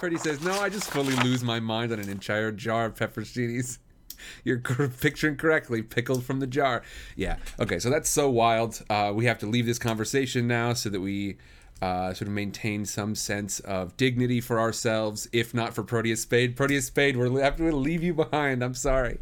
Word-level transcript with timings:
Freddy 0.00 0.16
says, 0.16 0.42
"No, 0.42 0.58
I 0.58 0.70
just 0.70 0.90
fully 0.90 1.14
lose 1.16 1.44
my 1.44 1.60
mind 1.60 1.92
on 1.92 2.00
an 2.00 2.08
entire 2.08 2.50
jar 2.50 2.86
of 2.86 2.94
pepperoncinis." 2.94 3.78
You're 4.44 4.58
picturing 4.58 5.36
correctly, 5.36 5.82
pickled 5.82 6.24
from 6.24 6.40
the 6.40 6.46
jar. 6.46 6.82
Yeah. 7.16 7.36
Okay. 7.58 7.78
So 7.78 7.90
that's 7.90 8.08
so 8.08 8.30
wild. 8.30 8.82
Uh, 8.88 9.12
we 9.14 9.26
have 9.26 9.38
to 9.40 9.46
leave 9.46 9.66
this 9.66 9.78
conversation 9.78 10.48
now 10.48 10.72
so 10.72 10.88
that 10.88 11.00
we 11.00 11.36
uh, 11.82 12.14
sort 12.14 12.28
of 12.28 12.34
maintain 12.34 12.86
some 12.86 13.14
sense 13.14 13.60
of 13.60 13.94
dignity 13.98 14.40
for 14.40 14.58
ourselves, 14.58 15.28
if 15.32 15.52
not 15.52 15.74
for 15.74 15.82
Proteus 15.82 16.22
Spade. 16.22 16.56
Proteus 16.56 16.86
Spade, 16.86 17.18
we're 17.18 17.38
have 17.42 17.56
to 17.58 17.70
leave 17.70 18.02
you 18.02 18.14
behind. 18.14 18.62
I'm 18.64 18.74
sorry. 18.74 19.18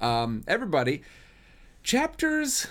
Um, 0.00 0.44
everybody, 0.46 1.02
chapters 1.82 2.68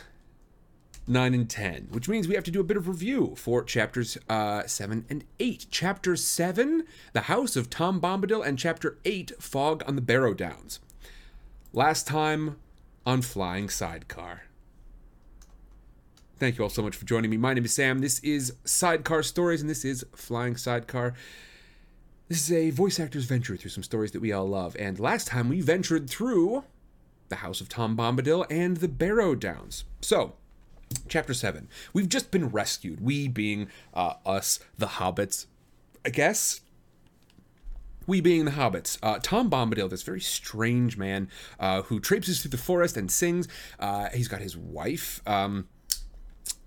9 1.07 1.33
and 1.33 1.49
10, 1.49 1.87
which 1.91 2.07
means 2.07 2.27
we 2.27 2.35
have 2.35 2.43
to 2.43 2.51
do 2.51 2.59
a 2.59 2.63
bit 2.63 2.77
of 2.77 2.87
review 2.87 3.33
for 3.35 3.63
chapters 3.63 4.17
uh, 4.29 4.65
7 4.65 5.05
and 5.09 5.23
8. 5.39 5.65
Chapter 5.71 6.15
7, 6.15 6.83
The 7.13 7.21
House 7.21 7.55
of 7.55 7.69
Tom 7.69 7.99
Bombadil, 7.99 8.45
and 8.45 8.57
chapter 8.57 8.97
8, 9.03 9.33
Fog 9.39 9.83
on 9.87 9.95
the 9.95 10.01
Barrow 10.01 10.33
Downs. 10.33 10.79
Last 11.73 12.07
time 12.07 12.57
on 13.05 13.21
Flying 13.21 13.69
Sidecar. 13.69 14.43
Thank 16.37 16.57
you 16.57 16.63
all 16.63 16.69
so 16.69 16.81
much 16.81 16.95
for 16.95 17.05
joining 17.05 17.29
me. 17.29 17.37
My 17.37 17.53
name 17.53 17.65
is 17.65 17.73
Sam. 17.73 17.99
This 17.99 18.19
is 18.19 18.53
Sidecar 18.65 19.23
Stories, 19.23 19.61
and 19.61 19.69
this 19.69 19.85
is 19.85 20.05
Flying 20.15 20.55
Sidecar. 20.55 21.13
This 22.29 22.41
is 22.41 22.51
a 22.51 22.69
voice 22.71 22.99
actor's 22.99 23.25
venture 23.25 23.57
through 23.57 23.71
some 23.71 23.83
stories 23.83 24.11
that 24.11 24.21
we 24.21 24.31
all 24.31 24.47
love. 24.47 24.75
And 24.79 24.99
last 24.99 25.27
time 25.27 25.49
we 25.49 25.61
ventured 25.61 26.09
through 26.09 26.63
the 27.29 27.37
House 27.37 27.61
of 27.61 27.69
Tom 27.69 27.95
Bombadil 27.95 28.45
and 28.49 28.77
the 28.77 28.87
Barrow 28.87 29.35
Downs. 29.35 29.83
So, 30.01 30.33
chapter 31.07 31.33
7. 31.33 31.67
We've 31.93 32.09
just 32.09 32.31
been 32.31 32.49
rescued. 32.49 33.01
We 33.01 33.27
being 33.27 33.67
uh, 33.93 34.13
us, 34.25 34.59
the 34.77 34.87
hobbits, 34.87 35.45
I 36.05 36.09
guess. 36.09 36.61
We 38.07 38.19
being 38.19 38.45
the 38.45 38.51
hobbits. 38.51 38.97
Uh, 39.03 39.19
Tom 39.21 39.49
Bombadil, 39.49 39.89
this 39.89 40.03
very 40.03 40.21
strange 40.21 40.97
man 40.97 41.29
uh, 41.59 41.83
who 41.83 41.99
traipses 41.99 42.41
through 42.41 42.51
the 42.51 42.57
forest 42.57 42.97
and 42.97 43.11
sings. 43.11 43.47
Uh, 43.79 44.09
he's 44.09 44.27
got 44.27 44.41
his 44.41 44.57
wife. 44.57 45.21
Um, 45.27 45.67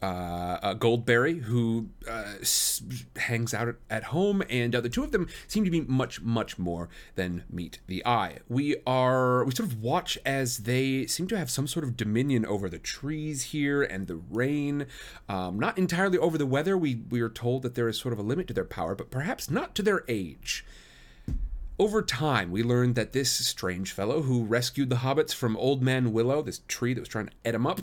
uh, 0.05 0.58
uh, 0.62 0.74
Goldberry, 0.74 1.38
who 1.38 1.88
uh, 2.06 2.34
s- 2.41 2.83
hangs 3.16 3.55
out 3.55 3.74
at 3.88 4.05
home, 4.05 4.42
and 4.50 4.74
uh, 4.74 4.83
the 4.83 4.91
two 4.91 5.02
of 5.02 5.12
them 5.12 5.28
seem 5.46 5.64
to 5.64 5.70
be 5.70 5.80
much, 5.80 6.20
much 6.20 6.58
more 6.58 6.91
than 7.14 7.44
meet 7.50 7.78
the 7.86 8.05
eye. 8.05 8.38
We 8.46 8.77
are 8.86 9.44
we 9.44 9.55
sort 9.55 9.70
of 9.70 9.80
watch 9.80 10.19
as 10.27 10.58
they 10.58 11.06
seem 11.06 11.27
to 11.28 11.38
have 11.38 11.50
some 11.50 11.66
sort 11.66 11.84
of 11.84 11.96
dominion 11.96 12.44
over 12.44 12.69
the 12.69 12.78
trees 12.78 13.44
here 13.44 13.83
and 13.83 14.06
the 14.06 14.16
rain. 14.16 14.86
Um, 15.27 15.58
not 15.58 15.78
entirely 15.78 16.18
over 16.18 16.36
the 16.36 16.44
weather. 16.46 16.77
We 16.77 16.96
we 17.08 17.22
are 17.22 17.30
told 17.30 17.62
that 17.62 17.74
there 17.74 17.89
is 17.89 17.98
sort 17.98 18.12
of 18.12 18.18
a 18.18 18.22
limit 18.22 18.46
to 18.48 18.55
their 18.55 18.64
power, 18.64 18.94
but 18.94 19.11
perhaps 19.11 19.50
not 19.50 19.74
to 19.77 19.83
their 19.83 20.05
age. 20.06 20.66
Over 21.78 22.02
time, 22.02 22.50
we 22.50 22.62
learned 22.62 22.94
that 22.96 23.14
this 23.14 23.33
strange 23.33 23.91
fellow 23.91 24.22
who 24.22 24.44
rescued 24.44 24.91
the 24.91 24.96
hobbits 24.96 25.34
from 25.34 25.56
Old 25.56 25.83
Man 25.83 26.12
Willow, 26.12 26.42
this 26.42 26.61
tree 26.68 26.92
that 26.92 27.00
was 27.00 27.08
trying 27.08 27.27
to 27.27 27.33
eat 27.44 27.52
them 27.52 27.66
up, 27.66 27.80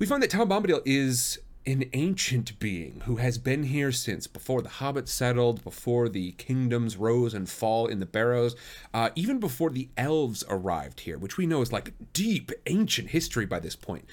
we 0.00 0.06
find 0.06 0.22
that 0.22 0.30
Tom 0.30 0.48
Bombadil 0.48 0.80
is 0.86 1.38
an 1.66 1.84
ancient 1.92 2.58
being 2.58 3.02
who 3.04 3.16
has 3.16 3.36
been 3.36 3.64
here 3.64 3.92
since 3.92 4.26
before 4.26 4.62
the 4.62 4.68
hobbits 4.70 5.08
settled, 5.08 5.62
before 5.62 6.08
the 6.08 6.32
kingdoms 6.32 6.96
rose 6.96 7.34
and 7.34 7.50
fall 7.50 7.86
in 7.86 8.00
the 8.00 8.06
barrows, 8.06 8.56
uh, 8.94 9.10
even 9.14 9.38
before 9.38 9.68
the 9.68 9.90
elves 9.98 10.42
arrived 10.48 11.00
here, 11.00 11.18
which 11.18 11.36
we 11.36 11.46
know 11.46 11.60
is 11.60 11.70
like 11.70 11.92
deep 12.14 12.50
ancient 12.66 13.10
history 13.10 13.44
by 13.44 13.60
this 13.60 13.76
point. 13.76 14.06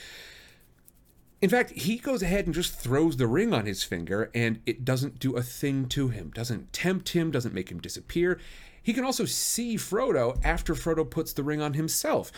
In 1.41 1.49
fact, 1.49 1.71
he 1.71 1.97
goes 1.97 2.21
ahead 2.21 2.47
and 2.47 2.53
just 2.53 2.77
throws 2.77 3.15
the 3.15 3.27
ring 3.27 3.53
on 3.53 3.65
his 3.65 3.81
finger, 3.81 4.29
and 4.35 4.59
it 4.65 4.83
doesn't 4.83 5.19
do 5.19 5.37
a 5.37 5.41
thing 5.41 5.87
to 5.89 6.09
him, 6.09 6.31
doesn't 6.35 6.73
tempt 6.73 7.09
him, 7.09 7.31
doesn't 7.31 7.53
make 7.53 7.71
him 7.71 7.79
disappear. 7.79 8.39
He 8.83 8.91
can 8.91 9.05
also 9.05 9.23
see 9.23 9.77
Frodo 9.77 10.37
after 10.43 10.73
Frodo 10.73 11.09
puts 11.09 11.31
the 11.31 11.43
ring 11.43 11.61
on 11.61 11.75
himself. 11.75 12.29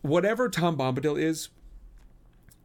Whatever 0.00 0.48
Tom 0.48 0.78
Bombadil 0.78 1.18
is, 1.20 1.48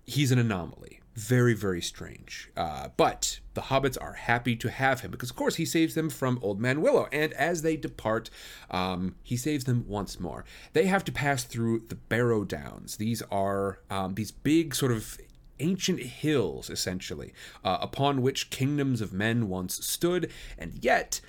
he's 0.10 0.32
an 0.32 0.40
anomaly. 0.40 1.00
Very, 1.16 1.54
very 1.54 1.82
strange. 1.82 2.50
Uh, 2.56 2.90
but 2.96 3.40
the 3.54 3.62
hobbits 3.62 3.98
are 4.00 4.14
happy 4.14 4.56
to 4.56 4.70
have 4.70 5.02
him 5.02 5.12
because, 5.12 5.30
of 5.30 5.36
course, 5.36 5.56
he 5.56 5.66
saves 5.66 5.94
them 5.94 6.10
from 6.10 6.40
Old 6.42 6.62
Man 6.62 6.82
Willow. 6.82 7.08
And 7.12 7.34
as 7.34 7.62
they 7.62 7.76
depart, 7.76 8.30
um, 8.72 9.16
he 9.22 9.36
saves 9.36 9.66
them 9.66 9.86
once 9.88 10.20
more. 10.20 10.46
They 10.74 10.86
have 10.86 11.04
to 11.06 11.12
pass 11.12 11.44
through 11.44 11.84
the 11.90 11.96
Barrow 11.96 12.44
Downs. 12.46 12.98
These 12.98 13.22
are 13.24 13.80
um, 13.90 14.16
these 14.16 14.32
big, 14.32 14.74
sort 14.74 14.92
of 14.94 15.18
ancient 15.60 16.00
hills, 16.00 16.70
essentially, 16.70 17.34
uh, 17.66 17.80
upon 17.82 18.22
which 18.22 18.50
kingdoms 18.50 19.02
of 19.02 19.12
men 19.12 19.50
once 19.50 19.86
stood. 19.86 20.32
And 20.58 20.80
yet, 20.82 21.20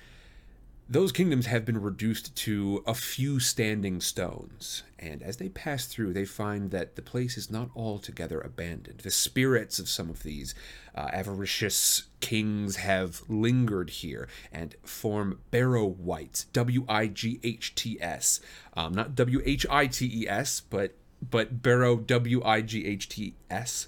those 0.91 1.13
kingdoms 1.13 1.45
have 1.45 1.63
been 1.63 1.81
reduced 1.81 2.35
to 2.35 2.83
a 2.85 2.93
few 2.93 3.39
standing 3.39 4.01
stones, 4.01 4.83
and 4.99 5.23
as 5.23 5.37
they 5.37 5.47
pass 5.47 5.85
through, 5.85 6.11
they 6.11 6.25
find 6.25 6.69
that 6.71 6.97
the 6.97 7.01
place 7.01 7.37
is 7.37 7.49
not 7.49 7.69
altogether 7.77 8.41
abandoned. 8.41 8.99
The 8.99 9.09
spirits 9.09 9.79
of 9.79 9.87
some 9.87 10.09
of 10.09 10.23
these 10.23 10.53
uh, 10.93 11.09
avaricious 11.13 12.03
kings 12.19 12.75
have 12.75 13.21
lingered 13.29 13.89
here 13.89 14.27
and 14.51 14.75
form 14.83 15.39
Barrow 15.49 15.85
Wights, 15.85 16.43
W 16.51 16.83
I 16.89 17.07
G 17.07 17.39
H 17.41 17.73
T 17.73 17.97
S, 18.01 18.41
um, 18.75 18.91
not 18.91 19.15
W 19.15 19.41
H 19.45 19.65
I 19.69 19.87
T 19.87 20.11
E 20.13 20.27
S, 20.27 20.59
but 20.59 20.97
but 21.21 21.61
Barrow 21.61 21.95
W 21.95 22.43
I 22.43 22.59
G 22.59 22.85
H 22.85 23.07
T 23.07 23.35
S. 23.49 23.87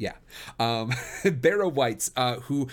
Yeah, 0.00 0.14
um, 0.58 0.92
Barrow 1.24 1.68
wights 1.68 2.10
uh, 2.16 2.36
who 2.36 2.68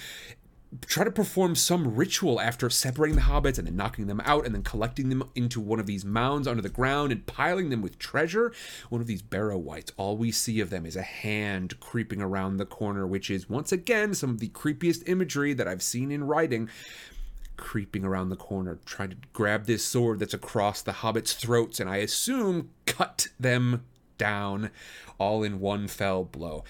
try 0.86 1.04
to 1.04 1.12
perform 1.12 1.56
some 1.56 1.96
ritual 1.96 2.42
after 2.42 2.70
separating 2.70 3.16
the 3.16 3.24
hobbits 3.24 3.58
and 3.58 3.68
then 3.68 3.76
knocking 3.76 4.08
them 4.08 4.22
out 4.26 4.46
and 4.46 4.54
then 4.54 4.64
collecting 4.64 5.10
them 5.10 5.24
into 5.34 5.62
one 5.62 5.80
of 5.80 5.86
these 5.86 6.04
mounds 6.04 6.48
under 6.48 6.62
the 6.62 6.70
ground 6.70 7.12
and 7.12 7.26
piling 7.26 7.70
them 7.70 7.82
with 7.82 7.98
treasure. 7.98 8.54
One 8.90 9.02
of 9.02 9.08
these 9.08 9.22
barrow 9.22 9.58
wights, 9.58 9.92
all 9.98 10.18
we 10.18 10.32
see 10.32 10.60
of 10.60 10.70
them 10.70 10.86
is 10.86 10.96
a 10.96 11.02
hand 11.02 11.80
creeping 11.80 12.22
around 12.22 12.58
the 12.58 12.66
corner, 12.66 13.08
which 13.08 13.30
is 13.30 13.50
once 13.50 13.72
again 13.72 14.14
some 14.14 14.32
of 14.32 14.40
the 14.40 14.50
creepiest 14.50 15.08
imagery 15.08 15.54
that 15.54 15.68
I've 15.68 15.84
seen 15.84 16.12
in 16.12 16.26
writing. 16.26 16.70
Creeping 17.56 18.04
around 18.04 18.30
the 18.30 18.36
corner, 18.36 18.78
trying 18.86 19.10
to 19.10 19.18
grab 19.34 19.66
this 19.66 19.84
sword 19.84 20.20
that's 20.20 20.34
across 20.34 20.84
the 20.84 20.92
hobbits' 20.92 21.36
throats, 21.36 21.80
and 21.80 21.90
I 21.90 21.98
assume 21.98 22.70
cut 22.86 23.30
them 23.40 23.84
down 24.20 24.70
all 25.18 25.44
in 25.44 25.60
one 25.60 25.88
fell 25.88 26.24
blow 26.24 26.64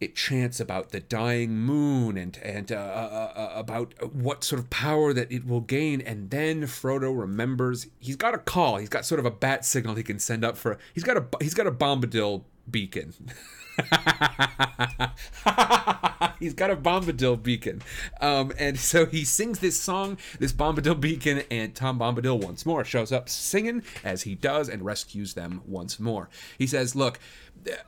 it 0.00 0.16
chants 0.16 0.58
about 0.58 0.90
the 0.90 1.00
dying 1.00 1.58
moon 1.58 2.16
and 2.16 2.38
and 2.38 2.72
uh, 2.72 2.74
uh, 2.74 3.32
uh, 3.36 3.52
about 3.54 4.14
what 4.14 4.42
sort 4.42 4.58
of 4.58 4.70
power 4.70 5.12
that 5.12 5.30
it 5.30 5.46
will 5.46 5.60
gain. 5.60 6.00
And 6.00 6.30
then 6.30 6.62
Frodo 6.62 7.16
remembers 7.16 7.86
he's 7.98 8.16
got 8.16 8.34
a 8.34 8.38
call. 8.38 8.78
He's 8.78 8.88
got 8.88 9.04
sort 9.04 9.18
of 9.18 9.26
a 9.26 9.30
bat 9.30 9.64
signal 9.64 9.94
he 9.94 10.02
can 10.02 10.18
send 10.18 10.44
up 10.44 10.56
for. 10.56 10.78
He's 10.94 11.04
got 11.04 11.16
a 11.18 11.26
he's 11.40 11.54
got 11.54 11.66
a 11.66 11.72
Bombadil 11.72 12.44
beacon. 12.70 13.14
he's 16.38 16.54
got 16.54 16.70
a 16.70 16.76
Bombadil 16.76 17.42
beacon. 17.42 17.82
Um, 18.20 18.52
and 18.58 18.78
so 18.78 19.06
he 19.06 19.24
sings 19.24 19.60
this 19.60 19.80
song, 19.80 20.18
this 20.38 20.52
Bombadil 20.52 21.00
beacon, 21.00 21.42
and 21.50 21.74
Tom 21.74 21.98
Bombadil 21.98 22.42
once 22.42 22.66
more 22.66 22.84
shows 22.84 23.12
up 23.12 23.28
singing 23.28 23.82
as 24.04 24.22
he 24.22 24.34
does 24.34 24.68
and 24.68 24.84
rescues 24.84 25.34
them 25.34 25.62
once 25.66 26.00
more. 26.00 26.28
He 26.58 26.66
says, 26.66 26.96
Look, 26.96 27.18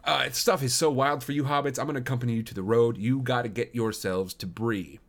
uh, 0.05 0.31
stuff 0.31 0.63
is 0.63 0.75
so 0.75 0.91
wild 0.91 1.25
for 1.25 1.33
you 1.33 1.45
hobbits. 1.45 1.79
I'm 1.79 1.87
going 1.87 1.95
to 1.95 2.01
accompany 2.01 2.35
you 2.35 2.43
to 2.43 2.55
the 2.55 2.63
road. 2.63 2.97
You 2.97 3.21
got 3.21 3.43
to 3.43 3.49
get 3.49 3.75
yourselves 3.75 4.35
to 4.35 4.47
Bree. 4.47 5.01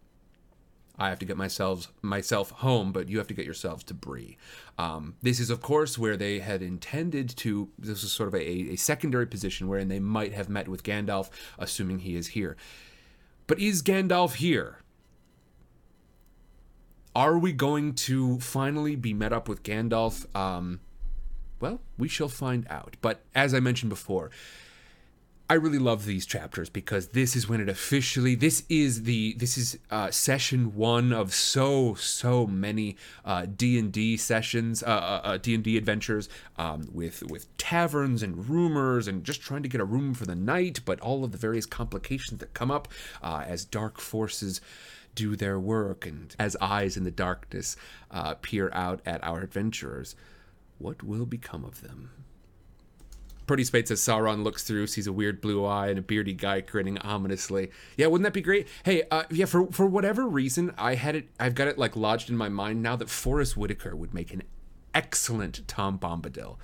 I 0.98 1.10
have 1.10 1.20
to 1.20 1.26
get 1.26 1.38
myself 1.38 1.92
myself 2.02 2.52
home, 2.52 2.92
but 2.92 3.10
you 3.10 3.18
have 3.18 3.28
to 3.28 3.34
get 3.34 3.46
yourselves 3.46 3.84
to 3.86 3.94
Bree. 3.94 4.38
Um, 4.78 5.16
this 5.22 5.40
is, 5.40 5.50
of 5.50 5.62
course, 5.62 5.98
where 5.98 6.16
they 6.16 6.40
had 6.40 6.62
intended 6.62 7.30
to. 7.38 7.70
This 7.80 8.04
is 8.04 8.12
sort 8.12 8.28
of 8.28 8.36
a, 8.36 8.72
a 8.72 8.76
secondary 8.76 9.26
position 9.26 9.68
wherein 9.68 9.88
they 9.88 10.00
might 10.00 10.34
have 10.34 10.50
met 10.50 10.68
with 10.68 10.84
Gandalf, 10.84 11.30
assuming 11.58 12.00
he 12.00 12.16
is 12.16 12.28
here. 12.28 12.56
But 13.48 13.60
is 13.60 13.82
Gandalf 13.82 14.36
here? 14.36 14.78
Are 17.16 17.38
we 17.38 17.54
going 17.54 17.94
to 17.94 18.40
finally 18.40 18.96
be 18.96 19.14
met 19.14 19.34
up 19.34 19.48
with 19.48 19.64
Gandalf? 19.64 20.26
Um, 20.36 20.80
well, 21.60 21.80
we 21.98 22.08
shall 22.08 22.30
find 22.30 22.68
out. 22.70 22.98
But 23.02 23.22
as 23.34 23.54
I 23.54 23.60
mentioned 23.60 23.90
before, 23.90 24.32
I 25.50 25.56
really 25.56 25.78
love 25.78 26.06
these 26.06 26.26
chapters 26.26 26.70
because 26.70 27.10
this 27.10 27.36
is 27.36 27.50
when 27.50 27.60
it 27.60 27.68
officially 27.68 28.34
this 28.34 28.64
is 28.70 29.04
the 29.04 29.34
this 29.34 29.58
is 29.58 29.78
uh, 29.92 30.10
session 30.10 30.74
one 30.74 31.12
of 31.12 31.34
so 31.34 31.96
so 31.96 32.48
many 32.48 32.96
D 33.58 33.78
and 33.78 33.92
D 33.92 34.16
sessions, 34.16 34.80
D 34.80 35.54
and 35.54 35.64
D 35.64 35.78
adventures 35.78 36.30
um, 36.58 36.88
with 36.92 37.24
with 37.30 37.56
taverns 37.58 38.24
and 38.24 38.48
rumors 38.50 39.08
and 39.08 39.24
just 39.24 39.42
trying 39.42 39.64
to 39.64 39.70
get 39.70 39.82
a 39.82 39.86
room 39.86 40.14
for 40.14 40.26
the 40.26 40.36
night, 40.36 40.80
but 40.86 41.00
all 41.02 41.26
of 41.26 41.34
the 41.34 41.38
various 41.38 41.66
complications 41.66 42.40
that 42.40 42.54
come 42.54 42.72
up 42.72 42.88
uh, 43.22 43.44
as 43.46 43.66
dark 43.66 44.00
forces 44.00 44.62
do 45.14 45.36
their 45.36 45.60
work 45.60 46.06
and 46.06 46.36
as 46.40 46.56
eyes 46.62 46.96
in 46.96 47.04
the 47.04 47.12
darkness 47.12 47.76
uh, 48.12 48.34
peer 48.36 48.72
out 48.74 49.02
at 49.06 49.24
our 49.24 49.42
adventurers. 49.42 50.16
What 50.80 51.04
will 51.04 51.26
become 51.26 51.66
of 51.66 51.82
them? 51.82 52.10
Pretty 53.46 53.64
Spade 53.64 53.88
says 53.88 54.00
Sauron 54.00 54.44
looks 54.44 54.64
through, 54.64 54.88
sees 54.88 55.08
a 55.08 55.14
weird 55.14 55.42
blue 55.42 55.66
eye 55.66 55.88
and 55.88 56.00
a 56.00 56.02
beardy 56.02 56.34
guy 56.34 56.62
grinning 56.62 56.98
ominously. 57.00 57.72
Yeah, 57.98 58.08
wouldn't 58.08 58.24
that 58.26 58.34
be 58.34 58.42
great? 58.42 58.68
Hey, 58.84 59.04
uh, 59.12 59.24
yeah, 59.30 59.46
for 59.46 59.68
for 59.72 59.86
whatever 59.86 60.28
reason, 60.28 60.74
I 60.78 60.96
had 60.96 61.16
it. 61.16 61.30
I've 61.40 61.56
got 61.56 61.68
it 61.68 61.78
like 61.78 61.96
lodged 61.96 62.30
in 62.30 62.38
my 62.38 62.50
mind 62.50 62.82
now 62.82 62.96
that 62.96 63.10
Forest 63.10 63.58
Whitaker 63.58 63.96
would 63.96 64.14
make 64.14 64.34
an 64.34 64.44
excellent 64.94 65.68
Tom 65.68 66.00
Bombadil. 66.00 66.58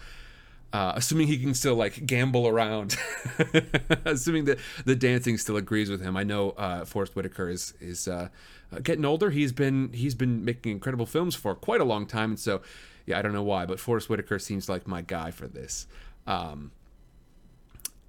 Uh, 0.71 0.93
assuming 0.95 1.25
he 1.25 1.39
can 1.39 1.55
still 1.55 1.73
like 1.73 1.95
gambol 2.05 2.47
around, 2.47 2.95
assuming 4.05 4.45
that 4.45 4.59
the 4.85 4.95
dancing 4.95 5.35
still 5.35 5.57
agrees 5.57 5.89
with 5.89 5.99
him. 5.99 6.15
I 6.15 6.23
know 6.23 6.51
uh, 6.51 6.85
Forest 6.85 7.15
Whitaker 7.15 7.49
is 7.49 7.73
is 7.81 8.07
uh, 8.07 8.29
uh, 8.71 8.79
getting 8.79 9.03
older. 9.03 9.31
He's 9.31 9.51
been 9.51 9.91
he's 9.93 10.13
been 10.13 10.45
making 10.45 10.71
incredible 10.71 11.07
films 11.07 11.33
for 11.33 11.55
quite 11.55 11.81
a 11.81 11.85
long 11.85 12.05
time, 12.05 12.31
and 12.31 12.39
so 12.39 12.61
yeah, 13.07 13.17
I 13.17 13.23
don't 13.23 13.33
know 13.33 13.41
why, 13.41 13.65
but 13.65 13.79
Forest 13.79 14.09
Whitaker 14.09 14.37
seems 14.37 14.69
like 14.69 14.87
my 14.87 15.01
guy 15.01 15.31
for 15.31 15.47
this. 15.47 15.87
Um, 16.27 16.71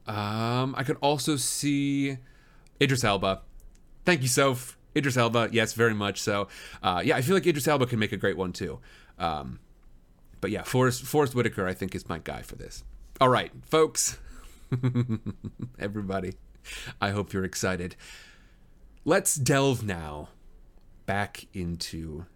um, 0.06 0.74
I 0.76 0.82
could 0.84 0.96
also 1.00 1.36
see 1.36 2.18
Idris 2.80 3.04
Elba. 3.04 3.42
Thank 4.04 4.22
you, 4.22 4.28
Soph. 4.28 4.76
Idris 4.96 5.16
Elba, 5.16 5.50
yes, 5.52 5.72
very 5.74 5.94
much 5.94 6.20
so. 6.20 6.48
Uh, 6.82 7.00
yeah, 7.04 7.16
I 7.16 7.22
feel 7.22 7.36
like 7.36 7.46
Idris 7.46 7.68
Elba 7.68 7.86
can 7.86 7.98
make 7.98 8.12
a 8.12 8.16
great 8.16 8.36
one 8.36 8.52
too. 8.52 8.80
Um, 9.18 9.60
but 10.40 10.50
yeah, 10.50 10.62
Forest 10.62 11.02
Forest 11.02 11.34
Whitaker, 11.34 11.66
I 11.66 11.74
think, 11.74 11.94
is 11.94 12.08
my 12.08 12.18
guy 12.18 12.42
for 12.42 12.56
this. 12.56 12.82
All 13.20 13.28
right, 13.28 13.52
folks, 13.64 14.18
everybody, 15.78 16.32
I 17.00 17.10
hope 17.10 17.32
you're 17.32 17.44
excited. 17.44 17.94
Let's 19.04 19.34
delve 19.36 19.84
now 19.84 20.28
back 21.06 21.46
into 21.52 22.26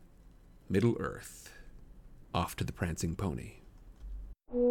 Middle 0.69 0.97
Earth, 1.01 1.51
off 2.35 2.55
to 2.57 2.65
the 2.65 2.73
Prancing 2.73 3.17
Pony. 3.17 3.55
Thank 4.55 4.63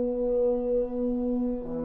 you. 1.67 1.82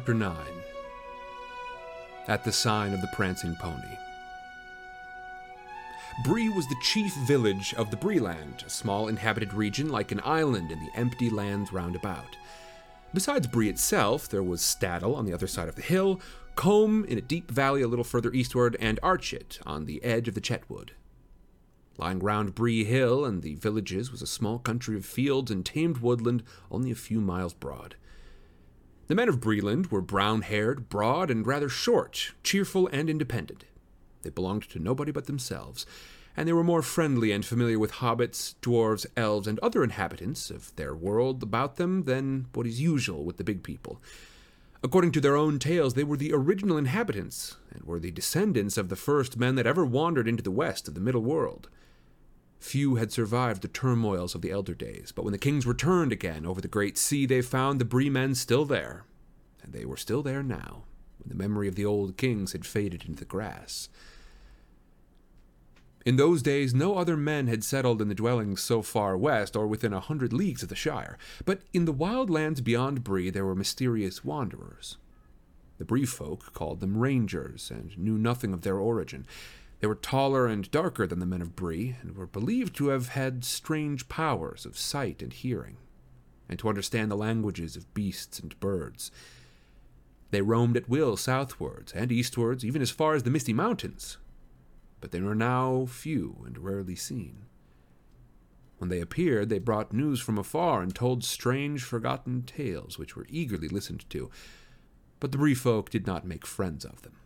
Chapter 0.00 0.14
9 0.14 0.34
At 2.26 2.42
the 2.42 2.52
Sign 2.52 2.94
of 2.94 3.02
the 3.02 3.10
Prancing 3.12 3.54
Pony. 3.56 3.98
Bree 6.24 6.48
was 6.48 6.66
the 6.68 6.80
chief 6.80 7.14
village 7.26 7.74
of 7.74 7.90
the 7.90 7.98
Breeland, 7.98 8.64
a 8.64 8.70
small 8.70 9.08
inhabited 9.08 9.52
region 9.52 9.90
like 9.90 10.10
an 10.10 10.22
island 10.24 10.72
in 10.72 10.80
the 10.80 10.90
empty 10.94 11.28
lands 11.28 11.70
round 11.70 11.96
about. 11.96 12.38
Besides 13.12 13.46
Bree 13.46 13.68
itself, 13.68 14.26
there 14.26 14.42
was 14.42 14.62
Staddle 14.62 15.14
on 15.14 15.26
the 15.26 15.34
other 15.34 15.46
side 15.46 15.68
of 15.68 15.76
the 15.76 15.82
hill, 15.82 16.18
Combe 16.56 17.04
in 17.04 17.18
a 17.18 17.20
deep 17.20 17.50
valley 17.50 17.82
a 17.82 17.88
little 17.88 18.02
further 18.02 18.32
eastward, 18.32 18.78
and 18.80 18.98
Archet 19.02 19.58
on 19.66 19.84
the 19.84 20.02
edge 20.02 20.28
of 20.28 20.34
the 20.34 20.40
Chetwood. 20.40 20.92
Lying 21.98 22.20
round 22.20 22.54
Bree 22.54 22.84
Hill 22.84 23.26
and 23.26 23.42
the 23.42 23.56
villages 23.56 24.10
was 24.10 24.22
a 24.22 24.26
small 24.26 24.58
country 24.60 24.96
of 24.96 25.04
fields 25.04 25.50
and 25.50 25.62
tamed 25.62 25.98
woodland 25.98 26.42
only 26.70 26.90
a 26.90 26.94
few 26.94 27.20
miles 27.20 27.52
broad. 27.52 27.96
The 29.10 29.16
men 29.16 29.28
of 29.28 29.40
Breeland 29.40 29.90
were 29.90 30.02
brown 30.02 30.42
haired, 30.42 30.88
broad, 30.88 31.32
and 31.32 31.44
rather 31.44 31.68
short, 31.68 32.30
cheerful, 32.44 32.86
and 32.92 33.10
independent. 33.10 33.64
They 34.22 34.30
belonged 34.30 34.70
to 34.70 34.78
nobody 34.78 35.10
but 35.10 35.26
themselves, 35.26 35.84
and 36.36 36.46
they 36.46 36.52
were 36.52 36.62
more 36.62 36.80
friendly 36.80 37.32
and 37.32 37.44
familiar 37.44 37.76
with 37.76 37.94
hobbits, 37.94 38.54
dwarves, 38.62 39.06
elves, 39.16 39.48
and 39.48 39.58
other 39.58 39.82
inhabitants 39.82 40.48
of 40.48 40.72
their 40.76 40.94
world 40.94 41.42
about 41.42 41.74
them 41.74 42.04
than 42.04 42.46
what 42.54 42.68
is 42.68 42.80
usual 42.80 43.24
with 43.24 43.36
the 43.36 43.42
big 43.42 43.64
people. 43.64 44.00
According 44.80 45.10
to 45.10 45.20
their 45.20 45.34
own 45.34 45.58
tales, 45.58 45.94
they 45.94 46.04
were 46.04 46.16
the 46.16 46.32
original 46.32 46.78
inhabitants, 46.78 47.56
and 47.72 47.82
were 47.82 47.98
the 47.98 48.12
descendants 48.12 48.78
of 48.78 48.90
the 48.90 48.94
first 48.94 49.36
men 49.36 49.56
that 49.56 49.66
ever 49.66 49.84
wandered 49.84 50.28
into 50.28 50.44
the 50.44 50.52
west 50.52 50.86
of 50.86 50.94
the 50.94 51.00
Middle 51.00 51.22
World. 51.22 51.68
Few 52.60 52.96
had 52.96 53.10
survived 53.10 53.62
the 53.62 53.68
turmoils 53.68 54.34
of 54.34 54.42
the 54.42 54.50
elder 54.50 54.74
days, 54.74 55.12
but 55.14 55.24
when 55.24 55.32
the 55.32 55.38
kings 55.38 55.66
returned 55.66 56.12
again 56.12 56.44
over 56.44 56.60
the 56.60 56.68
great 56.68 56.98
sea, 56.98 57.24
they 57.24 57.40
found 57.40 57.80
the 57.80 57.86
Bree 57.86 58.10
men 58.10 58.34
still 58.34 58.66
there. 58.66 59.04
And 59.62 59.72
they 59.72 59.86
were 59.86 59.96
still 59.96 60.22
there 60.22 60.42
now, 60.42 60.84
when 61.18 61.30
the 61.30 61.42
memory 61.42 61.68
of 61.68 61.74
the 61.74 61.86
old 61.86 62.16
kings 62.18 62.52
had 62.52 62.66
faded 62.66 63.04
into 63.06 63.18
the 63.18 63.24
grass. 63.24 63.88
In 66.04 66.16
those 66.16 66.42
days, 66.42 66.72
no 66.72 66.96
other 66.96 67.16
men 67.16 67.46
had 67.46 67.64
settled 67.64 68.00
in 68.00 68.08
the 68.08 68.14
dwellings 68.14 68.60
so 68.60 68.82
far 68.82 69.16
west 69.16 69.56
or 69.56 69.66
within 69.66 69.92
a 69.92 70.00
hundred 70.00 70.32
leagues 70.32 70.62
of 70.62 70.68
the 70.68 70.74
Shire, 70.74 71.18
but 71.44 71.62
in 71.72 71.86
the 71.86 71.92
wild 71.92 72.30
lands 72.30 72.60
beyond 72.60 73.04
Bree 73.04 73.30
there 73.30 73.44
were 73.44 73.54
mysterious 73.54 74.24
wanderers. 74.24 74.96
The 75.78 75.84
Bree 75.84 76.06
folk 76.06 76.52
called 76.52 76.80
them 76.80 76.98
rangers 76.98 77.70
and 77.70 77.96
knew 77.98 78.18
nothing 78.18 78.52
of 78.52 78.62
their 78.62 78.76
origin. 78.76 79.26
They 79.80 79.86
were 79.86 79.94
taller 79.94 80.46
and 80.46 80.70
darker 80.70 81.06
than 81.06 81.20
the 81.20 81.26
men 81.26 81.40
of 81.40 81.56
Bree, 81.56 81.96
and 82.02 82.14
were 82.14 82.26
believed 82.26 82.76
to 82.76 82.88
have 82.88 83.08
had 83.08 83.44
strange 83.44 84.08
powers 84.08 84.66
of 84.66 84.78
sight 84.78 85.22
and 85.22 85.32
hearing, 85.32 85.78
and 86.48 86.58
to 86.58 86.68
understand 86.68 87.10
the 87.10 87.16
languages 87.16 87.76
of 87.76 87.92
beasts 87.94 88.38
and 88.38 88.58
birds. 88.60 89.10
They 90.30 90.42
roamed 90.42 90.76
at 90.76 90.88
will 90.88 91.16
southwards 91.16 91.92
and 91.92 92.12
eastwards, 92.12 92.64
even 92.64 92.82
as 92.82 92.90
far 92.90 93.14
as 93.14 93.22
the 93.22 93.30
Misty 93.30 93.54
Mountains, 93.54 94.18
but 95.00 95.12
they 95.12 95.20
were 95.20 95.34
now 95.34 95.86
few 95.86 96.42
and 96.46 96.58
rarely 96.58 96.94
seen. 96.94 97.46
When 98.76 98.90
they 98.90 99.00
appeared, 99.00 99.48
they 99.48 99.58
brought 99.58 99.92
news 99.92 100.20
from 100.20 100.38
afar 100.38 100.82
and 100.82 100.94
told 100.94 101.24
strange, 101.24 101.82
forgotten 101.82 102.42
tales 102.42 102.98
which 102.98 103.16
were 103.16 103.26
eagerly 103.28 103.68
listened 103.68 104.08
to, 104.10 104.30
but 105.20 105.32
the 105.32 105.38
Bree 105.38 105.54
folk 105.54 105.90
did 105.90 106.06
not 106.06 106.26
make 106.26 106.46
friends 106.46 106.84
of 106.84 107.02
them. 107.02 107.16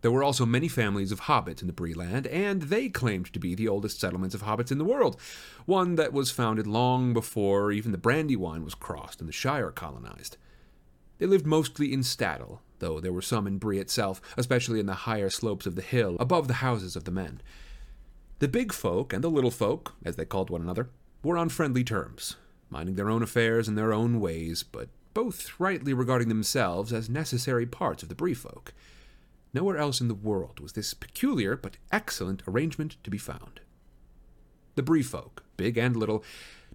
There 0.00 0.12
were 0.12 0.22
also 0.22 0.46
many 0.46 0.68
families 0.68 1.10
of 1.10 1.22
hobbits 1.22 1.60
in 1.60 1.66
the 1.66 1.72
Bree 1.72 1.94
land, 1.94 2.26
and 2.28 2.62
they 2.62 2.88
claimed 2.88 3.32
to 3.32 3.40
be 3.40 3.54
the 3.54 3.66
oldest 3.66 3.98
settlements 3.98 4.34
of 4.34 4.42
hobbits 4.42 4.70
in 4.70 4.78
the 4.78 4.84
world, 4.84 5.20
one 5.66 5.96
that 5.96 6.12
was 6.12 6.30
founded 6.30 6.66
long 6.66 7.12
before 7.12 7.72
even 7.72 7.90
the 7.90 7.98
Brandywine 7.98 8.64
was 8.64 8.76
crossed 8.76 9.20
and 9.20 9.28
the 9.28 9.32
Shire 9.32 9.72
colonized. 9.72 10.36
They 11.18 11.26
lived 11.26 11.46
mostly 11.46 11.92
in 11.92 12.04
Staddle, 12.04 12.62
though 12.78 13.00
there 13.00 13.12
were 13.12 13.22
some 13.22 13.48
in 13.48 13.58
Bree 13.58 13.80
itself, 13.80 14.20
especially 14.36 14.78
in 14.78 14.86
the 14.86 14.94
higher 14.94 15.30
slopes 15.30 15.66
of 15.66 15.74
the 15.74 15.82
hill 15.82 16.16
above 16.20 16.46
the 16.46 16.54
houses 16.54 16.94
of 16.94 17.02
the 17.04 17.10
men. 17.10 17.40
The 18.38 18.46
big 18.46 18.72
folk 18.72 19.12
and 19.12 19.24
the 19.24 19.30
little 19.30 19.50
folk, 19.50 19.94
as 20.04 20.14
they 20.14 20.24
called 20.24 20.48
one 20.48 20.62
another, 20.62 20.90
were 21.24 21.36
on 21.36 21.48
friendly 21.48 21.82
terms, 21.82 22.36
minding 22.70 22.94
their 22.94 23.10
own 23.10 23.24
affairs 23.24 23.66
in 23.66 23.74
their 23.74 23.92
own 23.92 24.20
ways, 24.20 24.62
but 24.62 24.88
both 25.12 25.58
rightly 25.58 25.92
regarding 25.92 26.28
themselves 26.28 26.92
as 26.92 27.10
necessary 27.10 27.66
parts 27.66 28.04
of 28.04 28.08
the 28.08 28.14
Bree 28.14 28.34
folk. 28.34 28.72
Nowhere 29.54 29.78
else 29.78 30.00
in 30.00 30.08
the 30.08 30.14
world 30.14 30.60
was 30.60 30.72
this 30.72 30.94
peculiar 30.94 31.56
but 31.56 31.78
excellent 31.90 32.42
arrangement 32.46 32.96
to 33.02 33.10
be 33.10 33.18
found. 33.18 33.60
The 34.74 34.82
Bree 34.82 35.02
folk, 35.02 35.44
big 35.56 35.76
and 35.76 35.96
little, 35.96 36.22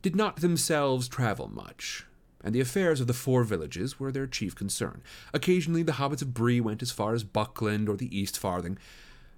did 0.01 0.15
not 0.15 0.37
themselves 0.37 1.07
travel 1.07 1.47
much, 1.47 2.05
and 2.43 2.53
the 2.53 2.59
affairs 2.59 2.99
of 2.99 3.07
the 3.07 3.13
four 3.13 3.43
villages 3.43 3.99
were 3.99 4.11
their 4.11 4.27
chief 4.27 4.55
concern. 4.55 5.01
Occasionally 5.33 5.83
the 5.83 5.93
hobbits 5.93 6.21
of 6.21 6.33
Bree 6.33 6.59
went 6.59 6.81
as 6.81 6.91
far 6.91 7.13
as 7.13 7.23
Buckland 7.23 7.87
or 7.87 7.95
the 7.95 8.17
East 8.17 8.37
Farthing, 8.37 8.77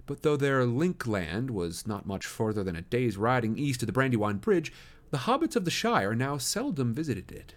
but 0.06 0.22
though 0.22 0.36
their 0.36 0.64
link 0.64 1.06
land 1.06 1.50
was 1.50 1.86
not 1.86 2.06
much 2.06 2.26
further 2.26 2.64
than 2.64 2.76
a 2.76 2.82
day's 2.82 3.16
riding 3.16 3.58
east 3.58 3.82
of 3.82 3.86
the 3.86 3.92
Brandywine 3.92 4.38
Bridge, 4.38 4.72
the 5.10 5.18
hobbits 5.18 5.56
of 5.56 5.64
the 5.64 5.70
Shire 5.70 6.14
now 6.14 6.38
seldom 6.38 6.94
visited 6.94 7.30
it. 7.30 7.54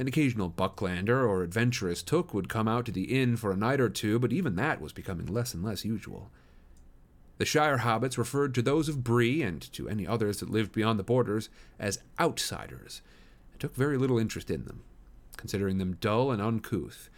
An 0.00 0.08
occasional 0.08 0.48
Bucklander 0.48 1.28
or 1.28 1.42
adventurous 1.42 2.02
Took 2.02 2.32
would 2.32 2.48
come 2.48 2.66
out 2.66 2.86
to 2.86 2.90
the 2.90 3.20
inn 3.20 3.36
for 3.36 3.52
a 3.52 3.56
night 3.56 3.82
or 3.82 3.90
two, 3.90 4.18
but 4.18 4.32
even 4.32 4.56
that 4.56 4.80
was 4.80 4.94
becoming 4.94 5.26
less 5.26 5.52
and 5.52 5.62
less 5.62 5.84
usual. 5.84 6.30
The 7.36 7.44
Shire 7.44 7.80
hobbits 7.80 8.16
referred 8.16 8.54
to 8.54 8.62
those 8.62 8.88
of 8.88 9.04
Bree, 9.04 9.42
and 9.42 9.60
to 9.74 9.90
any 9.90 10.06
others 10.06 10.40
that 10.40 10.48
lived 10.48 10.72
beyond 10.72 10.98
the 10.98 11.02
borders, 11.02 11.50
as 11.78 11.98
outsiders, 12.18 13.02
and 13.52 13.60
took 13.60 13.74
very 13.74 13.98
little 13.98 14.18
interest 14.18 14.50
in 14.50 14.64
them, 14.64 14.84
considering 15.36 15.76
them 15.76 15.98
dull 16.00 16.30
and 16.30 16.40
uncouth. 16.40 17.10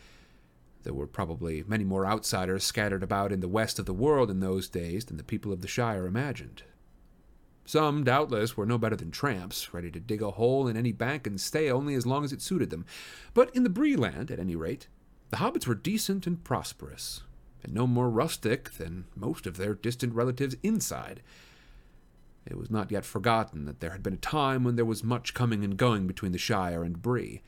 There 0.82 0.92
were 0.92 1.06
probably 1.06 1.62
many 1.64 1.84
more 1.84 2.04
outsiders 2.04 2.64
scattered 2.64 3.04
about 3.04 3.30
in 3.30 3.38
the 3.38 3.46
west 3.46 3.78
of 3.78 3.86
the 3.86 3.94
world 3.94 4.28
in 4.28 4.40
those 4.40 4.68
days 4.68 5.04
than 5.04 5.18
the 5.18 5.22
people 5.22 5.52
of 5.52 5.60
the 5.60 5.68
Shire 5.68 6.04
imagined. 6.04 6.64
Some, 7.64 8.04
doubtless, 8.04 8.56
were 8.56 8.66
no 8.66 8.76
better 8.76 8.96
than 8.96 9.10
tramps, 9.10 9.72
ready 9.72 9.90
to 9.90 10.00
dig 10.00 10.20
a 10.20 10.32
hole 10.32 10.66
in 10.66 10.76
any 10.76 10.92
bank 10.92 11.26
and 11.26 11.40
stay 11.40 11.70
only 11.70 11.94
as 11.94 12.06
long 12.06 12.24
as 12.24 12.32
it 12.32 12.42
suited 12.42 12.70
them. 12.70 12.84
But 13.34 13.54
in 13.54 13.62
the 13.62 13.70
Bree 13.70 13.96
land, 13.96 14.30
at 14.30 14.40
any 14.40 14.56
rate, 14.56 14.88
the 15.30 15.36
hobbits 15.36 15.66
were 15.66 15.74
decent 15.74 16.26
and 16.26 16.42
prosperous, 16.42 17.22
and 17.62 17.72
no 17.72 17.86
more 17.86 18.10
rustic 18.10 18.72
than 18.72 19.04
most 19.14 19.46
of 19.46 19.56
their 19.56 19.74
distant 19.74 20.12
relatives 20.14 20.56
inside. 20.62 21.22
It 22.44 22.58
was 22.58 22.70
not 22.70 22.90
yet 22.90 23.04
forgotten 23.04 23.64
that 23.66 23.80
there 23.80 23.92
had 23.92 24.02
been 24.02 24.14
a 24.14 24.18
time 24.18 24.64
when 24.64 24.74
there 24.74 24.84
was 24.84 25.04
much 25.04 25.32
coming 25.32 25.62
and 25.62 25.76
going 25.76 26.08
between 26.08 26.32
the 26.32 26.38
Shire 26.38 26.82
and 26.82 27.00
Bree. 27.00 27.42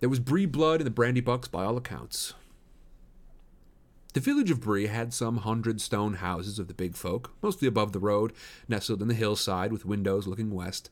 There 0.00 0.10
was 0.10 0.20
Bree 0.20 0.46
blood 0.46 0.80
in 0.80 0.84
the 0.84 0.90
Brandybucks 0.90 1.50
by 1.50 1.64
all 1.64 1.78
accounts, 1.78 2.34
The 4.14 4.20
village 4.20 4.52
of 4.52 4.60
Bree 4.60 4.86
had 4.86 5.12
some 5.12 5.38
hundred 5.38 5.80
stone 5.80 6.14
houses 6.14 6.60
of 6.60 6.68
the 6.68 6.74
big 6.74 6.94
folk, 6.94 7.32
mostly 7.42 7.66
above 7.66 7.90
the 7.90 7.98
road, 7.98 8.32
nestled 8.68 9.02
in 9.02 9.08
the 9.08 9.14
hillside 9.14 9.72
with 9.72 9.84
windows 9.84 10.28
looking 10.28 10.52
west. 10.52 10.88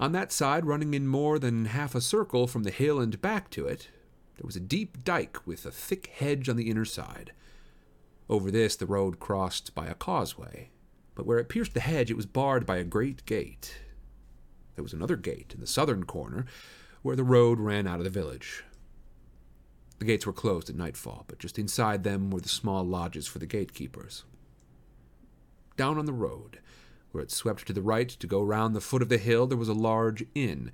On 0.00 0.12
that 0.12 0.32
side, 0.32 0.64
running 0.64 0.94
in 0.94 1.06
more 1.06 1.38
than 1.38 1.66
half 1.66 1.94
a 1.94 2.00
circle 2.00 2.46
from 2.46 2.62
the 2.62 2.70
hill 2.70 2.98
and 2.98 3.20
back 3.20 3.50
to 3.50 3.66
it, 3.66 3.90
there 4.36 4.46
was 4.46 4.56
a 4.56 4.60
deep 4.60 5.04
dike 5.04 5.46
with 5.46 5.66
a 5.66 5.70
thick 5.70 6.06
hedge 6.06 6.48
on 6.48 6.56
the 6.56 6.70
inner 6.70 6.86
side. 6.86 7.32
Over 8.26 8.50
this 8.50 8.74
the 8.74 8.86
road 8.86 9.20
crossed 9.20 9.74
by 9.74 9.88
a 9.88 9.94
causeway, 9.94 10.70
but 11.14 11.26
where 11.26 11.38
it 11.38 11.50
pierced 11.50 11.74
the 11.74 11.80
hedge 11.80 12.10
it 12.10 12.16
was 12.16 12.24
barred 12.24 12.64
by 12.64 12.78
a 12.78 12.84
great 12.84 13.26
gate. 13.26 13.76
There 14.76 14.82
was 14.82 14.94
another 14.94 15.16
gate 15.16 15.52
in 15.52 15.60
the 15.60 15.66
southern 15.66 16.04
corner, 16.04 16.46
where 17.02 17.16
the 17.16 17.22
road 17.22 17.60
ran 17.60 17.86
out 17.86 17.98
of 17.98 18.04
the 18.04 18.10
village. 18.10 18.64
The 20.00 20.06
gates 20.06 20.26
were 20.26 20.32
closed 20.32 20.70
at 20.70 20.76
nightfall, 20.76 21.26
but 21.28 21.38
just 21.38 21.58
inside 21.58 22.04
them 22.04 22.30
were 22.30 22.40
the 22.40 22.48
small 22.48 22.82
lodges 22.82 23.26
for 23.26 23.38
the 23.38 23.46
gatekeepers. 23.46 24.24
Down 25.76 25.98
on 25.98 26.06
the 26.06 26.12
road, 26.14 26.58
where 27.12 27.22
it 27.22 27.30
swept 27.30 27.66
to 27.66 27.74
the 27.74 27.82
right 27.82 28.08
to 28.08 28.26
go 28.26 28.42
round 28.42 28.74
the 28.74 28.80
foot 28.80 29.02
of 29.02 29.10
the 29.10 29.18
hill, 29.18 29.46
there 29.46 29.58
was 29.58 29.68
a 29.68 29.74
large 29.74 30.24
inn. 30.34 30.72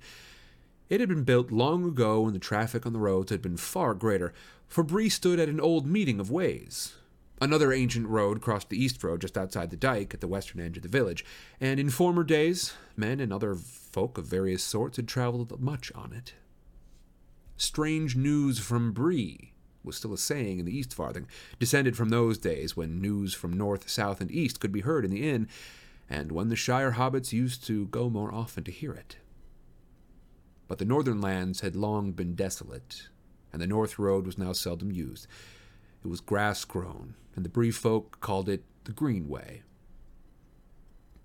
It 0.87 1.01
had 1.01 1.09
been 1.09 1.25
built 1.25 1.51
long 1.51 1.83
ago 1.83 2.21
when 2.21 2.31
the 2.31 2.39
traffic 2.39 2.85
on 2.85 2.93
the 2.93 2.99
roads 2.99 3.29
had 3.29 3.41
been 3.41 3.57
far 3.57 3.93
greater, 3.93 4.33
for 4.65 4.81
Bree 4.81 5.09
stood 5.09 5.41
at 5.41 5.49
an 5.49 5.59
old 5.59 5.85
meeting 5.85 6.21
of 6.21 6.31
ways. 6.31 6.93
Another 7.41 7.73
ancient 7.73 8.07
road 8.07 8.39
crossed 8.39 8.69
the 8.69 8.81
east 8.81 9.03
road 9.03 9.19
just 9.19 9.37
outside 9.37 9.71
the 9.71 9.75
dike 9.75 10.13
at 10.13 10.21
the 10.21 10.27
western 10.27 10.61
edge 10.61 10.77
of 10.77 10.83
the 10.83 10.89
village, 10.89 11.25
and 11.59 11.81
in 11.81 11.89
former 11.89 12.23
days 12.23 12.73
men 12.95 13.19
and 13.19 13.33
other 13.33 13.55
folk 13.55 14.17
of 14.17 14.25
various 14.25 14.63
sorts 14.63 14.95
had 14.95 15.07
travelled 15.09 15.59
much 15.59 15.91
on 15.93 16.13
it. 16.13 16.33
Strange 17.57 18.15
news 18.15 18.59
from 18.59 18.91
Bree 18.91 19.53
was 19.83 19.97
still 19.97 20.13
a 20.13 20.17
saying 20.17 20.59
in 20.59 20.65
the 20.65 20.77
East 20.77 20.93
Farthing, 20.93 21.27
descended 21.59 21.97
from 21.97 22.09
those 22.09 22.37
days 22.37 22.77
when 22.77 23.01
news 23.01 23.33
from 23.33 23.51
north, 23.53 23.89
south, 23.89 24.21
and 24.21 24.29
east 24.29 24.59
could 24.59 24.71
be 24.71 24.81
heard 24.81 25.03
in 25.03 25.11
the 25.11 25.27
inn, 25.27 25.47
and 26.09 26.31
when 26.31 26.49
the 26.49 26.55
Shire 26.55 26.91
hobbits 26.91 27.33
used 27.33 27.65
to 27.65 27.87
go 27.87 28.09
more 28.09 28.33
often 28.33 28.63
to 28.65 28.71
hear 28.71 28.93
it. 28.93 29.17
But 30.67 30.77
the 30.77 30.85
northern 30.85 31.19
lands 31.19 31.61
had 31.61 31.75
long 31.75 32.11
been 32.11 32.35
desolate, 32.35 33.07
and 33.51 33.61
the 33.61 33.67
north 33.67 33.97
road 33.97 34.25
was 34.25 34.37
now 34.37 34.51
seldom 34.51 34.91
used. 34.91 35.25
It 36.03 36.07
was 36.07 36.21
grass 36.21 36.63
grown, 36.65 37.15
and 37.35 37.43
the 37.43 37.49
Bree 37.49 37.71
folk 37.71 38.19
called 38.19 38.49
it 38.49 38.63
the 38.83 38.91
Greenway. 38.91 39.63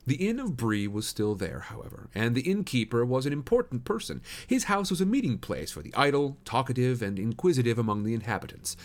The 0.04 0.16
Inn 0.16 0.40
of 0.40 0.56
Bree 0.56 0.88
was 0.88 1.06
still 1.06 1.36
there, 1.36 1.60
however, 1.60 2.08
and 2.12 2.34
the 2.34 2.40
innkeeper 2.40 3.04
was 3.04 3.24
an 3.24 3.32
important 3.32 3.84
person. 3.84 4.20
His 4.46 4.64
house 4.64 4.90
was 4.90 5.00
a 5.00 5.06
meeting 5.06 5.38
place 5.38 5.70
for 5.70 5.80
the 5.80 5.94
idle, 5.94 6.38
talkative, 6.44 7.02
and 7.02 7.20
inquisitive 7.20 7.78
among 7.78 8.02
the 8.02 8.14
inhabitants, 8.14 8.76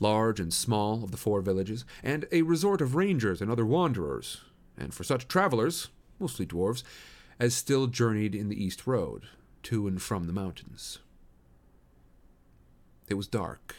large 0.00 0.40
and 0.40 0.52
small 0.52 1.04
of 1.04 1.12
the 1.12 1.16
four 1.16 1.40
villages, 1.40 1.84
and 2.02 2.26
a 2.32 2.42
resort 2.42 2.80
of 2.80 2.96
rangers 2.96 3.40
and 3.40 3.48
other 3.48 3.64
wanderers, 3.64 4.42
and 4.76 4.92
for 4.92 5.04
such 5.04 5.28
travellers, 5.28 5.88
mostly 6.18 6.44
dwarves, 6.44 6.82
as 7.38 7.54
still 7.54 7.86
journeyed 7.86 8.34
in 8.34 8.48
the 8.48 8.62
east 8.62 8.88
road, 8.88 9.26
to 9.62 9.86
and 9.86 10.02
from 10.02 10.24
the 10.24 10.32
mountains. 10.32 10.98
It 13.08 13.14
was 13.14 13.28
dark, 13.28 13.76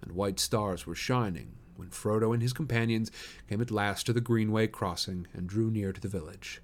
and 0.00 0.12
white 0.12 0.40
stars 0.40 0.86
were 0.86 0.94
shining 0.94 1.56
when 1.80 1.88
Frodo 1.88 2.32
and 2.32 2.42
his 2.42 2.52
companions 2.52 3.10
came 3.48 3.60
at 3.60 3.70
last 3.70 4.06
to 4.06 4.12
the 4.12 4.20
Greenway 4.20 4.66
crossing 4.66 5.26
and 5.32 5.48
drew 5.48 5.70
near 5.70 5.92
to 5.92 6.00
the 6.00 6.08
village. 6.08 6.60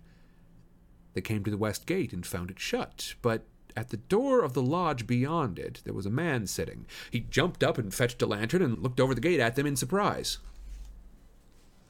They 1.14 1.22
came 1.22 1.42
to 1.44 1.50
the 1.50 1.56
west 1.56 1.86
gate 1.86 2.12
and 2.12 2.24
found 2.24 2.50
it 2.50 2.60
shut, 2.60 3.14
but 3.22 3.44
at 3.74 3.88
the 3.88 3.96
door 3.96 4.42
of 4.42 4.52
the 4.52 4.62
lodge 4.62 5.06
beyond 5.06 5.58
it 5.58 5.80
there 5.84 5.94
was 5.94 6.06
a 6.06 6.10
man 6.10 6.46
sitting. 6.46 6.86
He 7.10 7.20
jumped 7.20 7.64
up 7.64 7.78
and 7.78 7.92
fetched 7.92 8.20
a 8.20 8.26
lantern 8.26 8.60
and 8.60 8.78
looked 8.78 9.00
over 9.00 9.14
the 9.14 9.20
gate 9.20 9.40
at 9.40 9.56
them 9.56 9.66
in 9.66 9.76
surprise. 9.76 10.38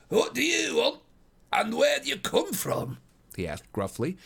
What 0.08 0.34
do 0.34 0.42
you 0.42 0.76
want? 0.76 1.00
And 1.52 1.76
where 1.76 1.98
do 1.98 2.08
you 2.08 2.16
come 2.16 2.52
from? 2.52 2.98
he 3.36 3.46
asked 3.46 3.72
gruffly. 3.72 4.16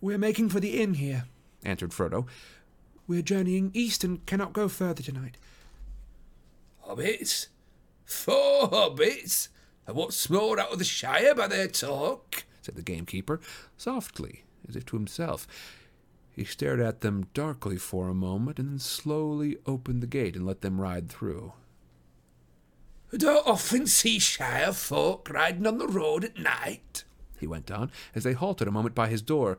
We're 0.00 0.18
making 0.18 0.50
for 0.50 0.60
the 0.60 0.80
inn 0.82 0.94
here, 0.94 1.24
answered 1.64 1.90
Frodo. 1.90 2.26
We're 3.06 3.22
journeying 3.22 3.70
east 3.72 4.04
and 4.04 4.24
cannot 4.26 4.52
go 4.52 4.68
further 4.68 5.02
tonight. 5.02 5.36
Hobbits? 6.86 7.46
Four 8.12 8.68
hobbits? 8.68 9.48
And 9.86 9.96
what's 9.96 10.30
more 10.30 10.60
out 10.60 10.72
of 10.72 10.78
the 10.78 10.84
Shire 10.84 11.34
by 11.34 11.48
their 11.48 11.68
talk? 11.68 12.44
said 12.60 12.76
the 12.76 12.82
gamekeeper, 12.82 13.40
softly, 13.76 14.44
as 14.68 14.76
if 14.76 14.86
to 14.86 14.96
himself. 14.96 15.46
He 16.30 16.44
stared 16.44 16.80
at 16.80 17.00
them 17.00 17.26
darkly 17.34 17.76
for 17.76 18.08
a 18.08 18.14
moment, 18.14 18.58
and 18.58 18.70
then 18.70 18.78
slowly 18.78 19.58
opened 19.66 20.02
the 20.02 20.06
gate 20.06 20.36
and 20.36 20.46
let 20.46 20.60
them 20.60 20.80
ride 20.80 21.08
through. 21.08 21.52
I 23.12 23.16
don't 23.16 23.46
often 23.46 23.86
see 23.86 24.18
Shire 24.18 24.72
folk 24.72 25.28
riding 25.28 25.66
on 25.66 25.78
the 25.78 25.88
road 25.88 26.24
at 26.24 26.38
night, 26.38 27.04
he 27.38 27.46
went 27.46 27.70
on, 27.70 27.90
as 28.14 28.22
they 28.22 28.32
halted 28.32 28.68
a 28.68 28.72
moment 28.72 28.94
by 28.94 29.08
his 29.08 29.20
door. 29.20 29.58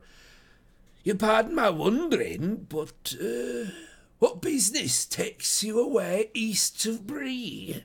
You 1.04 1.14
pardon 1.14 1.54
my 1.54 1.68
wondering, 1.68 2.66
but 2.68 3.14
uh, 3.22 3.70
what 4.18 4.40
business 4.40 5.04
takes 5.04 5.62
you 5.62 5.78
away 5.78 6.30
east 6.32 6.86
of 6.86 7.06
Bree? 7.06 7.84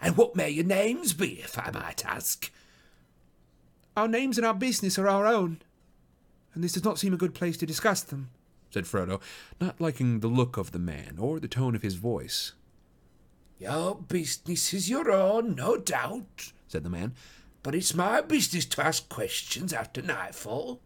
And 0.00 0.16
what 0.16 0.36
may 0.36 0.50
your 0.50 0.64
names 0.64 1.12
be, 1.12 1.40
if 1.40 1.58
I 1.58 1.70
might 1.70 2.04
ask? 2.06 2.50
Our 3.96 4.08
names 4.08 4.38
and 4.38 4.46
our 4.46 4.54
business 4.54 4.98
are 4.98 5.08
our 5.08 5.26
own, 5.26 5.60
and 6.54 6.62
this 6.62 6.74
does 6.74 6.84
not 6.84 6.98
seem 6.98 7.12
a 7.12 7.18
good 7.18 7.34
place 7.34 7.56
to 7.56 7.66
discuss 7.66 8.02
them, 8.02 8.30
said 8.70 8.84
Frodo, 8.84 9.20
not 9.60 9.80
liking 9.80 10.20
the 10.20 10.28
look 10.28 10.56
of 10.56 10.70
the 10.70 10.78
man 10.78 11.16
or 11.18 11.40
the 11.40 11.48
tone 11.48 11.74
of 11.74 11.82
his 11.82 11.96
voice. 11.96 12.52
Your 13.58 13.96
business 13.96 14.72
is 14.72 14.88
your 14.88 15.10
own, 15.10 15.56
no 15.56 15.76
doubt, 15.76 16.52
said 16.68 16.84
the 16.84 16.90
man, 16.90 17.14
but 17.64 17.74
it's 17.74 17.92
my 17.92 18.20
business 18.20 18.66
to 18.66 18.86
ask 18.86 19.08
questions 19.08 19.72
after 19.72 20.00
nightfall. 20.00 20.80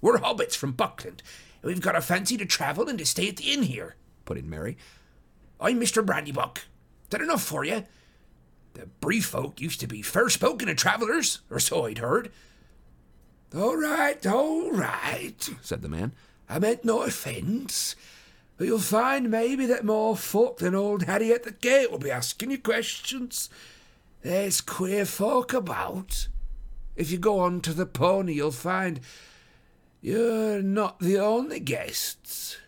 We're 0.00 0.16
hobbits 0.18 0.56
from 0.56 0.72
Buckland, 0.72 1.22
and 1.60 1.68
we've 1.68 1.82
got 1.82 1.96
a 1.96 2.00
fancy 2.00 2.38
to 2.38 2.46
travel 2.46 2.88
and 2.88 2.98
to 2.98 3.04
stay 3.04 3.28
at 3.28 3.36
the 3.36 3.52
inn 3.52 3.64
here, 3.64 3.96
put 4.24 4.38
in 4.38 4.48
Merry. 4.48 4.78
I'm 5.60 5.78
Mr. 5.78 6.02
Brandybuck. 6.02 6.60
That 7.10 7.20
enough 7.20 7.42
for 7.42 7.64
you? 7.64 7.84
The 8.74 8.86
Bree 9.00 9.20
folk 9.20 9.60
used 9.60 9.80
to 9.80 9.86
be 9.86 10.02
fair 10.02 10.28
spoken 10.28 10.68
of 10.68 10.76
travellers, 10.76 11.40
or 11.50 11.58
so 11.58 11.86
I'd 11.86 11.98
heard. 11.98 12.30
All 13.56 13.76
right, 13.76 14.24
all 14.26 14.70
right, 14.70 15.48
said 15.62 15.82
the 15.82 15.88
man. 15.88 16.12
I 16.48 16.58
meant 16.58 16.84
no 16.84 17.02
offence. 17.02 17.96
But 18.56 18.66
you'll 18.66 18.78
find 18.78 19.30
maybe 19.30 19.66
that 19.66 19.84
more 19.84 20.16
folk 20.16 20.58
than 20.58 20.74
old 20.74 21.04
Harry 21.04 21.32
at 21.32 21.44
the 21.44 21.52
gate 21.52 21.90
will 21.90 21.98
be 21.98 22.10
asking 22.10 22.50
you 22.50 22.58
questions. 22.58 23.48
There's 24.22 24.60
queer 24.60 25.04
folk 25.04 25.52
about. 25.52 26.28
If 26.96 27.10
you 27.10 27.18
go 27.18 27.38
on 27.38 27.60
to 27.62 27.72
the 27.72 27.86
pony, 27.86 28.34
you'll 28.34 28.50
find 28.50 29.00
you're 30.00 30.60
not 30.60 30.98
the 30.98 31.18
only 31.18 31.60
guests. 31.60 32.58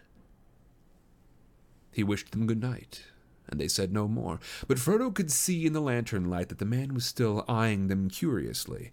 He 1.92 2.04
wished 2.04 2.30
them 2.30 2.46
good 2.46 2.62
night, 2.62 3.04
and 3.50 3.60
they 3.60 3.68
said 3.68 3.92
no 3.92 4.06
more, 4.06 4.38
but 4.68 4.78
Frodo 4.78 5.12
could 5.12 5.30
see 5.30 5.66
in 5.66 5.72
the 5.72 5.80
lantern 5.80 6.30
light 6.30 6.48
that 6.48 6.58
the 6.58 6.64
man 6.64 6.94
was 6.94 7.04
still 7.04 7.44
eyeing 7.48 7.88
them 7.88 8.08
curiously. 8.08 8.92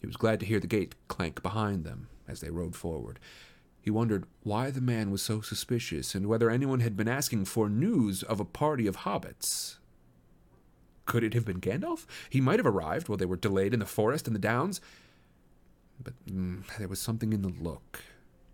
He 0.00 0.06
was 0.06 0.16
glad 0.16 0.40
to 0.40 0.46
hear 0.46 0.60
the 0.60 0.66
gate 0.66 0.94
clank 1.08 1.42
behind 1.42 1.84
them 1.84 2.08
as 2.28 2.40
they 2.40 2.50
rode 2.50 2.76
forward. 2.76 3.18
He 3.80 3.90
wondered 3.90 4.26
why 4.42 4.70
the 4.70 4.80
man 4.80 5.10
was 5.10 5.22
so 5.22 5.40
suspicious 5.40 6.14
and 6.14 6.26
whether 6.26 6.50
anyone 6.50 6.80
had 6.80 6.96
been 6.96 7.08
asking 7.08 7.44
for 7.44 7.68
news 7.68 8.22
of 8.22 8.40
a 8.40 8.44
party 8.44 8.86
of 8.86 8.98
hobbits. 8.98 9.76
Could 11.06 11.22
it 11.22 11.34
have 11.34 11.44
been 11.44 11.60
Gandalf? 11.60 12.04
He 12.28 12.40
might 12.40 12.58
have 12.58 12.66
arrived 12.66 13.08
while 13.08 13.16
they 13.16 13.24
were 13.24 13.36
delayed 13.36 13.72
in 13.72 13.78
the 13.78 13.86
forest 13.86 14.26
and 14.26 14.34
the 14.34 14.40
downs. 14.40 14.80
But 16.02 16.14
mm, 16.26 16.64
there 16.78 16.88
was 16.88 16.98
something 16.98 17.32
in 17.32 17.42
the 17.42 17.48
look 17.60 18.02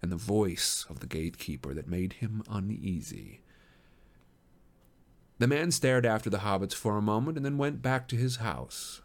and 0.02 0.12
the 0.12 0.16
voice 0.16 0.84
of 0.90 1.00
the 1.00 1.06
gatekeeper 1.06 1.72
that 1.72 1.88
made 1.88 2.14
him 2.14 2.42
uneasy. 2.50 3.40
The 5.42 5.48
man 5.48 5.72
stared 5.72 6.06
after 6.06 6.30
the 6.30 6.38
hobbits 6.38 6.72
for 6.72 6.96
a 6.96 7.02
moment 7.02 7.36
and 7.36 7.44
then 7.44 7.58
went 7.58 7.82
back 7.82 8.06
to 8.06 8.16
his 8.16 8.36
house. 8.36 9.02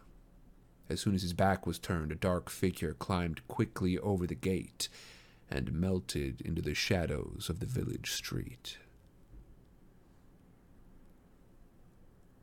As 0.88 1.00
soon 1.00 1.16
as 1.16 1.22
his 1.22 1.32
back 1.32 1.66
was 1.66 1.80
turned, 1.80 2.12
a 2.12 2.14
dark 2.14 2.48
figure 2.48 2.94
climbed 2.94 3.48
quickly 3.48 3.98
over 3.98 4.24
the 4.24 4.36
gate 4.36 4.88
and 5.50 5.72
melted 5.72 6.40
into 6.42 6.62
the 6.62 6.74
shadows 6.74 7.48
of 7.50 7.58
the 7.58 7.66
village 7.66 8.12
street. 8.12 8.78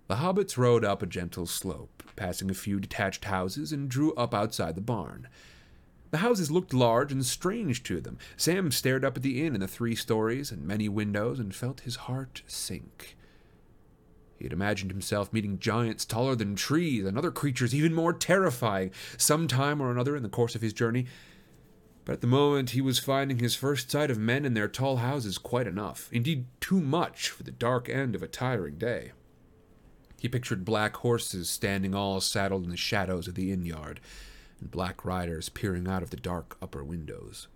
The 0.10 0.16
hobbits 0.16 0.58
rode 0.58 0.84
up 0.84 1.02
a 1.02 1.06
gentle 1.06 1.46
slope, 1.46 2.04
passing 2.18 2.52
a 2.52 2.54
few 2.54 2.82
detached 2.82 3.24
houses, 3.24 3.72
and 3.72 3.88
drew 3.88 4.14
up 4.16 4.34
outside 4.34 4.76
the 4.76 4.82
barn. 4.82 5.30
The 6.12 6.18
houses 6.18 6.52
looked 6.52 6.74
large 6.74 7.14
and 7.14 7.26
strange 7.26 7.82
to 7.84 8.02
them. 8.02 8.18
Sam 8.36 8.72
stared 8.72 9.06
up 9.06 9.16
at 9.16 9.24
the 9.24 9.46
inn 9.46 9.56
in 9.56 9.62
the 9.62 9.70
three 9.70 9.96
stories 9.96 10.52
and 10.52 10.68
many 10.68 10.90
windows 10.90 11.40
and 11.40 11.56
felt 11.56 11.80
his 11.80 11.96
heart 11.96 12.42
sink. 12.46 13.16
He 14.38 14.46
had 14.46 14.54
imagined 14.54 14.92
himself 14.92 15.32
meeting 15.32 15.60
giants 15.60 16.06
taller 16.06 16.36
than 16.36 16.56
trees 16.56 17.06
and 17.06 17.18
other 17.18 17.32
creatures 17.32 17.74
even 17.74 17.94
more 17.94 18.14
terrifying 18.14 18.92
some 19.18 19.48
time 19.48 19.82
or 19.82 19.92
another 19.92 20.16
in 20.16 20.24
the 20.24 20.30
course 20.30 20.56
of 20.56 20.62
his 20.62 20.74
journey. 20.74 21.06
But 22.04 22.14
at 22.14 22.22
the 22.22 22.28
moment 22.28 22.72
he 22.72 22.82
was 22.82 23.00
finding 23.00 23.40
his 23.40 23.56
first 23.56 23.90
sight 23.90 24.12
of 24.12 24.18
men 24.18 24.46
in 24.46 24.54
their 24.54 24.68
tall 24.68 24.98
houses 24.98 25.38
quite 25.38 25.68
enough, 25.68 26.10
indeed 26.12 26.46
too 26.60 26.80
much 26.80 27.30
for 27.30 27.44
the 27.44 27.52
dark 27.52 27.90
end 27.90 28.14
of 28.14 28.22
a 28.22 28.28
tiring 28.28 28.78
day. 28.78 29.12
He 30.20 30.30
pictured 30.30 30.66
black 30.66 30.98
horses 30.98 31.50
standing 31.50 31.96
all 31.96 32.22
saddled 32.22 32.64
in 32.64 32.70
the 32.70 32.78
shadows 32.78 33.28
of 33.28 33.36
the 33.36 33.52
inn 33.52 33.66
yard, 33.66 34.00
and 34.60 34.72
black 34.72 35.04
riders 35.04 35.50
peering 35.50 35.88
out 35.88 36.04
of 36.04 36.10
the 36.10 36.18
dark 36.18 36.58
upper 36.62 36.84
windows. 36.84 37.48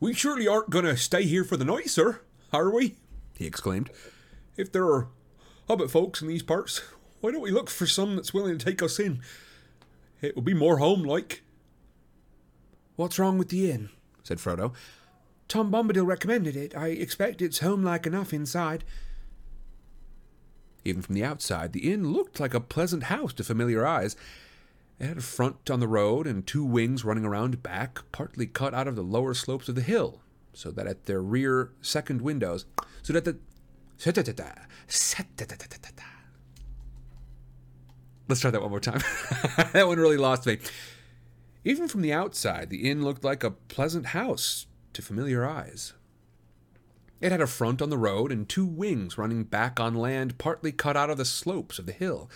We 0.00 0.14
surely 0.14 0.46
aren't 0.46 0.70
going 0.70 0.84
to 0.84 0.96
stay 0.96 1.24
here 1.24 1.44
for 1.44 1.56
the 1.56 1.64
night, 1.64 1.90
sir, 1.90 2.20
are 2.52 2.70
we? 2.70 2.96
he 3.36 3.46
exclaimed. 3.46 3.90
If 4.58 4.72
there 4.72 4.84
are 4.84 5.08
hobbit 5.68 5.90
folks 5.90 6.20
in 6.20 6.28
these 6.28 6.42
parts, 6.42 6.82
why 7.20 7.30
don't 7.30 7.40
we 7.40 7.52
look 7.52 7.70
for 7.70 7.86
some 7.86 8.16
that's 8.16 8.34
willing 8.34 8.58
to 8.58 8.64
take 8.64 8.82
us 8.82 8.98
in? 8.98 9.22
It 10.20 10.34
will 10.34 10.42
be 10.42 10.52
more 10.52 10.78
home 10.78 11.04
like. 11.04 11.42
What's 12.96 13.18
wrong 13.18 13.38
with 13.38 13.50
the 13.50 13.70
inn? 13.70 13.90
said 14.24 14.38
Frodo. 14.38 14.74
Tom 15.46 15.70
Bombadil 15.70 16.04
recommended 16.04 16.56
it. 16.56 16.76
I 16.76 16.88
expect 16.88 17.40
it's 17.40 17.60
home 17.60 17.84
like 17.84 18.04
enough 18.04 18.32
inside. 18.32 18.82
Even 20.84 21.02
from 21.02 21.14
the 21.14 21.24
outside, 21.24 21.72
the 21.72 21.90
inn 21.90 22.12
looked 22.12 22.40
like 22.40 22.52
a 22.52 22.60
pleasant 22.60 23.04
house 23.04 23.32
to 23.34 23.44
familiar 23.44 23.86
eyes. 23.86 24.16
It 24.98 25.06
had 25.06 25.18
a 25.18 25.22
front 25.22 25.70
on 25.70 25.78
the 25.78 25.86
road 25.86 26.26
and 26.26 26.44
two 26.44 26.64
wings 26.64 27.04
running 27.04 27.24
around 27.24 27.62
back, 27.62 28.00
partly 28.10 28.46
cut 28.46 28.74
out 28.74 28.88
of 28.88 28.96
the 28.96 29.02
lower 29.02 29.34
slopes 29.34 29.68
of 29.68 29.76
the 29.76 29.82
hill, 29.82 30.20
so 30.52 30.72
that 30.72 30.88
at 30.88 31.04
their 31.04 31.22
rear 31.22 31.70
second 31.80 32.22
windows, 32.22 32.66
so 33.02 33.12
that 33.12 33.24
the. 33.24 33.38
Let's 38.28 38.40
try 38.40 38.50
that 38.50 38.60
one 38.60 38.70
more 38.70 38.80
time. 38.80 39.00
that 39.72 39.86
one 39.88 39.98
really 39.98 40.16
lost 40.16 40.46
me. 40.46 40.58
Even 41.64 41.88
from 41.88 42.02
the 42.02 42.12
outside, 42.12 42.70
the 42.70 42.88
inn 42.88 43.02
looked 43.02 43.24
like 43.24 43.42
a 43.42 43.50
pleasant 43.50 44.06
house 44.06 44.66
to 44.92 45.02
familiar 45.02 45.46
eyes. 45.46 45.94
It 47.20 47.32
had 47.32 47.40
a 47.40 47.46
front 47.48 47.82
on 47.82 47.90
the 47.90 47.98
road 47.98 48.30
and 48.30 48.48
two 48.48 48.64
wings 48.64 49.18
running 49.18 49.44
back 49.44 49.80
on 49.80 49.94
land 49.94 50.38
partly 50.38 50.70
cut 50.70 50.96
out 50.96 51.10
of 51.10 51.18
the 51.18 51.24
slopes 51.24 51.78
of 51.78 51.86
the 51.86 51.92
hill, 51.92 52.30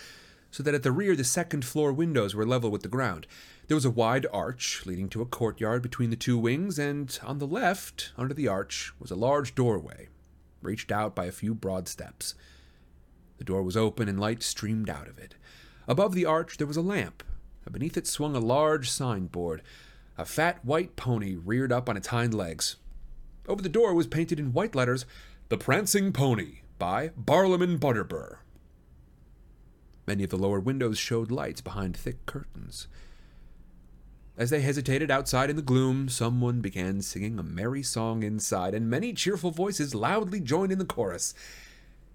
so 0.51 0.61
that 0.63 0.73
at 0.73 0.83
the 0.83 0.91
rear 0.91 1.15
the 1.15 1.23
second 1.23 1.63
floor 1.63 1.93
windows 1.93 2.35
were 2.35 2.45
level 2.45 2.69
with 2.69 2.81
the 2.81 2.89
ground. 2.89 3.25
There 3.67 3.77
was 3.77 3.85
a 3.85 3.89
wide 3.89 4.27
arch 4.33 4.85
leading 4.85 5.07
to 5.09 5.21
a 5.21 5.25
courtyard 5.25 5.81
between 5.81 6.09
the 6.09 6.17
two 6.17 6.37
wings, 6.37 6.77
and 6.77 7.17
on 7.23 7.39
the 7.39 7.47
left, 7.47 8.11
under 8.17 8.33
the 8.33 8.49
arch, 8.49 8.91
was 8.99 9.09
a 9.09 9.15
large 9.15 9.55
doorway, 9.55 10.09
reached 10.63 10.91
out 10.91 11.15
by 11.15 11.25
a 11.25 11.31
few 11.31 11.53
broad 11.53 11.87
steps. 11.87 12.35
The 13.37 13.43
door 13.43 13.63
was 13.63 13.77
open 13.77 14.07
and 14.07 14.19
light 14.19 14.43
streamed 14.43 14.89
out 14.89 15.07
of 15.07 15.17
it. 15.17 15.35
Above 15.87 16.15
the 16.15 16.25
arch 16.25 16.57
there 16.57 16.67
was 16.67 16.77
a 16.77 16.81
lamp, 16.81 17.23
beneath 17.71 17.97
it 17.97 18.07
swung 18.07 18.35
a 18.35 18.39
large 18.39 18.89
signboard. 18.89 19.61
A 20.17 20.25
fat 20.25 20.63
white 20.63 20.95
pony 20.95 21.35
reared 21.35 21.71
up 21.71 21.89
on 21.89 21.97
its 21.97 22.07
hind 22.07 22.33
legs. 22.33 22.75
Over 23.47 23.61
the 23.61 23.69
door 23.69 23.93
was 23.93 24.07
painted 24.07 24.39
in 24.39 24.53
white 24.53 24.75
letters, 24.75 25.05
The 25.49 25.57
Prancing 25.57 26.13
Pony 26.13 26.59
by 26.77 27.09
Barliman 27.09 27.79
Butterbur. 27.79 28.37
Many 30.05 30.23
of 30.23 30.29
the 30.29 30.37
lower 30.37 30.59
windows 30.59 30.97
showed 30.97 31.31
lights 31.31 31.61
behind 31.61 31.97
thick 31.97 32.25
curtains. 32.25 32.87
As 34.35 34.49
they 34.49 34.61
hesitated 34.61 35.11
outside 35.11 35.49
in 35.49 35.55
the 35.55 35.61
gloom, 35.61 36.09
someone 36.09 36.61
began 36.61 37.01
singing 37.01 37.37
a 37.37 37.43
merry 37.43 37.83
song 37.83 38.23
inside, 38.23 38.73
and 38.73 38.89
many 38.89 39.13
cheerful 39.13 39.51
voices 39.51 39.93
loudly 39.93 40.39
joined 40.39 40.71
in 40.71 40.79
the 40.79 40.85
chorus. 40.85 41.33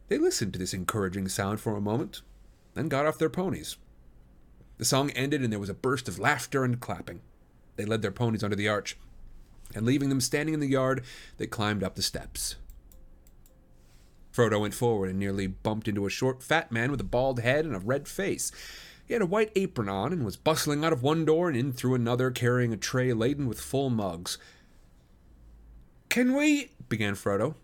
They 0.08 0.18
listened 0.18 0.52
to 0.54 0.58
this 0.58 0.74
encouraging 0.74 1.28
sound 1.28 1.60
for 1.60 1.76
a 1.76 1.80
moment, 1.80 2.22
then 2.74 2.88
got 2.88 3.06
off 3.06 3.18
their 3.18 3.28
ponies. 3.28 3.76
The 4.78 4.84
song 4.84 5.10
ended, 5.10 5.42
and 5.42 5.52
there 5.52 5.60
was 5.60 5.70
a 5.70 5.74
burst 5.74 6.08
of 6.08 6.18
laughter 6.18 6.64
and 6.64 6.80
clapping. 6.80 7.20
They 7.76 7.84
led 7.84 8.02
their 8.02 8.10
ponies 8.10 8.42
under 8.42 8.56
the 8.56 8.68
arch 8.68 8.96
and 9.74 9.84
leaving 9.84 10.08
them 10.08 10.20
standing 10.20 10.54
in 10.54 10.60
the 10.60 10.66
yard, 10.66 11.04
they 11.36 11.46
climbed 11.46 11.82
up 11.82 11.94
the 11.94 12.02
steps. 12.02 12.56
Frodo 14.32 14.60
went 14.60 14.74
forward 14.74 15.10
and 15.10 15.18
nearly 15.18 15.46
bumped 15.46 15.88
into 15.88 16.06
a 16.06 16.10
short, 16.10 16.42
fat 16.42 16.70
man 16.70 16.90
with 16.90 17.00
a 17.00 17.04
bald 17.04 17.40
head 17.40 17.64
and 17.64 17.74
a 17.74 17.80
red 17.80 18.06
face. 18.06 18.52
He 19.08 19.14
had 19.14 19.22
a 19.22 19.26
white 19.26 19.50
apron 19.56 19.88
on 19.88 20.12
and 20.12 20.22
was 20.22 20.36
bustling 20.36 20.84
out 20.84 20.92
of 20.92 21.02
one 21.02 21.24
door 21.24 21.48
and 21.48 21.56
in 21.56 21.72
through 21.72 21.94
another, 21.94 22.30
carrying 22.30 22.74
a 22.74 22.76
tray 22.76 23.14
laden 23.14 23.48
with 23.48 23.58
full 23.58 23.88
mugs. 23.88 24.36
Can 26.10 26.36
we? 26.36 26.72
began 26.90 27.14
Frodo. 27.14 27.54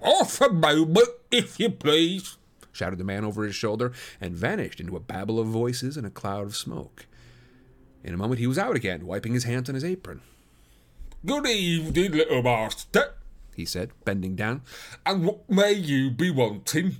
Off 0.00 0.40
a 0.40 0.48
moment, 0.50 1.08
if 1.30 1.60
you 1.60 1.70
please, 1.70 2.36
shouted 2.72 2.98
the 2.98 3.04
man 3.04 3.24
over 3.24 3.44
his 3.44 3.54
shoulder, 3.54 3.92
and 4.20 4.34
vanished 4.34 4.80
into 4.80 4.96
a 4.96 5.00
babble 5.00 5.38
of 5.38 5.46
voices 5.46 5.96
and 5.96 6.04
a 6.04 6.10
cloud 6.10 6.46
of 6.46 6.56
smoke. 6.56 7.06
In 8.02 8.12
a 8.12 8.16
moment 8.16 8.40
he 8.40 8.48
was 8.48 8.58
out 8.58 8.74
again, 8.74 9.06
wiping 9.06 9.34
his 9.34 9.44
hands 9.44 9.68
on 9.68 9.76
his 9.76 9.84
apron. 9.84 10.20
Good 11.24 11.46
evening, 11.46 12.12
little 12.12 12.42
master, 12.42 13.14
he 13.54 13.64
said, 13.64 13.90
bending 14.04 14.34
down. 14.34 14.62
And 15.06 15.26
what 15.26 15.48
may 15.48 15.72
you 15.72 16.10
be 16.10 16.30
wanting? 16.30 16.96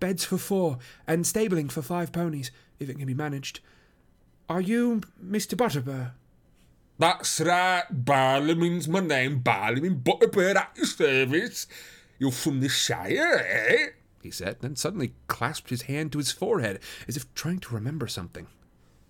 Beds 0.00 0.24
for 0.24 0.38
four, 0.38 0.78
and 1.06 1.26
stabling 1.26 1.68
for 1.68 1.82
five 1.82 2.10
ponies, 2.10 2.50
if 2.78 2.88
it 2.88 2.96
can 2.96 3.06
be 3.06 3.14
managed. 3.14 3.60
Are 4.48 4.60
you 4.60 5.02
Mr. 5.24 5.54
Butterbur? 5.54 6.12
That's 6.98 7.40
right, 7.40 7.84
Barliman's 7.92 8.88
my 8.88 9.00
name, 9.00 9.40
Barliman 9.42 10.02
Butterbur 10.02 10.56
at 10.56 10.72
your 10.76 10.86
service. 10.86 11.66
You're 12.18 12.32
from 12.32 12.60
the 12.60 12.68
Shire, 12.68 13.46
eh? 13.48 13.86
he 14.22 14.30
said, 14.30 14.58
then 14.60 14.76
suddenly 14.76 15.14
clasped 15.28 15.70
his 15.70 15.82
hand 15.82 16.12
to 16.12 16.18
his 16.18 16.32
forehead, 16.32 16.80
as 17.08 17.16
if 17.16 17.32
trying 17.34 17.58
to 17.60 17.74
remember 17.74 18.06
something. 18.06 18.48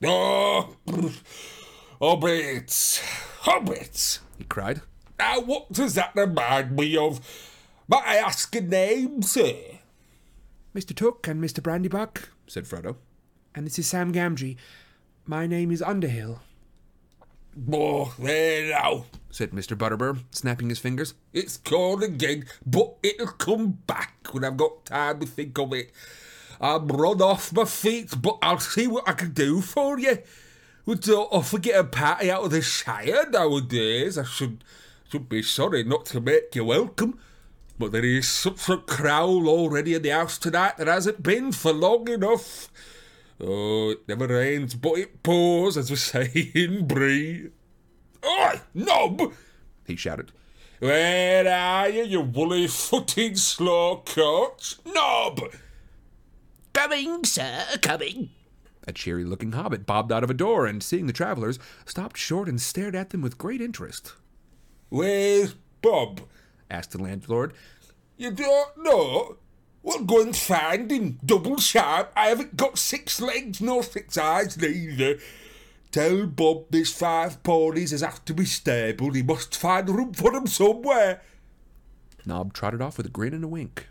Oh, 0.05 0.77
Hobbits! 2.01 3.03
Hobbits! 3.43 4.21
he 4.39 4.45
cried. 4.45 4.83
Now, 5.19 5.41
what 5.41 5.73
does 5.73 5.95
that 5.95 6.13
remind 6.15 6.77
me 6.77 6.97
of? 6.97 7.21
Might 7.89 8.07
I 8.07 8.17
ask 8.17 8.55
a 8.55 8.61
name, 8.61 9.23
sir? 9.23 9.80
Mr. 10.75 10.95
Took 10.95 11.27
and 11.27 11.43
Mr. 11.43 11.61
Brandybuck, 11.61 12.29
said 12.47 12.65
Frodo. 12.65 12.97
And 13.55 13.67
this 13.67 13.79
is 13.79 13.89
Sam 13.89 14.13
Gamgee. 14.13 14.57
My 15.27 15.47
name 15.47 15.73
is 15.73 15.83
Underhill. 15.83 16.41
Oh, 17.73 18.15
there 18.19 18.71
now, 18.71 19.07
said 19.31 19.51
Mr. 19.51 19.77
Butterbur, 19.77 20.21
snapping 20.31 20.69
his 20.69 20.79
fingers. 20.79 21.15
It's 21.33 21.57
gone 21.57 22.05
again, 22.05 22.47
but 22.65 22.95
it'll 23.03 23.27
come 23.27 23.79
back 23.87 24.29
when 24.31 24.45
I've 24.45 24.57
got 24.57 24.85
time 24.87 25.19
to 25.19 25.27
think 25.27 25.59
of 25.59 25.73
it. 25.73 25.91
I'm 26.61 26.87
run 26.87 27.21
off 27.21 27.53
my 27.53 27.65
feet, 27.65 28.15
but 28.23 28.39
I'll 28.41 28.61
see 28.61 28.87
what 28.87 29.09
I 29.09 29.15
can 29.15 29.33
do 29.33 29.61
for 29.61 29.99
you. 29.99 30.19
We 30.87 30.95
don't 30.95 31.33
often 31.33 31.61
get 31.61 31.81
a 31.81 31.85
party 31.85 32.31
out 32.31 32.45
of 32.45 32.53
the 32.53 32.63
Shire 32.63 33.29
nowadays. 33.31 34.17
I 34.17 34.25
should 34.25 34.63
should 35.09 35.29
be 35.29 35.43
sorry 35.43 35.83
not 35.83 36.07
to 36.07 36.21
make 36.21 36.55
you 36.55 36.65
welcome. 36.65 37.19
But 37.81 37.93
there 37.93 38.05
is 38.05 38.29
such 38.29 38.69
a 38.69 38.77
crowd 38.77 39.47
already 39.47 39.95
in 39.95 40.03
the 40.03 40.11
house 40.11 40.37
tonight 40.37 40.77
there 40.77 40.93
hasn't 40.93 41.23
been 41.23 41.51
for 41.51 41.73
long 41.73 42.11
enough. 42.11 42.69
Oh, 43.41 43.93
it 43.93 44.07
never 44.07 44.27
rains, 44.27 44.75
but 44.75 44.99
it 44.99 45.23
pours, 45.23 45.79
as 45.79 45.89
we 45.89 45.97
say 45.97 46.51
in 46.55 46.87
Bree. 46.87 47.49
Oi, 48.23 48.61
Nob! 48.75 49.33
he 49.87 49.97
shouted. 49.97 50.31
Where 50.81 51.51
are 51.51 51.89
you, 51.89 52.05
you 52.05 52.21
woolly 52.21 52.67
footed 52.67 53.39
slow 53.39 54.03
coach? 54.05 54.77
Nob! 54.85 55.41
Coming, 56.75 57.25
sir, 57.25 57.65
coming. 57.81 58.29
A 58.87 58.93
cheery 58.93 59.25
looking 59.25 59.53
hobbit 59.53 59.87
bobbed 59.87 60.13
out 60.13 60.23
of 60.23 60.29
a 60.29 60.35
door 60.35 60.67
and, 60.67 60.83
seeing 60.83 61.07
the 61.07 61.15
travellers, 61.15 61.59
stopped 61.87 62.19
short 62.19 62.47
and 62.47 62.61
stared 62.61 62.95
at 62.95 63.09
them 63.09 63.23
with 63.23 63.39
great 63.39 63.63
interest. 63.63 64.13
Where's 64.91 65.55
Bob? 65.81 66.21
Asked 66.71 66.93
the 66.93 67.03
landlord. 67.03 67.53
You 68.17 68.31
don't 68.31 68.77
know? 68.79 69.37
Well, 69.83 70.05
go 70.05 70.21
and 70.21 70.37
find 70.37 70.91
him. 70.91 71.19
Double 71.25 71.59
sharp. 71.59 72.13
I 72.15 72.29
haven't 72.29 72.57
got 72.57 72.79
six 72.79 73.21
legs 73.21 73.61
nor 73.61 73.83
six 73.83 74.19
eyes 74.19 74.59
neither. 74.59 75.19
Tell 75.91 76.27
Bob 76.27 76.67
there's 76.71 76.93
five 76.93 77.43
ponies 77.43 77.93
as 77.93 78.03
have 78.03 78.25
to 78.27 78.35
be 78.35 78.45
stabled. 78.45 79.17
He 79.17 79.23
must 79.23 79.57
find 79.57 79.89
room 79.89 80.13
for 80.13 80.31
them 80.33 80.47
somewhere. 80.47 81.23
Nob 82.27 82.53
trotted 82.53 82.83
off 82.83 82.97
with 82.97 83.07
a 83.07 83.11
grin 83.11 83.35
and 83.35 83.45
a 83.45 83.49
wink. 83.49 83.89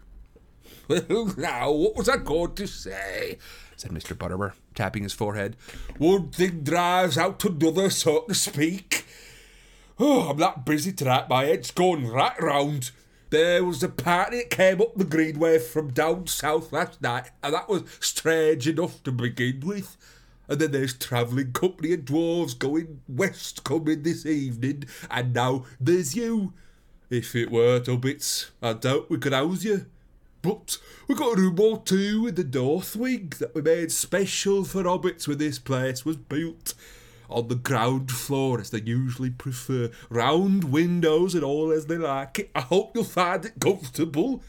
Well, 0.88 1.34
now, 1.38 1.72
what 1.72 1.96
was 1.96 2.10
I 2.10 2.18
going 2.18 2.56
to 2.56 2.66
say? 2.68 3.38
said 3.76 3.92
Mr. 3.92 4.18
Butterbur, 4.18 4.54
tapping 4.74 5.04
his 5.04 5.14
forehead. 5.14 5.56
One 5.98 6.32
thing 6.32 6.64
drives 6.64 7.18
out 7.18 7.46
another, 7.46 7.90
so 7.90 8.22
to 8.22 8.34
speak. 8.34 8.99
Oh, 10.02 10.30
I'm 10.30 10.38
that 10.38 10.64
busy 10.64 10.94
tonight, 10.94 11.28
my 11.28 11.44
head's 11.44 11.72
going 11.72 12.08
right 12.08 12.42
round. 12.42 12.92
There 13.32 13.66
was 13.66 13.84
a 13.84 13.90
party 13.90 14.38
that 14.38 14.50
came 14.50 14.80
up 14.80 14.96
the 14.96 15.04
Greenway 15.04 15.60
from 15.60 15.92
down 15.92 16.28
south 16.28 16.72
last 16.72 17.02
night, 17.02 17.32
and 17.44 17.54
that 17.54 17.68
was 17.68 17.84
strange 18.00 18.66
enough 18.66 19.04
to 19.04 19.12
begin 19.12 19.60
with. 19.60 19.98
And 20.48 20.62
then 20.62 20.72
there's 20.72 20.98
travelling 20.98 21.52
company 21.52 21.92
of 21.92 22.06
dwarves 22.06 22.58
going 22.58 23.02
west 23.10 23.66
coming 23.66 24.04
this 24.04 24.26
evening, 24.26 24.86
and 25.12 25.34
now 25.34 25.66
there's 25.82 26.16
you. 26.16 26.54
If 27.10 27.36
it 27.36 27.52
weren't 27.52 27.88
Hobbits, 27.88 28.52
I 28.62 28.74
doubt 28.74 29.10
we 29.10 29.18
could 29.18 29.34
house 29.34 29.66
you. 29.66 29.86
But 30.42 30.78
we 31.10 31.16
got 31.16 31.38
a 31.38 31.42
room 31.42 31.60
or 31.60 31.82
two 31.84 32.26
in 32.26 32.36
the 32.36 32.46
north 32.46 32.96
wing 32.96 33.34
that 33.40 33.54
we 33.54 33.62
made 33.62 33.92
special 33.92 34.64
for 34.64 34.84
hobbits 34.84 35.28
when 35.28 35.40
this 35.40 35.60
place 35.60 36.06
was 36.06 36.16
built. 36.16 36.74
On 37.30 37.48
the 37.48 37.56
ground 37.56 38.12
floor, 38.12 38.60
as 38.60 38.72
they 38.72 38.82
usually 38.82 39.30
prefer, 39.30 39.92
round 40.10 40.66
windows 40.66 41.36
and 41.36 41.44
all 41.44 41.72
as 41.72 41.86
they 41.86 41.98
like 41.98 42.40
it. 42.40 42.52
I 42.56 42.62
hope 42.62 42.92
you'll 42.96 43.04
find 43.04 43.46
it 43.46 43.60
comfortable. 43.60 44.42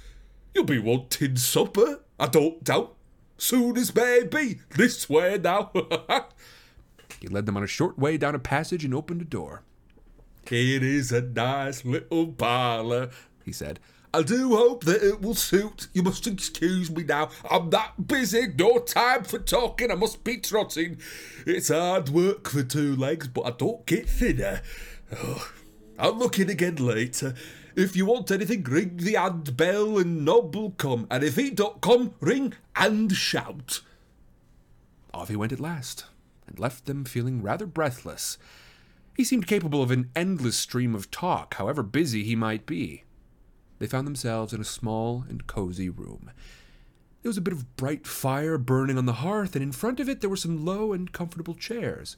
You'll 0.54 0.64
be 0.64 0.78
wanting 0.78 1.36
supper, 1.36 2.00
I 2.18 2.26
don't 2.26 2.64
doubt. 2.64 2.96
Soon 3.36 3.76
as 3.76 3.94
may 3.94 4.24
be, 4.24 4.60
this 4.70 5.08
way 5.08 5.38
now. 5.38 5.72
He 7.20 7.28
led 7.28 7.44
them 7.44 7.56
on 7.56 7.62
a 7.62 7.66
short 7.66 7.98
way 7.98 8.16
down 8.16 8.34
a 8.34 8.38
passage 8.38 8.82
and 8.82 8.94
opened 8.94 9.20
a 9.20 9.26
door. 9.26 9.62
It 10.46 10.82
is 10.82 11.12
a 11.12 11.20
nice 11.20 11.84
little 11.84 12.28
parlour, 12.28 13.10
He 13.44 13.52
said, 13.52 13.78
I 14.12 14.22
do 14.22 14.56
hope 14.56 14.84
that 14.84 15.02
it 15.02 15.22
will 15.22 15.36
suit. 15.36 15.86
You 15.92 16.02
must 16.02 16.26
excuse 16.26 16.90
me 16.90 17.04
now. 17.04 17.30
I'm 17.48 17.70
that 17.70 18.08
busy, 18.08 18.48
no 18.58 18.78
time 18.78 19.22
for 19.22 19.38
talking. 19.38 19.90
I 19.92 19.94
must 19.94 20.24
be 20.24 20.38
trotting. 20.38 20.98
It's 21.46 21.68
hard 21.68 22.08
work 22.08 22.48
for 22.48 22.64
two 22.64 22.96
legs, 22.96 23.28
but 23.28 23.46
I 23.46 23.50
don't 23.50 23.86
get 23.86 24.08
thinner. 24.08 24.62
Oh, 25.16 25.52
I'll 25.96 26.16
look 26.16 26.40
in 26.40 26.50
again 26.50 26.76
later. 26.76 27.34
If 27.76 27.94
you 27.94 28.06
want 28.06 28.32
anything, 28.32 28.64
ring 28.64 28.96
the 28.96 29.14
hand 29.14 29.56
bell 29.56 29.96
and 29.98 30.24
Nob 30.24 30.56
will 30.56 30.72
come. 30.72 31.06
And 31.08 31.22
if 31.22 31.36
he 31.36 31.50
don't 31.50 31.80
come, 31.80 32.14
ring 32.18 32.54
and 32.74 33.12
shout. 33.12 33.80
Off 35.14 35.28
he 35.28 35.36
went 35.36 35.52
at 35.52 35.60
last, 35.60 36.06
and 36.48 36.58
left 36.58 36.86
them 36.86 37.04
feeling 37.04 37.42
rather 37.42 37.66
breathless. 37.66 38.38
He 39.16 39.22
seemed 39.22 39.46
capable 39.46 39.82
of 39.82 39.92
an 39.92 40.10
endless 40.16 40.56
stream 40.56 40.96
of 40.96 41.12
talk, 41.12 41.54
however 41.54 41.84
busy 41.84 42.24
he 42.24 42.34
might 42.34 42.66
be. 42.66 43.04
They 43.80 43.86
found 43.86 44.06
themselves 44.06 44.52
in 44.52 44.60
a 44.60 44.64
small 44.64 45.24
and 45.28 45.46
cozy 45.46 45.88
room. 45.88 46.30
There 47.22 47.30
was 47.30 47.38
a 47.38 47.42
bit 47.42 47.54
of 47.54 47.76
bright 47.76 48.06
fire 48.06 48.58
burning 48.58 48.98
on 48.98 49.06
the 49.06 49.14
hearth, 49.14 49.56
and 49.56 49.62
in 49.62 49.72
front 49.72 49.98
of 49.98 50.08
it 50.08 50.20
there 50.20 50.30
were 50.30 50.36
some 50.36 50.64
low 50.64 50.92
and 50.92 51.10
comfortable 51.10 51.54
chairs. 51.54 52.16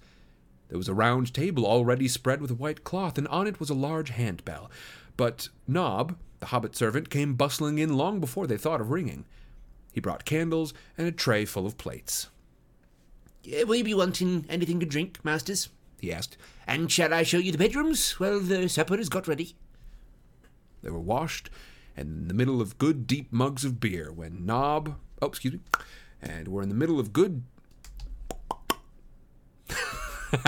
There 0.69 0.77
was 0.77 0.89
a 0.89 0.95
round 0.95 1.33
table 1.33 1.65
already 1.65 2.09
spread 2.09 2.41
with 2.41 2.51
a 2.51 2.57
white 2.57 2.83
cloth, 2.83 3.17
and 3.17 3.29
on 3.29 3.47
it 3.47 3.61
was 3.61 3.71
a 3.71 3.75
large 3.75 4.11
handbell. 4.11 4.71
But 5.17 5.51
Nob, 5.69 6.17
the 6.41 6.47
hobbit 6.47 6.75
servant, 6.75 7.11
came 7.11 7.35
bustling 7.35 7.79
in 7.79 7.97
long 7.97 8.19
before 8.19 8.49
they 8.49 8.57
thought 8.57 8.81
of 8.81 8.91
ringing. 8.91 9.25
He 9.93 10.01
brought 10.01 10.25
candles 10.25 10.75
and 10.99 11.07
a 11.07 11.13
tray 11.13 11.45
full 11.45 11.67
of 11.67 11.79
plates. 11.79 12.29
Uh, 13.47 13.67
will 13.67 13.77
you 13.77 13.85
be 13.85 13.95
wanting 13.95 14.47
anything 14.49 14.81
to 14.81 14.87
drink, 14.87 15.25
masters? 15.25 15.69
He 16.01 16.13
asked. 16.13 16.37
And 16.67 16.91
shall 16.91 17.15
I 17.15 17.23
show 17.23 17.39
you 17.39 17.53
the 17.53 17.59
bedrooms? 17.59 18.19
Well, 18.19 18.41
the 18.41 18.69
supper 18.69 18.99
is 18.99 19.09
got 19.09 19.29
ready. 19.29 19.55
They 20.83 20.91
were 20.91 21.01
washed 21.01 21.51
and 21.97 22.23
in 22.23 22.29
the 22.29 22.35
middle 22.35 22.61
of 22.61 22.79
good 22.79 23.07
deep 23.07 23.33
mugs 23.33 23.65
of 23.65 23.81
beer 23.81 24.13
when 24.13 24.45
Nob, 24.47 24.97
oh, 25.21 25.27
excuse 25.27 25.55
me, 25.55 25.61
and 26.21 26.49
we're 26.49 26.63
in 26.63 26.69
the 26.69 26.75
middle 26.75 26.99
of 26.99 27.13
good. 27.13 27.43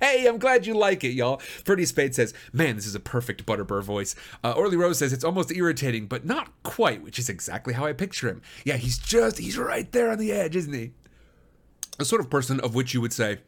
hey, 0.00 0.26
I'm 0.26 0.38
glad 0.38 0.66
you 0.66 0.74
like 0.74 1.04
it, 1.04 1.12
y'all. 1.12 1.38
Ferdy 1.38 1.86
Spade 1.86 2.14
says, 2.14 2.34
Man, 2.52 2.76
this 2.76 2.86
is 2.86 2.94
a 2.94 3.00
perfect 3.00 3.46
Butterbur 3.46 3.82
voice. 3.82 4.14
Uh, 4.42 4.52
Orly 4.52 4.76
Rose 4.76 4.98
says, 4.98 5.12
It's 5.12 5.24
almost 5.24 5.50
irritating, 5.52 6.06
but 6.06 6.26
not 6.26 6.52
quite, 6.62 7.02
which 7.02 7.18
is 7.18 7.30
exactly 7.30 7.72
how 7.72 7.86
I 7.86 7.94
picture 7.94 8.28
him. 8.28 8.42
Yeah, 8.64 8.76
he's 8.76 8.98
just, 8.98 9.38
he's 9.38 9.56
right 9.56 9.90
there 9.92 10.10
on 10.10 10.18
the 10.18 10.32
edge, 10.32 10.54
isn't 10.54 10.74
he? 10.74 10.92
The 11.98 12.04
sort 12.04 12.20
of 12.20 12.28
person 12.28 12.60
of 12.60 12.74
which 12.74 12.92
you 12.92 13.00
would 13.00 13.12
say, 13.12 13.38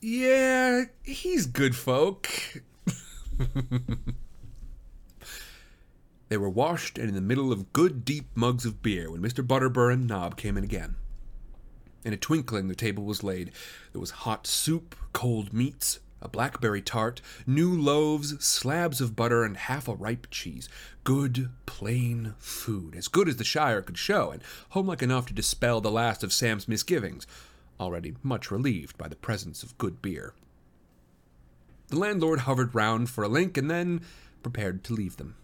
Yeah, 0.00 0.84
he's 1.02 1.46
good 1.46 1.74
folk. 1.74 2.28
They 6.28 6.36
were 6.36 6.48
washed 6.48 6.98
and 6.98 7.08
in 7.08 7.14
the 7.14 7.20
middle 7.20 7.52
of 7.52 7.72
good 7.72 8.04
deep 8.04 8.28
mugs 8.34 8.64
of 8.64 8.82
beer 8.82 9.10
when 9.10 9.20
Mr. 9.20 9.46
Butterbur 9.46 9.92
and 9.92 10.06
Nob 10.06 10.36
came 10.36 10.56
in 10.56 10.64
again. 10.64 10.96
In 12.04 12.12
a 12.12 12.18
twinkling, 12.18 12.68
the 12.68 12.74
table 12.74 13.04
was 13.04 13.22
laid. 13.22 13.50
There 13.92 14.00
was 14.00 14.10
hot 14.10 14.46
soup, 14.46 14.94
cold 15.12 15.52
meats, 15.52 16.00
a 16.20 16.28
blackberry 16.28 16.82
tart, 16.82 17.20
new 17.46 17.70
loaves, 17.70 18.44
slabs 18.44 19.00
of 19.00 19.14
butter, 19.14 19.44
and 19.44 19.56
half 19.56 19.88
a 19.88 19.94
ripe 19.94 20.26
cheese. 20.30 20.68
Good, 21.04 21.50
plain 21.66 22.34
food, 22.38 22.94
as 22.96 23.08
good 23.08 23.28
as 23.28 23.36
the 23.36 23.44
Shire 23.44 23.82
could 23.82 23.98
show, 23.98 24.30
and 24.30 24.42
homelike 24.70 25.02
enough 25.02 25.26
to 25.26 25.34
dispel 25.34 25.80
the 25.80 25.90
last 25.90 26.22
of 26.22 26.32
Sam's 26.32 26.68
misgivings, 26.68 27.26
already 27.78 28.14
much 28.22 28.50
relieved 28.50 28.96
by 28.96 29.08
the 29.08 29.16
presence 29.16 29.62
of 29.62 29.76
good 29.78 30.00
beer. 30.00 30.34
The 31.88 31.98
landlord 31.98 32.40
hovered 32.40 32.74
round 32.74 33.10
for 33.10 33.24
a 33.24 33.28
link 33.28 33.56
and 33.56 33.70
then 33.70 34.00
prepared 34.42 34.82
to 34.84 34.94
leave 34.94 35.16
them. 35.18 35.36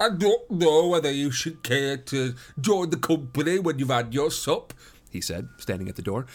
I 0.00 0.10
don't 0.10 0.48
know 0.50 0.86
whether 0.86 1.10
you 1.10 1.32
should 1.32 1.64
care 1.64 1.96
to 1.96 2.34
join 2.60 2.90
the 2.90 2.96
company 2.96 3.58
when 3.58 3.78
you've 3.80 3.90
had 3.90 4.14
your 4.14 4.30
sup, 4.30 4.72
he 5.10 5.20
said, 5.20 5.48
standing 5.58 5.88
at 5.88 5.96
the 5.96 6.02
door. 6.02 6.26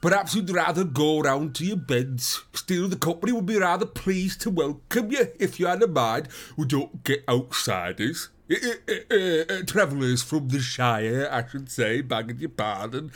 Perhaps 0.00 0.34
you'd 0.34 0.48
rather 0.48 0.84
go 0.84 1.20
round 1.20 1.54
to 1.56 1.66
your 1.66 1.76
beds. 1.76 2.42
Still, 2.54 2.88
the 2.88 2.96
company 2.96 3.32
would 3.32 3.44
be 3.44 3.58
rather 3.58 3.84
pleased 3.84 4.40
to 4.40 4.50
welcome 4.50 5.10
you 5.12 5.28
if 5.38 5.60
you 5.60 5.66
had 5.66 5.82
a 5.82 5.86
mind. 5.86 6.28
We 6.56 6.64
don't 6.64 7.04
get 7.04 7.22
outsiders. 7.28 8.30
Uh, 8.50 8.56
uh, 8.88 9.14
uh, 9.14 9.62
travellers 9.66 10.22
from 10.22 10.48
the 10.48 10.58
Shire, 10.58 11.28
I 11.30 11.46
should 11.46 11.70
say, 11.70 12.00
begging 12.00 12.38
your 12.38 12.48
pardon. 12.48 13.12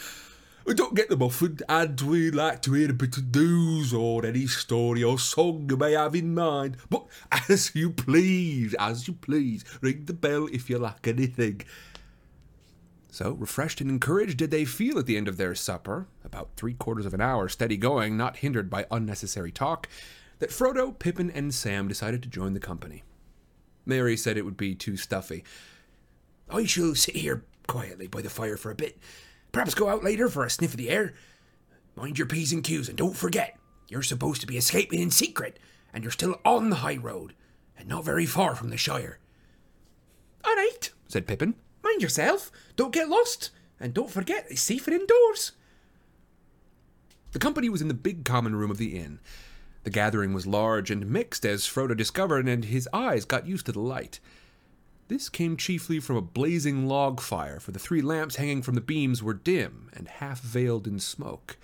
We 0.65 0.73
don't 0.73 0.95
get 0.95 1.11
them 1.11 1.23
often, 1.23 1.59
and 1.69 2.01
we 2.01 2.31
like 2.31 2.63
to 2.63 2.73
hear 2.73 2.91
a 2.91 2.95
bit 2.95 3.19
of 3.19 3.35
news 3.35 3.93
or 3.93 4.25
any 4.25 4.47
story 4.47 5.03
or 5.03 5.19
song 5.19 5.67
you 5.69 5.77
may 5.77 5.93
have 5.93 6.15
in 6.15 6.35
mind. 6.35 6.79
But 6.89 7.05
as 7.51 7.75
you 7.75 7.91
please, 7.91 8.75
as 8.79 9.07
you 9.07 9.13
please, 9.13 9.63
ring 9.83 10.07
the 10.07 10.15
bell 10.15 10.49
if 10.51 10.71
you 10.71 10.79
lack 10.79 11.07
anything. 11.07 11.61
So, 13.11 13.33
refreshed 13.33 13.83
and 13.83 13.91
encouraged 13.91 14.39
did 14.39 14.51
they 14.51 14.65
feel 14.65 14.99
at 14.99 15.05
the 15.05 15.19
end 15.19 15.29
of 15.29 15.37
their 15.37 15.55
supper, 15.55 16.07
about 16.25 16.57
three 16.57 16.75
quarters 16.75 17.05
of 17.05 17.13
an 17.13 17.21
hour 17.21 17.49
steady 17.51 17.77
going, 17.77 18.17
not 18.17 18.39
hindered 18.39 18.71
by 18.71 18.87
unnecessary 18.91 19.53
talk, 19.53 19.87
that 20.39 20.51
Frodo, 20.51 20.99
Pippin, 20.99 21.31
and 21.31 21.55
Sam 21.55 21.89
decided 21.89 22.23
to 22.23 22.29
join 22.31 22.55
the 22.55 22.61
company. 22.61 23.05
Merry 23.85 24.17
said 24.17 24.39
it 24.39 24.47
would 24.47 24.57
be 24.57 24.75
too 24.75 24.97
stuffy. 24.97 25.45
I 26.49 26.65
shall 26.65 26.95
sit 26.95 27.17
here 27.17 27.45
quietly 27.67 28.07
by 28.07 28.23
the 28.23 28.31
fire 28.31 28.57
for 28.57 28.71
a 28.71 28.75
bit. 28.75 28.99
Perhaps 29.55 29.75
go 29.75 29.89
out 29.89 30.03
later 30.03 30.29
for 30.29 30.45
a 30.45 30.51
sniff 30.51 30.73
of 30.73 30.79
the 30.79 30.91
air. 30.91 31.15
Mind 31.95 32.19
your 32.19 32.27
P's 32.27 32.53
and 32.53 32.65
Q's, 32.65 32.89
and 32.89 32.99
don't 32.99 33.17
forget, 33.17 33.57
you're 33.89 34.03
supposed 34.03 34.41
to 34.41 34.49
be 34.49 34.57
escaping 34.57 34.99
in 34.99 35.13
secret, 35.13 35.61
and 35.93 36.03
you're 36.03 36.11
still 36.11 36.41
on 36.45 36.71
the 36.71 36.77
high 36.77 36.97
road, 36.97 37.35
and 37.79 37.89
not 37.89 38.05
very 38.05 38.27
far 38.27 38.57
from 38.57 38.71
the 38.71 38.77
Shire. 38.77 39.21
All 40.45 40.57
right, 40.57 40.91
said 41.07 41.29
Pippin. 41.29 41.55
Mind 41.85 42.03
yourself, 42.03 42.51
don't 42.75 42.93
get 42.93 43.09
lost, 43.09 43.51
and 43.79 43.95
don't 43.95 44.11
forget 44.11 44.47
it's 44.51 44.61
safer 44.61 44.91
indoors. 44.91 45.53
The 47.31 47.39
company 47.39 47.69
was 47.69 47.81
in 47.81 47.89
the 47.89 47.95
big 47.95 48.25
common 48.25 48.57
room 48.57 48.73
of 48.73 48.79
the 48.79 48.97
inn. 48.97 49.21
The 49.85 49.91
gathering 49.91 50.33
was 50.33 50.49
large 50.49 50.91
and 50.91 51.09
mixed, 51.09 51.47
as 51.47 51.63
Frodo 51.63 51.97
discovered, 51.97 52.49
and 52.49 52.65
his 52.65 52.89
eyes 52.93 53.25
got 53.25 53.47
used 53.47 53.67
to 53.67 53.73
the 53.73 53.79
light. 53.79 54.19
This 55.09 55.29
came 55.29 55.59
chiefly 55.59 56.01
from 56.01 56.17
a 56.17 56.23
blazing 56.23 56.87
log 56.87 57.21
fire, 57.21 57.61
for 57.61 57.73
the 57.73 57.79
three 57.79 58.01
lamps 58.01 58.37
hanging 58.37 58.63
from 58.63 58.75
the 58.75 58.81
beams 58.81 59.23
were 59.23 59.35
dim 59.35 59.91
and 59.93 60.09
half 60.09 60.41
veiled 60.41 60.87
in 60.87 60.99
smoke. 60.99 61.59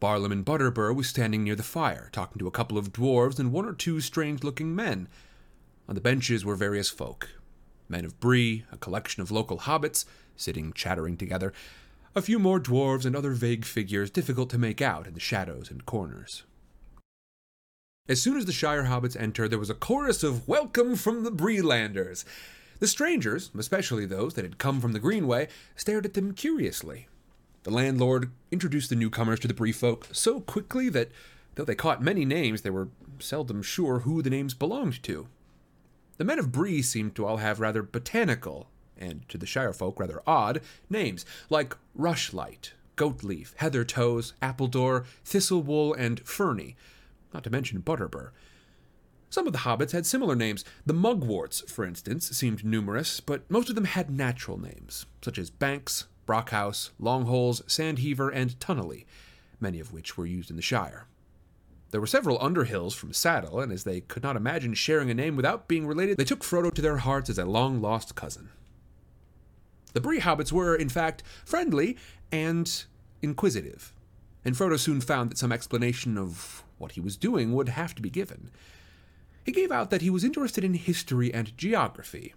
Barliman 0.00 0.44
Butterbur 0.44 0.94
was 0.94 1.08
standing 1.08 1.42
near 1.42 1.54
the 1.54 1.62
fire, 1.62 2.10
talking 2.12 2.38
to 2.38 2.46
a 2.46 2.50
couple 2.50 2.76
of 2.76 2.92
dwarves 2.92 3.38
and 3.38 3.50
one 3.50 3.64
or 3.64 3.72
two 3.72 4.00
strange 4.00 4.42
looking 4.42 4.74
men. 4.74 5.08
On 5.88 5.94
the 5.94 6.00
benches 6.02 6.44
were 6.44 6.54
various 6.54 6.90
folk 6.90 7.30
men 7.88 8.04
of 8.04 8.20
Bree, 8.20 8.64
a 8.70 8.76
collection 8.76 9.20
of 9.20 9.32
local 9.32 9.58
hobbits, 9.58 10.04
sitting 10.36 10.72
chattering 10.72 11.16
together, 11.16 11.52
a 12.14 12.22
few 12.22 12.38
more 12.38 12.60
dwarves 12.60 13.04
and 13.04 13.16
other 13.16 13.32
vague 13.32 13.64
figures 13.64 14.10
difficult 14.10 14.48
to 14.50 14.58
make 14.58 14.80
out 14.80 15.06
in 15.06 15.14
the 15.14 15.20
shadows 15.20 15.70
and 15.70 15.84
corners. 15.86 16.44
As 18.10 18.20
soon 18.20 18.36
as 18.36 18.44
the 18.44 18.52
Shire 18.52 18.86
hobbits 18.86 19.14
entered, 19.14 19.52
there 19.52 19.58
was 19.60 19.70
a 19.70 19.74
chorus 19.74 20.24
of 20.24 20.48
welcome 20.48 20.96
from 20.96 21.22
the 21.22 21.30
Breelanders. 21.30 22.24
The 22.80 22.88
strangers, 22.88 23.52
especially 23.56 24.04
those 24.04 24.34
that 24.34 24.44
had 24.44 24.58
come 24.58 24.80
from 24.80 24.90
the 24.90 24.98
Greenway, 24.98 25.46
stared 25.76 26.04
at 26.04 26.14
them 26.14 26.34
curiously. 26.34 27.06
The 27.62 27.70
landlord 27.70 28.32
introduced 28.50 28.90
the 28.90 28.96
newcomers 28.96 29.38
to 29.38 29.46
the 29.46 29.54
Bree 29.54 29.70
folk 29.70 30.08
so 30.10 30.40
quickly 30.40 30.88
that, 30.88 31.12
though 31.54 31.64
they 31.64 31.76
caught 31.76 32.02
many 32.02 32.24
names, 32.24 32.62
they 32.62 32.70
were 32.70 32.88
seldom 33.20 33.62
sure 33.62 34.00
who 34.00 34.22
the 34.22 34.30
names 34.30 34.54
belonged 34.54 35.00
to. 35.04 35.28
The 36.16 36.24
men 36.24 36.40
of 36.40 36.50
Bree 36.50 36.82
seemed 36.82 37.14
to 37.14 37.24
all 37.24 37.36
have 37.36 37.60
rather 37.60 37.84
botanical, 37.84 38.66
and 38.98 39.22
to 39.28 39.38
the 39.38 39.46
Shire 39.46 39.72
folk 39.72 40.00
rather 40.00 40.20
odd, 40.26 40.62
names, 40.88 41.24
like 41.48 41.76
Rushlight, 41.96 42.72
Goatleaf, 42.96 43.54
Heathertoes, 43.58 44.32
Appledore, 44.42 45.04
Thistlewool, 45.24 45.94
and 45.96 46.18
Ferny, 46.26 46.74
not 47.32 47.44
to 47.44 47.50
mention 47.50 47.82
Butterbur. 47.82 48.30
Some 49.28 49.46
of 49.46 49.52
the 49.52 49.60
hobbits 49.60 49.92
had 49.92 50.06
similar 50.06 50.34
names. 50.34 50.64
The 50.84 50.94
Mugworts, 50.94 51.68
for 51.70 51.84
instance, 51.84 52.28
seemed 52.30 52.64
numerous, 52.64 53.20
but 53.20 53.48
most 53.48 53.68
of 53.68 53.76
them 53.76 53.84
had 53.84 54.10
natural 54.10 54.60
names, 54.60 55.06
such 55.22 55.38
as 55.38 55.50
Banks, 55.50 56.06
Brockhouse, 56.26 56.90
Longholes, 57.00 57.62
Sandheaver, 57.66 58.30
and 58.34 58.58
Tunnelly, 58.58 59.06
many 59.60 59.78
of 59.78 59.92
which 59.92 60.16
were 60.16 60.26
used 60.26 60.50
in 60.50 60.56
the 60.56 60.62
Shire. 60.62 61.06
There 61.92 62.00
were 62.00 62.06
several 62.06 62.38
Underhills 62.38 62.94
from 62.94 63.12
Staddle, 63.12 63.60
and 63.60 63.72
as 63.72 63.84
they 63.84 64.00
could 64.00 64.22
not 64.22 64.36
imagine 64.36 64.74
sharing 64.74 65.10
a 65.10 65.14
name 65.14 65.36
without 65.36 65.68
being 65.68 65.86
related, 65.86 66.16
they 66.16 66.24
took 66.24 66.42
Frodo 66.42 66.72
to 66.72 66.82
their 66.82 66.98
hearts 66.98 67.30
as 67.30 67.38
a 67.38 67.44
long 67.44 67.80
lost 67.80 68.14
cousin. 68.14 68.50
The 69.92 70.00
Bree 70.00 70.20
hobbits 70.20 70.52
were, 70.52 70.74
in 70.74 70.88
fact, 70.88 71.24
friendly 71.44 71.96
and 72.30 72.84
inquisitive, 73.22 73.92
and 74.44 74.54
Frodo 74.54 74.78
soon 74.78 75.00
found 75.00 75.30
that 75.30 75.38
some 75.38 75.50
explanation 75.50 76.16
of 76.16 76.62
what 76.80 76.92
he 76.92 77.00
was 77.00 77.16
doing 77.16 77.52
would 77.52 77.68
have 77.68 77.94
to 77.94 78.02
be 78.02 78.10
given. 78.10 78.50
He 79.44 79.52
gave 79.52 79.72
out 79.72 79.90
that 79.90 80.02
he 80.02 80.10
was 80.10 80.24
interested 80.24 80.64
in 80.64 80.74
history 80.74 81.32
and 81.32 81.56
geography, 81.56 82.34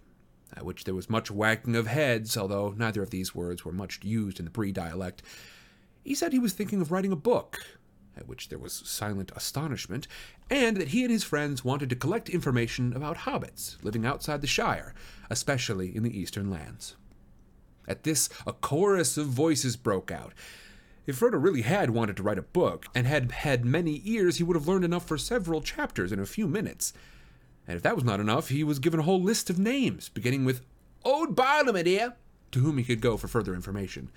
at 0.56 0.64
which 0.64 0.84
there 0.84 0.94
was 0.94 1.10
much 1.10 1.30
wagging 1.30 1.76
of 1.76 1.86
heads, 1.86 2.36
although 2.36 2.74
neither 2.76 3.02
of 3.02 3.10
these 3.10 3.34
words 3.34 3.64
were 3.64 3.72
much 3.72 4.00
used 4.02 4.38
in 4.38 4.44
the 4.44 4.50
Bree 4.50 4.72
dialect. 4.72 5.22
He 6.02 6.14
said 6.14 6.32
he 6.32 6.38
was 6.38 6.52
thinking 6.52 6.80
of 6.80 6.92
writing 6.92 7.12
a 7.12 7.16
book, 7.16 7.60
at 8.16 8.28
which 8.28 8.48
there 8.48 8.58
was 8.58 8.82
silent 8.84 9.32
astonishment, 9.34 10.06
and 10.48 10.76
that 10.76 10.88
he 10.88 11.02
and 11.02 11.10
his 11.10 11.24
friends 11.24 11.64
wanted 11.64 11.90
to 11.90 11.96
collect 11.96 12.28
information 12.28 12.92
about 12.94 13.18
hobbits 13.18 13.82
living 13.82 14.06
outside 14.06 14.40
the 14.40 14.46
Shire, 14.46 14.94
especially 15.30 15.94
in 15.94 16.02
the 16.02 16.16
eastern 16.16 16.50
lands. 16.50 16.96
At 17.88 18.04
this, 18.04 18.28
a 18.46 18.52
chorus 18.52 19.16
of 19.16 19.26
voices 19.26 19.76
broke 19.76 20.10
out. 20.10 20.32
If 21.06 21.20
Frodo 21.20 21.42
really 21.42 21.62
had 21.62 21.90
wanted 21.90 22.16
to 22.16 22.22
write 22.22 22.38
a 22.38 22.42
book, 22.42 22.86
and 22.94 23.06
had 23.06 23.30
had 23.30 23.64
many 23.64 24.00
ears, 24.04 24.38
he 24.38 24.42
would 24.42 24.56
have 24.56 24.68
learned 24.68 24.84
enough 24.84 25.06
for 25.06 25.18
several 25.18 25.60
chapters 25.60 26.12
in 26.12 26.18
a 26.18 26.26
few 26.26 26.48
minutes. 26.48 26.92
And 27.66 27.76
if 27.76 27.82
that 27.82 27.94
was 27.94 28.04
not 28.04 28.20
enough, 28.20 28.48
he 28.48 28.64
was 28.64 28.78
given 28.78 29.00
a 29.00 29.04
whole 29.04 29.22
list 29.22 29.50
of 29.50 29.58
names, 29.58 30.08
beginning 30.08 30.44
with 30.44 30.62
Old 31.04 31.36
Barliman, 31.36 31.84
dear, 31.84 32.14
to 32.52 32.60
whom 32.60 32.78
he 32.78 32.84
could 32.84 33.00
go 33.00 33.16
for 33.16 33.28
further 33.28 33.54
information. 33.54 34.10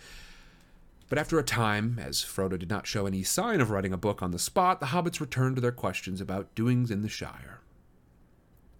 But 1.09 1.17
after 1.17 1.39
a 1.39 1.43
time, 1.43 1.99
as 2.01 2.23
Frodo 2.23 2.59
did 2.59 2.69
not 2.69 2.87
show 2.87 3.05
any 3.05 3.23
sign 3.23 3.61
of 3.61 3.69
writing 3.69 3.93
a 3.93 3.97
book 3.97 4.21
on 4.21 4.31
the 4.31 4.39
spot, 4.39 4.79
the 4.79 4.87
hobbits 4.87 5.21
returned 5.21 5.55
to 5.55 5.61
their 5.61 5.71
questions 5.71 6.19
about 6.19 6.53
doings 6.55 6.91
in 6.91 7.01
the 7.01 7.09
Shire. 7.09 7.61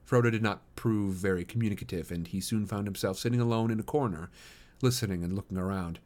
Frodo 0.05 0.31
did 0.31 0.43
not 0.43 0.61
prove 0.75 1.15
very 1.15 1.43
communicative, 1.43 2.11
and 2.11 2.27
he 2.27 2.39
soon 2.39 2.65
found 2.65 2.87
himself 2.87 3.17
sitting 3.17 3.41
alone 3.41 3.71
in 3.71 3.79
a 3.79 3.83
corner, 3.83 4.29
listening 4.81 5.23
and 5.23 5.35
looking 5.35 5.57
around. 5.57 5.99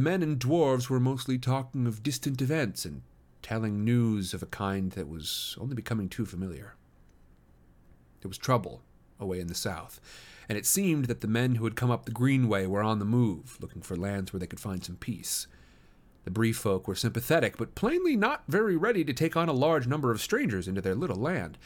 The 0.00 0.04
men 0.10 0.22
and 0.22 0.38
dwarves 0.38 0.88
were 0.88 0.98
mostly 0.98 1.36
talking 1.36 1.86
of 1.86 2.02
distant 2.02 2.40
events 2.40 2.86
and 2.86 3.02
telling 3.42 3.84
news 3.84 4.32
of 4.32 4.42
a 4.42 4.46
kind 4.46 4.92
that 4.92 5.10
was 5.10 5.58
only 5.60 5.74
becoming 5.74 6.08
too 6.08 6.24
familiar. 6.24 6.74
There 8.22 8.28
was 8.30 8.38
trouble 8.38 8.80
away 9.18 9.40
in 9.40 9.48
the 9.48 9.54
south, 9.54 10.00
and 10.48 10.56
it 10.56 10.64
seemed 10.64 11.04
that 11.04 11.20
the 11.20 11.28
men 11.28 11.56
who 11.56 11.64
had 11.64 11.76
come 11.76 11.90
up 11.90 12.06
the 12.06 12.12
Greenway 12.12 12.64
were 12.64 12.82
on 12.82 12.98
the 12.98 13.04
move, 13.04 13.58
looking 13.60 13.82
for 13.82 13.94
lands 13.94 14.32
where 14.32 14.40
they 14.40 14.46
could 14.46 14.58
find 14.58 14.82
some 14.82 14.96
peace. 14.96 15.46
The 16.24 16.30
Bree 16.30 16.54
folk 16.54 16.88
were 16.88 16.94
sympathetic, 16.94 17.58
but 17.58 17.74
plainly 17.74 18.16
not 18.16 18.44
very 18.48 18.78
ready 18.78 19.04
to 19.04 19.12
take 19.12 19.36
on 19.36 19.50
a 19.50 19.52
large 19.52 19.86
number 19.86 20.10
of 20.10 20.22
strangers 20.22 20.66
into 20.66 20.80
their 20.80 20.94
little 20.94 21.20
land. 21.20 21.58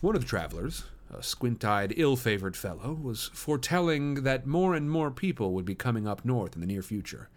One 0.00 0.14
of 0.14 0.22
the 0.22 0.28
travelers, 0.28 0.84
a 1.12 1.20
squint 1.20 1.64
eyed, 1.64 1.94
ill 1.96 2.14
favored 2.14 2.56
fellow, 2.56 2.92
was 2.92 3.28
foretelling 3.34 4.22
that 4.22 4.46
more 4.46 4.76
and 4.76 4.88
more 4.88 5.10
people 5.10 5.52
would 5.54 5.64
be 5.64 5.74
coming 5.74 6.06
up 6.06 6.24
north 6.24 6.54
in 6.54 6.60
the 6.60 6.66
near 6.68 6.82
future. 6.82 7.28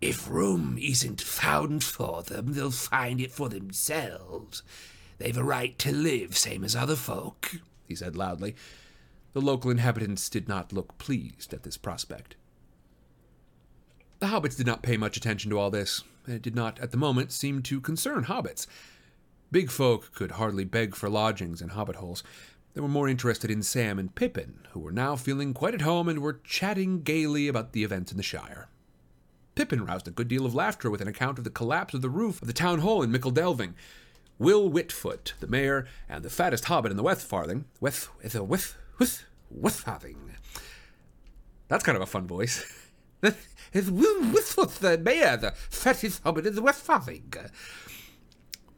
If 0.00 0.30
room 0.30 0.78
isn't 0.80 1.20
found 1.20 1.84
for 1.84 2.22
them, 2.22 2.54
they'll 2.54 2.70
find 2.70 3.20
it 3.20 3.32
for 3.32 3.48
themselves. 3.50 4.62
They've 5.18 5.36
a 5.36 5.44
right 5.44 5.78
to 5.80 5.92
live, 5.92 6.38
same 6.38 6.64
as 6.64 6.74
other 6.74 6.96
folk, 6.96 7.56
he 7.86 7.94
said 7.94 8.16
loudly. 8.16 8.56
The 9.34 9.42
local 9.42 9.70
inhabitants 9.70 10.30
did 10.30 10.48
not 10.48 10.72
look 10.72 10.96
pleased 10.96 11.52
at 11.52 11.62
this 11.62 11.76
prospect. 11.76 12.36
The 14.20 14.28
hobbits 14.28 14.56
did 14.56 14.66
not 14.66 14.82
pay 14.82 14.96
much 14.96 15.16
attention 15.16 15.50
to 15.50 15.58
all 15.58 15.70
this, 15.70 16.02
and 16.24 16.34
it 16.34 16.42
did 16.42 16.54
not, 16.54 16.78
at 16.80 16.90
the 16.90 16.96
moment, 16.96 17.30
seem 17.30 17.62
to 17.62 17.80
concern 17.80 18.24
hobbits. 18.24 18.66
Big 19.52 19.70
folk 19.70 20.14
could 20.14 20.32
hardly 20.32 20.64
beg 20.64 20.94
for 20.94 21.10
lodgings 21.10 21.60
in 21.60 21.70
hobbit 21.70 21.96
holes. 21.96 22.22
They 22.72 22.80
were 22.80 22.88
more 22.88 23.08
interested 23.08 23.50
in 23.50 23.62
Sam 23.62 23.98
and 23.98 24.14
Pippin, 24.14 24.66
who 24.70 24.80
were 24.80 24.92
now 24.92 25.16
feeling 25.16 25.52
quite 25.52 25.74
at 25.74 25.80
home 25.82 26.08
and 26.08 26.20
were 26.20 26.40
chatting 26.44 27.02
gaily 27.02 27.48
about 27.48 27.72
the 27.72 27.84
events 27.84 28.10
in 28.12 28.16
the 28.16 28.22
Shire. 28.22 28.68
Pippin 29.60 29.84
roused 29.84 30.08
a 30.08 30.10
good 30.10 30.26
deal 30.26 30.46
of 30.46 30.54
laughter 30.54 30.88
with 30.88 31.02
an 31.02 31.06
account 31.06 31.36
of 31.36 31.44
the 31.44 31.50
collapse 31.50 31.92
of 31.92 32.00
the 32.00 32.08
roof 32.08 32.40
of 32.40 32.48
the 32.48 32.54
town 32.54 32.78
hall 32.78 33.02
in 33.02 33.12
Michel 33.12 33.30
Delving. 33.30 33.74
Will 34.38 34.70
Whitfoot, 34.70 35.34
the 35.38 35.46
mayor, 35.46 35.86
and 36.08 36.24
the 36.24 36.30
fattest 36.30 36.64
hobbit 36.64 36.90
in 36.90 36.96
the 36.96 37.02
West 37.02 37.26
Farthing, 37.26 37.66
Weth, 37.78 38.08
with 38.22 38.34
a 38.34 38.42
Weth, 38.42 38.74
Weth, 38.98 39.26
Wethfarthing. 39.54 40.16
That's 41.68 41.84
kind 41.84 41.94
of 41.94 42.00
a 42.00 42.06
fun 42.06 42.26
voice. 42.26 42.64
It's 43.74 43.90
Will 43.90 44.22
Whitfoot, 44.22 44.78
the 44.78 44.96
mayor, 44.96 45.36
the 45.36 45.52
fattest 45.68 46.22
hobbit 46.22 46.46
in 46.46 46.54
the 46.54 46.62
West 46.62 46.80
Farthing. 46.80 47.30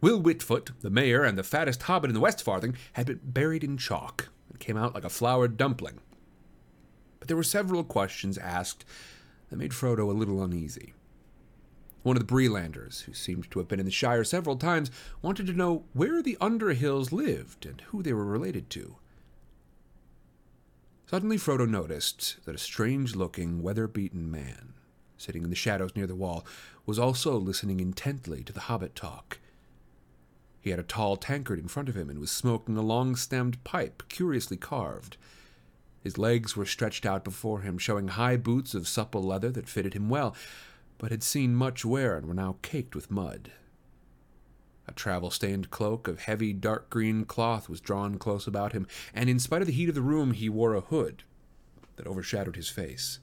Will 0.01 0.21
Whitfoot, 0.21 0.73
the 0.81 0.91
mayor, 0.91 1.23
and 1.23 1.39
the 1.39 1.45
fattest 1.45 1.85
hobbit 1.85 2.11
in 2.11 2.15
the 2.15 2.21
West 2.21 2.43
Farthing 2.43 2.77
had 2.95 3.07
been 3.07 3.21
buried 3.23 3.63
in 3.63 3.77
chalk 3.77 4.31
and 4.51 4.59
came 4.59 4.77
out 4.77 4.95
like 4.95 5.05
a 5.05 5.09
floured 5.09 5.57
dumpling. 5.57 6.01
But 7.21 7.29
there 7.29 7.37
were 7.37 7.45
several 7.45 7.85
questions 7.85 8.37
asked 8.37 8.85
that 9.53 9.59
made 9.59 9.73
Frodo 9.73 10.09
a 10.09 10.15
little 10.15 10.43
uneasy. 10.43 10.95
One 12.03 12.17
of 12.17 12.27
the 12.27 12.35
Breelanders, 12.35 13.03
who 13.03 13.13
seemed 13.13 13.51
to 13.51 13.59
have 13.59 13.69
been 13.69 13.81
in 13.81 13.85
the 13.85 13.93
Shire 13.93 14.25
several 14.25 14.57
times, 14.57 14.91
wanted 15.21 15.47
to 15.47 15.53
know 15.53 15.85
where 15.93 16.23
the 16.23 16.39
Underhills 16.41 17.13
lived 17.13 17.67
and 17.67 17.83
who 17.83 18.03
they 18.03 18.15
were 18.15 18.25
related 18.25 18.71
to. 18.71 18.97
Suddenly, 21.05 21.37
Frodo 21.37 21.69
noticed 21.69 22.39
that 22.47 22.55
a 22.55 22.59
strange 22.59 23.15
looking, 23.15 23.63
weather 23.63 23.87
beaten 23.87 24.31
man, 24.31 24.73
sitting 25.19 25.45
in 25.45 25.51
the 25.51 25.55
shadows 25.55 25.95
near 25.95 26.07
the 26.07 26.17
wall, 26.17 26.47
was 26.87 26.99
also 26.99 27.37
listening 27.37 27.79
intently 27.79 28.43
to 28.45 28.55
the 28.55 28.61
hobbit 28.61 28.97
talk. 28.97 29.39
He 30.63 30.71
had 30.71 30.79
a 30.79 30.83
tall 30.83 31.19
tankard 31.19 31.59
in 31.59 31.69
front 31.69 31.91
of 31.91 31.95
him 31.95 32.09
and 32.09 32.19
was 32.19 32.31
smoking 32.31 32.79
a 32.79 32.83
long 32.83 33.17
stemmed 33.17 33.63
pipe, 33.65 34.05
curiously 34.09 34.57
carved. 34.57 35.19
His 36.03 36.19
legs 36.19 36.57
were 36.57 36.67
stretched 36.67 37.07
out 37.07 37.25
before 37.25 37.61
him, 37.61 37.79
showing 37.79 38.09
high 38.09 38.37
boots 38.37 38.75
of 38.75 38.89
supple 38.89 39.23
leather 39.23 39.51
that 39.51 39.69
fitted 39.69 39.95
him 39.95 40.09
well, 40.09 40.35
but 40.99 41.11
had 41.11 41.23
seen 41.23 41.55
much 41.55 41.85
wear 41.85 42.17
and 42.17 42.27
were 42.27 42.35
now 42.35 42.57
caked 42.63 42.95
with 42.95 43.11
mud. 43.11 43.53
A 44.89 44.93
travel 44.93 45.31
stained 45.31 45.71
cloak 45.71 46.09
of 46.09 46.21
heavy 46.21 46.53
dark 46.53 46.91
green 46.91 47.25
cloth 47.25 47.69
was 47.69 47.81
drawn 47.81 48.19
close 48.19 48.47
about 48.49 48.73
him, 48.73 48.87
and 49.15 49.31
in 49.31 49.39
spite 49.39 49.63
of 49.63 49.67
the 49.69 49.73
heat 49.73 49.89
of 49.89 49.95
the 49.95 50.03
room, 50.03 50.33
he 50.33 50.49
wore 50.49 50.75
a 50.75 50.81
hood 50.81 51.23
that 51.97 52.07
overshadowed 52.07 52.57
his 52.57 52.69
face. 52.69 53.21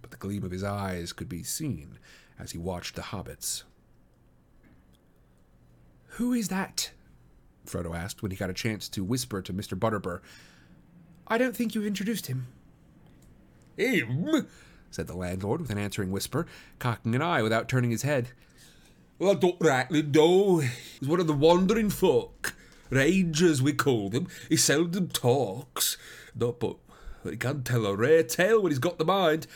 But 0.00 0.12
the 0.12 0.16
gleam 0.16 0.44
of 0.44 0.52
his 0.52 0.62
eyes 0.62 1.12
could 1.12 1.28
be 1.28 1.42
seen 1.42 1.98
as 2.38 2.52
he 2.52 2.58
watched 2.58 2.94
the 2.94 3.02
hobbits. 3.02 3.64
Who 6.10 6.32
is 6.32 6.48
that? 6.48 6.92
Frodo 7.66 7.94
asked 7.94 8.22
when 8.22 8.30
he 8.30 8.36
got 8.36 8.48
a 8.48 8.54
chance 8.54 8.88
to 8.90 9.02
whisper 9.02 9.42
to 9.42 9.52
Mr. 9.52 9.76
Butterbur. 9.76 10.20
I 11.28 11.38
don't 11.38 11.56
think 11.56 11.74
you've 11.74 11.86
introduced 11.86 12.26
him. 12.26 12.46
Him? 13.76 14.46
said 14.90 15.06
the 15.06 15.16
landlord 15.16 15.60
with 15.60 15.70
an 15.70 15.78
answering 15.78 16.10
whisper, 16.10 16.46
cocking 16.78 17.14
an 17.14 17.22
eye 17.22 17.42
without 17.42 17.68
turning 17.68 17.90
his 17.90 18.02
head. 18.02 18.28
Well, 19.18 19.32
I 19.32 19.34
don't 19.34 19.56
rightly 19.60 20.02
know. 20.02 20.58
He's 20.58 21.08
one 21.08 21.20
of 21.20 21.26
the 21.26 21.32
wandering 21.32 21.90
folk. 21.90 22.54
Rangers, 22.90 23.60
we 23.60 23.72
call 23.72 24.10
them. 24.10 24.28
He 24.48 24.56
seldom 24.56 25.08
talks. 25.08 25.96
No, 26.34 26.52
but 26.52 26.76
he 27.24 27.36
can 27.36 27.62
tell 27.62 27.86
a 27.86 27.96
rare 27.96 28.22
tale 28.22 28.62
when 28.62 28.70
he's 28.70 28.78
got 28.78 28.98
the 28.98 29.04
mind. 29.04 29.46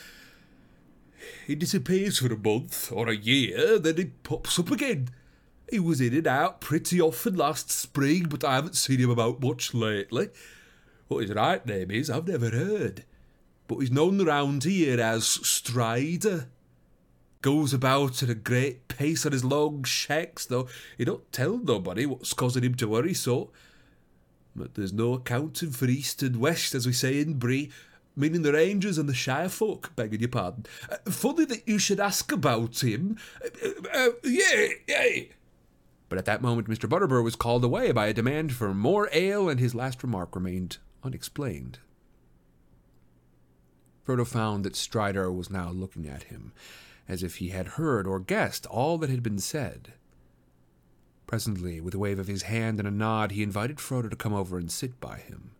He 1.47 1.55
disappears 1.55 2.19
for 2.19 2.33
a 2.33 2.37
month 2.37 2.91
or 2.91 3.07
a 3.07 3.15
year, 3.15 3.79
then 3.79 3.97
he 3.97 4.05
pops 4.05 4.57
up 4.59 4.71
again. 4.71 5.09
He 5.69 5.79
was 5.79 6.01
in 6.01 6.13
and 6.13 6.27
out 6.27 6.59
pretty 6.59 6.99
often 6.99 7.35
last 7.35 7.71
spring, 7.71 8.25
but 8.29 8.43
I 8.43 8.55
haven't 8.55 8.75
seen 8.75 8.99
him 8.99 9.09
about 9.09 9.41
much 9.41 9.73
lately. 9.73 10.29
What 11.11 11.23
his 11.23 11.35
right 11.35 11.65
name 11.65 11.91
is, 11.91 12.09
I've 12.09 12.29
never 12.29 12.51
heard. 12.51 13.03
But 13.67 13.79
he's 13.79 13.91
known 13.91 14.23
round 14.23 14.63
here 14.63 15.01
as 15.01 15.25
Strider. 15.25 16.47
Goes 17.41 17.73
about 17.73 18.23
at 18.23 18.29
a 18.29 18.33
great 18.33 18.87
pace 18.87 19.25
on 19.25 19.33
his 19.33 19.43
long 19.43 19.83
shacks, 19.83 20.45
though 20.45 20.69
he 20.97 21.03
don't 21.03 21.29
tell 21.33 21.57
nobody 21.57 22.05
what's 22.05 22.33
causing 22.33 22.63
him 22.63 22.75
to 22.75 22.87
worry 22.87 23.13
so. 23.13 23.51
But 24.55 24.75
there's 24.75 24.93
no 24.93 25.15
accounting 25.15 25.71
for 25.71 25.83
east 25.83 26.23
and 26.23 26.37
west, 26.37 26.73
as 26.73 26.87
we 26.87 26.93
say 26.93 27.19
in 27.19 27.33
Bree, 27.33 27.71
meaning 28.15 28.43
the 28.43 28.53
Rangers 28.53 28.97
and 28.97 29.09
the 29.09 29.13
Shire 29.13 29.49
folk, 29.49 29.93
begging 29.97 30.21
your 30.21 30.29
pardon. 30.29 30.65
Uh, 30.89 31.11
funny 31.11 31.43
that 31.43 31.67
you 31.67 31.77
should 31.77 31.99
ask 31.99 32.31
about 32.31 32.81
him. 32.81 33.17
Uh, 33.43 33.69
uh, 33.93 34.09
yeah, 34.23 34.67
yeah. 34.87 35.23
But 36.07 36.19
at 36.19 36.25
that 36.25 36.41
moment, 36.41 36.69
Mr. 36.69 36.87
Butterbur 36.87 37.21
was 37.21 37.35
called 37.35 37.65
away 37.65 37.91
by 37.91 38.07
a 38.07 38.13
demand 38.13 38.53
for 38.53 38.73
more 38.73 39.09
ale, 39.11 39.49
and 39.49 39.59
his 39.59 39.75
last 39.75 40.03
remark 40.03 40.37
remained 40.37 40.77
unexplained. 41.03 41.79
Frodo 44.05 44.25
found 44.25 44.63
that 44.63 44.75
Strider 44.75 45.31
was 45.31 45.49
now 45.49 45.69
looking 45.69 46.07
at 46.07 46.23
him, 46.23 46.53
as 47.07 47.23
if 47.23 47.37
he 47.37 47.49
had 47.49 47.69
heard 47.69 48.07
or 48.07 48.19
guessed 48.19 48.65
all 48.65 48.97
that 48.97 49.09
had 49.09 49.23
been 49.23 49.39
said. 49.39 49.93
Presently, 51.27 51.79
with 51.79 51.93
a 51.93 51.99
wave 51.99 52.19
of 52.19 52.27
his 52.27 52.43
hand 52.43 52.79
and 52.79 52.87
a 52.87 52.91
nod, 52.91 53.31
he 53.31 53.43
invited 53.43 53.77
Frodo 53.77 54.09
to 54.09 54.15
come 54.15 54.33
over 54.33 54.57
and 54.57 54.71
sit 54.71 54.99
by 54.99 55.17
him. 55.17 55.51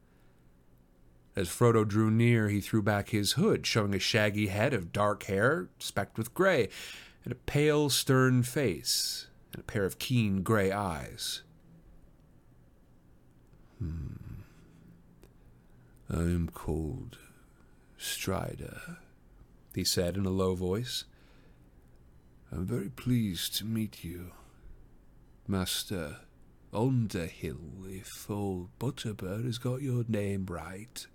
As 1.35 1.47
Frodo 1.47 1.87
drew 1.87 2.11
near, 2.11 2.49
he 2.49 2.59
threw 2.59 2.81
back 2.81 3.09
his 3.09 3.33
hood, 3.33 3.65
showing 3.65 3.95
a 3.95 3.99
shaggy 3.99 4.47
head 4.47 4.73
of 4.73 4.91
dark 4.91 5.23
hair 5.23 5.69
specked 5.79 6.17
with 6.17 6.33
gray, 6.33 6.67
and 7.23 7.31
a 7.31 7.35
pale, 7.35 7.89
stern 7.89 8.43
face, 8.43 9.27
and 9.53 9.61
a 9.61 9.63
pair 9.63 9.85
of 9.85 9.97
keen 9.97 10.43
gray 10.43 10.71
eyes. 10.71 11.43
Hmm. 13.79 14.20
I 16.13 16.23
am 16.23 16.49
called 16.53 17.17
Strider, 17.97 18.97
he 19.73 19.85
said 19.85 20.17
in 20.17 20.25
a 20.25 20.29
low 20.29 20.55
voice. 20.55 21.05
I'm 22.51 22.65
very 22.65 22.89
pleased 22.89 23.55
to 23.57 23.65
meet 23.65 24.03
you, 24.03 24.31
Master 25.47 26.17
Underhill, 26.73 27.85
if 27.85 28.29
old 28.29 28.77
Butterbur 28.77 29.45
has 29.45 29.57
got 29.57 29.81
your 29.81 30.03
name 30.09 30.47
right. 30.49 31.07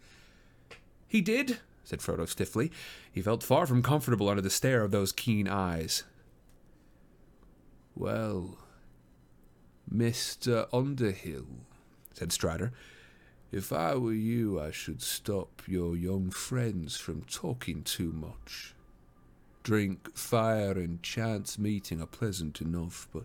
He 1.07 1.21
did, 1.21 1.59
said 1.85 1.99
Frodo 1.99 2.27
stiffly. 2.27 2.73
He 3.13 3.21
felt 3.21 3.43
far 3.43 3.67
from 3.67 3.83
comfortable 3.83 4.31
under 4.31 4.41
the 4.43 4.49
stare 4.49 4.83
of 4.83 4.93
those 4.93 5.13
keen 5.13 5.47
eyes. 5.47 6.05
Well, 7.95 8.57
Mr. 9.95 10.69
Underhill, 10.73 11.67
said 12.15 12.33
Strider, 12.33 12.73
if 13.53 13.73
I 13.73 13.95
were 13.95 14.13
you, 14.13 14.61
I 14.61 14.71
should 14.71 15.03
stop 15.03 15.63
your 15.67 15.97
young 15.97 16.31
friends 16.31 16.97
from 16.97 17.23
talking 17.23 17.83
too 17.83 18.13
much. 18.13 18.75
Drink, 19.63 20.17
fire, 20.17 20.73
and 20.73 21.03
chance 21.03 21.59
meeting 21.59 22.01
are 22.01 22.07
pleasant 22.07 22.61
enough, 22.61 23.09
but 23.13 23.25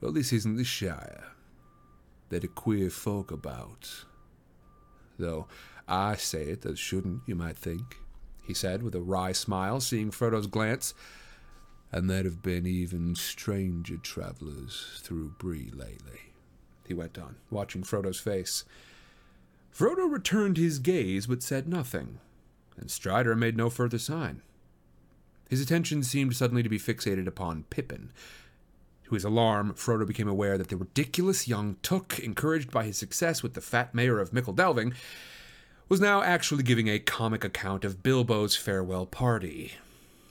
well, 0.00 0.12
this 0.12 0.32
isn't 0.32 0.56
the 0.56 0.64
Shire. 0.64 1.24
They're 2.28 2.40
a 2.42 2.48
queer 2.48 2.90
folk 2.90 3.30
about. 3.30 4.04
Though 5.18 5.46
I 5.86 6.16
say 6.16 6.42
it 6.44 6.66
as 6.66 6.78
shouldn't, 6.78 7.22
you 7.26 7.34
might 7.34 7.56
think, 7.56 7.98
he 8.44 8.54
said 8.54 8.82
with 8.82 8.94
a 8.94 9.00
wry 9.00 9.32
smile, 9.32 9.80
seeing 9.80 10.10
Frodo's 10.10 10.46
glance. 10.46 10.94
And 11.92 12.08
there 12.08 12.24
have 12.24 12.42
been 12.42 12.66
even 12.66 13.14
stranger 13.14 13.98
travellers 13.98 15.00
through 15.02 15.34
Bree 15.38 15.70
lately, 15.72 16.31
he 16.86 16.94
went 16.94 17.18
on, 17.18 17.36
watching 17.50 17.82
Frodo's 17.82 18.20
face. 18.20 18.64
Frodo 19.74 20.10
returned 20.10 20.56
his 20.56 20.78
gaze 20.78 21.26
but 21.26 21.42
said 21.42 21.68
nothing, 21.68 22.18
and 22.76 22.90
Strider 22.90 23.34
made 23.34 23.56
no 23.56 23.70
further 23.70 23.98
sign. 23.98 24.42
His 25.48 25.60
attention 25.60 26.02
seemed 26.02 26.36
suddenly 26.36 26.62
to 26.62 26.68
be 26.68 26.78
fixated 26.78 27.26
upon 27.26 27.64
Pippin, 27.70 28.10
to 29.12 29.14
his 29.14 29.24
alarm, 29.24 29.74
Frodo 29.74 30.06
became 30.06 30.26
aware 30.26 30.56
that 30.56 30.68
the 30.68 30.76
ridiculous 30.78 31.46
young 31.46 31.76
Took, 31.82 32.18
encouraged 32.18 32.70
by 32.70 32.84
his 32.84 32.96
success 32.96 33.42
with 33.42 33.52
the 33.52 33.60
fat 33.60 33.94
mayor 33.94 34.18
of 34.18 34.32
Michel 34.32 34.54
Delving, 34.54 34.94
was 35.90 36.00
now 36.00 36.22
actually 36.22 36.62
giving 36.62 36.88
a 36.88 36.98
comic 36.98 37.44
account 37.44 37.84
of 37.84 38.02
Bilbo's 38.02 38.56
farewell 38.56 39.04
party. 39.04 39.72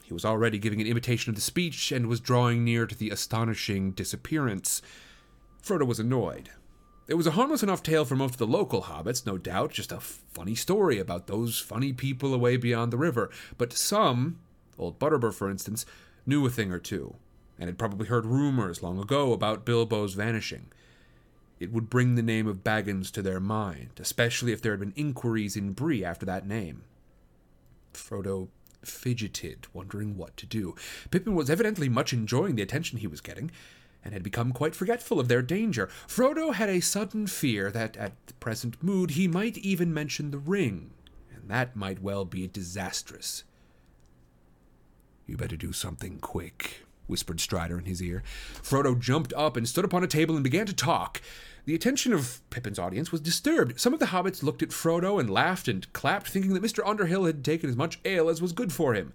He 0.02 0.12
was 0.12 0.24
already 0.24 0.58
giving 0.58 0.80
an 0.80 0.88
imitation 0.88 1.30
of 1.30 1.36
the 1.36 1.40
speech 1.40 1.92
and 1.92 2.08
was 2.08 2.18
drawing 2.18 2.64
near 2.64 2.84
to 2.86 2.98
the 2.98 3.10
astonishing 3.10 3.92
disappearance. 3.92 4.82
Frodo 5.62 5.86
was 5.86 6.00
annoyed. 6.00 6.50
It 7.08 7.14
was 7.14 7.26
a 7.26 7.32
harmless 7.32 7.62
enough 7.62 7.82
tale 7.82 8.04
for 8.04 8.16
most 8.16 8.34
of 8.34 8.38
the 8.38 8.46
local 8.46 8.82
hobbits, 8.82 9.26
no 9.26 9.36
doubt, 9.36 9.72
just 9.72 9.92
a 9.92 10.00
funny 10.00 10.54
story 10.54 10.98
about 10.98 11.26
those 11.26 11.58
funny 11.58 11.92
people 11.92 12.32
away 12.32 12.56
beyond 12.56 12.92
the 12.92 12.96
river. 12.98 13.30
But 13.58 13.72
some, 13.72 14.38
old 14.78 14.98
Butterbur 14.98 15.34
for 15.34 15.50
instance, 15.50 15.84
knew 16.26 16.46
a 16.46 16.50
thing 16.50 16.72
or 16.72 16.78
two 16.78 17.16
and 17.58 17.68
had 17.68 17.78
probably 17.78 18.06
heard 18.06 18.26
rumors 18.26 18.82
long 18.82 18.98
ago 18.98 19.32
about 19.32 19.64
Bilbo's 19.64 20.14
vanishing. 20.14 20.66
It 21.60 21.72
would 21.72 21.88
bring 21.88 22.14
the 22.14 22.22
name 22.22 22.48
of 22.48 22.64
Baggins 22.64 23.10
to 23.12 23.22
their 23.22 23.38
mind, 23.38 23.90
especially 24.00 24.52
if 24.52 24.60
there 24.60 24.72
had 24.72 24.80
been 24.80 24.94
inquiries 24.96 25.56
in 25.56 25.72
Bree 25.72 26.04
after 26.04 26.26
that 26.26 26.46
name. 26.46 26.82
Frodo 27.94 28.48
fidgeted, 28.82 29.68
wondering 29.72 30.16
what 30.16 30.36
to 30.38 30.46
do. 30.46 30.74
Pippin 31.12 31.36
was 31.36 31.48
evidently 31.48 31.88
much 31.88 32.12
enjoying 32.12 32.56
the 32.56 32.62
attention 32.62 32.98
he 32.98 33.06
was 33.06 33.20
getting, 33.20 33.52
and 34.04 34.12
had 34.12 34.22
become 34.22 34.52
quite 34.52 34.74
forgetful 34.74 35.20
of 35.20 35.28
their 35.28 35.42
danger. 35.42 35.88
Frodo 36.06 36.54
had 36.54 36.68
a 36.68 36.80
sudden 36.80 37.26
fear 37.26 37.70
that, 37.70 37.96
at 37.96 38.12
the 38.26 38.34
present 38.34 38.82
mood, 38.82 39.12
he 39.12 39.28
might 39.28 39.56
even 39.58 39.94
mention 39.94 40.30
the 40.30 40.38
ring, 40.38 40.90
and 41.32 41.48
that 41.48 41.76
might 41.76 42.02
well 42.02 42.24
be 42.24 42.46
disastrous. 42.46 43.44
You 45.26 45.36
better 45.36 45.56
do 45.56 45.72
something 45.72 46.18
quick, 46.18 46.84
whispered 47.06 47.40
Strider 47.40 47.78
in 47.78 47.84
his 47.84 48.02
ear. 48.02 48.22
Frodo 48.62 48.98
jumped 48.98 49.32
up 49.34 49.56
and 49.56 49.68
stood 49.68 49.84
upon 49.84 50.02
a 50.02 50.08
table 50.08 50.34
and 50.34 50.44
began 50.44 50.66
to 50.66 50.74
talk. 50.74 51.22
The 51.64 51.74
attention 51.76 52.12
of 52.12 52.40
Pippin's 52.50 52.78
audience 52.78 53.12
was 53.12 53.20
disturbed. 53.20 53.78
Some 53.78 53.94
of 53.94 54.00
the 54.00 54.06
hobbits 54.06 54.42
looked 54.42 54.64
at 54.64 54.70
Frodo 54.70 55.20
and 55.20 55.30
laughed 55.30 55.68
and 55.68 55.90
clapped, 55.92 56.28
thinking 56.28 56.54
that 56.54 56.62
Mr. 56.62 56.84
Underhill 56.84 57.24
had 57.24 57.44
taken 57.44 57.70
as 57.70 57.76
much 57.76 58.00
ale 58.04 58.28
as 58.28 58.42
was 58.42 58.52
good 58.52 58.72
for 58.72 58.94
him. 58.94 59.12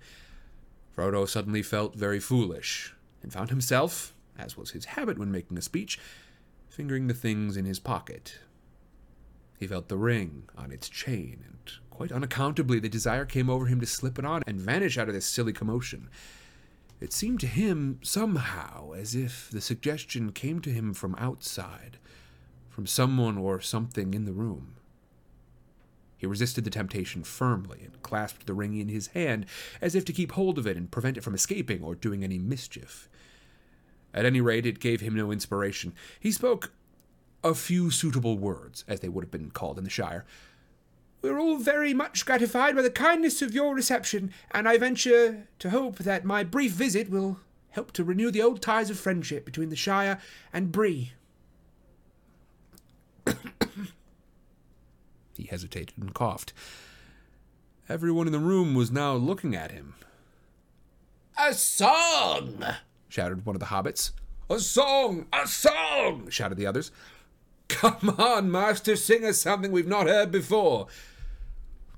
Frodo 0.95 1.27
suddenly 1.27 1.61
felt 1.61 1.93
very 1.93 2.19
foolish, 2.19 2.95
and 3.21 3.33
found 3.33 3.49
himself, 3.49 4.13
as 4.37 4.57
was 4.57 4.71
his 4.71 4.85
habit 4.85 5.17
when 5.17 5.31
making 5.31 5.57
a 5.57 5.61
speech, 5.61 5.99
fingering 6.69 7.07
the 7.07 7.13
things 7.13 7.57
in 7.57 7.65
his 7.65 7.79
pocket. 7.79 8.39
He 9.59 9.67
felt 9.67 9.87
the 9.87 9.97
ring 9.97 10.43
on 10.55 10.71
its 10.71 10.89
chain, 10.89 11.43
and 11.47 11.57
quite 11.89 12.11
unaccountably 12.11 12.79
the 12.79 12.89
desire 12.89 13.25
came 13.25 13.49
over 13.49 13.65
him 13.65 13.79
to 13.79 13.87
slip 13.87 14.19
it 14.19 14.25
on 14.25 14.43
and 14.45 14.61
vanish 14.61 14.97
out 14.97 15.07
of 15.07 15.15
this 15.15 15.25
silly 15.25 15.53
commotion. 15.53 16.09
It 16.99 17.13
seemed 17.13 17.39
to 17.41 17.47
him 17.47 17.99
somehow 18.01 18.91
as 18.93 19.15
if 19.15 19.49
the 19.49 19.61
suggestion 19.61 20.31
came 20.31 20.61
to 20.61 20.71
him 20.71 20.93
from 20.93 21.15
outside, 21.17 21.97
from 22.69 22.87
someone 22.87 23.37
or 23.37 23.59
something 23.61 24.13
in 24.13 24.25
the 24.25 24.33
room. 24.33 24.75
He 26.17 26.25
resisted 26.25 26.63
the 26.63 26.71
temptation 26.71 27.23
firmly 27.23 27.81
and 27.83 28.01
clasped 28.01 28.47
the 28.47 28.55
ring 28.55 28.75
in 28.75 28.87
his 28.87 29.07
hand 29.07 29.45
as 29.81 29.93
if 29.93 30.03
to 30.05 30.13
keep 30.13 30.31
hold 30.31 30.57
of 30.57 30.65
it 30.65 30.75
and 30.75 30.89
prevent 30.89 31.17
it 31.17 31.23
from 31.23 31.35
escaping 31.35 31.83
or 31.83 31.93
doing 31.93 32.23
any 32.23 32.39
mischief. 32.39 33.07
At 34.17 34.25
any 34.25 34.41
rate, 34.41 34.65
it 34.65 34.79
gave 34.79 34.99
him 35.01 35.13
no 35.13 35.31
inspiration. 35.31 35.93
He 36.19 36.31
spoke 36.31 36.71
a 37.43 37.53
few 37.53 37.91
suitable 37.91 38.35
words, 38.35 38.83
as 38.87 39.01
they 39.01 39.09
would 39.09 39.23
have 39.23 39.29
been 39.29 39.51
called 39.51 39.77
in 39.77 39.83
the 39.83 39.91
Shire, 39.91 40.25
we're 41.21 41.39
all 41.39 41.57
very 41.57 41.93
much 41.93 42.25
gratified 42.25 42.75
by 42.75 42.81
the 42.81 42.89
kindness 42.89 43.43
of 43.43 43.53
your 43.53 43.75
reception, 43.75 44.31
and 44.49 44.67
I 44.67 44.79
venture 44.79 45.47
to 45.59 45.69
hope 45.69 45.99
that 45.99 46.25
my 46.25 46.43
brief 46.43 46.71
visit 46.71 47.11
will 47.11 47.39
help 47.69 47.91
to 47.91 48.03
renew 48.03 48.31
the 48.31 48.41
old 48.41 48.59
ties 48.59 48.89
of 48.89 48.99
friendship 48.99 49.45
between 49.45 49.69
the 49.69 49.75
Shire 49.75 50.19
and 50.51 50.71
Bree. 50.71 51.11
he 55.35 55.43
hesitated 55.43 55.93
and 55.99 56.15
coughed. 56.15 56.53
Everyone 57.87 58.25
in 58.25 58.33
the 58.33 58.39
room 58.39 58.73
was 58.73 58.89
now 58.89 59.13
looking 59.13 59.55
at 59.55 59.69
him. 59.71 59.93
A 61.37 61.53
song! 61.53 62.65
Shouted 63.09 63.45
one 63.45 63.55
of 63.55 63.59
the 63.59 63.67
hobbits. 63.67 64.11
A 64.49 64.59
song! 64.59 65.25
A 65.33 65.47
song! 65.47 66.29
shouted 66.29 66.57
the 66.57 66.67
others. 66.67 66.91
Come 67.67 68.15
on, 68.17 68.49
master, 68.49 68.95
sing 68.95 69.25
us 69.25 69.41
something 69.41 69.71
we've 69.71 69.87
not 69.87 70.07
heard 70.07 70.31
before. 70.31 70.87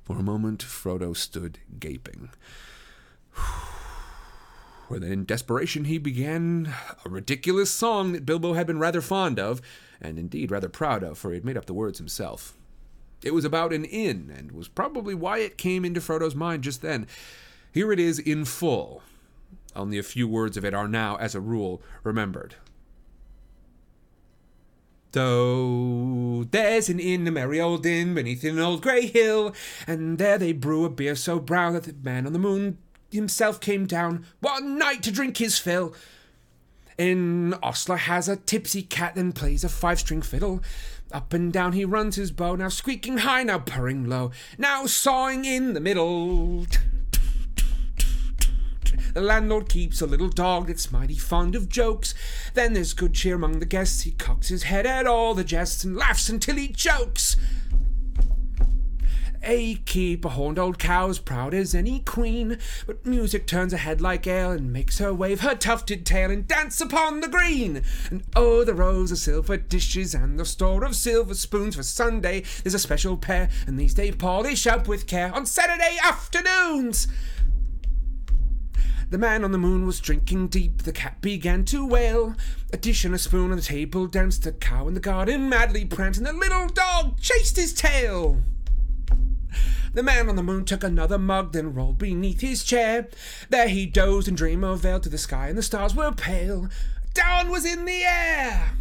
For 0.04 0.17
a 0.17 0.24
moment, 0.24 0.63
Frodo 0.63 1.15
stood 1.15 1.60
gaping. 1.80 2.30
then, 4.89 5.04
in 5.04 5.26
desperation, 5.26 5.86
he 5.86 6.00
began 6.00 6.74
a 7.06 7.10
ridiculous 7.10 7.72
song 7.72 8.13
that 8.13 8.26
Bilbo 8.26 8.54
had 8.54 8.65
been 8.65 8.80
rather 8.80 9.02
fond 9.02 9.39
of, 9.39 9.62
and 10.02 10.17
indeed 10.17 10.50
rather 10.50 10.69
proud 10.69 11.04
of, 11.04 11.19
for 11.19 11.30
he 11.30 11.36
had 11.36 11.45
made 11.45 11.58
up 11.58 11.65
the 11.65 11.74
words 11.74 12.00
himself. 12.00 12.58
It 13.24 13.34
was 13.34 13.45
about 13.45 13.74
an 13.74 13.86
inn, 13.86 14.34
and 14.36 14.52
was 14.52 14.67
probably 14.67 15.13
why 15.13 15.39
it 15.39 15.58
came 15.58 15.86
into 15.86 16.02
Frodo's 16.02 16.36
mind 16.36 16.63
just 16.63 16.82
then. 16.82 17.06
Here 17.72 17.91
it 17.91 18.00
is 18.00 18.17
in 18.17 18.45
full. 18.45 19.04
Only 19.75 19.97
a 19.97 20.03
few 20.03 20.27
words 20.27 20.58
of 20.58 20.65
it 20.65 20.73
are 20.73 20.88
now, 20.88 21.15
as 21.17 21.36
a 21.36 21.41
rule, 21.41 21.82
remembered. 22.03 22.55
Though 25.12 26.45
there's 26.51 26.89
an 26.89 26.99
inn, 26.99 27.27
a 27.27 27.32
merry 27.32 27.60
old 27.60 27.86
inn, 27.86 28.13
beneath 28.13 28.43
an 28.43 28.60
old 28.60 28.82
grey 28.82 29.08
hill, 29.08 29.55
and 29.88 30.17
there 30.19 30.38
they 30.38 30.53
brew 30.53 30.86
a 30.86 30.89
beer 30.89 31.15
so 31.15 31.39
brown 31.39 31.73
that 31.73 31.84
the 31.84 31.95
man 32.03 32.27
on 32.27 32.34
the 32.34 32.39
moon 32.39 32.77
himself 33.12 33.60
came 33.60 33.88
down 33.88 34.25
one 34.39 34.77
night 34.77 35.01
to 35.03 35.12
drink 35.12 35.38
his 35.38 35.58
fill. 35.58 35.95
In 36.97 37.55
Ostler 37.63 37.97
has 37.97 38.27
a 38.27 38.36
tipsy 38.36 38.84
cat, 38.84 39.15
then 39.15 39.32
plays 39.32 39.63
a 39.63 39.69
five 39.69 39.99
string 39.99 40.21
fiddle. 40.21 40.62
Up 41.12 41.34
and 41.34 41.51
down 41.51 41.73
he 41.73 41.86
runs 41.86 42.17
his 42.17 42.32
bow, 42.32 42.55
now 42.55 42.69
squeaking 42.69 43.19
high, 43.19 43.41
now 43.41 43.58
purring 43.58 44.05
low, 44.05 44.32
now 44.60 44.86
sawing 44.86 45.43
in 45.43 45.73
the 45.73 45.79
middle. 45.79 46.67
The 49.14 49.22
landlord 49.22 49.70
keeps 49.70 50.02
a 50.02 50.08
little 50.08 50.30
dog 50.30 50.68
that's 50.68 50.92
mighty 50.92 51.18
fond 51.18 51.56
of 51.56 51.70
jokes. 51.70 52.14
Then 52.54 52.74
there's 52.74 52.94
good 52.94 53.14
cheer 53.14 53.36
among 53.36 53.60
the 53.60 53.66
guests. 53.66 54.02
He 54.02 54.12
cocks 54.12 54.50
his 54.50 54.64
head 54.64 54.86
at 54.86 55.08
all 55.08 55.34
the 55.34 55.44
jests 55.44 55.84
and 55.84 55.96
laughs 55.96 56.30
until 56.30 56.56
he 56.56 56.70
chokes. 56.70 57.36
They 59.41 59.76
keep 59.86 60.26
a 60.26 60.30
horned 60.30 60.60
old 60.60 60.78
cow 60.78 61.10
as 61.10 61.18
proud 61.18 61.54
as 61.54 61.74
any 61.74 62.02
queen, 62.02 62.60
but 62.86 63.06
music 63.06 63.47
turns 63.47 63.72
her 63.72 63.80
head 63.80 64.02
like 64.02 64.28
ale 64.28 64.52
and 64.52 64.72
makes 64.72 65.00
her 65.00 65.14
wave 65.14 65.39
her 65.39 65.56
tufted 65.56 66.06
tail 66.06 66.30
and 66.30 66.47
dance 66.47 66.80
upon 66.82 67.22
the 67.22 67.28
green. 67.28 67.82
And 68.12 68.24
oh, 68.36 68.64
the 68.64 68.74
rows 68.76 69.12
of 69.12 69.18
silver 69.18 69.58
dishes 69.58 70.14
and 70.14 70.38
the 70.39 70.45
store 70.45 70.84
of 70.84 70.95
silver 70.95 71.34
spoons 71.34 71.76
for 71.78 71.84
Sunday. 71.84 72.43
There's 72.64 72.74
a 72.74 72.80
special 72.80 73.18
pair, 73.18 73.50
and 73.66 73.80
these 73.80 73.95
they 73.95 74.12
polish 74.12 74.68
up 74.68 74.88
with 74.88 75.08
care 75.08 75.34
on 75.34 75.45
Saturday 75.45 75.97
afternoons. 76.04 77.08
The 79.10 79.18
man 79.18 79.43
on 79.43 79.51
the 79.51 79.57
moon 79.57 79.88
was 79.88 79.99
drinking 79.99 80.49
deep, 80.49 80.84
the 80.84 80.91
cat 80.91 81.20
began 81.20 81.66
to 81.66 81.84
wail. 81.84 82.36
A 82.72 82.78
dish 82.78 83.05
and 83.05 83.16
a 83.16 83.18
spoon 83.18 83.49
on 83.49 83.57
the 83.57 83.64
table 83.64 84.05
danced, 84.05 84.45
a 84.45 84.51
cow 84.51 84.88
in 84.88 84.93
the 84.93 84.99
garden 84.99 85.49
madly 85.49 85.84
pranced, 85.84 86.20
and 86.20 86.28
the 86.28 86.34
little 86.34 86.68
dog 86.68 87.20
chased 87.20 87.55
his 87.55 87.74
tail. 87.74 88.38
The 89.95 90.03
man 90.03 90.30
on 90.30 90.36
the 90.36 90.43
moon 90.43 90.64
took 90.64 90.84
another 90.84 91.18
mug, 91.18 91.53
then 91.53 91.74
rolled 91.74 91.97
beneath 91.97 92.41
his 92.41 92.64
chair. 92.64 93.07
There 93.49 93.68
he 93.68 93.88
dozed 93.88 94.28
and 94.28 94.38
dreamed 94.38 94.64
of 94.64 94.82
veil 94.82 94.99
to 94.99 95.10
the 95.10 95.18
sky, 95.18 95.47
and 95.47 95.57
the 95.57 95.64
stars 95.64 95.95
were 95.95 96.12
pale. 96.12 96.70
Dawn 97.16 97.49
was 97.49 97.66
in 97.66 97.86
the 97.86 98.03
air. 98.03 98.74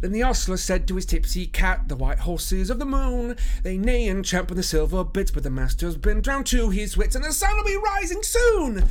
Then 0.00 0.12
the 0.12 0.22
ostler 0.22 0.56
said 0.56 0.86
to 0.88 0.94
his 0.94 1.06
tipsy 1.06 1.46
cat, 1.46 1.88
The 1.88 1.96
white 1.96 2.20
horses 2.20 2.70
of 2.70 2.78
the 2.78 2.84
moon, 2.84 3.36
they 3.62 3.76
neigh 3.76 4.08
and 4.08 4.24
champ 4.24 4.50
on 4.50 4.56
the 4.56 4.62
silver 4.62 5.02
bits, 5.02 5.32
but 5.32 5.42
the 5.42 5.50
master's 5.50 5.96
been 5.96 6.20
drowned 6.20 6.46
to 6.46 6.70
his 6.70 6.96
wits, 6.96 7.16
and 7.16 7.24
the 7.24 7.32
sun 7.32 7.56
will 7.56 7.64
be 7.64 7.76
rising 7.76 8.22
soon. 8.22 8.88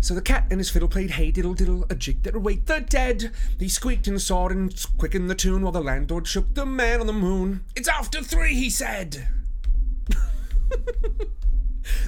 So 0.00 0.14
the 0.14 0.22
cat 0.22 0.46
and 0.50 0.58
his 0.58 0.68
fiddle 0.68 0.88
played 0.88 1.12
hey 1.12 1.30
diddle 1.30 1.54
diddle, 1.54 1.86
a 1.88 1.94
jig 1.94 2.24
that 2.24 2.34
would 2.34 2.42
wake 2.42 2.66
the 2.66 2.80
dead. 2.80 3.30
He 3.60 3.68
squeaked 3.68 4.08
and 4.08 4.20
sawed 4.20 4.50
and 4.50 4.74
quickened 4.98 5.30
the 5.30 5.36
tune 5.36 5.62
while 5.62 5.70
the 5.70 5.80
landlord 5.80 6.26
shook 6.26 6.54
the 6.54 6.66
man 6.66 7.00
on 7.00 7.06
the 7.06 7.12
moon. 7.12 7.62
It's 7.76 7.88
after 7.88 8.20
three, 8.20 8.54
he 8.54 8.68
said. 8.68 9.28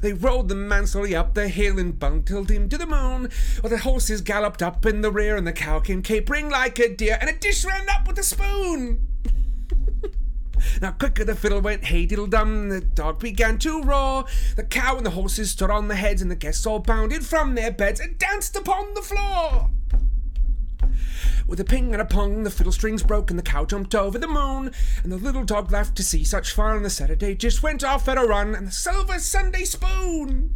They 0.02 0.12
rode 0.12 0.48
the 0.48 0.54
man 0.54 0.86
slowly 0.86 1.14
up 1.14 1.34
the 1.34 1.48
hill 1.48 1.78
and 1.78 1.98
bungled 1.98 2.50
him 2.50 2.68
to 2.68 2.78
the 2.78 2.86
moon. 2.86 3.30
While 3.60 3.70
the 3.70 3.78
horses 3.78 4.20
galloped 4.20 4.62
up 4.62 4.84
in 4.86 5.00
the 5.00 5.10
rear 5.10 5.36
and 5.36 5.46
the 5.46 5.52
cow 5.52 5.80
came 5.80 6.02
capering 6.02 6.48
like 6.50 6.78
a 6.78 6.94
deer 6.94 7.18
and 7.20 7.30
a 7.30 7.38
dish 7.38 7.64
ran 7.64 7.88
up 7.88 8.06
with 8.06 8.18
a 8.18 8.22
spoon. 8.22 9.06
Now 10.80 10.92
quicker 10.92 11.24
the 11.24 11.34
fiddle 11.34 11.60
went, 11.60 11.84
hey 11.84 12.06
diddle 12.06 12.26
dum, 12.26 12.68
the 12.68 12.80
dog 12.80 13.18
began 13.20 13.58
to 13.60 13.82
roar. 13.82 14.24
The 14.56 14.64
cow 14.64 14.96
and 14.96 15.06
the 15.06 15.10
horses 15.10 15.50
stood 15.50 15.70
on 15.70 15.88
their 15.88 15.96
heads, 15.96 16.22
and 16.22 16.30
the 16.30 16.36
guests 16.36 16.66
all 16.66 16.78
bounded 16.78 17.24
from 17.24 17.54
their 17.54 17.70
beds 17.70 18.00
and 18.00 18.18
danced 18.18 18.56
upon 18.56 18.94
the 18.94 19.02
floor. 19.02 19.70
With 21.46 21.60
a 21.60 21.64
ping 21.64 21.92
and 21.92 22.02
a 22.02 22.04
pong, 22.04 22.42
the 22.44 22.50
fiddle 22.50 22.72
strings 22.72 23.02
broke, 23.02 23.30
and 23.30 23.38
the 23.38 23.42
cow 23.42 23.64
jumped 23.64 23.94
over 23.94 24.18
the 24.18 24.28
moon. 24.28 24.72
And 25.02 25.12
the 25.12 25.16
little 25.16 25.44
dog 25.44 25.70
laughed 25.70 25.96
to 25.96 26.02
see 26.02 26.24
such 26.24 26.52
fun, 26.52 26.82
the 26.82 26.90
Saturday 26.90 27.34
just 27.34 27.62
went 27.62 27.84
off 27.84 28.08
at 28.08 28.18
a 28.18 28.22
run, 28.22 28.54
and 28.54 28.68
the 28.68 28.72
silver 28.72 29.18
Sunday 29.18 29.64
spoon. 29.64 30.54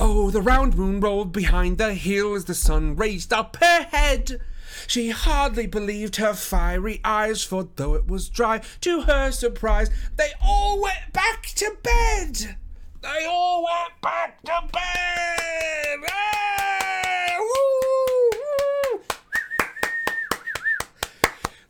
Oh, 0.00 0.30
the 0.30 0.42
round 0.42 0.76
moon 0.76 1.00
rolled 1.00 1.32
behind 1.32 1.78
the 1.78 1.94
hill 1.94 2.34
as 2.34 2.46
the 2.46 2.54
sun 2.54 2.96
raised 2.96 3.32
up 3.32 3.56
her 3.60 3.82
head. 3.90 4.40
She 4.86 5.10
hardly 5.10 5.66
believed 5.66 6.16
her 6.16 6.34
fiery 6.34 7.00
eyes, 7.04 7.44
for 7.44 7.68
though 7.76 7.94
it 7.94 8.08
was 8.08 8.28
dry, 8.28 8.60
to 8.80 9.02
her 9.02 9.30
surprise, 9.30 9.90
they 10.16 10.32
all 10.42 10.80
went 10.80 11.12
back 11.12 11.46
to 11.54 11.76
bed. 11.82 12.56
They 13.00 13.26
all 13.28 13.64
went 13.64 14.00
back 14.02 14.42
to 14.42 14.60
bed. 14.72 16.00
Ah, 16.10 17.03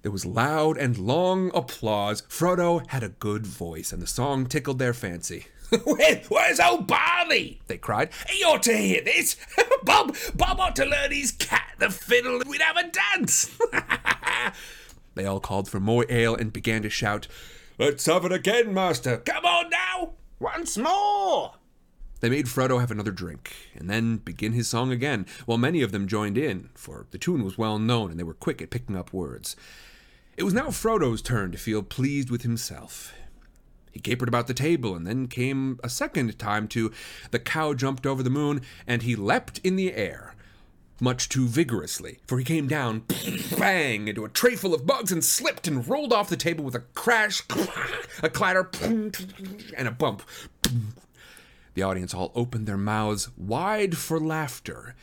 There 0.05 0.13
was 0.13 0.27
loud 0.27 0.77
and 0.77 0.99
long 0.99 1.51
applause. 1.55 2.21
Frodo 2.29 2.87
had 2.89 3.03
a 3.03 3.09
good 3.09 3.47
voice, 3.47 3.91
and 3.91 4.03
the 4.03 4.07
song 4.07 4.45
tickled 4.45 4.79
their 4.79 4.93
fancy. 4.93 5.47
Where, 5.85 6.21
where's 6.29 6.61
old 6.61 6.87
Barney? 6.87 7.63
They 7.69 7.79
cried. 7.79 8.11
He 8.29 8.45
ought 8.45 8.63
to 8.65 8.77
hear 8.77 9.01
this. 9.01 9.39
Bob, 9.83 10.15
Bob 10.35 10.61
ought 10.61 10.77
to 10.77 10.85
learn 10.85 11.11
his 11.11 11.33
cat 11.33 11.77
the 11.79 11.89
fiddle. 11.89 12.39
And 12.43 12.51
we'd 12.51 12.61
have 12.61 12.77
a 12.77 12.91
dance. 12.91 13.57
They 15.15 15.25
all 15.25 15.41
called 15.41 15.71
for 15.71 15.79
more 15.81 16.05
ale 16.11 16.35
and 16.35 16.53
began 16.53 16.83
to 16.83 16.91
shout, 16.91 17.29
Let's 17.79 18.05
have 18.07 18.25
it 18.25 18.33
again, 18.33 18.75
master. 18.75 19.19
Come 19.19 19.47
on 19.47 19.71
now, 19.71 20.15
once 20.41 20.77
more. 20.77 21.55
They 22.19 22.29
made 22.29 22.47
Frodo 22.47 22.81
have 22.81 22.91
another 22.91 23.13
drink, 23.13 23.55
and 23.77 23.89
then 23.89 24.17
begin 24.17 24.53
his 24.53 24.67
song 24.67 24.91
again, 24.91 25.25
while 25.47 25.57
many 25.57 25.83
of 25.83 25.93
them 25.93 26.09
joined 26.09 26.37
in, 26.37 26.71
for 26.75 27.07
the 27.13 27.19
tune 27.19 27.45
was 27.45 27.57
well 27.57 27.79
known 27.79 28.11
and 28.11 28.19
they 28.19 28.25
were 28.25 28.35
quick 28.35 28.61
at 28.61 28.71
picking 28.71 28.97
up 28.97 29.13
words. 29.13 29.55
It 30.37 30.43
was 30.43 30.55
now 30.55 30.71
Frodo's 30.71 31.23
turn 31.23 31.53
to 31.53 31.59
feel 31.59 31.83
pleased 31.83 32.29
with 32.29 32.43
himself. 32.43 33.15
He 33.93 34.01
capered 34.01 34.29
about 34.29 34.49
the 34.49 34.55
table, 34.55 34.97
and 34.97 35.07
then 35.07 35.29
came 35.29 35.79
a 35.85 35.89
second 35.89 36.37
time 36.41 36.67
to 36.69 36.91
the 37.31 37.39
cow 37.39 37.75
jumped 37.75 38.05
over 38.05 38.21
the 38.21 38.31
moon, 38.31 38.63
and 38.85 39.03
he 39.03 39.15
leapt 39.15 39.61
in 39.63 39.77
the 39.77 39.95
air, 39.95 40.35
much 41.01 41.29
too 41.29 41.47
vigorously, 41.47 42.19
for 42.27 42.37
he 42.37 42.45
came 42.45 42.67
down, 42.67 43.05
bang, 43.59 44.09
into 44.09 44.25
a 44.25 44.29
tray 44.29 44.57
full 44.57 44.75
of 44.75 44.85
bugs 44.85 45.13
and 45.13 45.25
slipped 45.25 45.69
and 45.69 45.87
rolled 45.87 46.13
off 46.13 46.29
the 46.29 46.37
table 46.37 46.65
with 46.65 46.75
a 46.75 46.81
crash, 46.95 47.43
a 48.25 48.29
clatter, 48.29 48.69
and 48.83 49.89
a 49.89 49.93
bump. 49.93 50.25
The 51.75 51.83
audience 51.85 52.13
all 52.13 52.33
opened 52.35 52.67
their 52.67 52.77
mouths 52.77 53.29
wide 53.37 53.97
for 53.97 54.19
laughter, 54.19 54.97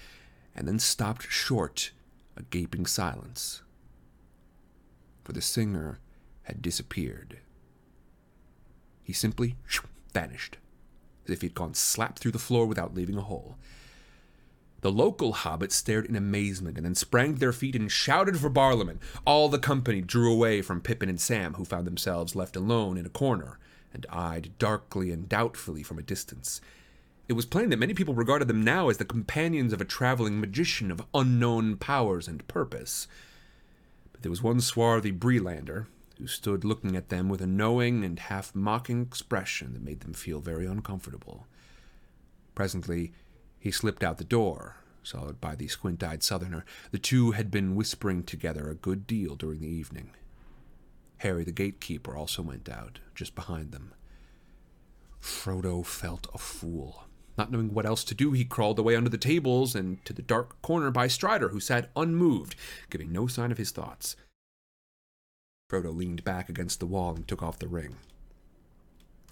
and 0.53 0.67
then 0.67 0.79
stopped 0.79 1.27
short, 1.29 1.91
a 2.35 2.43
gaping 2.43 2.85
silence. 2.85 3.61
For 5.31 5.35
the 5.35 5.41
singer 5.41 5.99
had 6.43 6.61
disappeared. 6.61 7.37
He 9.01 9.13
simply 9.13 9.55
vanished, 10.13 10.57
as 11.25 11.31
if 11.31 11.39
he 11.39 11.47
had 11.47 11.55
gone 11.55 11.73
slap 11.73 12.19
through 12.19 12.33
the 12.33 12.37
floor 12.37 12.65
without 12.65 12.93
leaving 12.93 13.15
a 13.15 13.21
hole. 13.21 13.55
The 14.81 14.91
local 14.91 15.31
hobbits 15.31 15.71
stared 15.71 16.05
in 16.05 16.17
amazement 16.17 16.75
and 16.75 16.85
then 16.85 16.95
sprang 16.95 17.35
to 17.35 17.39
their 17.39 17.53
feet 17.53 17.77
and 17.77 17.89
shouted 17.89 18.39
for 18.39 18.49
Barliman. 18.49 18.99
All 19.23 19.47
the 19.47 19.57
company 19.57 20.01
drew 20.01 20.29
away 20.33 20.61
from 20.61 20.81
Pippin 20.81 21.07
and 21.07 21.21
Sam, 21.21 21.53
who 21.53 21.63
found 21.63 21.87
themselves 21.87 22.35
left 22.35 22.57
alone 22.57 22.97
in 22.97 23.05
a 23.05 23.09
corner 23.09 23.57
and 23.93 24.05
eyed 24.09 24.51
darkly 24.59 25.11
and 25.11 25.29
doubtfully 25.29 25.81
from 25.81 25.97
a 25.97 26.03
distance. 26.03 26.59
It 27.29 27.33
was 27.39 27.45
plain 27.45 27.69
that 27.69 27.79
many 27.79 27.93
people 27.93 28.15
regarded 28.15 28.49
them 28.49 28.65
now 28.65 28.89
as 28.89 28.97
the 28.97 29.05
companions 29.05 29.71
of 29.71 29.79
a 29.79 29.85
traveling 29.85 30.41
magician 30.41 30.91
of 30.91 31.05
unknown 31.13 31.77
powers 31.77 32.27
and 32.27 32.45
purpose. 32.49 33.07
There 34.21 34.29
was 34.29 34.43
one 34.43 34.61
swarthy 34.61 35.11
Breelander 35.11 35.87
who 36.17 36.27
stood 36.27 36.63
looking 36.63 36.95
at 36.95 37.09
them 37.09 37.29
with 37.29 37.41
a 37.41 37.47
knowing 37.47 38.03
and 38.03 38.19
half 38.19 38.53
mocking 38.53 39.01
expression 39.01 39.73
that 39.73 39.83
made 39.83 40.01
them 40.01 40.13
feel 40.13 40.39
very 40.39 40.67
uncomfortable. 40.67 41.47
Presently, 42.53 43.13
he 43.59 43.71
slipped 43.71 44.03
out 44.03 44.19
the 44.19 44.23
door, 44.23 44.77
followed 45.03 45.41
by 45.41 45.55
the 45.55 45.67
squint 45.67 46.03
eyed 46.03 46.21
southerner. 46.21 46.63
The 46.91 46.99
two 46.99 47.31
had 47.31 47.49
been 47.49 47.75
whispering 47.75 48.23
together 48.23 48.69
a 48.69 48.75
good 48.75 49.07
deal 49.07 49.35
during 49.35 49.61
the 49.61 49.67
evening. 49.67 50.11
Harry 51.17 51.43
the 51.43 51.51
gatekeeper 51.51 52.15
also 52.15 52.41
went 52.41 52.69
out, 52.69 52.99
just 53.15 53.33
behind 53.33 53.71
them. 53.71 53.93
Frodo 55.19 55.85
felt 55.85 56.27
a 56.33 56.37
fool. 56.37 57.05
Not 57.41 57.51
knowing 57.51 57.73
what 57.73 57.87
else 57.87 58.03
to 58.03 58.13
do, 58.13 58.33
he 58.33 58.45
crawled 58.45 58.77
away 58.77 58.95
under 58.95 59.09
the 59.09 59.17
tables 59.17 59.73
and 59.73 60.05
to 60.05 60.13
the 60.13 60.21
dark 60.21 60.61
corner 60.61 60.91
by 60.91 61.07
Strider, 61.07 61.49
who 61.49 61.59
sat 61.59 61.89
unmoved, 61.95 62.55
giving 62.91 63.11
no 63.11 63.25
sign 63.25 63.51
of 63.51 63.57
his 63.57 63.71
thoughts. 63.71 64.15
Frodo 65.67 65.91
leaned 65.91 66.23
back 66.23 66.49
against 66.49 66.79
the 66.79 66.85
wall 66.85 67.15
and 67.15 67.27
took 67.27 67.41
off 67.41 67.57
the 67.57 67.67
ring. 67.67 67.95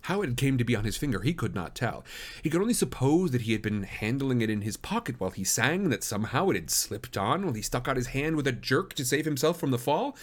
How 0.02 0.24
it 0.24 0.38
came 0.38 0.58
to 0.58 0.64
be 0.64 0.76
on 0.76 0.86
his 0.86 0.98
finger, 0.98 1.22
he 1.22 1.36
could 1.36 1.54
not 1.54 1.76
tell. 1.76 2.04
He 2.42 2.50
could 2.50 2.62
only 2.62 2.74
suppose 2.74 3.30
that 3.30 3.42
he 3.42 3.52
had 3.52 3.62
been 3.62 3.84
handling 3.84 4.42
it 4.42 4.50
in 4.50 4.62
his 4.62 4.76
pocket 4.76 5.20
while 5.20 5.30
he 5.30 5.44
sang, 5.44 5.84
and 5.84 5.94
that 5.94 6.04
somehow 6.04 6.50
it 6.50 6.56
had 6.56 6.72
slipped 6.72 7.16
on 7.16 7.46
while 7.46 7.54
he 7.54 7.62
stuck 7.62 7.88
out 7.88 7.96
his 7.96 8.08
hand 8.08 8.36
with 8.36 8.48
a 8.48 8.52
jerk 8.52 8.96
to 8.96 9.06
save 9.06 9.26
himself 9.26 9.60
from 9.60 9.70
the 9.70 9.78
fall. 9.78 10.18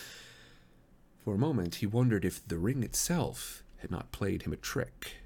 For 1.25 1.37
a 1.37 1.39
moment, 1.39 1.77
he 1.77 1.87
wondered 1.87 2.25
if 2.25 2.45
the 2.49 2.59
ring 2.59 2.83
itself 2.83 3.63
had 3.77 3.93
not 3.93 4.11
played 4.11 4.43
him 4.43 4.53
a 4.53 4.57
trick. 4.57 5.19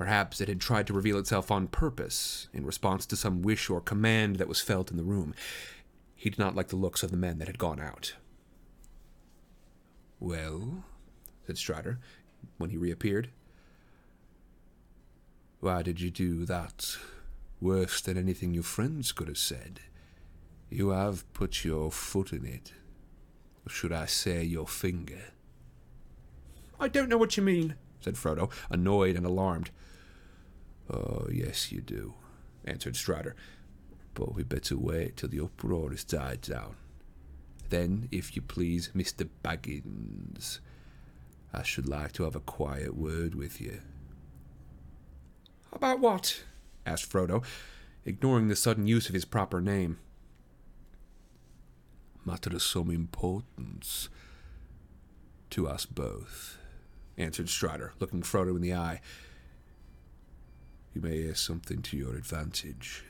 Perhaps 0.00 0.40
it 0.40 0.48
had 0.48 0.62
tried 0.62 0.86
to 0.86 0.94
reveal 0.94 1.18
itself 1.18 1.50
on 1.50 1.66
purpose, 1.66 2.48
in 2.54 2.64
response 2.64 3.04
to 3.04 3.16
some 3.16 3.42
wish 3.42 3.68
or 3.68 3.82
command 3.82 4.36
that 4.36 4.48
was 4.48 4.62
felt 4.62 4.90
in 4.90 4.96
the 4.96 5.02
room. 5.02 5.34
He 6.16 6.30
did 6.30 6.38
not 6.38 6.56
like 6.56 6.68
the 6.68 6.76
looks 6.76 7.02
of 7.02 7.10
the 7.10 7.18
men 7.18 7.36
that 7.36 7.48
had 7.48 7.58
gone 7.58 7.78
out. 7.78 8.14
Well, 10.18 10.84
said 11.46 11.58
Strider, 11.58 11.98
when 12.56 12.70
he 12.70 12.78
reappeared. 12.78 13.28
Why 15.60 15.82
did 15.82 16.00
you 16.00 16.10
do 16.10 16.46
that? 16.46 16.96
Worse 17.60 18.00
than 18.00 18.16
anything 18.16 18.54
your 18.54 18.62
friends 18.62 19.12
could 19.12 19.28
have 19.28 19.36
said. 19.36 19.80
You 20.70 20.88
have 20.88 21.30
put 21.34 21.62
your 21.62 21.92
foot 21.92 22.32
in 22.32 22.46
it. 22.46 22.72
Or 23.66 23.70
should 23.70 23.92
I 23.92 24.06
say 24.06 24.44
your 24.44 24.66
finger? 24.66 25.34
I 26.80 26.88
don't 26.88 27.10
know 27.10 27.18
what 27.18 27.36
you 27.36 27.42
mean, 27.42 27.74
said 28.00 28.14
Frodo, 28.14 28.50
annoyed 28.70 29.14
and 29.14 29.26
alarmed. 29.26 29.70
Oh, 30.92 31.26
yes, 31.30 31.70
you 31.70 31.80
do, 31.80 32.14
answered 32.64 32.96
Strider. 32.96 33.36
But 34.14 34.34
we 34.34 34.42
better 34.42 34.76
wait 34.76 35.16
till 35.16 35.28
the 35.28 35.40
uproar 35.40 35.90
has 35.90 36.04
died 36.04 36.40
down. 36.40 36.76
Then, 37.68 38.08
if 38.10 38.34
you 38.34 38.42
please, 38.42 38.90
Mr. 38.96 39.28
Baggins, 39.44 40.58
I 41.52 41.62
should 41.62 41.88
like 41.88 42.12
to 42.14 42.24
have 42.24 42.34
a 42.34 42.40
quiet 42.40 42.96
word 42.96 43.34
with 43.36 43.60
you. 43.60 43.80
About 45.72 46.00
what? 46.00 46.42
asked 46.84 47.10
Frodo, 47.10 47.44
ignoring 48.04 48.48
the 48.48 48.56
sudden 48.56 48.88
use 48.88 49.08
of 49.08 49.14
his 49.14 49.24
proper 49.24 49.60
name. 49.60 49.98
Matter 52.24 52.50
of 52.50 52.62
some 52.62 52.90
importance 52.90 54.08
to 55.50 55.68
us 55.68 55.86
both, 55.86 56.58
answered 57.16 57.48
Strider, 57.48 57.92
looking 58.00 58.22
Frodo 58.22 58.56
in 58.56 58.62
the 58.62 58.74
eye. 58.74 59.00
You 60.94 61.00
may 61.00 61.22
hear 61.22 61.34
something 61.34 61.82
to 61.82 61.96
your 61.96 62.14
advantage. 62.16 63.04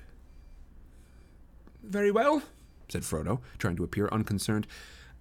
Very 1.83 2.11
well, 2.11 2.43
said 2.89 3.03
Frodo, 3.03 3.41
trying 3.59 3.77
to 3.77 3.85
appear 3.85 4.09
unconcerned. 4.13 4.67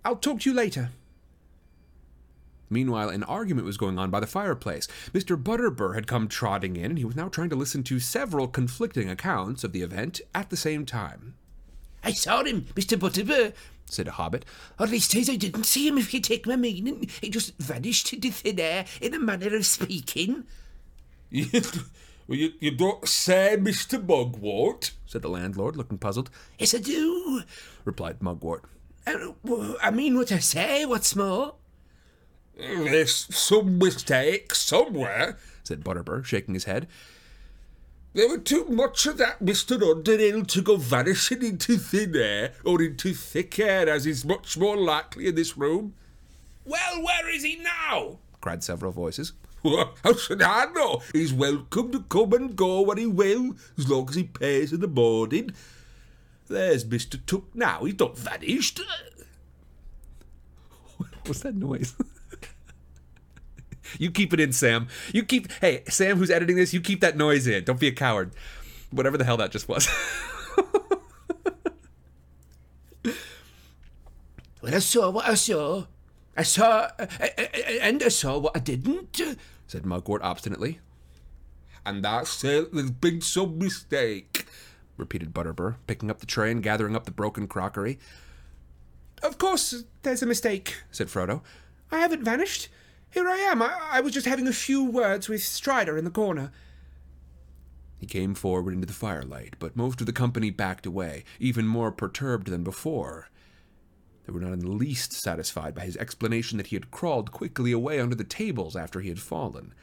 I'll 0.03 0.17
talk 0.17 0.41
to 0.41 0.49
you 0.49 0.55
later. 0.55 0.89
Meanwhile, 2.69 3.09
an 3.09 3.23
argument 3.23 3.65
was 3.65 3.77
going 3.77 3.97
on 3.97 4.11
by 4.11 4.19
the 4.19 4.27
fireplace. 4.27 4.87
Mr. 5.11 5.41
Butterbur 5.41 5.95
had 5.95 6.05
come 6.05 6.27
trotting 6.27 6.75
in, 6.75 6.85
and 6.85 6.97
he 6.97 7.05
was 7.05 7.15
now 7.15 7.27
trying 7.27 7.49
to 7.49 7.55
listen 7.55 7.81
to 7.83 7.99
several 7.99 8.47
conflicting 8.47 9.09
accounts 9.09 9.63
of 9.63 9.71
the 9.71 9.81
event 9.81 10.21
at 10.35 10.49
the 10.49 10.57
same 10.57 10.85
time. 10.85 11.35
I 12.03 12.11
saw 12.11 12.43
him, 12.43 12.67
Mr. 12.75 12.97
Butterbur. 12.97 13.53
said 13.85 14.07
a 14.07 14.11
hobbit. 14.11 14.45
Or 14.79 14.85
leastways 14.85 15.29
I 15.29 15.35
didn't 15.35 15.65
see 15.65 15.87
him 15.87 15.97
if 15.97 16.13
you 16.13 16.19
take 16.19 16.45
my 16.45 16.55
meaning. 16.55 17.09
He 17.21 17.29
just 17.29 17.57
vanished 17.57 18.13
into 18.13 18.31
thin 18.31 18.59
air 18.59 18.85
in 19.01 19.15
a 19.15 19.19
manner 19.19 19.55
of 19.55 19.65
speaking. 19.65 20.43
You, 22.29 22.35
well, 22.35 22.39
you, 22.39 22.53
you 22.59 22.77
don't 22.77 23.07
say, 23.07 23.57
Mr. 23.59 24.05
Mugwort, 24.05 24.91
said 25.05 25.21
the 25.21 25.29
landlord, 25.29 25.75
looking 25.75 25.97
puzzled. 25.97 26.29
Yes, 26.59 26.75
I 26.75 26.77
do. 26.77 27.41
replied 27.85 28.19
Mugwort. 28.19 28.65
Uh, 29.07 29.33
I 29.81 29.89
mean 29.91 30.15
what 30.15 30.31
I 30.31 30.39
say, 30.39 30.85
what's 30.85 31.15
more. 31.15 31.55
There's 32.55 33.33
some 33.35 33.77
mistake 33.79 34.53
somewhere. 34.53 35.37
said 35.63 35.83
Butterbur, 35.83 36.23
shaking 36.25 36.53
his 36.53 36.65
head. 36.65 36.87
There 38.13 38.27
were 38.27 38.39
too 38.39 38.65
much 38.65 39.05
of 39.05 39.17
that 39.17 39.39
Mr. 39.39 39.81
Underhill 39.81 40.43
to 40.45 40.61
go 40.61 40.75
vanishing 40.75 41.43
into 41.43 41.77
thin 41.77 42.15
air 42.15 42.53
or 42.65 42.81
into 42.81 43.13
thick 43.13 43.57
air, 43.59 43.87
as 43.87 44.05
is 44.05 44.25
much 44.25 44.57
more 44.57 44.77
likely 44.77 45.27
in 45.27 45.35
this 45.35 45.57
room. 45.57 45.93
Well, 46.65 47.03
where 47.03 47.29
is 47.29 47.43
he 47.43 47.55
now? 47.57 48.19
cried 48.41 48.63
several 48.63 48.91
voices. 48.91 49.33
Well, 49.63 49.93
how 50.03 50.13
should 50.13 50.41
I 50.41 50.65
know? 50.65 51.01
He's 51.13 51.33
welcome 51.33 51.91
to 51.91 52.01
come 52.01 52.33
and 52.33 52.55
go 52.55 52.81
when 52.81 52.97
he 52.97 53.05
will, 53.05 53.55
as 53.77 53.89
long 53.89 54.09
as 54.09 54.15
he 54.15 54.23
pays 54.23 54.73
in 54.73 54.79
the 54.81 54.87
morning. 54.87 55.51
There's 56.47 56.85
Mr. 56.85 57.23
Took 57.25 57.53
now. 57.55 57.83
He's 57.83 57.99
not 57.99 58.17
vanished. 58.17 58.81
What's 61.25 61.41
that 61.41 61.55
noise? 61.55 61.95
you 63.99 64.09
keep 64.09 64.33
it 64.33 64.39
in, 64.39 64.51
Sam. 64.51 64.87
You 65.13 65.23
keep. 65.23 65.51
Hey, 65.53 65.83
Sam, 65.87 66.17
who's 66.17 66.31
editing 66.31 66.55
this, 66.55 66.73
you 66.73 66.81
keep 66.81 67.01
that 67.01 67.17
noise 67.17 67.45
in. 67.45 67.63
Don't 67.65 67.79
be 67.79 67.87
a 67.87 67.91
coward. 67.91 68.31
Whatever 68.89 69.17
the 69.17 69.25
hell 69.25 69.37
that 69.37 69.51
just 69.51 69.69
was. 69.69 69.87
Well, 74.61 74.75
I 74.75 74.79
saw 74.79 75.09
what 75.09 75.27
I 75.27 75.35
saw. 75.35 75.85
I 76.37 76.43
saw, 76.43 76.89
and 77.81 78.01
I 78.01 78.07
saw 78.09 78.37
what 78.37 78.55
I 78.55 78.59
didn't. 78.59 79.21
said 79.67 79.85
Mugwort 79.85 80.21
obstinately. 80.21 80.79
And 81.85 82.05
I 82.05 82.23
say 82.23 82.65
there's 82.71 82.91
been 82.91 83.21
some 83.21 83.57
mistake. 83.57 84.45
repeated 84.97 85.33
Butterbur, 85.33 85.75
picking 85.87 86.09
up 86.09 86.19
the 86.19 86.25
tray 86.25 86.51
and 86.51 86.63
gathering 86.63 86.95
up 86.95 87.05
the 87.05 87.11
broken 87.11 87.47
crockery. 87.47 87.99
Of 89.21 89.37
course, 89.37 89.83
there's 90.03 90.23
a 90.23 90.27
mistake, 90.27 90.77
said 90.91 91.07
Frodo. 91.07 91.41
I 91.91 91.99
haven't 91.99 92.23
vanished. 92.23 92.69
Here 93.09 93.27
I 93.27 93.37
am. 93.37 93.61
I, 93.61 93.77
I 93.91 94.01
was 94.01 94.13
just 94.13 94.27
having 94.27 94.47
a 94.47 94.53
few 94.53 94.83
words 94.83 95.27
with 95.27 95.43
Strider 95.43 95.97
in 95.97 96.05
the 96.05 96.11
corner. 96.11 96.51
He 97.97 98.05
came 98.05 98.33
forward 98.33 98.73
into 98.73 98.87
the 98.87 98.93
firelight, 98.93 99.55
but 99.59 99.75
most 99.75 99.99
of 99.99 100.05
the 100.05 100.13
company 100.13 100.51
backed 100.51 100.85
away, 100.85 101.25
even 101.39 101.67
more 101.67 101.91
perturbed 101.91 102.47
than 102.47 102.63
before. 102.63 103.29
They 104.29 104.33
were 104.33 104.41
not 104.41 104.53
in 104.53 104.59
the 104.59 104.67
least 104.67 105.11
satisfied 105.11 105.73
by 105.73 105.85
his 105.85 105.97
explanation 105.97 106.59
that 106.59 106.67
he 106.67 106.75
had 106.75 106.91
crawled 106.91 107.31
quickly 107.31 107.71
away 107.71 107.99
under 107.99 108.13
the 108.13 108.23
tables 108.23 108.75
after 108.75 108.99
he 108.99 109.09
had 109.09 109.19
fallen. 109.19 109.73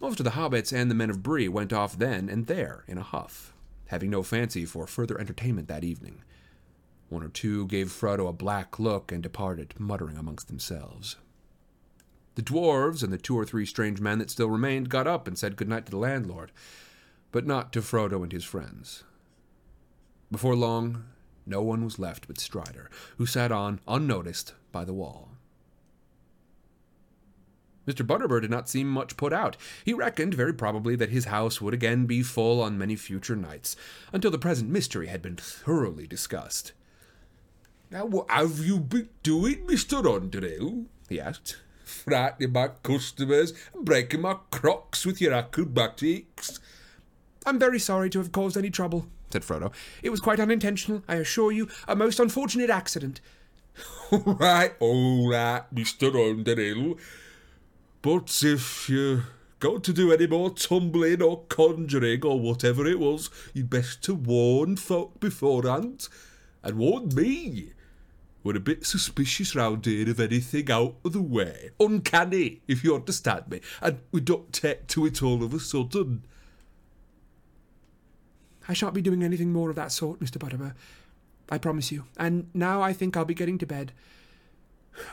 Most 0.00 0.18
of 0.18 0.24
the 0.24 0.30
hobbits 0.30 0.72
and 0.72 0.90
the 0.90 0.94
men 0.94 1.10
of 1.10 1.22
Bree 1.22 1.46
went 1.46 1.74
off 1.74 1.98
then 1.98 2.30
and 2.30 2.46
there 2.46 2.84
in 2.88 2.96
a 2.96 3.02
huff, 3.02 3.52
having 3.88 4.08
no 4.08 4.22
fancy 4.22 4.64
for 4.64 4.86
further 4.86 5.20
entertainment 5.20 5.68
that 5.68 5.84
evening. 5.84 6.22
One 7.10 7.22
or 7.22 7.28
two 7.28 7.66
gave 7.66 7.88
Frodo 7.88 8.26
a 8.26 8.32
black 8.32 8.78
look 8.78 9.12
and 9.12 9.22
departed, 9.22 9.74
muttering 9.78 10.16
amongst 10.16 10.48
themselves. 10.48 11.16
The 12.34 12.42
dwarves 12.42 13.02
and 13.02 13.12
the 13.12 13.18
two 13.18 13.38
or 13.38 13.44
three 13.44 13.66
strange 13.66 14.00
men 14.00 14.20
that 14.20 14.30
still 14.30 14.48
remained 14.48 14.88
got 14.88 15.06
up 15.06 15.28
and 15.28 15.36
said 15.36 15.56
good 15.56 15.68
night 15.68 15.84
to 15.84 15.90
the 15.90 15.98
landlord, 15.98 16.50
but 17.30 17.46
not 17.46 17.74
to 17.74 17.82
Frodo 17.82 18.22
and 18.22 18.32
his 18.32 18.42
friends. 18.42 19.04
Before 20.30 20.56
long, 20.56 21.04
no 21.46 21.62
one 21.62 21.84
was 21.84 21.98
left 21.98 22.26
but 22.26 22.40
Strider, 22.40 22.90
who 23.18 23.26
sat 23.26 23.52
on, 23.52 23.80
unnoticed, 23.86 24.54
by 24.72 24.84
the 24.84 24.92
wall. 24.92 25.30
Mr. 27.86 28.04
Butterbur 28.04 28.40
did 28.40 28.50
not 28.50 28.68
seem 28.68 28.88
much 28.88 29.16
put 29.16 29.32
out. 29.32 29.56
He 29.84 29.94
reckoned, 29.94 30.34
very 30.34 30.52
probably, 30.52 30.96
that 30.96 31.10
his 31.10 31.26
house 31.26 31.60
would 31.60 31.72
again 31.72 32.06
be 32.06 32.22
full 32.22 32.60
on 32.60 32.76
many 32.76 32.96
future 32.96 33.36
nights, 33.36 33.76
until 34.12 34.32
the 34.32 34.38
present 34.38 34.70
mystery 34.70 35.06
had 35.06 35.22
been 35.22 35.36
thoroughly 35.36 36.08
discussed. 36.08 36.72
Now, 37.90 38.04
what 38.04 38.28
have 38.28 38.58
you 38.58 38.80
been 38.80 39.08
doing, 39.22 39.66
Mr. 39.66 40.04
Underhill? 40.04 40.86
He 41.08 41.20
asked. 41.20 41.58
Frightening 41.84 42.52
my 42.52 42.68
customers 42.82 43.52
and 43.72 43.84
breaking 43.84 44.22
my 44.22 44.38
crocks 44.50 45.06
with 45.06 45.20
your 45.20 45.32
acrobatics. 45.32 46.58
I'm 47.44 47.60
very 47.60 47.78
sorry 47.78 48.10
to 48.10 48.18
have 48.18 48.32
caused 48.32 48.56
any 48.56 48.70
trouble, 48.70 49.06
said 49.30 49.42
Frodo. 49.42 49.72
It 50.02 50.10
was 50.10 50.20
quite 50.20 50.40
unintentional, 50.40 51.02
I 51.08 51.16
assure 51.16 51.52
you, 51.52 51.68
a 51.88 51.96
most 51.96 52.20
unfortunate 52.20 52.70
accident. 52.70 53.20
All 54.10 54.20
right, 54.20 54.72
all 54.78 55.28
right, 55.28 55.62
Mr. 55.74 56.14
Underhill. 56.14 56.96
But 58.02 58.40
if 58.44 58.88
you're 58.88 59.24
going 59.58 59.80
to 59.82 59.92
do 59.92 60.12
any 60.12 60.26
more 60.26 60.50
tumbling 60.50 61.20
or 61.20 61.42
conjuring 61.48 62.24
or 62.24 62.38
whatever 62.38 62.86
it 62.86 63.00
was, 63.00 63.30
you'd 63.52 63.68
best 63.68 64.02
to 64.04 64.14
warn 64.14 64.76
folk 64.76 65.18
beforehand. 65.18 66.08
And 66.62 66.78
warn 66.78 67.14
me. 67.14 67.72
We're 68.44 68.56
a 68.56 68.60
bit 68.60 68.86
suspicious 68.86 69.56
round 69.56 69.86
here 69.86 70.08
of 70.08 70.20
anything 70.20 70.70
out 70.70 70.94
of 71.04 71.12
the 71.12 71.20
way. 71.20 71.70
Uncanny, 71.80 72.62
if 72.68 72.84
you 72.84 72.94
understand 72.94 73.48
me. 73.48 73.60
And 73.82 73.98
we 74.12 74.20
don't 74.20 74.52
take 74.52 74.86
to 74.88 75.04
it 75.06 75.20
all 75.20 75.42
of 75.42 75.52
a 75.52 75.58
sudden. 75.58 76.24
I 78.68 78.72
shan't 78.72 78.94
be 78.94 79.02
doing 79.02 79.22
anything 79.22 79.52
more 79.52 79.70
of 79.70 79.76
that 79.76 79.92
sort, 79.92 80.20
Mr. 80.20 80.38
Butterbur. 80.38 80.74
I 81.48 81.58
promise 81.58 81.92
you. 81.92 82.04
And 82.16 82.48
now 82.54 82.82
I 82.82 82.92
think 82.92 83.16
I'll 83.16 83.24
be 83.24 83.34
getting 83.34 83.58
to 83.58 83.66
bed. 83.66 83.92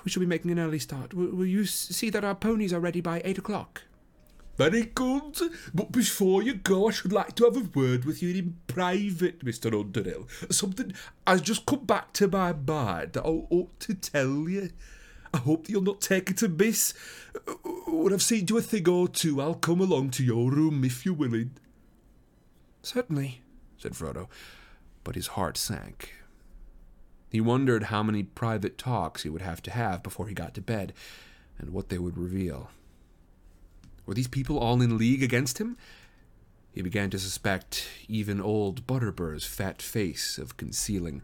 We 0.04 0.12
shall 0.12 0.22
be 0.22 0.28
making 0.28 0.51
an 0.51 0.60
early 0.60 0.80
start. 0.80 1.14
Will, 1.14 1.30
will 1.30 1.45
you 1.45 1.66
see 1.66 2.10
that 2.10 2.24
our 2.24 2.36
ponies 2.36 2.74
are 2.74 2.80
ready 2.80 3.01
by 3.01 3.22
eight 3.24 3.38
o'clock? 3.38 3.84
Very 4.58 4.84
good. 4.84 5.38
But 5.74 5.91
before 5.91 6.43
you 6.43 6.54
go, 6.56 6.88
I 6.88 6.91
should 6.91 7.12
like 7.12 7.36
to 7.36 7.45
have 7.45 7.58
a 7.58 7.70
word 7.78 8.06
with 8.06 8.22
you 8.22 8.36
in 8.36 8.58
private, 8.68 9.43
Mr. 9.43 9.80
Underhill. 9.80 10.28
Something 10.49 10.93
has 11.26 11.41
just 11.41 11.66
come 11.66 11.86
back 11.86 12.14
to 12.14 12.28
my 12.28 12.54
mind 12.54 13.14
that 13.14 13.26
I 13.26 13.30
ought 13.30 13.80
to 13.82 13.93
tell 13.95 14.47
you. 14.47 14.70
I 15.34 15.39
hope 15.39 15.66
that 15.66 15.72
you'll 15.72 15.82
not 15.82 16.01
take 16.01 16.30
it 16.30 16.43
amiss. 16.43 16.93
When 17.88 18.14
I've 18.14 18.22
seen 18.22 18.45
to 18.45 18.58
a 18.58 18.62
thing 18.62 18.88
or 18.88 19.08
two, 19.08 19.41
I'll 19.41 19.56
come 19.56 19.82
along 19.82 20.12
to 20.12 20.24
your 20.24 20.51
room 20.51 20.84
if 20.84 21.04
you're 21.06 21.16
willing. 21.16 21.51
Certainly. 22.84 23.43
Said 23.84 23.93
Frodo, 23.93 24.27
but 25.03 25.15
his 25.15 25.27
heart 25.27 25.57
sank. 25.57 26.13
He 27.29 27.41
wondered 27.41 27.84
how 27.84 28.01
many 28.01 28.23
private 28.23 28.77
talks 28.77 29.23
he 29.23 29.29
would 29.29 29.41
have 29.41 29.61
to 29.63 29.71
have 29.71 30.01
before 30.01 30.27
he 30.27 30.34
got 30.34 30.53
to 30.55 30.61
bed, 30.61 30.93
and 31.59 31.71
what 31.71 31.89
they 31.89 31.97
would 31.97 32.17
reveal. 32.17 32.71
Were 34.05 34.13
these 34.13 34.27
people 34.27 34.57
all 34.57 34.81
in 34.81 34.97
league 34.97 35.23
against 35.23 35.59
him? 35.59 35.77
He 36.73 36.81
began 36.81 37.09
to 37.11 37.19
suspect 37.19 37.88
even 38.07 38.41
old 38.41 38.88
Butterbur's 38.88 39.45
fat 39.45 39.81
face 39.81 40.38
of 40.38 40.57
concealing 40.57 41.21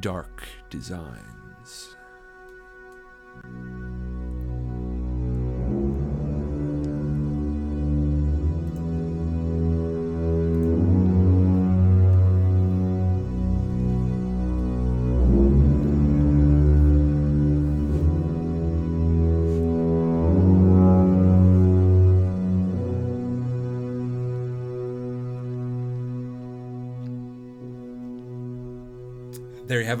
dark 0.00 0.42
designs. 0.70 1.96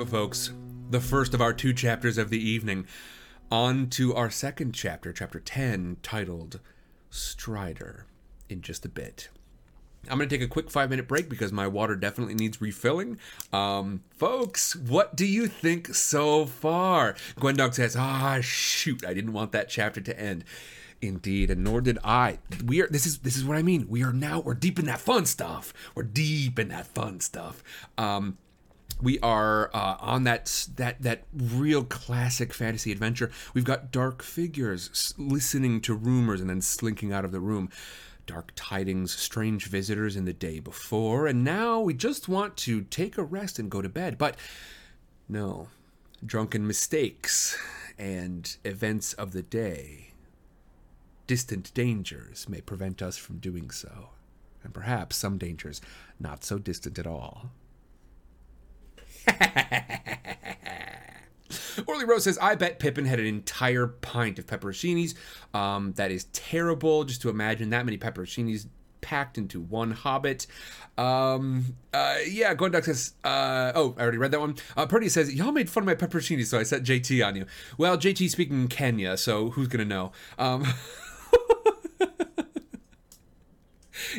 It, 0.02 0.08
folks. 0.08 0.52
The 0.90 1.00
first 1.00 1.32
of 1.32 1.40
our 1.40 1.52
two 1.52 1.72
chapters 1.72 2.18
of 2.18 2.28
the 2.28 2.38
evening. 2.38 2.86
On 3.50 3.88
to 3.90 4.14
our 4.14 4.30
second 4.30 4.72
chapter, 4.72 5.12
chapter 5.12 5.38
10, 5.38 5.98
titled 6.02 6.60
Strider, 7.10 8.06
in 8.48 8.62
just 8.62 8.84
a 8.84 8.88
bit. 8.88 9.28
I'm 10.08 10.18
going 10.18 10.28
to 10.28 10.36
take 10.36 10.44
a 10.44 10.48
quick 10.48 10.70
five 10.70 10.90
minute 10.90 11.06
break 11.06 11.28
because 11.28 11.52
my 11.52 11.68
water 11.68 11.94
definitely 11.94 12.34
needs 12.34 12.60
refilling. 12.60 13.18
Um, 13.52 14.02
folks, 14.10 14.74
what 14.74 15.14
do 15.14 15.24
you 15.24 15.46
think 15.46 15.94
so 15.94 16.46
far? 16.46 17.14
Gwendog 17.38 17.74
says, 17.74 17.94
ah, 17.96 18.38
shoot, 18.40 19.04
I 19.06 19.14
didn't 19.14 19.32
want 19.32 19.52
that 19.52 19.68
chapter 19.68 20.00
to 20.00 20.18
end. 20.18 20.44
Indeed, 21.00 21.50
and 21.50 21.64
nor 21.64 21.80
did 21.80 21.98
I. 22.04 22.38
We 22.64 22.80
are. 22.80 22.86
This 22.86 23.06
is 23.06 23.18
this 23.18 23.36
is 23.36 23.44
what 23.44 23.56
I 23.56 23.62
mean. 23.62 23.86
We 23.88 24.04
are 24.04 24.12
now. 24.12 24.38
We're 24.38 24.54
deep 24.54 24.78
in 24.78 24.84
that 24.84 25.00
fun 25.00 25.26
stuff. 25.26 25.74
We're 25.96 26.04
deep 26.04 26.60
in 26.60 26.68
that 26.68 26.86
fun 26.86 27.18
stuff. 27.18 27.64
Um, 27.98 28.38
we 29.02 29.18
are 29.18 29.70
uh, 29.74 29.96
on 30.00 30.24
that 30.24 30.68
that 30.76 31.02
that 31.02 31.24
real 31.34 31.84
classic 31.84 32.54
fantasy 32.54 32.92
adventure. 32.92 33.30
We've 33.52 33.64
got 33.64 33.90
dark 33.90 34.22
figures 34.22 35.14
listening 35.18 35.80
to 35.82 35.94
rumors 35.94 36.40
and 36.40 36.48
then 36.48 36.62
slinking 36.62 37.12
out 37.12 37.24
of 37.24 37.32
the 37.32 37.40
room. 37.40 37.68
Dark 38.24 38.52
tidings, 38.54 39.12
strange 39.12 39.66
visitors 39.66 40.14
in 40.14 40.24
the 40.24 40.32
day 40.32 40.60
before, 40.60 41.26
and 41.26 41.42
now 41.42 41.80
we 41.80 41.92
just 41.92 42.28
want 42.28 42.56
to 42.58 42.82
take 42.82 43.18
a 43.18 43.24
rest 43.24 43.58
and 43.58 43.68
go 43.68 43.82
to 43.82 43.88
bed. 43.88 44.16
But 44.16 44.36
no, 45.28 45.68
drunken 46.24 46.64
mistakes, 46.64 47.58
and 47.98 48.56
events 48.64 49.12
of 49.14 49.32
the 49.32 49.42
day. 49.42 50.12
Distant 51.26 51.72
dangers 51.74 52.48
may 52.48 52.60
prevent 52.60 53.02
us 53.02 53.16
from 53.16 53.38
doing 53.38 53.70
so, 53.70 54.10
and 54.62 54.72
perhaps 54.72 55.16
some 55.16 55.36
dangers 55.36 55.80
not 56.20 56.44
so 56.44 56.58
distant 56.58 56.98
at 56.98 57.06
all. 57.06 57.50
Orly 61.86 62.04
Rose 62.04 62.24
says, 62.24 62.38
I 62.40 62.54
bet 62.54 62.78
Pippin 62.78 63.04
had 63.04 63.20
an 63.20 63.26
entire 63.26 63.86
pint 63.86 64.38
of 64.38 64.46
pepperoncinis. 64.46 65.14
Um, 65.54 65.92
that 65.94 66.10
is 66.10 66.24
terrible 66.32 67.04
just 67.04 67.22
to 67.22 67.28
imagine 67.28 67.70
that 67.70 67.84
many 67.84 67.98
pepperoncinis 67.98 68.66
packed 69.00 69.36
into 69.36 69.60
one 69.60 69.90
hobbit. 69.90 70.46
Um, 70.96 71.76
uh, 71.92 72.18
yeah, 72.26 72.54
Gondok 72.54 72.84
says, 72.84 73.14
uh, 73.24 73.72
oh, 73.74 73.94
I 73.98 74.02
already 74.02 74.18
read 74.18 74.30
that 74.30 74.40
one. 74.40 74.56
Uh, 74.76 74.86
Purdy 74.86 75.08
says, 75.08 75.34
y'all 75.34 75.52
made 75.52 75.68
fun 75.68 75.82
of 75.82 75.86
my 75.86 75.94
pepperoncini, 75.94 76.46
so 76.46 76.58
I 76.58 76.62
set 76.62 76.82
JT 76.82 77.26
on 77.26 77.36
you. 77.36 77.46
Well, 77.76 77.98
JT 77.98 78.30
speaking 78.30 78.62
in 78.62 78.68
Kenya, 78.68 79.16
so 79.16 79.50
who's 79.50 79.68
gonna 79.68 79.84
know? 79.84 80.12
Um, 80.38 80.64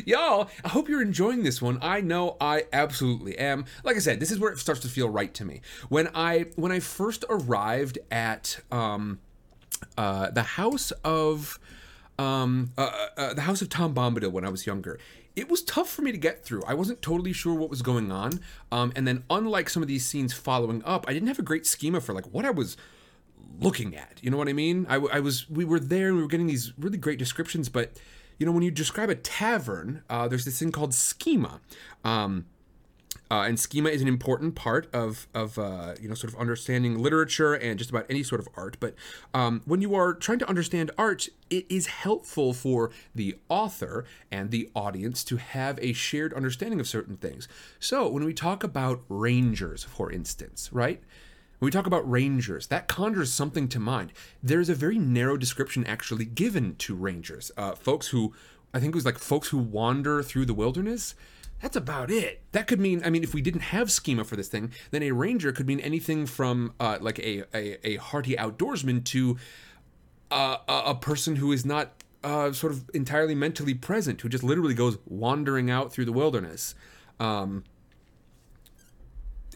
y'all 0.04 0.48
i 0.64 0.68
hope 0.68 0.88
you're 0.88 1.02
enjoying 1.02 1.42
this 1.42 1.60
one 1.60 1.78
i 1.82 2.00
know 2.00 2.36
i 2.40 2.64
absolutely 2.72 3.36
am 3.38 3.64
like 3.82 3.96
i 3.96 3.98
said 3.98 4.20
this 4.20 4.30
is 4.30 4.38
where 4.38 4.52
it 4.52 4.58
starts 4.58 4.80
to 4.80 4.88
feel 4.88 5.08
right 5.08 5.34
to 5.34 5.44
me 5.44 5.60
when 5.88 6.08
i 6.14 6.46
when 6.56 6.72
i 6.72 6.80
first 6.80 7.24
arrived 7.28 7.98
at 8.10 8.58
um 8.70 9.18
uh 9.98 10.30
the 10.30 10.42
house 10.42 10.90
of 11.04 11.58
um 12.18 12.72
uh, 12.78 12.82
uh, 12.82 13.20
uh 13.20 13.34
the 13.34 13.42
house 13.42 13.62
of 13.62 13.68
tom 13.68 13.94
bombadil 13.94 14.30
when 14.30 14.44
i 14.44 14.48
was 14.48 14.66
younger 14.66 14.98
it 15.36 15.48
was 15.48 15.62
tough 15.62 15.90
for 15.90 16.02
me 16.02 16.12
to 16.12 16.18
get 16.18 16.44
through. 16.44 16.62
I 16.64 16.74
wasn't 16.74 17.02
totally 17.02 17.32
sure 17.32 17.54
what 17.54 17.68
was 17.68 17.82
going 17.82 18.12
on. 18.12 18.40
Um, 18.70 18.92
and 18.94 19.06
then, 19.06 19.24
unlike 19.28 19.68
some 19.68 19.82
of 19.82 19.88
these 19.88 20.06
scenes 20.06 20.32
following 20.32 20.82
up, 20.84 21.06
I 21.08 21.12
didn't 21.12 21.28
have 21.28 21.40
a 21.40 21.42
great 21.42 21.66
schema 21.66 22.00
for 22.00 22.12
like 22.12 22.26
what 22.26 22.44
I 22.44 22.50
was 22.50 22.76
looking 23.58 23.96
at. 23.96 24.20
You 24.22 24.30
know 24.30 24.36
what 24.36 24.48
I 24.48 24.52
mean? 24.52 24.86
I, 24.88 24.96
I 24.96 25.20
was, 25.20 25.48
we 25.50 25.64
were 25.64 25.80
there 25.80 26.08
and 26.08 26.16
we 26.16 26.22
were 26.22 26.28
getting 26.28 26.46
these 26.46 26.72
really 26.78 26.98
great 26.98 27.18
descriptions, 27.18 27.68
but 27.68 27.92
you 28.38 28.46
know, 28.46 28.52
when 28.52 28.62
you 28.62 28.70
describe 28.70 29.10
a 29.10 29.14
tavern, 29.14 30.02
uh, 30.10 30.28
there's 30.28 30.44
this 30.44 30.58
thing 30.58 30.72
called 30.72 30.94
schema. 30.94 31.60
Um, 32.04 32.46
uh, 33.30 33.44
and 33.46 33.58
schema 33.58 33.88
is 33.88 34.02
an 34.02 34.08
important 34.08 34.54
part 34.54 34.88
of, 34.94 35.26
of 35.34 35.58
uh, 35.58 35.94
you 36.00 36.08
know, 36.08 36.14
sort 36.14 36.32
of 36.32 36.38
understanding 36.38 36.98
literature 36.98 37.54
and 37.54 37.78
just 37.78 37.90
about 37.90 38.06
any 38.10 38.22
sort 38.22 38.40
of 38.40 38.48
art. 38.56 38.76
But 38.80 38.94
um, 39.32 39.62
when 39.64 39.80
you 39.80 39.94
are 39.94 40.12
trying 40.12 40.38
to 40.40 40.48
understand 40.48 40.90
art, 40.98 41.28
it 41.48 41.64
is 41.68 41.86
helpful 41.86 42.52
for 42.52 42.90
the 43.14 43.36
author 43.48 44.04
and 44.30 44.50
the 44.50 44.70
audience 44.74 45.24
to 45.24 45.36
have 45.36 45.78
a 45.80 45.92
shared 45.94 46.34
understanding 46.34 46.80
of 46.80 46.86
certain 46.86 47.16
things. 47.16 47.48
So 47.80 48.08
when 48.08 48.24
we 48.24 48.34
talk 48.34 48.62
about 48.62 49.02
rangers, 49.08 49.84
for 49.84 50.12
instance, 50.12 50.70
right? 50.72 51.02
When 51.64 51.68
we 51.68 51.72
talk 51.72 51.86
about 51.86 52.10
rangers, 52.10 52.66
that 52.66 52.88
conjures 52.88 53.32
something 53.32 53.68
to 53.68 53.80
mind. 53.80 54.12
There's 54.42 54.68
a 54.68 54.74
very 54.74 54.98
narrow 54.98 55.38
description 55.38 55.86
actually 55.86 56.26
given 56.26 56.76
to 56.76 56.94
rangers. 56.94 57.50
Uh, 57.56 57.74
folks 57.74 58.08
who, 58.08 58.34
I 58.74 58.80
think 58.80 58.94
it 58.94 58.94
was 58.94 59.06
like 59.06 59.16
folks 59.16 59.48
who 59.48 59.56
wander 59.56 60.22
through 60.22 60.44
the 60.44 60.52
wilderness. 60.52 61.14
That's 61.62 61.74
about 61.74 62.10
it. 62.10 62.42
That 62.52 62.66
could 62.66 62.80
mean, 62.80 63.00
I 63.02 63.08
mean, 63.08 63.22
if 63.22 63.32
we 63.32 63.40
didn't 63.40 63.62
have 63.62 63.90
schema 63.90 64.24
for 64.24 64.36
this 64.36 64.48
thing, 64.48 64.72
then 64.90 65.02
a 65.02 65.12
ranger 65.12 65.52
could 65.52 65.66
mean 65.66 65.80
anything 65.80 66.26
from 66.26 66.74
uh, 66.78 66.98
like 67.00 67.18
a, 67.20 67.44
a, 67.56 67.92
a 67.92 67.96
hearty 67.96 68.36
outdoorsman 68.36 69.02
to 69.04 69.38
uh, 70.30 70.58
a, 70.68 70.90
a 70.90 70.94
person 70.94 71.36
who 71.36 71.50
is 71.50 71.64
not 71.64 72.04
uh, 72.22 72.52
sort 72.52 72.74
of 72.74 72.90
entirely 72.92 73.34
mentally 73.34 73.72
present, 73.72 74.20
who 74.20 74.28
just 74.28 74.44
literally 74.44 74.74
goes 74.74 74.98
wandering 75.06 75.70
out 75.70 75.94
through 75.94 76.04
the 76.04 76.12
wilderness. 76.12 76.74
Um, 77.18 77.64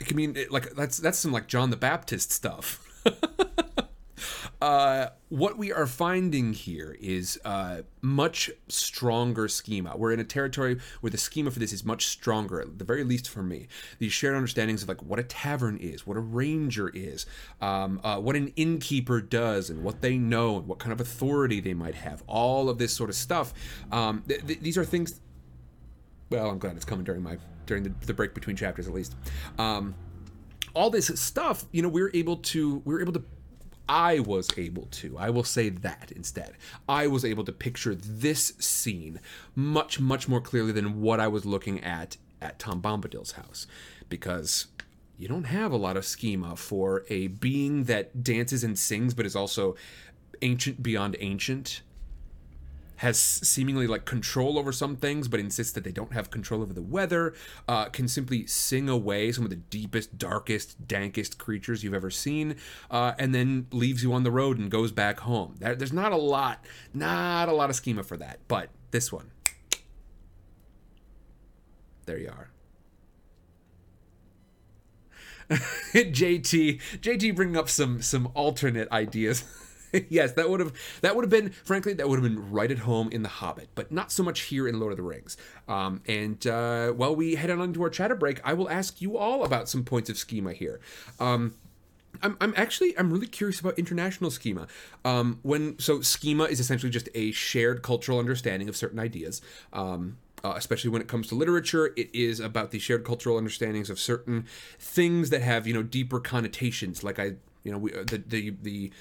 it 0.01 0.07
can 0.07 0.17
mean 0.17 0.37
it, 0.37 0.51
like 0.51 0.75
that's 0.75 0.99
that's 0.99 1.19
some 1.19 1.33
like 1.33 1.47
John 1.49 1.71
the 1.71 1.77
Baptist 1.77 2.33
stuff. 2.33 2.85
uh, 4.61 5.09
what 5.29 5.59
we 5.59 5.73
are 5.73 5.87
finding 5.87 6.53
here 6.53 6.97
is 7.01 7.39
uh, 7.45 7.83
much 8.01 8.51
stronger 8.69 9.49
schema. 9.49 9.97
We're 9.97 10.13
in 10.13 10.21
a 10.21 10.25
territory 10.25 10.79
where 11.01 11.11
the 11.11 11.19
schema 11.19 11.51
for 11.51 11.59
this 11.59 11.73
is 11.73 11.85
much 11.85 12.07
stronger, 12.07 12.61
at 12.61 12.79
the 12.79 12.85
very 12.85 13.05
least 13.05 13.29
for 13.29 13.43
me. 13.43 13.69
These 13.99 14.13
shared 14.13 14.37
understandings 14.37 14.83
of 14.83 14.89
like 14.89 15.03
what 15.03 15.19
a 15.19 15.25
tavern 15.25 15.77
is, 15.79 16.07
what 16.07 16.17
a 16.17 16.21
ranger 16.21 16.91
is, 16.95 17.27
um, 17.61 18.01
uh, 18.05 18.19
what 18.19 18.37
an 18.37 18.53
innkeeper 18.57 19.21
does, 19.21 19.71
and 19.71 19.83
what 19.83 20.01
they 20.01 20.17
know, 20.17 20.57
and 20.57 20.67
what 20.67 20.79
kind 20.79 20.93
of 20.93 21.01
authority 21.01 21.61
they 21.61 21.75
might 21.75 21.95
have. 21.95 22.23
All 22.27 22.69
of 22.69 22.79
this 22.79 22.93
sort 22.93 23.11
of 23.11 23.17
stuff. 23.17 23.53
Um, 23.91 24.23
th- 24.29 24.47
th- 24.47 24.61
these 24.61 24.79
are 24.79 24.85
things. 24.85 25.21
Well, 26.31 26.51
I'm 26.51 26.59
glad 26.59 26.77
it's 26.77 26.85
coming 26.85 27.05
during 27.05 27.23
my 27.23 27.39
during 27.69 27.85
the, 27.85 27.93
the 28.07 28.15
break 28.15 28.35
between 28.35 28.57
chapters 28.57 28.89
at 28.89 28.93
least. 28.93 29.15
Um, 29.59 29.95
all 30.75 30.91
this 30.91 31.07
stuff, 31.21 31.65
you 31.73 31.83
know, 31.83 31.89
we 31.89 32.03
we're 32.03 32.11
able 32.15 32.37
to 32.37 32.83
we 32.85 32.95
we're 32.95 33.01
able 33.01 33.13
to 33.13 33.25
I 33.89 34.19
was 34.19 34.51
able 34.59 34.87
to, 34.87 35.17
I 35.17 35.31
will 35.31 35.45
say 35.45 35.71
that 35.71 36.13
instead. 36.15 36.53
I 36.89 37.07
was 37.07 37.25
able 37.25 37.45
to 37.45 37.53
picture 37.53 37.95
this 37.95 38.53
scene 38.59 39.19
much, 39.55 39.99
much 39.99 40.29
more 40.29 40.43
clearly 40.43 40.73
than 40.73 41.01
what 41.01 41.21
I 41.21 41.29
was 41.29 41.47
looking 41.47 41.83
at 41.83 42.19
at 42.43 42.59
Tom 42.59 42.83
Bombadil's 42.83 43.33
house. 43.33 43.67
Because 44.11 44.67
you 45.17 45.27
don't 45.27 45.45
have 45.45 45.73
a 45.73 45.77
lot 45.77 45.97
of 45.97 46.05
schema 46.05 46.55
for 46.55 47.05
a 47.09 47.29
being 47.29 47.85
that 47.85 48.23
dances 48.23 48.63
and 48.63 48.79
sings, 48.79 49.15
but 49.15 49.25
is 49.25 49.35
also 49.35 49.75
ancient 50.43 50.83
beyond 50.83 51.17
ancient 51.19 51.81
has 52.99 53.19
seemingly 53.19 53.87
like 53.87 54.05
control 54.05 54.59
over 54.59 54.73
some 54.73 54.97
things, 54.97 55.29
but 55.29 55.41
insists 55.41 55.73
that 55.73 55.85
they 55.85 55.93
don't 55.93 56.13
have 56.13 56.31
control 56.31 56.63
over 56.63 56.73
the 56.73 56.83
weather, 56.83 57.35
uh, 57.69 57.87
can 57.87 58.09
simply 58.09 58.47
sing 58.47 58.89
away 58.89 59.33
some 59.33 59.45
of 59.45 59.51
the 59.51 59.57
deepest, 59.57 60.19
darkest, 60.19 60.87
dankest 60.87 61.39
creatures 61.39 61.83
you've 61.83 61.95
ever 61.95 62.11
seen, 62.11 62.57
uh, 62.91 63.13
and 63.19 63.35
then 63.35 63.67
leaves 63.73 64.03
you 64.03 64.13
on 64.13 64.25
the 64.25 64.31
road 64.31 64.59
and 64.59 64.71
goes 64.71 64.93
back 64.93 65.21
home. 65.21 65.55
there's 65.59 65.93
not 65.93 66.13
a 66.13 66.17
lot, 66.17 66.65
not 66.93 67.49
a 67.49 67.53
lot 67.53 67.71
of 67.71 67.77
schema 67.77 68.03
for 68.03 68.17
that, 68.17 68.39
but 68.49 68.71
this 68.91 69.13
one, 69.13 69.31
there 72.07 72.19
you 72.19 72.29
are. 72.29 72.51
JT, 75.95 76.81
JT 77.01 77.35
bringing 77.35 77.57
up 77.57 77.71
some 77.71 78.03
some 78.03 78.29
alternate 78.35 78.91
ideas. 78.93 79.45
yes, 80.09 80.33
that 80.33 80.49
would 80.51 80.61
have 80.61 80.73
that 81.01 81.17
would 81.17 81.25
have 81.25 81.31
been 81.31 81.51
frankly 81.51 81.93
that 81.95 82.09
would 82.09 82.19
have 82.19 82.29
been 82.29 82.51
right 82.51 82.71
at 82.71 82.79
home 82.79 83.09
in 83.11 83.23
The 83.23 83.29
Hobbit, 83.29 83.69
but 83.75 83.91
not 83.93 84.13
so 84.13 84.23
much 84.23 84.41
here 84.43 84.69
in 84.69 84.81
Lord 84.81 84.93
of 84.93 84.97
the 84.97 85.03
Rings. 85.03 85.37
Um, 85.69 86.03
and 86.07 86.47
uh, 86.47 86.91
while 86.93 87.15
we 87.15 87.35
head 87.35 87.51
on 87.51 87.61
into 87.61 87.83
our 87.83 87.91
chatter 87.91 88.15
break, 88.15 88.41
I 88.45 88.55
will 88.55 88.71
ask 88.71 89.01
you 89.01 89.17
all 89.17 89.45
about 89.45 89.69
some 89.69 89.85
points 89.85 90.11
of 90.11 90.19
schema 90.19 90.53
here. 90.53 90.81
Um, 91.19 91.55
I'm, 92.23 92.37
I'm 92.41 92.55
actually 92.57 92.99
I'm 92.99 93.13
really 93.13 93.27
curious 93.27 93.61
about 93.61 93.79
international 93.79 94.31
schema. 94.31 94.67
Um, 95.05 95.39
when 95.43 95.79
so 95.79 96.01
schema 96.01 96.45
is 96.45 96.61
essentially 96.61 96.91
just 96.91 97.09
a 97.15 97.33
shared 97.33 97.83
cultural 97.83 98.19
understanding 98.19 98.69
of 98.69 98.77
certain 98.77 98.99
ideas. 98.99 99.41
Um, 99.73 100.19
uh, 100.45 100.55
especially 100.57 100.89
when 100.89 101.03
it 101.03 101.09
comes 101.09 101.27
to 101.27 101.35
literature, 101.35 101.93
it 101.97 102.15
is 102.15 102.39
about 102.39 102.71
the 102.71 102.79
shared 102.79 103.05
cultural 103.05 103.37
understandings 103.37 103.91
of 103.91 103.99
certain 103.99 104.47
things 104.79 105.31
that 105.31 105.43
have 105.43 105.67
you 105.67 105.75
know 105.75 105.83
deeper 105.83 106.21
connotations. 106.21 107.03
Like 107.03 107.19
I 107.19 107.33
you 107.65 107.73
know 107.73 107.79
we, 107.79 107.93
uh, 107.93 108.05
the 108.05 108.19
the 108.19 108.55
the 108.63 108.93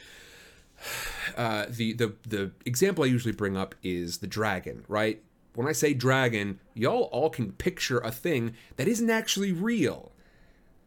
uh, 1.36 1.66
the 1.70 1.94
the 1.94 2.14
the 2.28 2.52
example 2.66 3.04
I 3.04 3.08
usually 3.08 3.34
bring 3.34 3.58
up 3.58 3.76
is 3.84 4.20
the 4.20 4.28
dragon, 4.28 4.84
right? 4.88 5.22
When 5.56 5.68
I 5.68 5.72
say 5.72 5.94
dragon, 5.94 6.60
y'all 6.76 7.10
all 7.12 7.30
can 7.30 7.52
picture 7.54 8.00
a 8.00 8.12
thing 8.12 8.54
that 8.76 8.88
isn't 8.88 9.10
actually 9.10 9.52
real. 9.52 10.12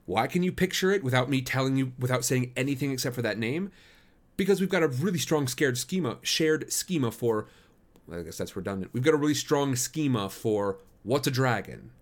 Why 0.07 0.26
can 0.26 0.43
you 0.43 0.53
picture 0.53 0.91
it 0.93 1.03
without 1.03 1.28
me 1.28 1.43
telling 1.43 1.76
you, 1.76 1.93
without 1.99 2.24
saying 2.24 2.53
anything 2.57 2.93
except 2.93 3.14
for 3.14 3.22
that 3.22 3.38
name? 3.38 3.70
Because 4.36 4.61
we've 4.61 4.70
got 4.70 4.82
a 4.82 4.88
really 4.88 5.18
strong 5.18 5.47
scared 5.47 5.76
schema, 5.76 6.18
shared 6.22 6.72
schema 6.72 7.11
for. 7.11 7.47
I 8.12 8.22
guess 8.22 8.38
that's 8.38 8.57
redundant. 8.57 8.93
We've 8.93 9.05
got 9.05 9.14
a 9.14 9.18
really 9.18 9.34
strong 9.34 9.76
schema 9.76 10.28
for 10.28 10.78
what's 11.05 11.28
a 11.28 11.30
dragon. 11.30 11.93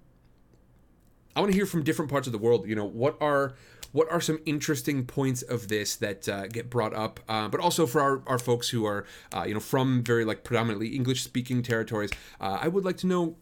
I 1.37 1.41
want 1.41 1.53
to 1.53 1.57
hear 1.57 1.67
from 1.67 1.85
different 1.85 2.11
parts 2.11 2.27
of 2.27 2.33
the 2.33 2.39
world. 2.39 2.67
You 2.67 2.75
know, 2.75 2.85
what 2.87 3.17
are 3.21 3.55
what 3.93 4.11
are 4.11 4.21
some 4.21 4.39
interesting 4.45 5.05
points 5.05 5.43
of 5.43 5.69
this 5.69 5.97
that 5.97 6.29
uh, 6.29 6.47
get 6.47 6.71
brought 6.71 6.95
up 6.95 7.21
uh, 7.29 7.49
but 7.49 7.61
also 7.61 7.87
for 7.87 8.01
our, 8.01 8.23
our 8.27 8.39
folks 8.39 8.71
who 8.71 8.85
are 8.85 9.05
uh, 9.35 9.45
you 9.47 9.55
know 9.55 9.61
from 9.61 10.03
very 10.03 10.25
like 10.25 10.45
predominantly 10.45 10.89
english 10.89 11.23
speaking 11.23 11.63
territories 11.63 12.11
uh, 12.41 12.59
i 12.61 12.69
would 12.69 12.85
like 12.85 12.97
to 12.97 13.07
know 13.07 13.37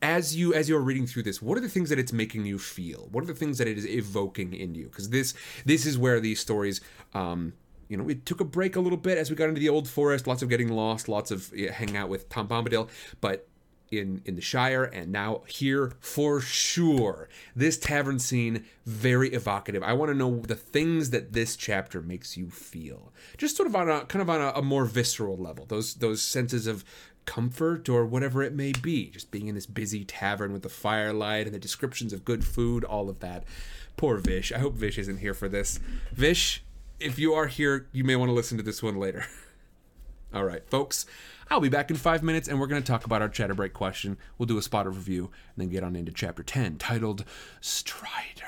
as 0.00 0.36
you 0.36 0.54
as 0.54 0.68
you're 0.68 0.80
reading 0.80 1.06
through 1.06 1.22
this 1.22 1.42
what 1.42 1.58
are 1.58 1.60
the 1.60 1.68
things 1.68 1.88
that 1.88 1.98
it's 1.98 2.12
making 2.12 2.46
you 2.46 2.58
feel 2.58 3.08
what 3.10 3.24
are 3.24 3.26
the 3.26 3.34
things 3.34 3.58
that 3.58 3.66
it 3.66 3.76
is 3.76 3.86
evoking 3.86 4.52
in 4.52 4.74
you 4.74 4.86
because 4.86 5.10
this 5.10 5.34
this 5.64 5.84
is 5.86 5.98
where 5.98 6.20
these 6.20 6.38
stories 6.38 6.80
um, 7.14 7.52
you 7.88 7.96
know, 7.96 8.04
we 8.04 8.14
took 8.14 8.40
a 8.40 8.44
break 8.44 8.76
a 8.76 8.80
little 8.80 8.98
bit 8.98 9.18
as 9.18 9.30
we 9.30 9.36
got 9.36 9.48
into 9.48 9.60
the 9.60 9.68
old 9.68 9.88
forest, 9.88 10.26
lots 10.26 10.42
of 10.42 10.48
getting 10.48 10.68
lost, 10.68 11.08
lots 11.08 11.30
of 11.30 11.50
yeah, 11.54 11.72
hanging 11.72 11.96
out 11.96 12.08
with 12.08 12.28
Tom 12.28 12.46
Bombadil. 12.46 12.88
But 13.20 13.48
in 13.90 14.22
in 14.24 14.34
the 14.34 14.42
Shire 14.42 14.84
and 14.84 15.10
now 15.12 15.42
here 15.46 15.92
for 16.00 16.40
sure. 16.40 17.28
This 17.54 17.78
tavern 17.78 18.18
scene 18.18 18.64
very 18.84 19.30
evocative. 19.30 19.82
I 19.82 19.92
want 19.92 20.10
to 20.10 20.16
know 20.16 20.40
the 20.40 20.54
things 20.54 21.10
that 21.10 21.32
this 21.32 21.56
chapter 21.56 22.00
makes 22.00 22.36
you 22.36 22.50
feel, 22.50 23.12
just 23.36 23.56
sort 23.56 23.66
of 23.66 23.76
on 23.76 23.88
a 23.88 24.04
kind 24.06 24.22
of 24.22 24.30
on 24.30 24.40
a, 24.40 24.50
a 24.56 24.62
more 24.62 24.84
visceral 24.84 25.36
level. 25.36 25.66
Those 25.66 25.94
those 25.94 26.22
senses 26.22 26.66
of 26.66 26.84
comfort 27.28 27.90
or 27.90 28.06
whatever 28.06 28.42
it 28.42 28.54
may 28.54 28.72
be. 28.72 29.10
Just 29.10 29.30
being 29.30 29.48
in 29.48 29.54
this 29.54 29.66
busy 29.66 30.02
tavern 30.02 30.52
with 30.52 30.62
the 30.62 30.70
firelight 30.70 31.44
and 31.44 31.54
the 31.54 31.58
descriptions 31.58 32.14
of 32.14 32.24
good 32.24 32.42
food, 32.42 32.84
all 32.84 33.10
of 33.10 33.20
that. 33.20 33.44
Poor 33.98 34.16
Vish. 34.16 34.50
I 34.50 34.58
hope 34.58 34.74
Vish 34.74 34.96
isn't 34.96 35.18
here 35.18 35.34
for 35.34 35.46
this. 35.46 35.78
Vish, 36.12 36.62
if 36.98 37.18
you 37.18 37.34
are 37.34 37.46
here, 37.46 37.86
you 37.92 38.02
may 38.02 38.16
want 38.16 38.30
to 38.30 38.32
listen 38.32 38.56
to 38.56 38.62
this 38.62 38.82
one 38.82 38.96
later. 38.96 39.26
All 40.34 40.44
right, 40.44 40.68
folks. 40.68 41.04
I'll 41.50 41.60
be 41.60 41.70
back 41.70 41.90
in 41.90 41.96
five 41.96 42.22
minutes 42.22 42.46
and 42.46 42.60
we're 42.60 42.66
going 42.66 42.82
to 42.82 42.86
talk 42.86 43.06
about 43.06 43.22
our 43.22 43.28
chatter 43.28 43.54
break 43.54 43.72
question. 43.72 44.18
We'll 44.36 44.46
do 44.46 44.58
a 44.58 44.62
spotter 44.62 44.90
review 44.90 45.30
and 45.54 45.62
then 45.62 45.70
get 45.70 45.82
on 45.82 45.96
into 45.96 46.12
chapter 46.12 46.42
10 46.42 46.76
titled 46.76 47.24
Strider. 47.62 48.44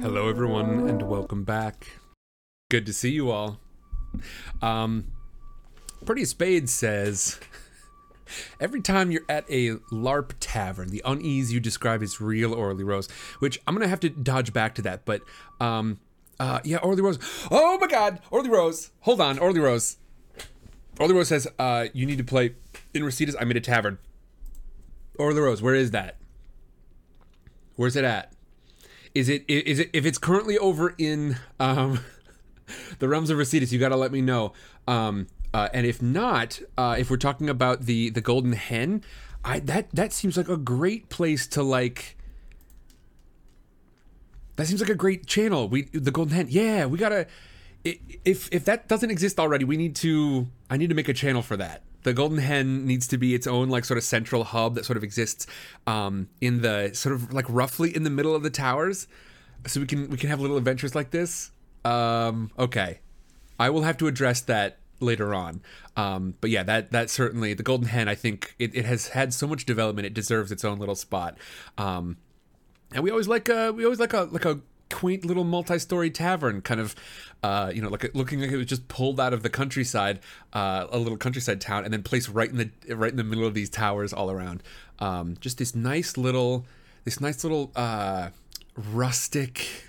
Hello, 0.00 0.30
everyone, 0.30 0.88
and 0.88 1.02
welcome 1.02 1.44
back. 1.44 1.88
Good 2.70 2.86
to 2.86 2.94
see 2.94 3.10
you 3.10 3.30
all. 3.30 3.58
Um, 4.62 5.08
Pretty 6.06 6.24
Spade 6.24 6.70
says 6.70 7.38
every 8.60 8.80
time 8.80 9.10
you're 9.10 9.24
at 9.28 9.44
a 9.50 9.76
LARP 9.92 10.32
tavern, 10.40 10.88
the 10.88 11.02
unease 11.04 11.52
you 11.52 11.60
describe 11.60 12.02
is 12.02 12.20
real, 12.20 12.54
Orly 12.54 12.84
Rose. 12.84 13.08
Which 13.38 13.60
I'm 13.66 13.74
gonna 13.74 13.88
have 13.88 14.00
to 14.00 14.08
dodge 14.08 14.52
back 14.52 14.74
to 14.76 14.82
that, 14.82 15.04
but 15.04 15.22
um, 15.60 16.00
uh, 16.40 16.60
yeah, 16.64 16.78
Orly 16.78 17.02
Rose. 17.02 17.18
Oh 17.50 17.78
my 17.78 17.86
God, 17.86 18.20
Orly 18.30 18.50
Rose. 18.50 18.90
Hold 19.00 19.20
on, 19.20 19.38
Orly 19.38 19.60
Rose. 19.60 19.96
Orly 21.00 21.14
Rose 21.14 21.28
says 21.28 21.46
uh, 21.58 21.86
you 21.92 22.06
need 22.06 22.18
to 22.18 22.24
play 22.24 22.54
in 22.94 23.02
Rositas. 23.02 23.34
I'm 23.38 23.50
at 23.50 23.56
a 23.56 23.60
tavern. 23.60 23.98
Orly 25.18 25.40
Rose, 25.40 25.60
where 25.60 25.74
is 25.74 25.90
that? 25.90 26.16
Where's 27.76 27.96
it 27.96 28.04
at? 28.04 28.32
Is 29.14 29.28
it 29.28 29.44
is 29.48 29.78
it 29.78 29.90
if 29.92 30.04
it's 30.04 30.18
currently 30.18 30.58
over 30.58 30.94
in 30.98 31.36
um 31.58 32.00
the 32.98 33.08
realms 33.08 33.30
of 33.30 33.38
Rositas, 33.38 33.72
you 33.72 33.78
got 33.78 33.90
to 33.90 33.96
let 33.96 34.12
me 34.12 34.20
know. 34.20 34.52
Um, 34.86 35.26
uh, 35.54 35.68
and 35.72 35.86
if 35.86 36.02
not, 36.02 36.60
uh, 36.76 36.96
if 36.98 37.10
we're 37.10 37.16
talking 37.16 37.48
about 37.48 37.82
the 37.82 38.10
the 38.10 38.20
golden 38.20 38.52
hen, 38.52 39.02
I 39.44 39.60
that 39.60 39.90
that 39.92 40.12
seems 40.12 40.36
like 40.36 40.48
a 40.48 40.56
great 40.56 41.08
place 41.08 41.46
to 41.48 41.62
like. 41.62 42.16
That 44.56 44.66
seems 44.66 44.80
like 44.80 44.90
a 44.90 44.94
great 44.94 45.26
channel. 45.26 45.68
We 45.68 45.82
the 45.84 46.10
golden 46.10 46.34
hen. 46.34 46.46
Yeah, 46.50 46.86
we 46.86 46.98
gotta. 46.98 47.26
If 47.84 48.48
if 48.52 48.64
that 48.66 48.88
doesn't 48.88 49.10
exist 49.10 49.38
already, 49.38 49.64
we 49.64 49.76
need 49.76 49.96
to. 49.96 50.48
I 50.68 50.76
need 50.76 50.88
to 50.88 50.94
make 50.94 51.08
a 51.08 51.14
channel 51.14 51.42
for 51.42 51.56
that. 51.56 51.82
The 52.02 52.12
golden 52.12 52.38
hen 52.38 52.86
needs 52.86 53.08
to 53.08 53.18
be 53.18 53.34
its 53.34 53.46
own 53.46 53.70
like 53.70 53.84
sort 53.84 53.98
of 53.98 54.04
central 54.04 54.44
hub 54.44 54.74
that 54.74 54.84
sort 54.84 54.96
of 54.96 55.04
exists 55.04 55.46
um, 55.86 56.28
in 56.40 56.60
the 56.62 56.90
sort 56.92 57.14
of 57.14 57.32
like 57.32 57.46
roughly 57.48 57.94
in 57.94 58.02
the 58.02 58.10
middle 58.10 58.34
of 58.34 58.42
the 58.42 58.50
towers, 58.50 59.06
so 59.66 59.80
we 59.80 59.86
can 59.86 60.10
we 60.10 60.16
can 60.16 60.28
have 60.28 60.40
little 60.40 60.56
adventures 60.56 60.94
like 60.94 61.10
this. 61.10 61.50
Um, 61.84 62.50
okay, 62.58 63.00
I 63.58 63.70
will 63.70 63.82
have 63.82 63.96
to 63.98 64.08
address 64.08 64.40
that 64.42 64.78
later 65.00 65.34
on. 65.34 65.60
Um, 65.96 66.34
but 66.40 66.50
yeah, 66.50 66.62
that 66.64 66.90
that 66.92 67.10
certainly 67.10 67.54
the 67.54 67.62
Golden 67.62 67.88
Hen. 67.88 68.08
I 68.08 68.14
think 68.14 68.54
it, 68.58 68.74
it 68.74 68.84
has 68.84 69.08
had 69.08 69.34
so 69.34 69.46
much 69.46 69.64
development; 69.64 70.06
it 70.06 70.14
deserves 70.14 70.52
its 70.52 70.64
own 70.64 70.78
little 70.78 70.94
spot. 70.94 71.36
Um, 71.76 72.16
and 72.92 73.02
we 73.04 73.10
always 73.10 73.28
like 73.28 73.48
a 73.48 73.72
we 73.72 73.84
always 73.84 74.00
like 74.00 74.12
a 74.12 74.28
like 74.30 74.44
a 74.44 74.60
quaint 74.90 75.24
little 75.24 75.44
multi-story 75.44 76.10
tavern, 76.10 76.62
kind 76.62 76.80
of, 76.80 76.94
uh, 77.42 77.70
you 77.74 77.82
know, 77.82 77.88
like 77.88 78.10
looking 78.14 78.40
like 78.40 78.50
it 78.50 78.56
was 78.56 78.66
just 78.66 78.88
pulled 78.88 79.20
out 79.20 79.32
of 79.32 79.42
the 79.42 79.50
countryside, 79.50 80.20
uh, 80.52 80.86
a 80.90 80.98
little 80.98 81.18
countryside 81.18 81.60
town, 81.60 81.84
and 81.84 81.92
then 81.92 82.02
placed 82.02 82.28
right 82.28 82.50
in 82.50 82.56
the 82.56 82.94
right 82.94 83.10
in 83.10 83.16
the 83.16 83.24
middle 83.24 83.46
of 83.46 83.54
these 83.54 83.70
towers 83.70 84.12
all 84.12 84.30
around. 84.30 84.62
Um, 84.98 85.36
just 85.40 85.58
this 85.58 85.74
nice 85.74 86.16
little 86.16 86.66
this 87.04 87.20
nice 87.20 87.44
little 87.44 87.70
uh, 87.76 88.30
rustic 88.76 89.87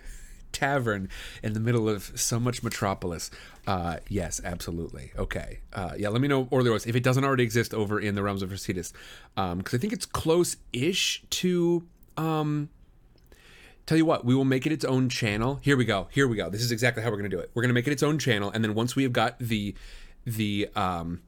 tavern 0.51 1.09
in 1.43 1.53
the 1.53 1.59
middle 1.59 1.87
of 1.87 2.11
so 2.19 2.39
much 2.39 2.63
metropolis. 2.63 3.31
Uh, 3.67 3.97
yes, 4.07 4.41
absolutely. 4.43 5.11
Okay. 5.17 5.59
Uh, 5.73 5.93
yeah, 5.97 6.09
let 6.09 6.21
me 6.21 6.27
know, 6.27 6.47
or 6.51 6.63
there 6.63 6.73
was, 6.73 6.85
if 6.85 6.95
it 6.95 7.03
doesn't 7.03 7.23
already 7.23 7.43
exist 7.43 7.73
over 7.73 7.99
in 7.99 8.15
the 8.15 8.23
realms 8.23 8.41
of 8.41 8.49
Rositas. 8.49 8.91
Because 9.35 9.73
I 9.73 9.77
think 9.77 9.93
it's 9.93 10.05
close 10.05 10.57
ish 10.73 11.23
to. 11.29 11.87
Um, 12.17 12.69
tell 13.85 13.97
you 13.97 14.05
what, 14.05 14.23
we 14.25 14.35
will 14.35 14.45
make 14.45 14.65
it 14.65 14.71
its 14.71 14.85
own 14.85 15.09
channel. 15.09 15.59
Here 15.63 15.75
we 15.75 15.85
go. 15.85 16.07
Here 16.11 16.27
we 16.27 16.35
go. 16.35 16.49
This 16.49 16.61
is 16.61 16.71
exactly 16.71 17.01
how 17.01 17.09
we're 17.09 17.17
going 17.17 17.29
to 17.31 17.35
do 17.35 17.41
it. 17.41 17.49
We're 17.53 17.63
going 17.63 17.69
to 17.69 17.73
make 17.73 17.87
it 17.87 17.91
its 17.91 18.03
own 18.03 18.19
channel. 18.19 18.51
And 18.51 18.63
then 18.63 18.75
once 18.75 18.95
we 18.95 19.03
have 19.03 19.13
got 19.13 19.39
the. 19.39 19.75
The 20.25 20.67
um, 20.75 21.21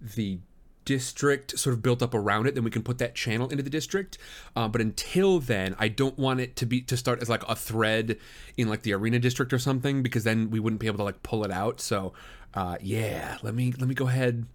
the 0.00 0.40
district 0.84 1.58
sort 1.58 1.74
of 1.74 1.82
built 1.82 2.02
up 2.02 2.14
around 2.14 2.46
it 2.46 2.54
then 2.54 2.64
we 2.64 2.70
can 2.70 2.82
put 2.82 2.98
that 2.98 3.14
channel 3.14 3.48
into 3.48 3.62
the 3.62 3.70
district. 3.70 4.18
Uh, 4.56 4.68
but 4.68 4.80
until 4.80 5.38
then 5.38 5.74
i 5.78 5.88
don't 5.88 6.18
want 6.18 6.40
it 6.40 6.56
to 6.56 6.66
be 6.66 6.80
to 6.80 6.96
start 6.96 7.20
as 7.22 7.28
like 7.28 7.42
a 7.48 7.54
thread 7.54 8.18
in 8.56 8.68
like 8.68 8.82
the 8.82 8.92
arena 8.92 9.18
district 9.18 9.52
or 9.52 9.58
something 9.58 10.02
because 10.02 10.24
then 10.24 10.50
we 10.50 10.60
wouldn't 10.60 10.80
be 10.80 10.86
able 10.86 10.98
to 10.98 11.04
like 11.04 11.22
pull 11.22 11.44
it 11.44 11.50
out. 11.50 11.80
So 11.80 12.12
uh, 12.54 12.76
yeah 12.80 13.38
let 13.42 13.54
me 13.54 13.72
let 13.78 13.88
me 13.88 13.94
go 13.94 14.08
ahead. 14.08 14.46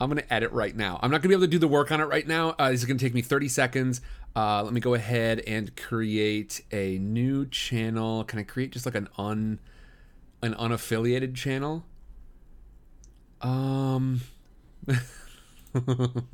I'm 0.00 0.08
gonna 0.08 0.22
edit 0.30 0.52
right 0.52 0.76
now. 0.76 1.00
I'm 1.02 1.10
not 1.10 1.22
gonna 1.22 1.30
be 1.30 1.34
able 1.34 1.46
to 1.46 1.50
do 1.50 1.58
the 1.58 1.68
work 1.68 1.90
on 1.90 2.00
it 2.00 2.04
right 2.04 2.26
now. 2.26 2.54
Uh, 2.58 2.70
this 2.70 2.80
is 2.80 2.86
gonna 2.86 2.98
take 2.98 3.14
me 3.14 3.22
30 3.22 3.48
seconds. 3.48 4.00
Uh, 4.36 4.62
let 4.62 4.72
me 4.72 4.80
go 4.80 4.94
ahead 4.94 5.40
and 5.40 5.74
create 5.76 6.62
a 6.70 6.98
new 6.98 7.46
channel. 7.46 8.22
Can 8.24 8.38
i 8.38 8.42
create 8.44 8.70
just 8.70 8.86
like 8.86 8.94
an 8.94 9.08
un 9.18 9.58
an 10.42 10.54
unaffiliated 10.54 11.34
channel? 11.34 11.84
Um 13.40 14.20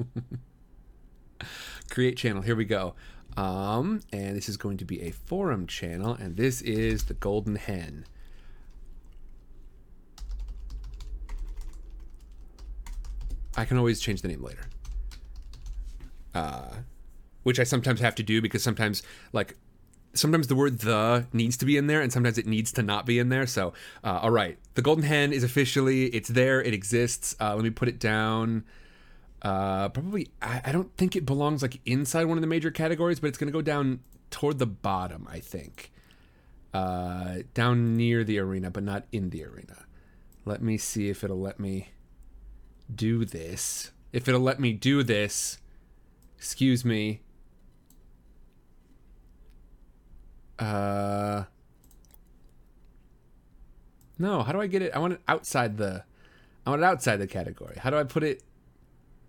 create 1.91 2.17
channel 2.17 2.43
here 2.43 2.57
we 2.57 2.65
go. 2.65 2.95
Um 3.37 4.01
and 4.13 4.37
this 4.37 4.49
is 4.49 4.57
going 4.57 4.77
to 4.79 4.85
be 4.85 5.03
a 5.03 5.11
forum 5.11 5.67
channel 5.67 6.15
and 6.15 6.37
this 6.37 6.63
is 6.63 7.05
the 7.05 7.15
golden 7.15 7.57
hen. 7.57 8.07
I 13.57 13.65
can 13.65 13.77
always 13.79 14.01
change 14.01 14.23
the 14.23 14.29
name 14.29 14.43
later. 14.43 14.67
Uh 16.35 16.77
which 17.43 17.61
i 17.61 17.65
sometimes 17.65 18.01
have 18.01 18.15
to 18.15 18.23
do 18.23 18.41
because 18.41 18.63
sometimes 18.63 19.03
like 19.33 19.57
sometimes 20.15 20.47
the 20.47 20.55
word 20.55 20.79
the 20.81 21.27
needs 21.33 21.57
to 21.59 21.65
be 21.65 21.77
in 21.77 21.87
there 21.87 22.01
and 22.01 22.13
sometimes 22.13 22.39
it 22.39 22.47
needs 22.47 22.73
to 22.73 22.83
not 22.83 23.07
be 23.07 23.19
in 23.19 23.29
there. 23.29 23.47
So 23.47 23.73
uh, 24.03 24.21
all 24.23 24.31
right. 24.31 24.59
The 24.75 24.83
golden 24.83 25.05
hen 25.05 25.33
is 25.33 25.45
officially 25.45 26.07
it's 26.07 26.29
there 26.29 26.63
it 26.63 26.75
exists. 26.75 27.37
Uh, 27.41 27.55
let 27.55 27.65
me 27.65 27.71
put 27.71 27.89
it 27.89 27.99
down. 27.99 28.65
Uh, 29.43 29.89
probably 29.91 30.31
I, 30.41 30.63
I 30.67 30.73
don't 30.73 30.95
think 30.97 31.17
it 31.17 31.27
belongs 31.27 31.63
like 31.63 31.81
inside 31.85 32.25
one 32.25 32.39
of 32.39 32.41
the 32.41 32.47
major 32.47 32.71
categories 32.71 33.21
but 33.21 33.29
it's 33.29 33.39
going 33.39 33.49
to 33.49 33.53
go 33.53 33.63
down 33.63 34.01
toward 34.31 34.59
the 34.59 34.67
bottom 34.67 35.29
i 35.31 35.39
think. 35.39 35.93
Uh, 36.73 37.39
down 37.53 37.95
near 37.95 38.25
the 38.25 38.39
arena 38.39 38.71
but 38.71 38.83
not 38.83 39.05
in 39.13 39.31
the 39.31 39.45
arena. 39.45 39.85
Let 40.45 40.63
me 40.63 40.77
see 40.77 41.09
if 41.09 41.23
it'll 41.25 41.41
let 41.41 41.61
me 41.61 41.89
do 42.95 43.25
this. 43.25 43.93
If 44.13 44.29
it'll 44.29 44.41
let 44.41 44.61
me 44.61 44.73
do 44.73 45.03
this 45.03 45.59
excuse 46.45 46.85
me 46.85 47.23
Uh. 50.59 51.45
No, 54.19 54.43
how 54.43 54.53
do 54.53 54.61
I 54.61 54.67
get 54.67 54.83
it? 54.83 54.93
I 54.95 54.99
want 54.99 55.15
it 55.15 55.21
outside 55.27 55.77
the. 55.77 56.05
I 56.67 56.71
want 56.71 56.83
it 56.83 56.85
outside 56.85 57.17
the 57.17 57.27
category. 57.27 57.77
How 57.79 57.91
do 57.91 57.97
I 57.97 58.05
put 58.05 58.23
it? 58.23 58.43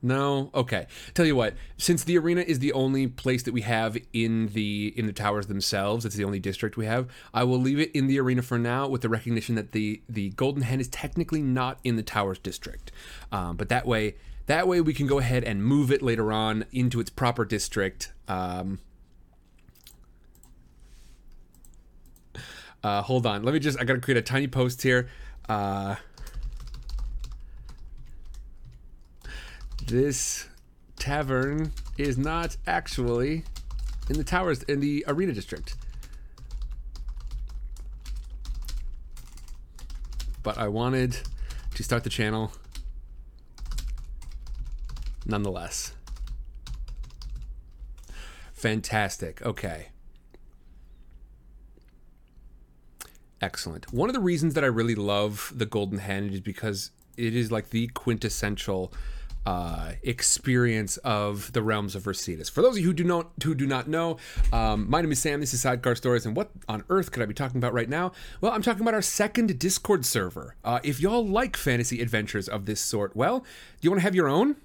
No. 0.01 0.51
Okay. 0.53 0.85
Tell 1.15 1.25
you 1.25 1.35
what. 1.35 1.55
Since 1.77 2.03
the 2.03 2.17
arena 2.19 2.41
is 2.41 2.59
the 2.59 2.73
only 2.73 3.07
place 3.07 3.41
that 3.43 3.53
we 3.53 3.61
have 3.61 3.97
in 4.13 4.47
the 4.47 4.93
in 4.95 5.07
the 5.07 5.13
towers 5.13 5.47
themselves, 5.47 6.05
it's 6.05 6.15
the 6.15 6.23
only 6.23 6.39
district 6.39 6.77
we 6.77 6.85
have. 6.85 7.07
I 7.33 7.43
will 7.43 7.59
leave 7.59 7.79
it 7.79 7.91
in 7.93 8.05
the 8.05 8.19
arena 8.19 8.43
for 8.43 8.59
now, 8.59 8.87
with 8.87 9.01
the 9.01 9.09
recognition 9.09 9.55
that 9.55 9.71
the 9.71 10.03
the 10.07 10.29
golden 10.31 10.61
hen 10.61 10.79
is 10.79 10.87
technically 10.89 11.41
not 11.41 11.79
in 11.83 11.95
the 11.95 12.03
towers 12.03 12.37
district. 12.37 12.91
Um, 13.31 13.57
but 13.57 13.69
that 13.69 13.87
way, 13.87 14.15
that 14.45 14.67
way 14.67 14.79
we 14.79 14.93
can 14.93 15.07
go 15.07 15.17
ahead 15.17 15.43
and 15.43 15.65
move 15.65 15.91
it 15.91 16.03
later 16.03 16.31
on 16.31 16.65
into 16.71 16.99
its 16.99 17.09
proper 17.09 17.43
district. 17.43 18.13
Um, 18.27 18.79
Uh, 22.85 23.01
hold 23.01 23.25
on. 23.25 23.41
Let 23.41 23.55
me 23.55 23.59
just. 23.59 23.81
I 23.81 23.83
gotta 23.83 23.99
create 23.99 24.17
a 24.17 24.21
tiny 24.21 24.45
post 24.45 24.83
here. 24.83 25.09
Uh, 25.49 25.95
this 29.87 30.47
tavern 30.95 31.71
is 31.97 32.15
not 32.15 32.57
actually 32.67 33.43
in 34.07 34.17
the 34.17 34.23
towers 34.23 34.61
in 34.61 34.81
the 34.81 35.03
arena 35.07 35.33
district. 35.33 35.75
But 40.43 40.59
I 40.59 40.67
wanted 40.67 41.17
to 41.73 41.83
start 41.83 42.03
the 42.03 42.11
channel 42.11 42.51
nonetheless. 45.25 45.95
Fantastic. 48.53 49.41
Okay. 49.41 49.87
Excellent. 53.45 53.93
One 53.93 54.09
of 54.09 54.15
the 54.15 54.21
reasons 54.21 54.55
that 54.55 54.63
I 54.63 54.67
really 54.67 54.95
love 54.95 55.53
the 55.55 55.67
Golden 55.67 55.99
Hen 55.99 56.31
is 56.33 56.41
because 56.41 56.89
it 57.15 57.35
is 57.35 57.51
like 57.51 57.69
the 57.69 57.85
quintessential 57.89 58.91
uh, 59.45 59.91
experience 60.01 60.97
of 60.97 61.53
the 61.53 61.61
realms 61.61 61.95
of 61.95 62.01
Vercetus. 62.01 62.49
For 62.49 62.63
those 62.63 62.75
of 62.75 62.79
you 62.79 62.87
who 62.87 62.93
do 62.93 63.03
not 63.03 63.29
who 63.43 63.53
do 63.53 63.67
not 63.67 63.87
know, 63.87 64.17
um, 64.51 64.89
my 64.89 64.99
name 64.99 65.11
is 65.11 65.19
Sam. 65.19 65.41
This 65.41 65.53
is 65.53 65.61
Sidecar 65.61 65.93
Stories, 65.93 66.25
and 66.25 66.35
what 66.35 66.49
on 66.67 66.85
earth 66.89 67.11
could 67.11 67.21
I 67.21 67.27
be 67.27 67.35
talking 67.35 67.57
about 67.57 67.71
right 67.71 67.87
now? 67.87 68.13
Well, 68.41 68.51
I'm 68.51 68.63
talking 68.63 68.81
about 68.81 68.95
our 68.95 69.03
second 69.03 69.59
Discord 69.59 70.07
server. 70.07 70.55
Uh, 70.63 70.79
if 70.83 70.99
y'all 70.99 71.23
like 71.23 71.55
fantasy 71.55 72.01
adventures 72.01 72.49
of 72.49 72.65
this 72.65 72.81
sort, 72.81 73.15
well, 73.15 73.41
do 73.41 73.45
you 73.81 73.91
want 73.91 73.99
to 73.99 74.05
have 74.05 74.15
your 74.15 74.27
own? 74.27 74.55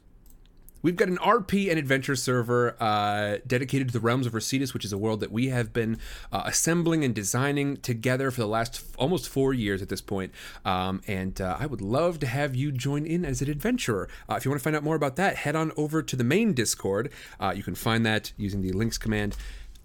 We've 0.82 0.96
got 0.96 1.08
an 1.08 1.18
RP 1.18 1.68
and 1.68 1.78
adventure 1.78 2.16
server 2.16 2.76
uh, 2.80 3.38
dedicated 3.46 3.88
to 3.88 3.92
the 3.92 4.00
realms 4.00 4.26
of 4.26 4.32
Vercetus, 4.32 4.72
which 4.72 4.84
is 4.84 4.92
a 4.92 4.98
world 4.98 5.20
that 5.20 5.30
we 5.30 5.48
have 5.48 5.72
been 5.72 5.98
uh, 6.32 6.42
assembling 6.46 7.04
and 7.04 7.14
designing 7.14 7.76
together 7.78 8.30
for 8.30 8.40
the 8.40 8.46
last 8.46 8.76
f- 8.76 8.96
almost 8.96 9.28
four 9.28 9.52
years 9.52 9.82
at 9.82 9.88
this 9.90 10.00
point. 10.00 10.32
Um, 10.64 11.02
and 11.06 11.38
uh, 11.40 11.56
I 11.58 11.66
would 11.66 11.82
love 11.82 12.18
to 12.20 12.26
have 12.26 12.54
you 12.56 12.72
join 12.72 13.04
in 13.04 13.24
as 13.24 13.42
an 13.42 13.50
adventurer. 13.50 14.08
Uh, 14.28 14.36
if 14.36 14.44
you 14.44 14.50
want 14.50 14.60
to 14.60 14.64
find 14.64 14.74
out 14.74 14.82
more 14.82 14.96
about 14.96 15.16
that, 15.16 15.36
head 15.36 15.54
on 15.54 15.72
over 15.76 16.02
to 16.02 16.16
the 16.16 16.24
main 16.24 16.54
Discord. 16.54 17.12
Uh, 17.38 17.52
you 17.54 17.62
can 17.62 17.74
find 17.74 18.06
that 18.06 18.32
using 18.36 18.62
the 18.62 18.72
links 18.72 18.96
command. 18.96 19.36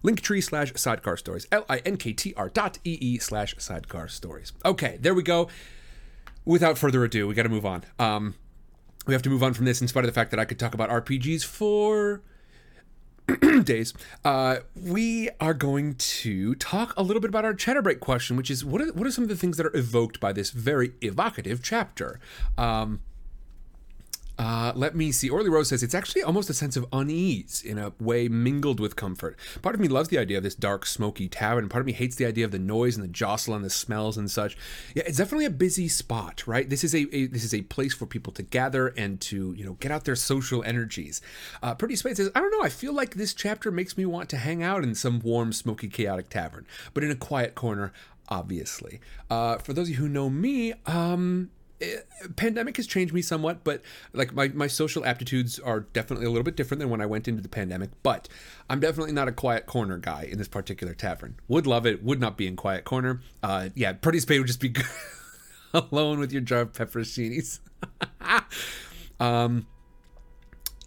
Linktree 0.04 0.44
slash 0.44 0.72
sidecar 0.76 1.18
stories. 1.18 1.48
L 1.52 1.66
I 1.68 1.80
N 1.80 1.98
K 1.98 2.14
T 2.14 2.34
R 2.38 2.48
dot 2.50 2.78
E 2.84 3.18
slash 3.18 3.56
sidecar 3.58 4.08
stories. 4.08 4.54
Okay, 4.64 4.98
there 5.02 5.16
we 5.16 5.24
go. 5.24 5.50
Without 6.46 6.78
further 6.78 7.04
ado, 7.04 7.28
we 7.28 7.34
got 7.34 7.44
to 7.44 7.50
move 7.50 7.66
on. 7.66 7.84
Um, 7.98 8.36
we 9.06 9.14
have 9.14 9.22
to 9.24 9.30
move 9.30 9.44
on 9.44 9.54
from 9.54 9.66
this 9.66 9.82
in 9.82 9.88
spite 9.88 10.04
of 10.04 10.08
the 10.08 10.14
fact 10.14 10.32
that 10.32 10.40
I 10.40 10.46
could 10.46 10.60
talk 10.60 10.74
about 10.74 10.90
RPGs 10.90 11.46
for 11.46 12.22
days. 13.64 13.94
Uh, 14.24 14.58
we 14.76 15.30
are 15.40 15.54
going 15.54 15.96
to 15.96 16.56
talk 16.56 16.94
a 16.98 17.04
little 17.04 17.22
bit 17.22 17.30
about 17.30 17.46
our 17.46 17.54
chatter 17.54 17.82
break 17.82 18.00
question, 18.00 18.36
which 18.38 18.52
is 18.52 18.64
what 18.64 18.82
are, 18.82 18.92
what 18.94 19.08
are 19.08 19.12
some 19.12 19.24
of 19.24 19.30
the 19.30 19.36
things 19.36 19.58
that 19.58 19.66
are 19.66 19.76
evoked 19.76 20.20
by 20.20 20.32
this 20.32 20.52
very 20.52 20.94
evocative 21.02 21.62
chapter? 21.64 22.20
Um, 22.58 23.02
uh, 24.38 24.74
let 24.76 24.96
me 24.96 25.12
see. 25.12 25.30
Orly 25.30 25.50
Rose 25.50 25.70
says 25.70 25.82
it's 25.82 25.96
actually 25.96 26.24
almost 26.24 26.50
a 26.50 26.54
sense 26.54 26.76
of 26.76 26.86
unease 26.92 27.62
in 27.66 27.78
a 27.78 27.94
way 28.00 28.28
mingled 28.28 28.80
with 28.80 28.96
comfort. 28.96 29.38
Part 29.62 29.76
of 29.76 29.82
me 29.82 29.88
loves 29.88 30.10
the 30.10 30.18
idea 30.18 30.38
of 30.38 30.44
this 30.44 30.56
dark, 30.56 30.86
smoky 30.86 31.30
tavern. 31.30 31.70
Part 31.70 31.82
of 31.82 31.86
me 31.86 31.94
hates 31.94 32.16
the 32.16 32.26
idea 32.26 32.44
of 32.44 32.52
the 32.52 32.60
noise 32.60 32.96
and 32.96 33.04
the 33.04 33.10
jostle 33.10 33.54
and 33.54 33.64
the 33.64 33.70
smells 33.70 34.18
and 34.18 34.30
such. 34.30 34.58
Yeah, 34.94 35.04
it's 35.06 35.18
definitely 35.18 35.46
a 35.46 35.52
busy 35.52 35.88
spot, 35.88 36.46
right? 36.46 36.70
This 36.70 36.84
is 36.84 36.94
a, 36.94 37.16
a 37.16 37.28
this 37.28 37.44
is 37.44 37.54
a 37.54 37.62
place 37.62 37.94
for 37.94 38.06
people 38.06 38.34
to 38.34 38.44
gather 38.44 38.88
and 38.90 39.22
to 39.22 39.54
you 39.54 39.66
know 39.66 39.74
get 39.80 39.92
out 39.92 40.04
their 40.04 40.16
social 40.16 40.64
energies. 40.64 41.22
Uh, 41.64 41.74
Pretty 41.74 41.96
Spade 41.96 42.18
says, 42.18 42.30
I 42.36 42.42
don't 42.42 42.52
know. 42.52 42.64
I 42.64 42.70
feel 42.70 42.94
like 42.94 43.16
this 43.16 43.34
chapter 43.34 43.72
makes 43.72 43.98
me 43.98 44.06
want 44.06 44.30
to 44.30 44.38
hang 44.38 44.62
out 44.64 44.84
in 44.84 44.96
some 44.96 45.20
warm, 45.20 45.54
smoky, 45.54 45.88
chaotic 45.88 46.30
tavern, 46.30 46.66
but 46.94 47.04
in 47.04 47.12
a 47.12 47.16
quiet 47.16 47.56
corner 47.56 47.94
obviously. 48.28 49.00
Uh, 49.30 49.58
for 49.60 49.74
those 49.74 49.88
of 49.88 49.92
you 49.92 49.96
who 49.98 50.10
know 50.10 50.30
me, 50.32 50.74
um, 50.88 51.52
pandemic 52.36 52.78
has 52.78 52.88
changed 52.88 53.14
me 53.14 53.22
somewhat, 53.22 53.64
but 53.64 53.82
like 54.14 54.34
my, 54.34 54.50
my 54.50 54.68
social 54.68 55.06
aptitudes 55.06 55.60
are 55.60 55.82
definitely 55.82 56.26
a 56.26 56.30
little 56.30 56.44
bit 56.44 56.56
different 56.56 56.80
than 56.80 56.90
when 56.90 57.02
I 57.02 57.06
went 57.06 57.28
into 57.28 57.42
the 57.42 57.50
pandemic. 57.50 57.90
But 58.04 58.28
I'm 58.70 58.80
definitely 58.80 59.14
not 59.14 59.28
a 59.28 59.32
quiet 59.32 59.66
corner 59.66 59.98
guy 59.98 60.28
in 60.32 60.38
this 60.38 60.48
particular 60.48 60.94
tavern. 60.94 61.36
Would 61.48 61.68
love 61.68 61.86
it, 61.86 62.04
would 62.04 62.20
not 62.20 62.38
be 62.38 62.48
in 62.48 62.56
quiet 62.56 62.84
corner. 62.86 63.22
Uh, 63.44 63.70
yeah, 63.76 63.94
Pretty 63.94 64.20
Spade 64.20 64.40
would 64.40 64.48
just 64.48 64.60
be 64.60 64.74
alone 65.74 66.20
with 66.20 66.32
your 66.32 66.42
jar 66.42 66.62
of 66.62 66.74
pepperoncinis. 66.74 67.60
um, 69.20 69.68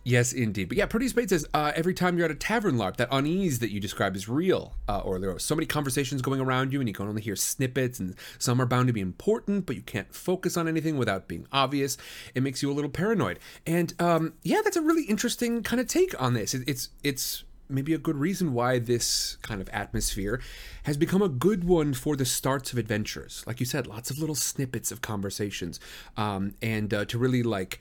Yes, 0.09 0.33
indeed. 0.33 0.71
But 0.71 0.79
yeah, 0.79 0.87
Pretty 0.87 1.07
Spade 1.09 1.29
says 1.29 1.47
uh, 1.53 1.71
every 1.75 1.93
time 1.93 2.17
you're 2.17 2.25
at 2.25 2.31
a 2.31 2.35
tavern 2.35 2.77
larp, 2.77 2.97
that 2.97 3.09
unease 3.13 3.59
that 3.59 3.71
you 3.71 3.79
describe 3.79 4.17
is 4.17 4.27
real. 4.27 4.73
Uh, 4.89 5.01
or 5.01 5.19
there 5.19 5.31
are 5.31 5.39
so 5.39 5.55
many 5.55 5.67
conversations 5.67 6.23
going 6.23 6.41
around 6.41 6.73
you, 6.73 6.81
and 6.81 6.89
you 6.89 6.95
can 6.95 7.07
only 7.07 7.21
hear 7.21 7.37
snippets, 7.37 8.01
and 8.01 8.15
some 8.39 8.59
are 8.59 8.65
bound 8.65 8.87
to 8.87 8.95
be 8.95 9.03
important, 9.03 9.67
but 9.67 9.77
you 9.77 9.83
can't 9.83 10.15
focus 10.15 10.57
on 10.57 10.67
anything 10.67 10.97
without 10.97 11.29
being 11.29 11.47
obvious. 11.53 11.99
It 12.35 12.43
makes 12.43 12.63
you 12.63 12.71
a 12.71 12.73
little 12.73 12.89
paranoid. 12.89 13.39
And 13.67 13.93
um, 14.01 14.33
yeah, 14.43 14.63
that's 14.65 14.79
a 14.79 14.81
really 14.81 15.03
interesting 15.03 15.63
kind 15.63 15.79
of 15.79 15.87
take 15.87 16.19
on 16.19 16.33
this. 16.33 16.55
It, 16.55 16.67
it's 16.67 16.89
it's 17.05 17.45
maybe 17.69 17.93
a 17.93 17.99
good 17.99 18.17
reason 18.17 18.55
why 18.55 18.79
this 18.79 19.37
kind 19.43 19.61
of 19.61 19.69
atmosphere 19.75 20.41
has 20.85 20.97
become 20.97 21.21
a 21.21 21.29
good 21.29 21.65
one 21.65 21.93
for 21.93 22.17
the 22.17 22.25
starts 22.25 22.73
of 22.73 22.79
adventures. 22.79 23.45
Like 23.47 23.61
you 23.61 23.67
said, 23.67 23.87
lots 23.87 24.11
of 24.11 24.17
little 24.17 24.35
snippets 24.35 24.91
of 24.91 25.03
conversations, 25.03 25.79
um, 26.17 26.55
and 26.63 26.95
uh, 26.95 27.05
to 27.05 27.19
really 27.19 27.43
like 27.43 27.79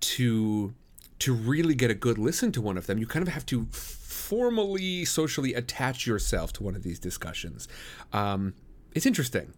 to 0.00 0.72
to 1.20 1.34
really 1.34 1.74
get 1.74 1.90
a 1.90 1.94
good 1.94 2.18
listen 2.18 2.50
to 2.52 2.60
one 2.60 2.76
of 2.76 2.86
them, 2.86 2.98
you 2.98 3.06
kind 3.06 3.26
of 3.26 3.32
have 3.32 3.46
to 3.46 3.66
formally, 3.70 5.04
socially 5.04 5.54
attach 5.54 6.06
yourself 6.06 6.52
to 6.54 6.62
one 6.62 6.74
of 6.74 6.82
these 6.82 6.98
discussions. 6.98 7.68
Um, 8.12 8.54
it's 8.94 9.06
interesting. 9.06 9.52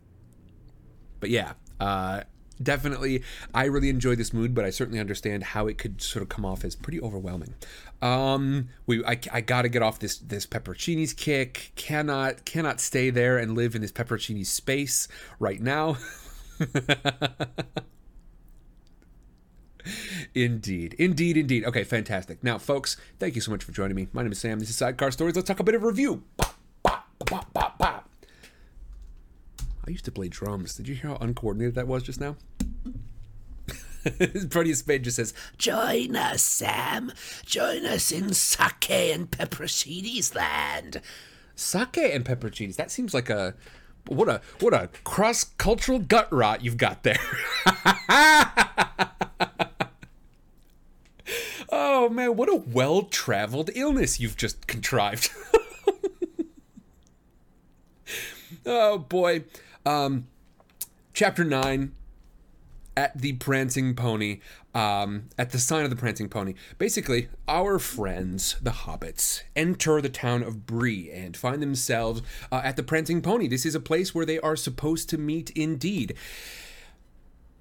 But 1.21 1.31
yeah, 1.31 1.53
uh, 1.79 2.23
definitely, 2.63 3.23
I 3.55 3.67
really 3.67 3.89
enjoy 3.89 4.17
this 4.17 4.33
mood, 4.33 4.55
but 4.55 4.65
I 4.65 4.71
certainly 4.71 4.99
understand 4.99 5.45
how 5.45 5.69
it 5.69 5.79
could 5.79 6.03
sort 6.03 6.23
of 6.23 6.29
come 6.29 6.45
off 6.45 6.65
as 6.65 6.75
pretty 6.75 7.01
overwhelming. 7.01 7.55
Um, 8.01 8.69
we, 8.87 9.05
I, 9.05 9.19
I 9.33 9.41
got 9.41 9.63
to 9.63 9.69
get 9.69 9.83
off 9.83 10.01
this 10.01 10.19
this 10.19 10.47
pepperoncinis 10.47 11.17
kick. 11.17 11.73
Cannot 11.77 12.45
cannot 12.45 12.81
stay 12.81 13.11
there 13.11 13.39
and 13.39 13.55
live 13.55 13.77
in 13.77 13.83
this 13.83 13.93
pepperoncini 13.93 14.45
space 14.45 15.07
right 15.39 15.61
now. 15.61 15.97
Indeed, 20.35 20.95
indeed, 20.99 21.37
indeed. 21.37 21.65
Okay, 21.65 21.85
fantastic. 21.85 22.43
Now, 22.43 22.59
folks, 22.59 22.97
thank 23.19 23.35
you 23.35 23.41
so 23.41 23.51
much 23.51 23.65
for 23.65 23.73
joining 23.73 23.97
me. 23.97 24.09
My 24.13 24.23
name 24.23 24.33
is 24.33 24.39
Sam. 24.39 24.59
This 24.59 24.71
is 24.71 24.77
Sidecar 24.77 25.11
Stories. 25.11 25.37
Let's 25.37 25.49
talk 25.49 25.61
a 25.61 25.65
bit 25.65 25.75
of 25.75 25.83
review. 25.83 26.23
Bop, 26.37 26.57
bop, 26.83 27.07
bop, 27.29 27.53
bop, 27.53 27.79
bop. 27.79 28.09
I 29.87 29.91
used 29.91 30.05
to 30.05 30.13
play 30.13 30.29
drums. 30.29 30.75
Did 30.75 30.89
you 30.89 30.95
hear 30.95 31.11
how 31.11 31.17
uncoordinated 31.17 31.75
that 31.75 31.89
was 31.89 32.03
just 32.03 32.21
now? 32.21 32.37
Pretty 34.51 34.75
Spade 34.75 35.05
just 35.05 35.17
says, 35.17 35.35
Join 35.59 36.17
us, 36.17 36.43
Sam. 36.43 37.13
Join 37.45 37.85
us 37.87 38.11
in 38.13 38.33
sake 38.35 38.91
and 38.91 39.31
pepperoncinis 39.31 40.35
land. 40.35 41.01
"Sake 41.55 41.99
and 41.99 42.25
pepperoncinis." 42.25 42.77
That 42.77 42.91
seems 42.91 43.15
like 43.15 43.31
a 43.31 43.55
what 44.07 44.29
a 44.29 44.41
what 44.61 44.75
a 44.75 44.89
cross 45.05 45.45
cultural 45.45 46.01
gut 46.01 46.33
rot 46.33 46.65
you've 46.65 46.77
got 46.77 47.03
there. 47.05 47.21
oh 52.03 52.09
man, 52.09 52.37
what 52.37 52.49
a 52.49 52.57
well 52.57 53.03
traveled 53.03 53.71
illness 53.75 54.19
you've 54.19 54.37
just 54.37 54.67
contrived. 54.67 55.31
oh 58.67 58.99
boy. 58.99 59.45
Um, 59.87 60.27
chapter 61.13 61.45
9 61.45 61.93
at 62.97 63.17
the 63.17 63.35
Prancing 63.35 63.95
Pony, 63.95 64.41
um, 64.75 65.29
at 65.39 65.51
the 65.51 65.59
sign 65.59 65.85
of 65.85 65.91
the 65.91 65.97
Prancing 65.97 66.29
Pony. 66.29 66.55
Basically, 66.77 67.29
our 67.47 67.79
friends, 67.79 68.57
the 68.61 68.71
hobbits, 68.71 69.43
enter 69.55 70.01
the 70.01 70.09
town 70.09 70.43
of 70.43 70.67
Bree 70.67 71.11
and 71.11 71.37
find 71.37 71.63
themselves 71.63 72.23
uh, 72.51 72.61
at 72.65 72.77
the 72.77 72.83
Prancing 72.83 73.23
Pony. 73.23 73.47
This 73.47 73.65
is 73.65 73.77
a 73.77 73.81
place 73.81 74.15
where 74.15 74.27
they 74.27 74.41
are 74.41 74.57
supposed 74.57 75.09
to 75.11 75.19
meet 75.19 75.51
indeed. 75.51 76.15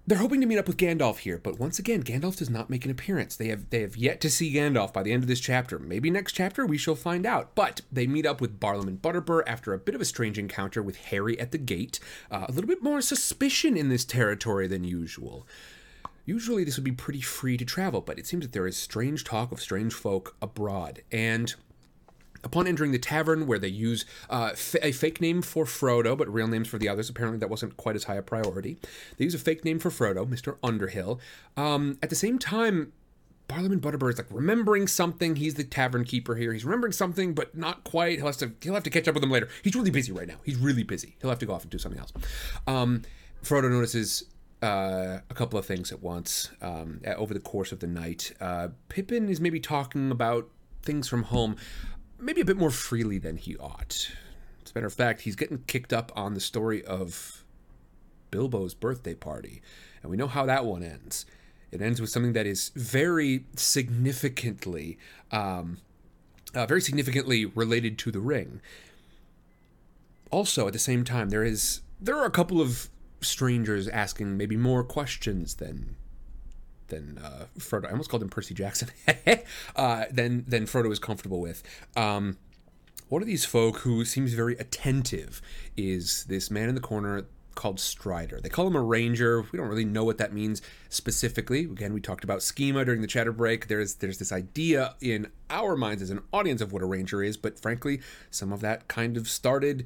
They're 0.07 0.17
hoping 0.17 0.41
to 0.41 0.47
meet 0.47 0.57
up 0.57 0.67
with 0.67 0.77
Gandalf 0.77 1.19
here, 1.19 1.37
but 1.37 1.59
once 1.59 1.77
again, 1.77 2.01
Gandalf 2.01 2.37
does 2.37 2.49
not 2.49 2.71
make 2.71 2.85
an 2.85 2.91
appearance. 2.91 3.35
They 3.35 3.49
have 3.49 3.69
they 3.69 3.81
have 3.81 3.95
yet 3.95 4.19
to 4.21 4.31
see 4.31 4.53
Gandalf 4.53 4.91
by 4.91 5.03
the 5.03 5.11
end 5.11 5.23
of 5.23 5.27
this 5.27 5.39
chapter. 5.39 5.77
Maybe 5.77 6.09
next 6.09 6.33
chapter 6.33 6.65
we 6.65 6.77
shall 6.77 6.95
find 6.95 7.25
out. 7.25 7.53
But 7.53 7.81
they 7.91 8.07
meet 8.07 8.25
up 8.25 8.41
with 8.41 8.59
Barliman 8.59 8.97
Butterbur 8.97 9.43
after 9.45 9.73
a 9.73 9.77
bit 9.77 9.93
of 9.93 10.01
a 10.01 10.05
strange 10.05 10.39
encounter 10.39 10.81
with 10.81 10.97
Harry 10.97 11.39
at 11.39 11.51
the 11.51 11.59
gate. 11.59 11.99
Uh, 12.31 12.45
a 12.49 12.51
little 12.51 12.67
bit 12.67 12.81
more 12.81 13.01
suspicion 13.01 13.77
in 13.77 13.89
this 13.89 14.03
territory 14.03 14.67
than 14.67 14.83
usual. 14.83 15.47
Usually 16.25 16.63
this 16.63 16.77
would 16.77 16.83
be 16.83 16.91
pretty 16.91 17.21
free 17.21 17.57
to 17.57 17.65
travel, 17.65 18.01
but 18.01 18.17
it 18.17 18.25
seems 18.25 18.43
that 18.43 18.53
there 18.53 18.67
is 18.67 18.77
strange 18.77 19.23
talk 19.23 19.51
of 19.51 19.61
strange 19.61 19.93
folk 19.93 20.35
abroad. 20.41 21.03
And 21.11 21.53
Upon 22.43 22.67
entering 22.67 22.91
the 22.91 22.99
tavern, 22.99 23.45
where 23.45 23.59
they 23.59 23.67
use 23.67 24.05
uh, 24.29 24.49
f- 24.53 24.75
a 24.81 24.91
fake 24.91 25.21
name 25.21 25.41
for 25.41 25.65
Frodo, 25.65 26.17
but 26.17 26.31
real 26.31 26.47
names 26.47 26.67
for 26.67 26.77
the 26.77 26.89
others, 26.89 27.09
apparently 27.09 27.39
that 27.39 27.49
wasn't 27.49 27.77
quite 27.77 27.95
as 27.95 28.05
high 28.05 28.15
a 28.15 28.21
priority. 28.21 28.77
They 29.17 29.25
use 29.25 29.35
a 29.35 29.39
fake 29.39 29.63
name 29.63 29.79
for 29.79 29.89
Frodo, 29.89 30.25
Mr. 30.27 30.57
Underhill. 30.63 31.19
Um, 31.55 31.97
at 32.01 32.09
the 32.09 32.15
same 32.15 32.39
time, 32.39 32.93
Barliman 33.47 33.79
Butterbur 33.79 34.09
is 34.09 34.17
like 34.17 34.27
remembering 34.29 34.87
something. 34.87 35.35
He's 35.35 35.55
the 35.55 35.63
tavern 35.63 36.05
keeper 36.05 36.35
here. 36.35 36.53
He's 36.53 36.63
remembering 36.63 36.93
something, 36.93 37.33
but 37.33 37.55
not 37.55 37.83
quite. 37.83 38.17
He'll 38.17 38.27
have 38.27 38.37
to 38.37 38.53
he'll 38.61 38.73
have 38.73 38.83
to 38.83 38.89
catch 38.89 39.07
up 39.07 39.15
with 39.15 39.23
him 39.23 39.31
later. 39.31 39.49
He's 39.61 39.75
really 39.75 39.91
busy 39.91 40.11
right 40.11 40.27
now. 40.27 40.37
He's 40.43 40.57
really 40.57 40.83
busy. 40.83 41.15
He'll 41.19 41.29
have 41.29 41.39
to 41.39 41.45
go 41.45 41.53
off 41.53 41.63
and 41.63 41.71
do 41.71 41.77
something 41.77 41.99
else. 41.99 42.13
Um, 42.65 43.01
Frodo 43.43 43.69
notices 43.69 44.23
uh, 44.61 45.19
a 45.29 45.33
couple 45.33 45.59
of 45.59 45.65
things 45.65 45.91
at 45.91 46.01
once 46.01 46.51
um, 46.61 47.01
over 47.17 47.33
the 47.33 47.39
course 47.39 47.71
of 47.71 47.79
the 47.79 47.87
night. 47.87 48.31
Uh, 48.39 48.69
Pippin 48.89 49.27
is 49.27 49.41
maybe 49.41 49.59
talking 49.59 50.11
about 50.11 50.49
things 50.83 51.07
from 51.07 51.23
home, 51.23 51.55
maybe 52.21 52.41
a 52.41 52.45
bit 52.45 52.57
more 52.57 52.71
freely 52.71 53.17
than 53.17 53.37
he 53.37 53.57
ought. 53.57 54.11
As 54.63 54.71
a 54.71 54.77
matter 54.77 54.87
of 54.87 54.93
fact, 54.93 55.21
he's 55.21 55.35
getting 55.35 55.63
kicked 55.67 55.91
up 55.91 56.11
on 56.15 56.33
the 56.33 56.39
story 56.39 56.83
of 56.85 57.43
Bilbo's 58.29 58.73
birthday 58.73 59.15
party, 59.15 59.61
and 60.01 60.09
we 60.09 60.17
know 60.17 60.27
how 60.27 60.45
that 60.45 60.65
one 60.65 60.83
ends. 60.83 61.25
It 61.71 61.81
ends 61.81 61.99
with 61.99 62.09
something 62.09 62.33
that 62.33 62.45
is 62.45 62.71
very 62.75 63.45
significantly, 63.55 64.97
um, 65.31 65.77
uh, 66.53 66.65
very 66.65 66.81
significantly 66.81 67.45
related 67.45 67.97
to 67.99 68.11
the 68.11 68.19
ring. 68.19 68.61
Also, 70.31 70.67
at 70.67 70.73
the 70.73 70.79
same 70.79 71.03
time, 71.03 71.29
there 71.29 71.43
is 71.43 71.81
there 71.99 72.17
are 72.17 72.25
a 72.25 72.31
couple 72.31 72.61
of 72.61 72.89
strangers 73.21 73.87
asking 73.87 74.37
maybe 74.37 74.57
more 74.57 74.83
questions 74.83 75.55
than 75.55 75.95
than 76.91 77.17
uh, 77.17 77.47
Frodo. 77.57 77.87
I 77.87 77.91
almost 77.91 78.11
called 78.11 78.21
him 78.21 78.29
Percy 78.29 78.53
Jackson. 78.53 78.89
uh, 79.75 80.05
than 80.11 80.45
than 80.47 80.65
Frodo 80.65 80.91
is 80.91 80.99
comfortable 80.99 81.41
with. 81.41 81.63
Um, 81.95 82.37
one 83.09 83.21
of 83.21 83.27
these 83.27 83.43
folk 83.43 83.79
who 83.79 84.05
seems 84.05 84.33
very 84.33 84.55
attentive 84.55 85.41
is 85.75 86.23
this 86.25 86.49
man 86.49 86.69
in 86.69 86.75
the 86.75 86.81
corner 86.81 87.25
called 87.55 87.79
Strider. 87.79 88.39
They 88.39 88.47
call 88.47 88.67
him 88.67 88.75
a 88.75 88.81
ranger. 88.81 89.41
We 89.51 89.57
don't 89.57 89.67
really 89.67 89.83
know 89.83 90.03
what 90.03 90.17
that 90.19 90.31
means 90.31 90.61
specifically. 90.87 91.65
Again, 91.65 91.93
we 91.93 91.99
talked 91.99 92.23
about 92.23 92.41
schema 92.41 92.85
during 92.85 93.01
the 93.01 93.07
chatter 93.07 93.31
break. 93.31 93.67
There's 93.67 93.95
there's 93.95 94.17
this 94.17 94.31
idea 94.31 94.95
in 95.01 95.27
our 95.49 95.75
minds 95.75 96.01
as 96.01 96.09
an 96.09 96.21
audience 96.31 96.61
of 96.61 96.71
what 96.71 96.81
a 96.81 96.85
ranger 96.85 97.21
is, 97.21 97.35
but 97.35 97.59
frankly, 97.59 98.01
some 98.29 98.53
of 98.53 98.61
that 98.61 98.87
kind 98.87 99.17
of 99.17 99.27
started 99.27 99.85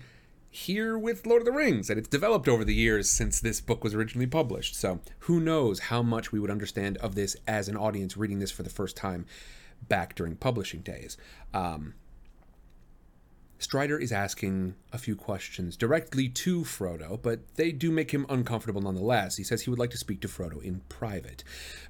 here 0.56 0.98
with 0.98 1.26
Lord 1.26 1.42
of 1.42 1.46
the 1.46 1.52
Rings, 1.52 1.90
and 1.90 2.00
it's 2.00 2.08
developed 2.08 2.48
over 2.48 2.64
the 2.64 2.74
years 2.74 3.10
since 3.10 3.40
this 3.40 3.60
book 3.60 3.84
was 3.84 3.94
originally 3.94 4.26
published. 4.26 4.76
So 4.76 5.02
who 5.20 5.42
knows 5.42 5.80
how 5.80 6.02
much 6.02 6.32
we 6.32 6.40
would 6.40 6.50
understand 6.50 6.98
of 6.98 7.14
this 7.14 7.36
as 7.46 7.68
an 7.68 7.76
audience 7.76 8.16
reading 8.16 8.40
this 8.40 8.52
for 8.52 8.64
the 8.64 8.70
first 8.70 8.96
time 8.96 9.26
back 9.90 10.16
during 10.16 10.36
publishing 10.38 10.80
days. 10.80 11.18
Um, 11.54 11.94
Strider 13.60 13.98
is 13.98 14.12
asking 14.12 14.76
a 14.94 14.98
few 14.98 15.16
questions 15.16 15.76
directly 15.76 16.30
to 16.30 16.62
Frodo, 16.62 17.22
but 17.22 17.40
they 17.56 17.72
do 17.72 17.92
make 17.92 18.12
him 18.12 18.26
uncomfortable 18.30 18.82
nonetheless. 18.82 19.36
He 19.36 19.44
says 19.44 19.62
he 19.64 19.70
would 19.70 19.80
like 19.80 19.92
to 19.92 19.98
speak 19.98 20.22
to 20.22 20.28
Frodo 20.28 20.64
in 20.64 20.82
private. 20.88 21.44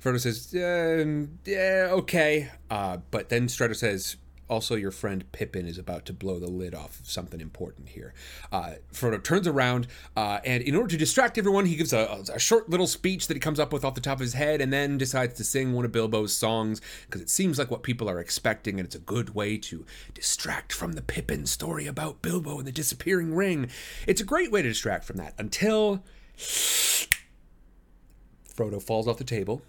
Frodo 0.03 0.19
says, 0.19 0.53
uh, 0.55 1.27
yeah, 1.45 1.89
okay. 1.91 2.49
Uh, 2.69 2.97
but 3.11 3.29
then 3.29 3.47
Strider 3.47 3.73
says, 3.75 4.17
also, 4.47 4.75
your 4.75 4.91
friend 4.91 5.31
Pippin 5.31 5.65
is 5.65 5.79
about 5.79 6.05
to 6.05 6.13
blow 6.13 6.39
the 6.39 6.49
lid 6.49 6.75
off 6.75 6.99
of 6.99 7.09
something 7.09 7.41
important 7.41 7.89
here. 7.89 8.13
Uh, 8.51 8.73
Frodo 8.93 9.23
turns 9.23 9.47
around, 9.47 9.87
uh, 10.15 10.39
and 10.45 10.61
in 10.61 10.75
order 10.75 10.89
to 10.89 10.97
distract 10.97 11.39
everyone, 11.39 11.65
he 11.65 11.75
gives 11.75 11.93
a, 11.93 12.23
a, 12.31 12.39
short 12.39 12.69
little 12.69 12.85
speech 12.85 13.27
that 13.27 13.33
he 13.33 13.39
comes 13.39 13.59
up 13.59 13.73
with 13.73 13.83
off 13.83 13.95
the 13.95 14.01
top 14.01 14.17
of 14.17 14.21
his 14.21 14.33
head, 14.33 14.61
and 14.61 14.71
then 14.71 14.99
decides 14.99 15.33
to 15.35 15.43
sing 15.43 15.73
one 15.73 15.83
of 15.83 15.91
Bilbo's 15.91 16.35
songs 16.35 16.79
because 17.05 17.21
it 17.21 17.29
seems 17.29 17.57
like 17.57 17.71
what 17.71 17.81
people 17.81 18.07
are 18.07 18.19
expecting, 18.19 18.79
and 18.79 18.85
it's 18.85 18.95
a 18.95 18.99
good 18.99 19.33
way 19.33 19.57
to 19.57 19.83
distract 20.13 20.71
from 20.71 20.93
the 20.93 21.01
Pippin 21.01 21.47
story 21.47 21.87
about 21.87 22.21
Bilbo 22.21 22.59
and 22.59 22.67
the 22.67 22.71
disappearing 22.71 23.33
ring. 23.33 23.69
It's 24.05 24.21
a 24.21 24.25
great 24.25 24.51
way 24.51 24.61
to 24.61 24.69
distract 24.69 25.05
from 25.05 25.17
that 25.17 25.33
until 25.39 26.03
Frodo 28.55 28.81
falls 28.81 29.07
off 29.07 29.17
the 29.17 29.23
table, 29.23 29.63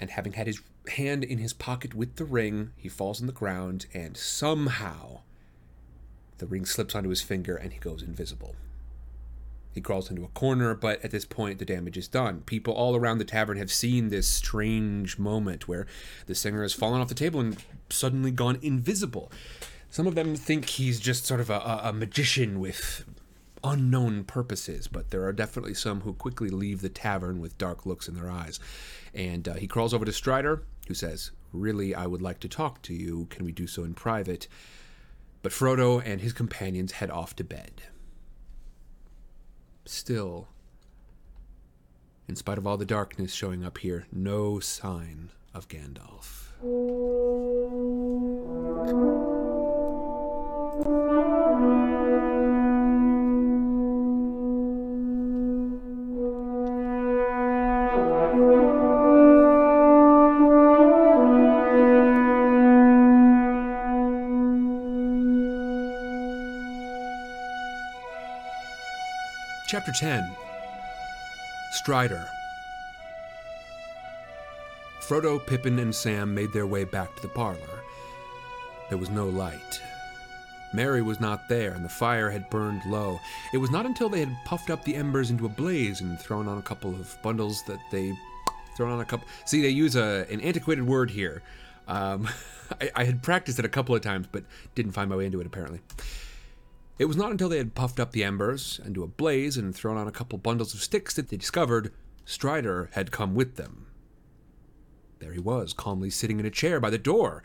and 0.00 0.10
having 0.10 0.32
had 0.32 0.48
his 0.48 0.60
hand 0.88 1.22
in 1.22 1.38
his 1.38 1.52
pocket 1.52 1.94
with 1.94 2.16
the 2.16 2.24
ring. 2.24 2.72
He 2.76 2.88
falls 2.88 3.20
on 3.20 3.28
the 3.28 3.32
ground, 3.32 3.86
and 3.94 4.16
somehow 4.16 5.20
the 6.38 6.46
ring 6.46 6.64
slips 6.64 6.94
onto 6.94 7.10
his 7.10 7.22
finger 7.22 7.54
and 7.54 7.72
he 7.72 7.78
goes 7.78 8.02
invisible. 8.02 8.56
He 9.72 9.80
crawls 9.80 10.10
into 10.10 10.24
a 10.24 10.28
corner, 10.28 10.74
but 10.74 11.04
at 11.04 11.12
this 11.12 11.24
point, 11.24 11.60
the 11.60 11.64
damage 11.64 11.96
is 11.96 12.08
done. 12.08 12.40
People 12.40 12.74
all 12.74 12.96
around 12.96 13.18
the 13.18 13.24
tavern 13.24 13.56
have 13.56 13.70
seen 13.70 14.08
this 14.08 14.26
strange 14.26 15.16
moment 15.16 15.68
where 15.68 15.86
the 16.26 16.34
singer 16.34 16.62
has 16.62 16.72
fallen 16.72 17.00
off 17.00 17.08
the 17.08 17.14
table 17.14 17.38
and 17.38 17.62
suddenly 17.88 18.32
gone 18.32 18.58
invisible. 18.62 19.30
Some 19.88 20.08
of 20.08 20.16
them 20.16 20.34
think 20.34 20.66
he's 20.66 20.98
just 20.98 21.24
sort 21.24 21.40
of 21.40 21.50
a, 21.50 21.80
a 21.84 21.92
magician 21.92 22.58
with 22.58 23.04
unknown 23.62 24.24
purposes, 24.24 24.88
but 24.88 25.10
there 25.10 25.24
are 25.24 25.32
definitely 25.32 25.74
some 25.74 26.00
who 26.00 26.14
quickly 26.14 26.48
leave 26.48 26.80
the 26.80 26.88
tavern 26.88 27.40
with 27.40 27.58
dark 27.58 27.86
looks 27.86 28.08
in 28.08 28.14
their 28.14 28.30
eyes. 28.30 28.58
And 29.14 29.48
uh, 29.48 29.54
he 29.54 29.66
crawls 29.66 29.92
over 29.92 30.04
to 30.04 30.12
Strider, 30.12 30.62
who 30.88 30.94
says, 30.94 31.30
Really, 31.52 31.94
I 31.94 32.06
would 32.06 32.22
like 32.22 32.40
to 32.40 32.48
talk 32.48 32.82
to 32.82 32.94
you. 32.94 33.26
Can 33.30 33.44
we 33.44 33.52
do 33.52 33.66
so 33.66 33.82
in 33.82 33.94
private? 33.94 34.46
But 35.42 35.52
Frodo 35.52 36.02
and 36.04 36.20
his 36.20 36.32
companions 36.32 36.92
head 36.92 37.10
off 37.10 37.34
to 37.36 37.44
bed. 37.44 37.82
Still, 39.84 40.48
in 42.28 42.36
spite 42.36 42.58
of 42.58 42.66
all 42.66 42.76
the 42.76 42.84
darkness 42.84 43.32
showing 43.32 43.64
up 43.64 43.78
here, 43.78 44.06
no 44.12 44.60
sign 44.60 45.30
of 45.52 45.66
Gandalf. 45.66 46.46
Chapter 69.80 69.92
10 69.92 70.36
Strider 71.72 72.28
Frodo, 75.00 75.38
Pippin, 75.46 75.78
and 75.78 75.94
Sam 75.94 76.34
made 76.34 76.52
their 76.52 76.66
way 76.66 76.84
back 76.84 77.16
to 77.16 77.22
the 77.22 77.28
parlor. 77.28 77.56
There 78.90 78.98
was 78.98 79.08
no 79.08 79.26
light. 79.30 79.80
Merry 80.74 81.00
was 81.00 81.18
not 81.18 81.48
there, 81.48 81.72
and 81.72 81.82
the 81.82 81.88
fire 81.88 82.28
had 82.28 82.50
burned 82.50 82.82
low. 82.84 83.20
It 83.54 83.56
was 83.56 83.70
not 83.70 83.86
until 83.86 84.10
they 84.10 84.20
had 84.20 84.36
puffed 84.44 84.68
up 84.68 84.84
the 84.84 84.96
embers 84.96 85.30
into 85.30 85.46
a 85.46 85.48
blaze 85.48 86.02
and 86.02 86.20
thrown 86.20 86.46
on 86.46 86.58
a 86.58 86.62
couple 86.62 86.90
of 86.90 87.16
bundles 87.22 87.62
that 87.62 87.80
they 87.90 88.12
thrown 88.76 88.92
on 88.92 89.00
a 89.00 89.06
couple. 89.06 89.26
See, 89.46 89.62
they 89.62 89.70
use 89.70 89.96
a, 89.96 90.26
an 90.30 90.42
antiquated 90.42 90.86
word 90.86 91.10
here. 91.10 91.42
Um, 91.88 92.28
I, 92.82 92.90
I 92.96 93.04
had 93.04 93.22
practiced 93.22 93.58
it 93.58 93.64
a 93.64 93.70
couple 93.70 93.94
of 93.94 94.02
times, 94.02 94.26
but 94.30 94.44
didn't 94.74 94.92
find 94.92 95.08
my 95.08 95.16
way 95.16 95.24
into 95.24 95.40
it 95.40 95.46
apparently. 95.46 95.80
It 97.00 97.08
was 97.08 97.16
not 97.16 97.30
until 97.30 97.48
they 97.48 97.56
had 97.56 97.74
puffed 97.74 97.98
up 97.98 98.12
the 98.12 98.22
embers 98.22 98.78
into 98.84 99.02
a 99.02 99.08
blaze 99.08 99.56
and 99.56 99.74
thrown 99.74 99.96
on 99.96 100.06
a 100.06 100.12
couple 100.12 100.36
bundles 100.36 100.74
of 100.74 100.82
sticks 100.82 101.14
that 101.14 101.30
they 101.30 101.38
discovered 101.38 101.94
Strider 102.26 102.90
had 102.92 103.10
come 103.10 103.34
with 103.34 103.56
them. 103.56 103.86
There 105.18 105.32
he 105.32 105.38
was, 105.38 105.72
calmly 105.72 106.10
sitting 106.10 106.38
in 106.38 106.44
a 106.44 106.50
chair 106.50 106.78
by 106.78 106.90
the 106.90 106.98
door. 106.98 107.42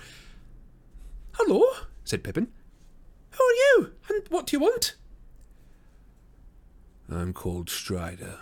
Hello, 1.36 1.64
said 2.03 2.22
Pippin. 2.22 2.51
Who 3.32 3.43
are 3.45 3.53
you, 3.53 3.91
and 4.10 4.28
what 4.28 4.47
do 4.47 4.58
you 4.58 4.60
want? 4.60 4.95
I'm 7.10 7.32
called 7.32 7.70
Strider, 7.70 8.39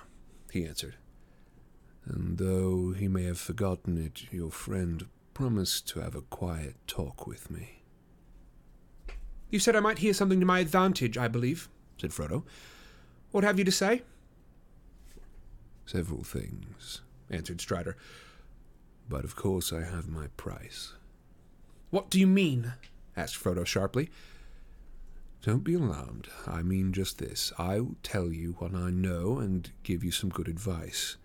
he 0.51 0.66
answered. 0.66 0.95
And 2.05 2.39
though 2.39 2.93
he 2.93 3.07
may 3.07 3.26
have 3.26 3.39
forgotten 3.39 4.03
it, 4.03 4.34
your 4.34 4.49
friend 4.49 5.05
promised 5.36 5.88
to 5.89 5.99
have 5.99 6.16
a 6.16 6.22
quiet 6.22 6.76
talk 6.88 7.28
with 7.28 7.51
me. 7.51 7.82
You 9.54 9.60
said 9.60 9.76
I 9.76 9.82
might 9.82 9.99
hear 9.99 10.16
something 10.16 10.39
to 10.39 10.47
my 10.47 10.62
advantage, 10.62 11.16
I 11.16 11.28
believe, 11.28 11.70
said 12.01 12.10
Frodo. 12.10 12.41
What 13.30 13.43
have 13.43 13.60
you 13.60 13.66
to 13.66 13.72
say? 13.72 14.01
Several 15.86 16.24
things, 16.24 17.01
answered 17.30 17.62
Strider. 17.62 17.95
But 19.08 19.24
of 19.24 19.36
course 19.36 19.72
I 19.72 19.84
have 19.84 20.08
my 20.08 20.30
price. 20.38 20.93
What 21.91 22.10
do 22.10 22.20
you 22.20 22.26
mean? 22.26 22.74
asked 23.16 23.36
Frodo 23.36 23.64
sharply. 23.64 24.10
Don't 25.43 25.64
be 25.64 25.76
alarmed. 25.76 26.30
I 26.47 26.64
mean 26.64 26.91
just 26.91 27.20
this. 27.20 27.54
I 27.60 27.80
will 27.80 27.97
tell 28.01 28.32
you 28.32 28.56
what 28.58 28.74
I 28.74 28.89
know 28.89 29.38
and 29.38 29.70
give 29.84 30.04
you 30.04 30.10
some 30.10 30.32
good 30.32 30.47
advice. 30.47 31.18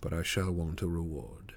But 0.00 0.12
I 0.12 0.22
shall 0.22 0.52
want 0.52 0.80
a 0.80 0.86
reward. 0.86 1.54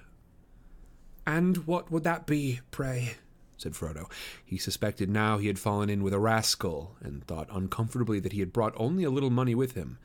And 1.28 1.58
what 1.58 1.92
would 1.92 2.02
that 2.02 2.26
be, 2.26 2.58
pray? 2.72 3.14
Said 3.60 3.72
Frodo. 3.72 4.10
He 4.44 4.56
suspected 4.58 5.10
now 5.10 5.38
he 5.38 5.46
had 5.46 5.58
fallen 5.58 5.90
in 5.90 6.02
with 6.02 6.14
a 6.14 6.18
rascal, 6.18 6.96
and 7.00 7.24
thought 7.24 7.48
uncomfortably 7.50 8.20
that 8.20 8.32
he 8.32 8.40
had 8.40 8.52
brought 8.52 8.74
only 8.76 9.04
a 9.04 9.10
little 9.10 9.30
money 9.30 9.54
with 9.54 9.72
him. 9.72 9.98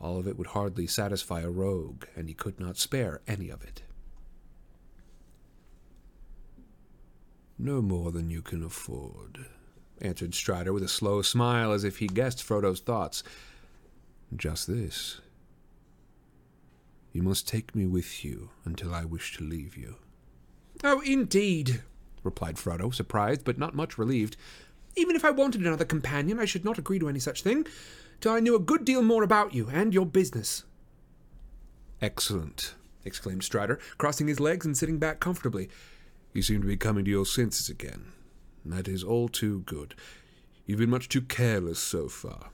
All 0.00 0.18
of 0.18 0.26
it 0.26 0.36
would 0.36 0.48
hardly 0.48 0.86
satisfy 0.86 1.40
a 1.40 1.50
rogue, 1.50 2.04
and 2.16 2.28
he 2.28 2.34
could 2.34 2.58
not 2.58 2.76
spare 2.76 3.20
any 3.26 3.50
of 3.50 3.62
it. 3.62 3.82
No 7.58 7.80
more 7.80 8.10
than 8.10 8.30
you 8.30 8.42
can 8.42 8.62
afford, 8.62 9.46
answered 10.00 10.34
Strider 10.34 10.72
with 10.72 10.82
a 10.82 10.88
slow 10.88 11.22
smile 11.22 11.72
as 11.72 11.84
if 11.84 11.98
he 11.98 12.06
guessed 12.06 12.46
Frodo's 12.46 12.80
thoughts. 12.80 13.22
Just 14.34 14.66
this. 14.66 15.20
You 17.12 17.22
must 17.22 17.46
take 17.46 17.76
me 17.76 17.86
with 17.86 18.24
you 18.24 18.50
until 18.64 18.92
I 18.92 19.04
wish 19.04 19.36
to 19.36 19.44
leave 19.44 19.76
you. 19.76 19.96
Oh, 20.82 21.00
indeed, 21.00 21.82
replied 22.24 22.56
Frodo, 22.56 22.92
surprised 22.92 23.44
but 23.44 23.58
not 23.58 23.74
much 23.74 23.98
relieved. 23.98 24.36
Even 24.96 25.14
if 25.14 25.24
I 25.24 25.30
wanted 25.30 25.60
another 25.60 25.84
companion, 25.84 26.38
I 26.38 26.44
should 26.44 26.64
not 26.64 26.78
agree 26.78 26.98
to 26.98 27.08
any 27.08 27.20
such 27.20 27.42
thing, 27.42 27.66
till 28.20 28.32
I 28.32 28.40
knew 28.40 28.54
a 28.54 28.60
good 28.60 28.84
deal 28.84 29.02
more 29.02 29.22
about 29.22 29.54
you 29.54 29.68
and 29.72 29.92
your 29.92 30.06
business. 30.06 30.64
Excellent, 32.00 32.74
exclaimed 33.04 33.44
Strider, 33.44 33.78
crossing 33.98 34.28
his 34.28 34.40
legs 34.40 34.66
and 34.66 34.76
sitting 34.76 34.98
back 34.98 35.20
comfortably. 35.20 35.68
You 36.32 36.42
seem 36.42 36.60
to 36.62 36.66
be 36.66 36.76
coming 36.76 37.04
to 37.04 37.10
your 37.10 37.26
senses 37.26 37.68
again. 37.68 38.12
That 38.64 38.88
is 38.88 39.04
all 39.04 39.28
too 39.28 39.60
good. 39.60 39.94
You've 40.66 40.78
been 40.78 40.90
much 40.90 41.08
too 41.08 41.22
careless 41.22 41.78
so 41.78 42.08
far. 42.08 42.50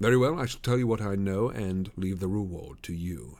Very 0.00 0.16
well, 0.16 0.38
I 0.38 0.46
shall 0.46 0.60
tell 0.60 0.78
you 0.78 0.86
what 0.86 1.00
I 1.00 1.16
know 1.16 1.48
and 1.48 1.90
leave 1.96 2.20
the 2.20 2.28
reward 2.28 2.82
to 2.84 2.94
you. 2.94 3.38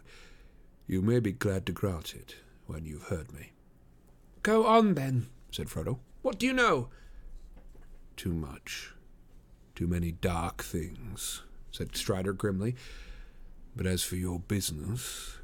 You 0.86 1.02
may 1.02 1.20
be 1.20 1.32
glad 1.32 1.66
to 1.66 1.72
grant 1.72 2.14
it 2.14 2.36
when 2.66 2.84
you've 2.84 3.04
heard 3.04 3.32
me. 3.32 3.52
Go 4.42 4.66
on, 4.66 4.94
then, 4.94 5.26
said 5.50 5.68
Frodo. 5.68 5.98
What 6.22 6.38
do 6.38 6.46
you 6.46 6.52
know? 6.52 6.88
Too 8.16 8.32
much. 8.32 8.92
Too 9.74 9.86
many 9.86 10.12
dark 10.12 10.62
things, 10.62 11.42
said 11.70 11.96
Strider 11.96 12.32
grimly. 12.32 12.74
But 13.76 13.86
as 13.86 14.02
for 14.02 14.16
your 14.16 14.40
business. 14.40 15.38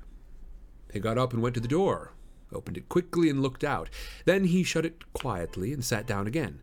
He 0.92 1.00
got 1.00 1.18
up 1.18 1.32
and 1.32 1.42
went 1.42 1.54
to 1.56 1.60
the 1.60 1.68
door, 1.68 2.12
opened 2.52 2.76
it 2.76 2.88
quickly, 2.88 3.28
and 3.28 3.42
looked 3.42 3.64
out. 3.64 3.90
Then 4.24 4.44
he 4.44 4.62
shut 4.62 4.86
it 4.86 5.12
quietly 5.12 5.72
and 5.72 5.84
sat 5.84 6.06
down 6.06 6.26
again. 6.26 6.60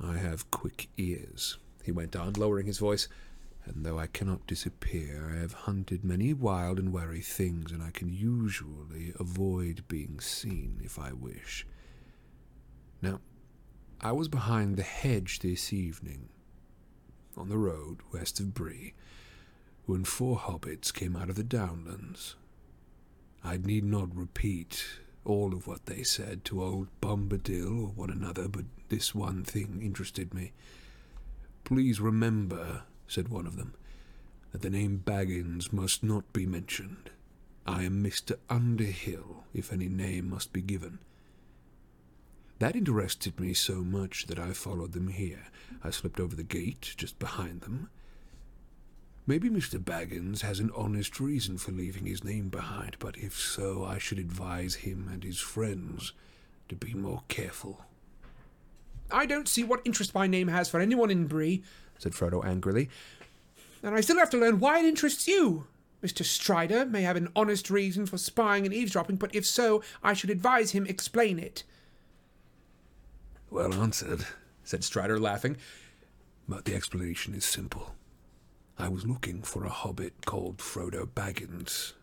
I 0.00 0.16
have 0.18 0.50
quick 0.52 0.88
ears, 0.96 1.58
he 1.82 1.90
went 1.90 2.14
on, 2.14 2.34
lowering 2.34 2.66
his 2.66 2.78
voice, 2.78 3.08
and 3.68 3.84
though 3.84 3.98
I 3.98 4.06
cannot 4.06 4.46
disappear, 4.46 5.32
I 5.34 5.40
have 5.40 5.52
hunted 5.52 6.04
many 6.04 6.32
wild 6.32 6.78
and 6.78 6.92
wary 6.92 7.20
things, 7.20 7.72
and 7.72 7.82
I 7.82 7.90
can 7.90 8.08
usually 8.08 9.12
avoid 9.18 9.86
being 9.88 10.20
seen 10.20 10.80
if 10.82 10.98
I 10.98 11.12
wish. 11.12 11.66
Now, 13.00 13.20
I 14.00 14.12
was 14.12 14.28
behind 14.28 14.76
the 14.76 14.82
hedge 14.82 15.40
this 15.40 15.72
evening, 15.72 16.28
on 17.36 17.48
the 17.48 17.58
road 17.58 17.98
west 18.12 18.40
of 18.40 18.54
Bree, 18.54 18.94
when 19.86 20.04
four 20.04 20.36
hobbits 20.36 20.92
came 20.92 21.16
out 21.16 21.30
of 21.30 21.36
the 21.36 21.44
downlands. 21.44 22.34
I 23.42 23.56
need 23.56 23.84
not 23.84 24.14
repeat 24.14 24.84
all 25.24 25.54
of 25.54 25.66
what 25.66 25.86
they 25.86 26.02
said 26.02 26.44
to 26.46 26.62
old 26.62 26.88
Bombadil 27.00 27.82
or 27.82 27.88
one 27.88 28.10
another, 28.10 28.48
but 28.48 28.64
this 28.88 29.14
one 29.14 29.44
thing 29.44 29.80
interested 29.82 30.32
me. 30.32 30.52
Please 31.64 32.00
remember, 32.00 32.82
said 33.08 33.28
one 33.28 33.46
of 33.46 33.56
them, 33.56 33.74
that 34.52 34.62
the 34.62 34.70
name 34.70 35.02
Baggins 35.04 35.72
must 35.72 36.04
not 36.04 36.32
be 36.32 36.46
mentioned. 36.46 37.10
I 37.66 37.82
am 37.82 38.02
Mr. 38.02 38.36
Underhill, 38.48 39.44
if 39.52 39.72
any 39.72 39.88
name 39.88 40.30
must 40.30 40.52
be 40.52 40.62
given. 40.62 41.00
That 42.58 42.76
interested 42.76 43.38
me 43.38 43.54
so 43.54 43.76
much 43.82 44.26
that 44.26 44.38
I 44.38 44.52
followed 44.52 44.92
them 44.92 45.08
here. 45.08 45.46
I 45.84 45.90
slipped 45.90 46.18
over 46.18 46.34
the 46.34 46.42
gate 46.42 46.94
just 46.96 47.18
behind 47.18 47.60
them. 47.60 47.90
Maybe 49.26 49.50
Mr. 49.50 49.78
Baggins 49.78 50.40
has 50.40 50.58
an 50.58 50.70
honest 50.74 51.20
reason 51.20 51.58
for 51.58 51.70
leaving 51.70 52.06
his 52.06 52.24
name 52.24 52.48
behind, 52.48 52.96
but 52.98 53.18
if 53.18 53.38
so, 53.38 53.84
I 53.84 53.98
should 53.98 54.18
advise 54.18 54.76
him 54.76 55.08
and 55.12 55.22
his 55.22 55.38
friends 55.38 56.14
to 56.70 56.74
be 56.74 56.94
more 56.94 57.22
careful. 57.28 57.84
I 59.10 59.26
don't 59.26 59.46
see 59.46 59.64
what 59.64 59.82
interest 59.84 60.14
my 60.14 60.26
name 60.26 60.48
has 60.48 60.68
for 60.68 60.80
anyone 60.80 61.10
in 61.10 61.26
Bree, 61.26 61.62
said 61.98 62.12
Frodo 62.12 62.44
angrily. 62.44 62.88
And 63.82 63.94
I 63.94 64.00
still 64.00 64.18
have 64.18 64.30
to 64.30 64.38
learn 64.38 64.60
why 64.60 64.78
it 64.78 64.86
interests 64.86 65.28
you. 65.28 65.66
Mr. 66.02 66.24
Strider 66.24 66.86
may 66.86 67.02
have 67.02 67.16
an 67.16 67.28
honest 67.34 67.70
reason 67.70 68.06
for 68.06 68.18
spying 68.18 68.64
and 68.64 68.74
eavesdropping, 68.74 69.16
but 69.16 69.34
if 69.34 69.44
so, 69.44 69.82
I 70.02 70.14
should 70.14 70.30
advise 70.30 70.70
him 70.70 70.86
explain 70.86 71.38
it. 71.38 71.64
Well 73.50 73.74
answered, 73.74 74.26
said 74.62 74.84
Strider, 74.84 75.18
laughing. 75.18 75.56
But 76.48 76.64
the 76.64 76.74
explanation 76.74 77.34
is 77.34 77.44
simple. 77.44 77.94
I 78.78 78.88
was 78.88 79.06
looking 79.06 79.42
for 79.42 79.64
a 79.64 79.70
hobbit 79.70 80.24
called 80.24 80.58
Frodo 80.58 81.04
Baggins. 81.04 81.94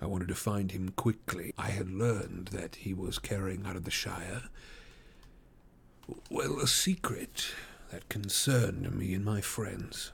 I 0.00 0.06
wanted 0.06 0.28
to 0.28 0.34
find 0.34 0.70
him 0.70 0.90
quickly. 0.90 1.52
I 1.58 1.70
had 1.70 1.90
learned 1.90 2.48
that 2.48 2.76
he 2.76 2.94
was 2.94 3.18
carrying 3.18 3.66
out 3.66 3.76
of 3.76 3.84
the 3.84 3.90
Shire, 3.90 4.42
well, 6.30 6.58
a 6.58 6.66
secret 6.66 7.46
that 7.92 8.08
concerned 8.08 8.92
me 8.94 9.14
and 9.14 9.24
my 9.24 9.40
friends. 9.40 10.12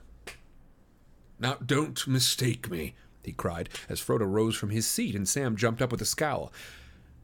Now, 1.39 1.55
don't 1.65 2.05
mistake 2.07 2.69
me, 2.69 2.93
he 3.23 3.31
cried, 3.31 3.69
as 3.87 3.99
Frodo 4.01 4.31
rose 4.31 4.55
from 4.55 4.69
his 4.69 4.87
seat 4.87 5.15
and 5.15 5.27
Sam 5.27 5.55
jumped 5.55 5.81
up 5.81 5.91
with 5.91 6.01
a 6.01 6.05
scowl. 6.05 6.53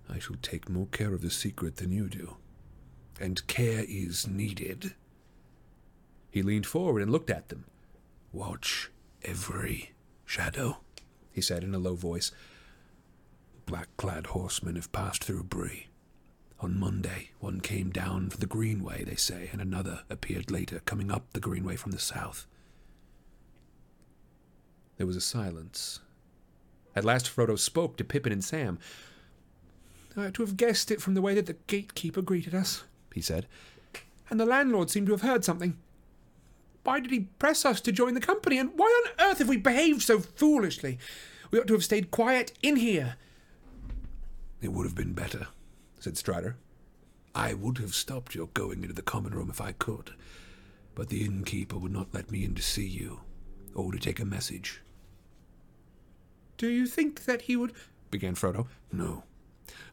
I 0.10 0.20
shall 0.20 0.38
take 0.41 0.70
more 0.70 0.88
care 0.88 1.14
of 1.14 1.22
the 1.22 1.30
secret 1.30 1.78
than 1.78 1.91
you 1.91 2.08
do 2.08 2.38
and 3.20 3.45
care 3.47 3.86
is 3.88 4.28
needed. 4.28 4.93
He 6.30 6.41
leaned 6.41 6.66
forward 6.66 7.01
and 7.01 7.12
looked 7.12 7.30
at 7.30 7.49
them. 7.49 7.66
Watch 8.34 8.91
every 9.24 9.93
shadow, 10.26 10.78
he 11.32 11.41
said 11.41 11.64
in 11.64 11.74
a 11.74 11.80
low 11.80 11.95
voice. 11.95 12.32
Black 13.66 13.88
clad 13.97 14.28
horsemen 14.28 14.76
have 14.76 14.91
passed 14.91 15.24
through 15.24 15.43
Bree. 15.43 15.88
On 16.60 16.80
Monday, 16.80 17.30
one 17.39 17.60
came 17.60 17.89
down 17.89 18.32
the 18.39 18.45
Greenway, 18.45 19.03
they 19.03 19.16
say, 19.16 19.49
and 19.51 19.62
another 19.62 20.01
appeared 20.10 20.49
later, 20.49 20.82
coming 20.86 21.12
up 21.12 21.34
the 21.34 21.39
Greenway 21.39 21.76
from 21.76 21.91
the 21.91 21.99
south. 21.99 22.47
There 24.97 25.08
was 25.08 25.18
a 25.18 25.22
silence. 25.22 25.99
At 26.95 27.03
last 27.03 27.26
Frodo 27.28 27.60
spoke 27.60 27.97
to 27.97 28.03
Pippin 28.03 28.32
and 28.32 28.43
Sam. 28.43 28.80
I 30.16 30.28
ought 30.28 30.34
to 30.36 30.43
have 30.43 30.56
guessed 30.56 30.91
it 30.91 31.01
from 31.01 31.14
the 31.14 31.22
way 31.22 31.34
that 31.34 31.45
the 31.45 31.58
gatekeeper 31.68 32.22
greeted 32.22 32.56
us 32.56 32.86
he 33.16 33.22
said. 33.22 33.47
And 34.30 34.39
the 34.39 34.45
landlord 34.45 34.91
seemed 34.91 35.08
to 35.08 35.14
have 35.14 35.22
heard 35.22 35.43
something. 35.43 35.78
Why 36.84 36.99
did 36.99 37.12
he 37.12 37.22
press 37.39 37.66
us 37.66 37.82
to 37.82 37.91
join 37.91 38.14
the 38.14 38.20
company, 38.20 38.60
and 38.60 38.72
why 38.76 38.86
on 38.86 39.32
earth 39.32 39.39
have 39.39 39.49
we 39.49 39.58
behaved 39.58 40.03
so 40.03 40.20
foolishly? 40.20 40.99
We 41.49 41.60
ought 41.60 41.68
to 41.68 41.74
have 41.74 41.84
stayed 41.84 42.12
quiet 42.12 42.51
in 42.62 42.76
here. 42.76 43.16
It 44.62 44.72
would 44.72 44.86
have 44.86 44.95
been 44.95 45.14
better, 45.14 45.47
said 46.06 46.18
Strider. 46.18 46.56
I 47.34 47.56
would 47.56 47.80
have 47.80 47.95
stopped 47.95 48.36
your 48.36 48.45
going 48.53 48.84
into 48.84 48.93
the 48.93 49.01
common 49.01 49.34
room 49.34 49.49
if 49.49 49.60
I 49.60 49.72
could, 49.72 50.12
but 50.93 51.10
the 51.10 51.26
innkeeper 51.26 51.80
would 51.80 51.91
not 51.91 52.14
let 52.14 52.30
me 52.30 52.45
in 52.45 52.53
to 52.53 52.62
see 52.62 52.86
you, 52.86 53.22
or 53.74 53.91
to 53.91 53.97
take 53.97 54.20
a 54.20 54.26
message. 54.26 54.84
Do 56.58 56.70
you 56.70 56.86
think 56.86 57.26
that 57.26 57.41
he 57.41 57.56
would? 57.56 57.74
began 58.12 58.36
Frodo. 58.36 58.68
No, 58.91 59.24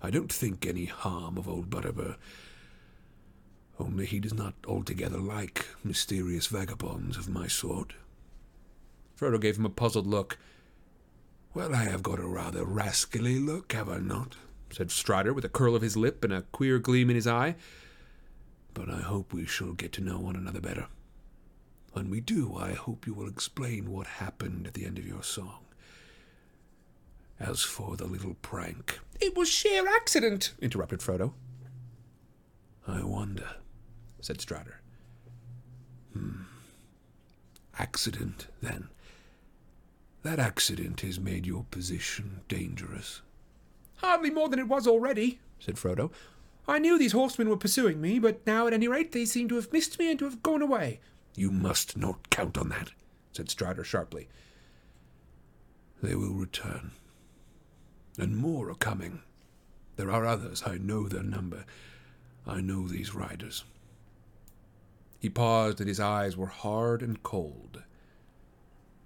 I 0.03 0.11
don't 0.11 0.31
think 0.31 0.67
any 0.67 0.85
harm 0.85 1.39
of 1.39 1.49
old 1.49 1.71
Butterbur. 1.71 2.17
Only 3.81 4.05
he 4.05 4.21
does 4.21 4.35
not 4.35 4.53
altogether 4.69 5.19
like 5.19 5.67
mysterious 5.83 6.47
vagabonds 6.47 7.17
of 7.17 7.31
my 7.31 7.47
sort. 7.47 7.95
Frodo 9.19 9.41
gave 9.41 9.57
him 9.57 9.65
a 9.65 9.71
puzzled 9.71 10.07
look. 10.07 10.37
Well, 11.55 11.75
I 11.75 11.85
have 11.85 12.03
got 12.03 12.21
a 12.21 12.27
rather 12.27 12.67
rascally 12.67 13.39
look, 13.39 13.73
have 13.73 13.89
I 13.89 13.97
not? 13.97 14.37
Said 14.73 14.91
Strider, 14.91 15.33
with 15.33 15.45
a 15.45 15.49
curl 15.49 15.77
of 15.77 15.83
his 15.83 15.97
lip 15.97 16.25
and 16.25 16.33
a 16.33 16.43
queer 16.43 16.79
gleam 16.79 17.11
in 17.11 17.17
his 17.17 17.27
eye. 17.27 17.57
But 18.75 18.89
I 18.89 19.01
hope 19.01 19.33
we 19.33 19.47
shall 19.47 19.73
get 19.73 19.93
to 19.93 20.01
know 20.01 20.19
one 20.19 20.37
another 20.37 20.61
better. 20.61 20.87
When 21.93 22.09
we 22.09 22.21
do, 22.21 22.57
I 22.57 22.73
hope 22.73 23.07
you 23.07 23.13
will 23.13 23.29
explain 23.29 23.91
what 23.91 24.07
happened 24.07 24.67
at 24.67 24.75
the 24.75 24.87
end 24.87 24.99
of 24.99 25.07
your 25.07 25.23
song. 25.23 25.59
As 27.39 27.63
for 27.63 27.97
the 27.97 28.07
little 28.07 28.35
prank. 28.41 29.01
It 29.21 29.37
was 29.37 29.49
sheer 29.49 29.87
accident, 29.87 30.55
interrupted 30.61 31.01
Frodo. 31.01 31.35
I 32.87 33.05
wonder 33.05 33.57
said 34.23 34.41
Strider. 34.41 34.81
Hmm. 36.13 36.43
Accident, 37.79 38.47
then. 38.63 38.89
That 40.23 40.39
accident 40.39 41.01
has 41.01 41.19
made 41.19 41.47
your 41.47 41.65
position 41.71 42.43
dangerous. 42.49 43.23
Hardly 44.03 44.31
more 44.31 44.49
than 44.49 44.59
it 44.59 44.69
was 44.69 44.87
already, 44.87 45.41
said 45.59 45.77
Frodo. 45.77 46.11
I 46.67 46.79
knew 46.79 46.99
these 46.99 47.13
horsemen 47.13 47.49
were 47.49 47.57
pursuing 47.57 48.01
me, 48.01 48.19
but 48.19 48.47
now 48.47 48.67
at 48.67 48.73
any 48.73 48.89
rate 48.89 49.13
they 49.13 49.25
seem 49.25 49.49
to 49.49 49.57
have 49.57 49.73
missed 49.73 49.99
me 49.99 50.11
and 50.11 50.19
to 50.19 50.25
have 50.25 50.43
gone 50.43 50.63
away. 50.63 51.01
You 51.35 51.51
must 51.51 51.97
not 51.97 52.31
count 52.31 52.59
on 52.59 52.69
that, 52.69 52.91
said 53.33 53.49
Strider 53.49 53.85
sharply. 53.85 54.29
They 56.03 56.15
will 56.15 56.35
return. 56.35 56.93
And 58.19 58.37
more 58.37 58.69
are 58.71 58.75
coming. 58.75 59.23
There 59.97 60.11
are 60.11 60.27
others, 60.27 60.63
I 60.67 60.77
know 60.79 61.09
their 61.09 61.23
number. 61.23 61.65
I 62.47 62.61
know 62.61 62.89
these 62.89 63.15
riders. 63.15 63.65
He 65.19 65.29
paused, 65.31 65.79
and 65.81 65.89
his 65.89 66.01
eyes 66.01 66.37
were 66.37 66.49
hard 66.49 67.03
and 67.03 67.23
cold. 67.23 67.83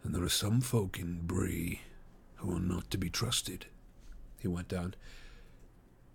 And 0.02 0.14
there 0.14 0.22
are 0.22 0.30
some 0.30 0.62
folk 0.62 0.98
in 0.98 1.26
Bree 1.26 1.82
who 2.36 2.56
are 2.56 2.60
not 2.60 2.90
to 2.90 2.98
be 2.98 3.10
trusted, 3.10 3.66
he 4.46 4.52
went 4.52 4.72
on. 4.72 4.94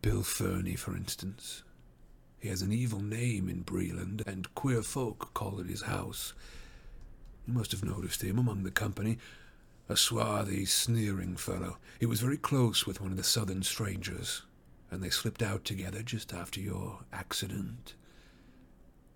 Bill 0.02 0.24
Ferny, 0.24 0.76
for 0.76 0.96
instance. 0.96 1.64
He 2.40 2.48
has 2.48 2.62
an 2.62 2.72
evil 2.72 3.02
name 3.02 3.50
in 3.50 3.66
Breland, 3.66 4.26
and 4.26 4.56
queer 4.56 4.82
folk 4.82 5.34
call 5.34 5.60
it 5.60 5.68
his 5.68 5.82
house. 5.84 6.34
You 7.46 7.54
must 7.54 7.72
have 7.72 7.84
noticed 7.84 8.24
him 8.24 8.40
among 8.40 8.64
the 8.64 8.72
company. 8.72 9.18
A 9.90 9.98
swarthy, 9.98 10.64
sneering 10.66 11.36
fellow. 11.36 11.78
He 12.00 12.06
was 12.06 12.22
very 12.22 12.38
close 12.38 12.88
with 12.88 13.02
one 13.02 13.12
of 13.12 13.18
the 13.18 13.24
southern 13.24 13.64
strangers, 13.64 14.44
and 14.90 15.04
they 15.04 15.10
slipped 15.10 15.42
out 15.44 15.66
together 15.66 16.02
just 16.02 16.34
after 16.34 16.62
your 16.62 17.00
accident. 17.12 17.96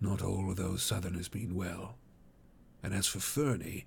Not 0.01 0.21
all 0.21 0.51
of 0.51 0.57
those 0.57 0.83
Southerners 0.83 1.33
mean 1.33 1.55
well. 1.55 1.95
And 2.83 2.93
as 2.93 3.07
for 3.07 3.19
Ferny, 3.19 3.85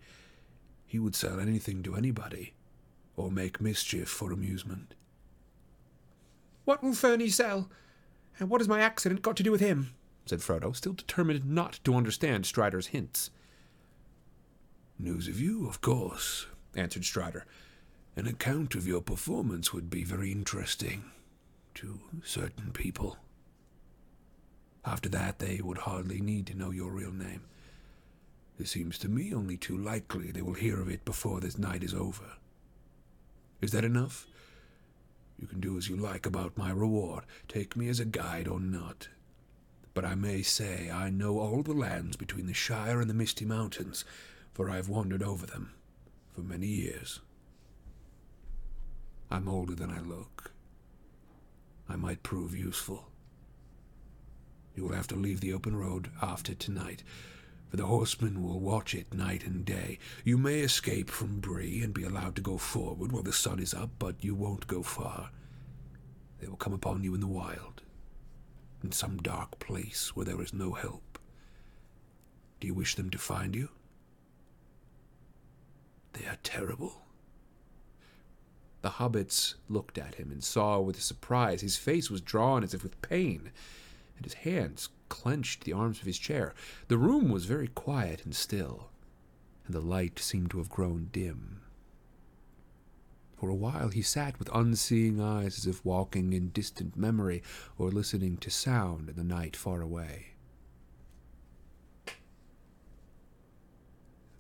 he 0.86 0.98
would 0.98 1.14
sell 1.14 1.38
anything 1.38 1.82
to 1.82 1.96
anybody, 1.96 2.55
or 3.14 3.30
make 3.30 3.60
mischief 3.60 4.09
for 4.09 4.32
amusement. 4.32 4.94
What 6.69 6.82
will 6.82 6.93
Ferny 6.93 7.31
sell? 7.31 7.70
And 8.39 8.51
what 8.51 8.61
has 8.61 8.69
my 8.69 8.82
accident 8.82 9.23
got 9.23 9.39
to 9.39 9.43
do 9.43 9.51
with 9.51 9.62
him? 9.62 9.95
said 10.27 10.40
Frodo, 10.40 10.77
still 10.77 10.93
determined 10.93 11.47
not 11.47 11.81
to 11.85 11.95
understand 11.95 12.45
Strider's 12.45 12.89
hints. 12.89 13.31
News 14.99 15.28
of 15.28 15.40
you, 15.40 15.66
of 15.66 15.81
course, 15.81 16.45
answered 16.77 17.07
Strider. 17.07 17.47
An 18.16 18.27
account 18.27 18.74
of 18.74 18.86
your 18.86 19.01
performance 19.01 19.73
would 19.73 19.89
be 19.89 20.05
very 20.05 20.31
interesting 20.31 21.05
to 21.77 22.01
certain 22.23 22.70
people. 22.73 23.16
After 24.85 25.09
that, 25.09 25.39
they 25.39 25.62
would 25.65 25.78
hardly 25.78 26.20
need 26.20 26.47
to 26.49 26.55
know 26.55 26.70
your 26.70 26.93
real 26.93 27.12
name. 27.12 27.45
It 28.59 28.69
seems 28.69 28.99
to 28.99 29.09
me 29.09 29.32
only 29.32 29.57
too 29.57 29.78
likely 29.78 30.32
they 30.32 30.43
will 30.43 30.53
hear 30.53 30.82
of 30.82 30.90
it 30.90 31.07
before 31.07 31.40
this 31.40 31.57
night 31.57 31.82
is 31.82 31.95
over. 31.95 32.32
Is 33.62 33.70
that 33.70 33.86
enough? 33.86 34.27
You 35.39 35.47
can 35.47 35.60
do 35.60 35.78
as 35.78 35.89
you 35.89 35.97
like 35.97 36.27
about 36.27 36.59
my 36.59 36.70
reward, 36.70 37.24
take 37.47 37.77
me 37.77 37.89
as 37.89 38.01
a 38.01 38.05
guide 38.05 38.48
or 38.48 38.59
not. 38.59 39.09
But 39.94 40.05
I 40.05 40.15
may 40.15 40.43
say 40.43 40.90
I 40.90 41.10
know 41.10 41.39
all 41.39 41.62
the 41.62 41.73
lands 41.73 42.16
between 42.16 42.47
the 42.47 42.55
Shire 42.55 43.01
and 43.01 43.09
the 43.09 43.15
Misty 43.15 43.44
Mountains, 43.44 44.05
for 44.52 44.69
I've 44.69 44.89
wandered 44.89 45.23
over 45.23 45.47
them 45.47 45.73
for 46.35 46.40
many 46.40 46.66
years. 46.66 47.20
I'm 49.31 49.48
older 49.48 49.74
than 49.74 49.90
I 49.90 50.01
look. 50.01 50.52
I 51.89 51.97
might 51.97 52.23
prove 52.23 52.56
useful. 52.56 53.09
You 54.74 54.85
will 54.85 54.94
have 54.94 55.09
to 55.09 55.16
leave 55.16 55.40
the 55.40 55.52
open 55.52 55.77
road 55.77 56.10
after 56.23 56.55
tonight, 56.55 57.02
for 57.69 57.77
the 57.77 57.86
horsemen 57.86 58.43
will 58.43 58.61
watch 58.61 58.95
it 58.95 59.12
night 59.12 59.45
and 59.45 59.65
day. 59.65 59.99
You 60.24 60.39
may 60.39 60.61
escape 60.61 61.11
from 61.11 61.40
Bree 61.40 61.82
and 61.82 61.93
be 61.93 62.05
allowed 62.05 62.36
to 62.36 62.43
go 62.43 62.57
forward 62.57 63.12
while 63.12 63.23
the 63.23 63.32
sun 63.32 63.59
is 63.59 63.74
up, 63.74 63.90
but 63.99 64.24
you 64.24 64.35
won't 64.35 64.66
go 64.66 64.82
far. 64.82 65.31
They 66.40 66.47
will 66.47 66.57
come 66.57 66.73
upon 66.73 67.05
you 67.05 67.15
in 67.15 67.20
the 67.20 67.27
wild, 67.27 67.82
in 68.82 68.93
some 68.93 69.19
dark 69.19 69.59
place 69.59 70.15
where 70.15 70.24
there 70.24 70.40
is 70.40 70.55
no 70.55 70.73
help. 70.73 71.19
Do 72.61 72.66
you 72.66 72.74
wish 72.74 72.95
them 72.95 73.11
to 73.11 73.19
find 73.19 73.55
you? 73.55 73.69
They 76.15 76.27
are 76.27 76.39
terrible. 76.43 77.03
The 78.81 78.90
hobbits 78.90 79.55
looked 79.69 79.99
at 79.99 80.15
him 80.15 80.31
and 80.31 80.43
saw 80.43 80.81
with 80.81 81.01
surprise 81.03 81.61
his 81.61 81.77
face 81.77 82.11
was 82.11 82.20
drawn 82.20 82.62
as 82.62 82.74
if 82.74 82.82
with 82.82 83.01
pain, 83.03 83.51
and 84.16 84.24
his 84.24 84.35
hands 84.35 84.89
clenched 85.09 85.64
the 85.64 85.72
arms 85.72 86.01
of 86.01 86.06
his 86.06 86.18
chair. 86.18 86.55
The 86.89 86.98
room 86.98 87.30
was 87.30 87.44
very 87.44 87.68
quiet 87.68 88.24
and 88.24 88.35
still, 88.35 88.90
and 89.66 89.74
the 89.74 89.80
light 89.80 90.18
seemed 90.18 90.51
to 90.51 90.59
have 90.59 90.68
grown 90.68 91.09
dim. 91.12 91.62
For 93.36 93.48
a 93.48 93.55
while 93.55 93.90
he 93.90 94.02
sat 94.02 94.39
with 94.39 94.51
unseeing 94.52 95.20
eyes 95.20 95.59
as 95.59 95.66
if 95.66 95.85
walking 95.85 96.32
in 96.32 96.48
distant 96.48 96.97
memory 96.97 97.43
or 97.78 97.90
listening 97.90 98.36
to 98.39 98.51
sound 98.51 99.09
in 99.09 99.14
the 99.14 99.22
night 99.22 99.55
far 99.55 99.80
away. 99.80 100.35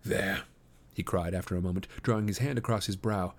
There, 0.04 0.42
he 0.94 1.02
cried 1.04 1.34
after 1.34 1.54
a 1.54 1.60
moment, 1.60 1.86
drawing 2.02 2.26
his 2.26 2.38
hand 2.38 2.58
across 2.58 2.86
his 2.86 2.96
brow. 2.96 3.34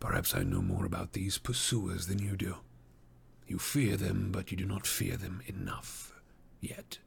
Perhaps 0.00 0.34
I 0.34 0.42
know 0.42 0.62
more 0.62 0.84
about 0.84 1.12
these 1.12 1.38
pursuers 1.38 2.06
than 2.06 2.18
you 2.18 2.36
do. 2.36 2.56
You 3.46 3.58
fear 3.58 3.96
them, 3.96 4.30
but 4.32 4.50
you 4.50 4.56
do 4.56 4.64
not 4.64 4.86
fear 4.86 5.16
them 5.16 5.42
enough. 5.46 6.09
Yet. 6.60 6.98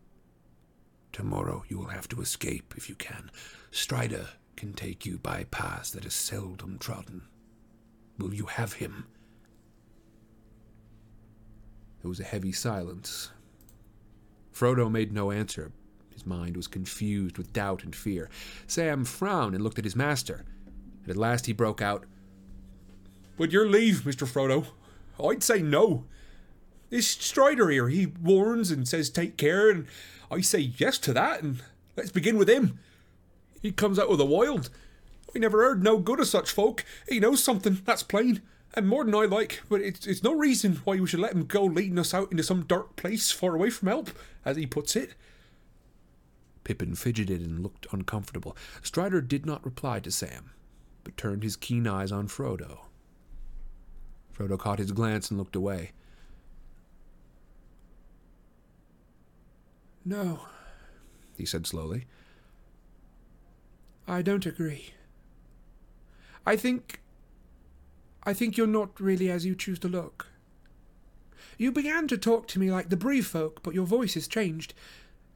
Tomorrow 1.12 1.64
you 1.68 1.78
will 1.78 1.88
have 1.88 2.08
to 2.10 2.22
escape 2.22 2.74
if 2.76 2.90
you 2.90 2.96
can. 2.96 3.30
Strider 3.72 4.28
can 4.56 4.74
take 4.74 5.06
you 5.06 5.18
by 5.18 5.46
paths 5.46 5.92
that 5.92 6.06
are 6.06 6.12
seldom 6.12 6.78
trodden. 6.80 7.24
Will 8.18 8.34
you 8.34 8.46
have 8.46 8.74
him? 8.74 9.06
There 12.02 12.10
was 12.10 12.20
a 12.20 12.26
heavy 12.26 12.52
silence. 12.52 13.32
Frodo 14.54 14.92
made 14.92 15.12
no 15.14 15.32
answer. 15.32 15.72
His 16.12 16.26
mind 16.26 16.56
was 16.56 16.68
confused 16.68 17.38
with 17.38 17.54
doubt 17.54 17.84
and 17.84 17.96
fear. 17.96 18.30
Sam 18.68 19.06
frowned 19.06 19.56
and 19.56 19.64
looked 19.64 19.80
at 19.80 19.86
his 19.86 19.96
master, 19.96 20.46
and 21.02 21.10
at 21.10 21.18
last 21.18 21.46
he 21.46 21.54
broke 21.54 21.82
out, 21.82 22.06
With 23.38 23.52
your 23.52 23.68
leave, 23.68 24.02
Mr. 24.02 24.28
Frodo, 24.28 24.68
I'd 25.24 25.44
say 25.44 25.62
no. 25.62 26.06
This 26.94 27.08
Strider 27.08 27.72
here, 27.72 27.90
he 27.90 28.06
warns 28.06 28.70
and 28.70 28.88
says 28.88 29.10
take 29.10 29.36
care, 29.36 29.68
and 29.68 29.88
I 30.30 30.42
say 30.42 30.60
yes 30.60 31.00
to 31.00 31.14
that, 31.14 31.42
and 31.42 31.64
let's 31.98 32.12
begin 32.12 32.38
with 32.38 32.48
him. 32.48 32.78
He 33.64 33.72
comes 33.72 33.98
out 33.98 34.10
of 34.10 34.20
the 34.20 34.26
wild. 34.28 34.70
I 35.36 35.40
never 35.40 35.64
heard 35.64 35.84
no 35.84 35.98
good 35.98 36.20
of 36.20 36.28
such 36.28 36.52
folk. 36.52 36.86
He 37.10 37.20
knows 37.20 37.44
something, 37.44 37.82
that's 37.84 38.04
plain, 38.04 38.44
and 38.76 38.88
more 38.88 39.04
than 39.04 39.16
I 39.16 39.26
like, 39.26 39.64
but 39.70 39.82
it's, 39.82 40.06
it's 40.06 40.22
no 40.22 40.36
reason 40.36 40.82
why 40.84 41.00
we 41.00 41.08
should 41.08 41.20
let 41.20 41.32
him 41.34 41.48
go 41.48 41.64
leading 41.64 41.98
us 41.98 42.14
out 42.14 42.30
into 42.30 42.44
some 42.44 42.62
dark 42.62 42.96
place 42.96 43.32
far 43.32 43.56
away 43.56 43.72
from 43.72 43.88
help, 43.88 44.12
as 44.46 44.56
he 44.56 44.68
puts 44.68 44.96
it. 44.96 45.16
Pippin 46.64 46.94
fidgeted 46.94 47.42
and 47.42 47.64
looked 47.64 47.88
uncomfortable. 47.92 48.56
Strider 48.84 49.20
did 49.20 49.48
not 49.48 49.66
reply 49.66 50.00
to 50.02 50.12
Sam, 50.12 50.52
but 51.04 51.18
turned 51.18 51.42
his 51.42 51.56
keen 51.56 51.88
eyes 51.88 52.12
on 52.12 52.28
Frodo. 52.28 52.82
Frodo 54.38 54.60
caught 54.60 54.78
his 54.78 54.92
glance 54.92 55.32
and 55.32 55.40
looked 55.40 55.56
away. 55.56 55.94
No, 60.06 60.48
he 61.38 61.46
said 61.46 61.66
slowly. 61.66 62.06
I 64.08 64.22
don't 64.22 64.46
agree. 64.46 64.94
I 66.46 66.56
think. 66.56 67.00
I 68.26 68.34
think 68.34 68.56
you're 68.56 68.68
not 68.68 69.00
really 69.00 69.30
as 69.30 69.46
you 69.46 69.56
choose 69.56 69.80
to 69.80 69.90
look. 69.90 70.28
You 71.58 71.72
began 71.72 72.08
to 72.08 72.18
talk 72.18 72.48
to 72.50 72.60
me 72.60 72.72
like 72.72 72.90
the 72.90 72.98
Bree 72.98 73.22
folk, 73.22 73.62
but 73.64 73.74
your 73.74 73.86
voice 73.86 74.14
has 74.14 74.28
changed. 74.28 74.74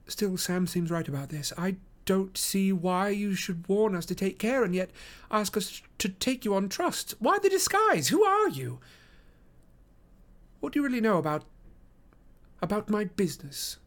Still, 0.08 0.38
Sam 0.38 0.68
seems 0.68 0.90
right 0.90 1.08
about 1.08 1.30
this. 1.30 1.52
I 1.58 1.76
don't 2.06 2.38
see 2.38 2.72
why 2.72 3.10
you 3.10 3.36
should 3.36 3.68
warn 3.68 3.94
us 3.94 4.06
to 4.06 4.16
take 4.16 4.40
care 4.40 4.64
and 4.64 4.74
yet 4.74 4.90
ask 5.30 5.58
us 5.58 5.82
to 5.98 6.08
take 6.08 6.46
you 6.46 6.56
on 6.56 6.70
trust. 6.70 7.16
Why 7.20 7.38
the 7.40 7.50
disguise? 7.50 8.08
Who 8.08 8.24
are 8.24 8.48
you? 8.48 8.80
What 10.62 10.74
do 10.74 10.80
you 10.80 10.86
really 10.86 11.02
know 11.02 11.18
about. 11.18 11.44
about 12.62 12.90
my 12.90 13.04
business? 13.04 13.78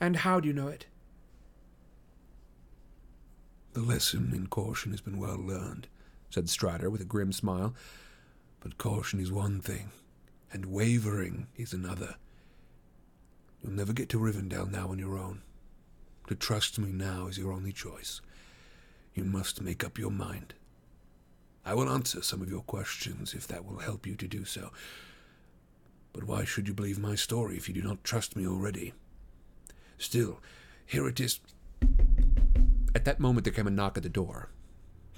And 0.00 0.16
how 0.16 0.40
do 0.40 0.48
you 0.48 0.54
know 0.54 0.68
it? 0.68 0.86
The 3.74 3.80
lesson 3.82 4.32
in 4.34 4.46
caution 4.48 4.90
has 4.92 5.00
been 5.00 5.18
well 5.18 5.36
learned, 5.36 5.86
said 6.30 6.48
Strider 6.48 6.90
with 6.90 7.00
a 7.00 7.04
grim 7.04 7.32
smile. 7.32 7.74
But 8.60 8.78
caution 8.78 9.20
is 9.20 9.30
one 9.30 9.60
thing, 9.60 9.90
and 10.52 10.66
wavering 10.66 11.46
is 11.56 11.72
another. 11.72 12.16
You'll 13.62 13.72
never 13.72 13.92
get 13.92 14.08
to 14.10 14.18
Rivendell 14.18 14.70
now 14.70 14.88
on 14.88 14.98
your 14.98 15.16
own. 15.16 15.42
To 16.28 16.34
trust 16.34 16.78
me 16.78 16.92
now 16.92 17.26
is 17.26 17.38
your 17.38 17.52
only 17.52 17.72
choice. 17.72 18.20
You 19.14 19.24
must 19.24 19.60
make 19.60 19.84
up 19.84 19.98
your 19.98 20.10
mind. 20.10 20.54
I 21.64 21.74
will 21.74 21.90
answer 21.90 22.22
some 22.22 22.40
of 22.40 22.48
your 22.48 22.62
questions 22.62 23.34
if 23.34 23.46
that 23.48 23.64
will 23.64 23.78
help 23.78 24.06
you 24.06 24.16
to 24.16 24.26
do 24.26 24.44
so. 24.44 24.70
But 26.12 26.24
why 26.24 26.44
should 26.44 26.68
you 26.68 26.74
believe 26.74 26.98
my 26.98 27.14
story 27.14 27.56
if 27.56 27.68
you 27.68 27.74
do 27.74 27.82
not 27.82 28.02
trust 28.02 28.34
me 28.34 28.46
already? 28.46 28.94
Still, 30.00 30.40
here 30.86 31.06
it 31.06 31.20
is. 31.20 31.40
At 32.94 33.04
that 33.04 33.20
moment 33.20 33.44
there 33.44 33.52
came 33.52 33.66
a 33.66 33.70
knock 33.70 33.98
at 33.98 34.02
the 34.02 34.08
door. 34.08 34.48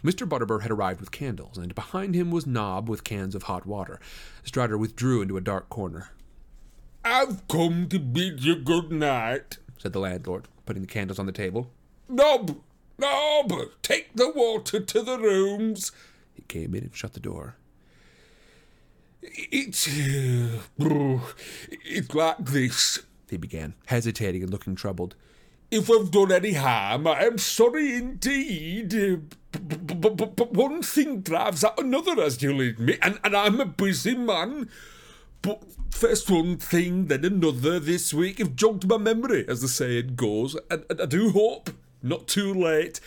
Mr. 0.02 0.28
Butterbur 0.28 0.62
had 0.62 0.72
arrived 0.72 0.98
with 0.98 1.12
candles, 1.12 1.56
and 1.56 1.72
behind 1.72 2.16
him 2.16 2.32
was 2.32 2.48
Nob 2.48 2.88
with 2.88 3.04
cans 3.04 3.36
of 3.36 3.44
hot 3.44 3.64
water. 3.64 4.00
Strider 4.42 4.76
withdrew 4.76 5.22
into 5.22 5.36
a 5.36 5.40
dark 5.40 5.68
corner. 5.68 6.08
I've 7.04 7.46
come 7.46 7.88
to 7.90 8.00
bid 8.00 8.42
you 8.42 8.56
good 8.56 8.90
night, 8.90 9.58
said 9.78 9.92
the 9.92 10.00
landlord, 10.00 10.48
putting 10.66 10.82
the 10.82 10.88
candles 10.88 11.20
on 11.20 11.26
the 11.26 11.32
table. 11.32 11.70
Nob, 12.08 12.58
Nob, 12.98 13.52
take 13.82 14.16
the 14.16 14.30
water 14.30 14.80
to 14.80 15.00
the 15.00 15.16
rooms. 15.16 15.92
He 16.34 16.42
came 16.42 16.74
in 16.74 16.82
and 16.82 16.96
shut 16.96 17.12
the 17.12 17.20
door. 17.20 17.54
It's. 19.22 19.86
Uh, 19.86 21.20
it's 21.84 22.12
like 22.12 22.38
this, 22.38 22.98
he 23.32 23.36
began, 23.36 23.74
hesitating 23.86 24.42
and 24.42 24.52
looking 24.52 24.76
troubled. 24.76 25.16
If 25.70 25.90
I've 25.90 26.10
done 26.10 26.30
any 26.30 26.52
harm, 26.52 27.06
I 27.06 27.24
am 27.24 27.38
sorry 27.38 27.96
indeed. 27.96 28.94
Uh, 28.94 29.16
but 29.58 30.52
one 30.52 30.82
thing 30.82 31.22
drives 31.22 31.64
out 31.64 31.80
another, 31.80 32.22
as 32.22 32.40
you'll 32.42 32.60
admit, 32.60 32.98
and, 33.02 33.18
and 33.24 33.34
I'm 33.34 33.58
a 33.58 33.66
busy 33.66 34.14
man. 34.14 34.68
But 35.40 35.64
first 35.90 36.30
one 36.30 36.58
thing, 36.58 37.06
then 37.06 37.24
another 37.24 37.80
this 37.80 38.14
week 38.14 38.38
have 38.38 38.54
jogged 38.54 38.86
my 38.86 38.98
memory, 38.98 39.44
as 39.48 39.62
the 39.62 39.68
saying 39.68 40.14
goes, 40.14 40.56
and, 40.70 40.84
and 40.88 41.00
I 41.00 41.06
do 41.06 41.30
hope 41.30 41.70
not 42.02 42.28
too 42.28 42.52
late. 42.52 43.00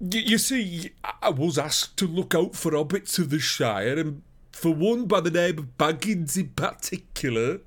You, 0.00 0.20
you 0.20 0.38
see, 0.38 0.90
I 1.22 1.28
was 1.28 1.58
asked 1.58 1.96
to 1.98 2.06
look 2.06 2.34
out 2.34 2.56
for 2.56 2.72
hobbits 2.72 3.18
of 3.18 3.30
the 3.30 3.38
Shire, 3.38 3.98
and 3.98 4.22
for 4.50 4.74
one 4.74 5.06
by 5.06 5.20
the 5.20 5.30
name 5.30 5.58
of 5.58 5.76
Baggins 5.76 6.38
in 6.38 6.48
particular. 6.50 7.60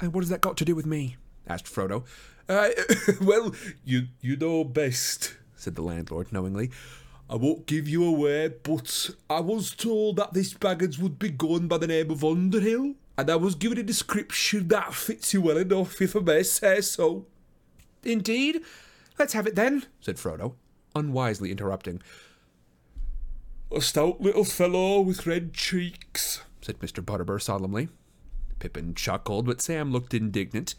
And 0.00 0.12
what 0.12 0.22
has 0.22 0.28
that 0.30 0.40
got 0.40 0.56
to 0.58 0.64
do 0.64 0.74
with 0.74 0.86
me? 0.86 1.16
asked 1.46 1.66
Frodo. 1.66 2.04
Uh, 2.48 2.68
well, 3.20 3.54
you 3.84 4.08
you 4.20 4.36
know 4.36 4.64
best, 4.64 5.36
said 5.56 5.74
the 5.74 5.82
landlord 5.82 6.32
knowingly. 6.32 6.70
I 7.28 7.34
won't 7.34 7.66
give 7.66 7.88
you 7.88 8.04
away, 8.04 8.48
but 8.48 9.10
I 9.28 9.40
was 9.40 9.74
told 9.74 10.16
that 10.16 10.32
this 10.32 10.54
Baggins 10.54 10.98
would 11.00 11.18
be 11.18 11.30
going 11.30 11.66
by 11.66 11.78
the 11.78 11.88
name 11.88 12.10
of 12.10 12.24
Underhill, 12.24 12.94
and 13.18 13.30
I 13.30 13.34
was 13.34 13.56
given 13.56 13.78
a 13.78 13.82
description 13.82 14.68
that 14.68 14.94
fits 14.94 15.34
you 15.34 15.40
well 15.40 15.56
enough, 15.56 16.00
if 16.00 16.14
I 16.14 16.20
may 16.20 16.42
say 16.44 16.80
so. 16.80 17.26
Indeed. 18.04 18.60
Let's 19.18 19.32
have 19.32 19.46
it 19.46 19.56
then, 19.56 19.86
said 20.00 20.16
Frodo, 20.16 20.54
unwisely 20.94 21.50
interrupting. 21.50 22.02
A 23.74 23.80
stout 23.80 24.20
little 24.20 24.44
fellow 24.44 25.00
with 25.00 25.26
red 25.26 25.52
cheeks, 25.52 26.42
said 26.60 26.78
Mr. 26.78 27.02
Butterbur 27.02 27.40
solemnly. 27.42 27.88
Pippin 28.58 28.94
chuckled, 28.94 29.46
but 29.46 29.60
Sam 29.60 29.92
looked 29.92 30.14
indignant. 30.14 30.74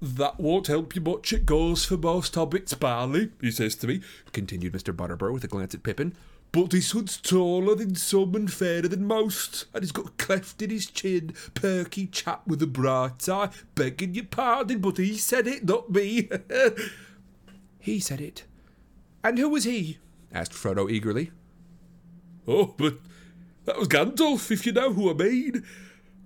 That 0.00 0.38
won't 0.38 0.66
help 0.66 0.94
you 0.94 1.02
much. 1.02 1.32
It 1.32 1.46
goes 1.46 1.84
for 1.84 1.96
most 1.96 2.34
hobbits 2.34 2.78
barley, 2.78 3.30
he 3.40 3.50
says 3.50 3.74
to 3.76 3.86
me, 3.86 4.00
continued 4.32 4.72
Mr. 4.72 4.94
Butterbur 4.94 5.32
with 5.32 5.44
a 5.44 5.48
glance 5.48 5.74
at 5.74 5.82
Pippin. 5.82 6.14
But 6.52 6.70
this 6.70 6.94
one's 6.94 7.16
taller 7.16 7.74
than 7.74 7.96
some 7.96 8.34
and 8.36 8.52
fairer 8.52 8.86
than 8.86 9.06
most, 9.06 9.66
and 9.74 9.82
he's 9.82 9.90
got 9.90 10.06
a 10.06 10.10
cleft 10.10 10.62
in 10.62 10.70
his 10.70 10.86
chin, 10.86 11.34
perky 11.54 12.06
chap 12.06 12.46
with 12.46 12.62
a 12.62 12.66
bright 12.66 13.28
eye. 13.28 13.50
Begging 13.74 14.14
your 14.14 14.26
pardon, 14.26 14.78
but 14.78 14.98
he 14.98 15.16
said 15.16 15.48
it, 15.48 15.64
not 15.64 15.90
me. 15.90 16.28
He 17.84 18.00
said 18.00 18.22
it. 18.22 18.44
And 19.22 19.38
who 19.38 19.50
was 19.50 19.64
he? 19.64 19.98
asked 20.32 20.52
Frodo 20.52 20.90
eagerly. 20.90 21.32
oh, 22.48 22.74
but 22.78 22.98
that 23.66 23.78
was 23.78 23.88
Gandalf, 23.88 24.50
if 24.50 24.64
you 24.64 24.72
know 24.72 24.90
who 24.90 25.10
I 25.10 25.12
mean. 25.12 25.64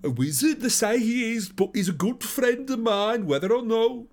A 0.02 0.10
wizard, 0.10 0.60
they 0.60 0.68
say 0.68 0.98
he 0.98 1.34
is, 1.34 1.48
but 1.48 1.70
he's 1.74 1.88
a 1.88 1.92
good 1.92 2.22
friend 2.22 2.68
of 2.70 2.78
mine, 2.78 3.26
whether 3.26 3.52
or 3.52 3.62
no. 3.62 4.06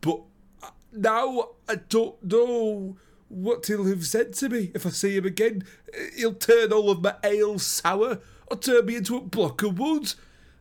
But 0.00 0.22
uh, 0.62 0.70
now 0.92 1.50
I 1.68 1.76
don't 1.76 2.22
know 2.24 2.96
what 3.28 3.66
he'll 3.66 3.84
have 3.84 4.04
said 4.04 4.34
to 4.34 4.48
me 4.48 4.72
if 4.74 4.84
I 4.84 4.90
see 4.90 5.16
him 5.16 5.24
again. 5.24 5.64
He'll 6.16 6.34
turn 6.34 6.72
all 6.72 6.90
of 6.90 7.02
my 7.02 7.14
ale 7.24 7.58
sour 7.58 8.20
or 8.48 8.56
turn 8.56 8.86
me 8.86 8.96
into 8.96 9.16
a 9.16 9.20
block 9.20 9.62
of 9.62 9.78
wood. 9.78 10.14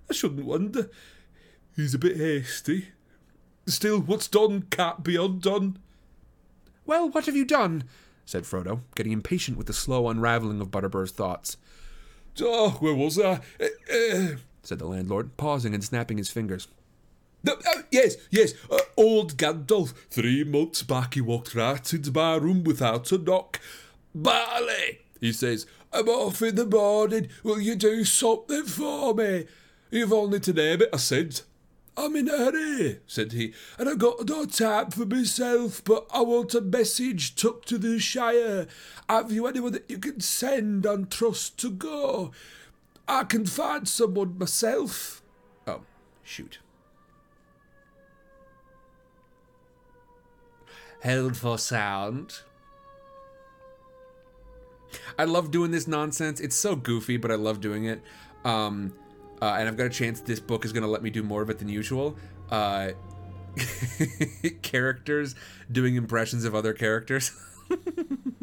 I 0.10 0.14
shouldn't 0.14 0.46
wonder. 0.46 0.90
He's 1.76 1.94
a 1.94 2.00
bit 2.00 2.18
hasty. 2.18 2.90
Still, 3.66 4.00
what's 4.00 4.28
done 4.28 4.64
can't 4.70 5.04
be 5.04 5.16
undone. 5.16 5.80
Well, 6.86 7.10
what 7.10 7.26
have 7.26 7.36
you 7.36 7.46
done? 7.46 7.86
said 8.26 8.44
Frodo, 8.44 8.82
getting 8.96 9.12
impatient 9.12 9.58
with 9.58 9.68
the 9.68 9.74
slow 9.74 10.08
unraveling 10.08 10.62
of 10.62 10.72
Butterbur's 10.72 11.12
thoughts. 11.12 11.58
Oh, 12.40 12.72
where 12.80 12.96
was 12.96 13.20
I? 13.20 13.42
Uh, 13.60 13.94
uh, 13.94 14.28
said 14.64 14.80
the 14.80 14.86
landlord, 14.86 15.38
pausing 15.38 15.74
and 15.74 15.84
snapping 15.84 16.18
his 16.18 16.30
fingers. 16.30 16.68
No, 17.44 17.56
oh, 17.66 17.84
yes, 17.92 18.16
yes. 18.30 18.54
Uh, 18.70 18.78
old 18.96 19.36
Gandalf. 19.36 19.94
Three 20.10 20.44
months 20.44 20.84
back, 20.84 21.16
he 21.16 21.22
walked 21.22 21.56
right 21.56 21.94
into 21.94 22.12
my 22.12 22.36
room 22.36 22.64
without 22.64 23.12
a 23.12 23.18
knock. 23.18 23.60
Barley, 24.14 25.00
he 25.20 25.32
says, 25.32 25.66
I'm 25.92 26.08
off 26.08 26.42
in 26.42 26.56
the 26.56 26.66
morning. 26.66 27.30
Will 27.44 27.60
you 27.60 27.76
do 27.76 28.06
something 28.06 28.66
for 28.66 29.16
me? 29.16 29.46
You've 29.90 30.14
only 30.14 30.40
to 30.42 30.54
name 30.54 30.84
it, 30.84 30.90
I 30.94 30.98
said. 30.98 31.42
I'm 31.98 32.16
in 32.16 32.30
a 32.30 32.38
hurry, 32.38 33.00
said 33.06 33.34
he, 33.34 33.54
and 33.78 33.90
I've 33.90 34.00
got 34.00 34.28
no 34.28 34.46
time 34.46 34.92
for 34.92 35.06
myself, 35.06 35.84
but 35.84 36.08
I 36.14 36.22
want 36.22 36.56
a 36.56 36.62
message 36.62 37.36
took 37.36 37.66
to 37.66 37.78
the 37.78 38.00
Shire. 38.00 38.68
Have 39.10 39.32
you 39.32 39.46
anyone 39.46 39.74
that 39.74 39.90
you 39.90 39.98
can 39.98 40.22
send 40.22 40.86
and 40.86 41.12
trust 41.12 41.60
to 41.60 41.70
go? 41.70 42.32
I 43.12 43.26
can 43.26 43.46
find 43.46 43.86
someone 43.90 44.38
myself. 44.38 45.22
Oh, 45.68 45.82
shoot. 46.24 46.60
Held 51.02 51.36
for 51.36 51.58
sound. 51.58 52.40
I 55.20 55.26
love 55.26 55.52
doing 55.52 55.72
this 55.72 55.90
nonsense. 55.90 56.40
It's 56.40 56.56
so 56.56 56.78
goofy, 56.78 57.18
but 57.18 57.32
I 57.32 57.36
love 57.36 57.60
doing 57.60 57.84
it. 57.84 58.02
Um, 58.46 58.94
uh, 59.42 59.58
and 59.60 59.68
I've 59.68 59.76
got 59.76 59.88
a 59.88 59.90
chance 59.90 60.22
this 60.22 60.40
book 60.40 60.64
is 60.64 60.72
going 60.72 60.84
to 60.84 60.90
let 60.90 61.04
me 61.04 61.10
do 61.10 61.22
more 61.22 61.42
of 61.42 61.50
it 61.50 61.60
than 61.60 61.68
usual. 61.68 62.16
Uh, 62.50 62.92
characters 64.62 65.36
doing 65.70 65.96
impressions 65.98 66.46
of 66.46 66.56
other 66.56 66.72
characters. 66.72 67.32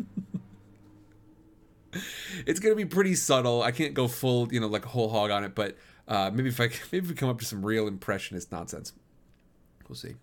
it's 2.46 2.60
to 2.60 2.74
be 2.74 2.84
pretty 2.84 3.14
subtle. 3.14 3.62
I 3.62 3.70
can't 3.70 3.94
go 3.94 4.08
full, 4.08 4.52
you 4.52 4.60
know, 4.60 4.66
like 4.66 4.84
a 4.84 4.88
whole 4.88 5.08
hog 5.08 5.30
on 5.30 5.44
it, 5.44 5.54
but 5.54 5.76
uh, 6.06 6.30
maybe 6.32 6.48
if 6.48 6.60
I 6.60 6.64
maybe 6.92 7.04
if 7.04 7.08
we 7.08 7.14
come 7.14 7.28
up 7.28 7.38
to 7.40 7.44
some 7.44 7.64
real 7.64 7.86
impressionist 7.86 8.52
nonsense, 8.52 8.92
we'll 9.88 9.96
see. 9.96 10.14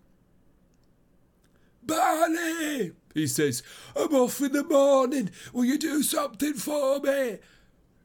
Barley, 1.84 2.94
he 3.14 3.28
says, 3.28 3.62
I'm 3.96 4.14
off 4.16 4.42
in 4.42 4.52
the 4.54 4.64
morning. 4.64 5.30
Will 5.54 5.66
you 5.66 5.78
do 5.78 6.02
something 6.02 6.54
for 6.54 7.00
me? 7.00 7.38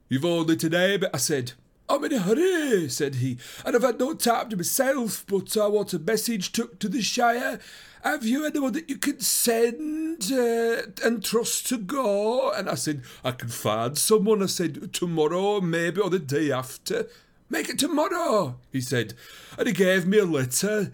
You've 0.09 0.25
only 0.25 0.57
today, 0.57 0.99
but 0.99 1.15
I 1.15 1.19
said, 1.19 1.53
I'm 1.89 2.05
in 2.05 2.13
a 2.13 2.19
hurry, 2.19 2.89
said 2.89 3.17
he, 3.17 3.39
and 3.65 3.75
I've 3.75 3.83
had 3.83 3.99
no 3.99 4.15
time 4.15 4.51
to 4.51 4.57
myself, 4.57 5.25
but 5.27 5.57
I 5.57 5.67
want 5.67 5.95
a 5.95 5.99
message 5.99 6.53
took 6.53 6.79
to 6.81 6.89
the 6.89 7.01
Shire. 7.01 7.59
Have 8.03 8.25
you 8.25 8.47
anyone 8.47 8.73
that 8.73 8.89
you 8.89 8.97
can 8.97 9.21
send 9.21 10.33
uh, 10.33 10.83
and 11.05 11.23
trust 11.23 11.67
to 11.69 11.77
go? 11.77 12.51
And 12.51 12.69
I 12.69 12.75
said, 12.75 13.03
I 13.23 13.33
can 13.33 13.49
find 13.49 13.97
someone. 13.99 14.43
I 14.43 14.47
said, 14.47 14.93
tomorrow, 14.95 15.61
maybe, 15.61 16.01
or 16.01 16.09
the 16.09 16.19
day 16.19 16.51
after. 16.51 17.09
Make 17.51 17.69
it 17.69 17.79
tomorrow, 17.79 18.57
he 18.73 18.81
said. 18.81 19.15
And 19.59 19.67
he 19.67 19.75
gave 19.75 20.07
me 20.07 20.19
a 20.19 20.25
letter. 20.25 20.93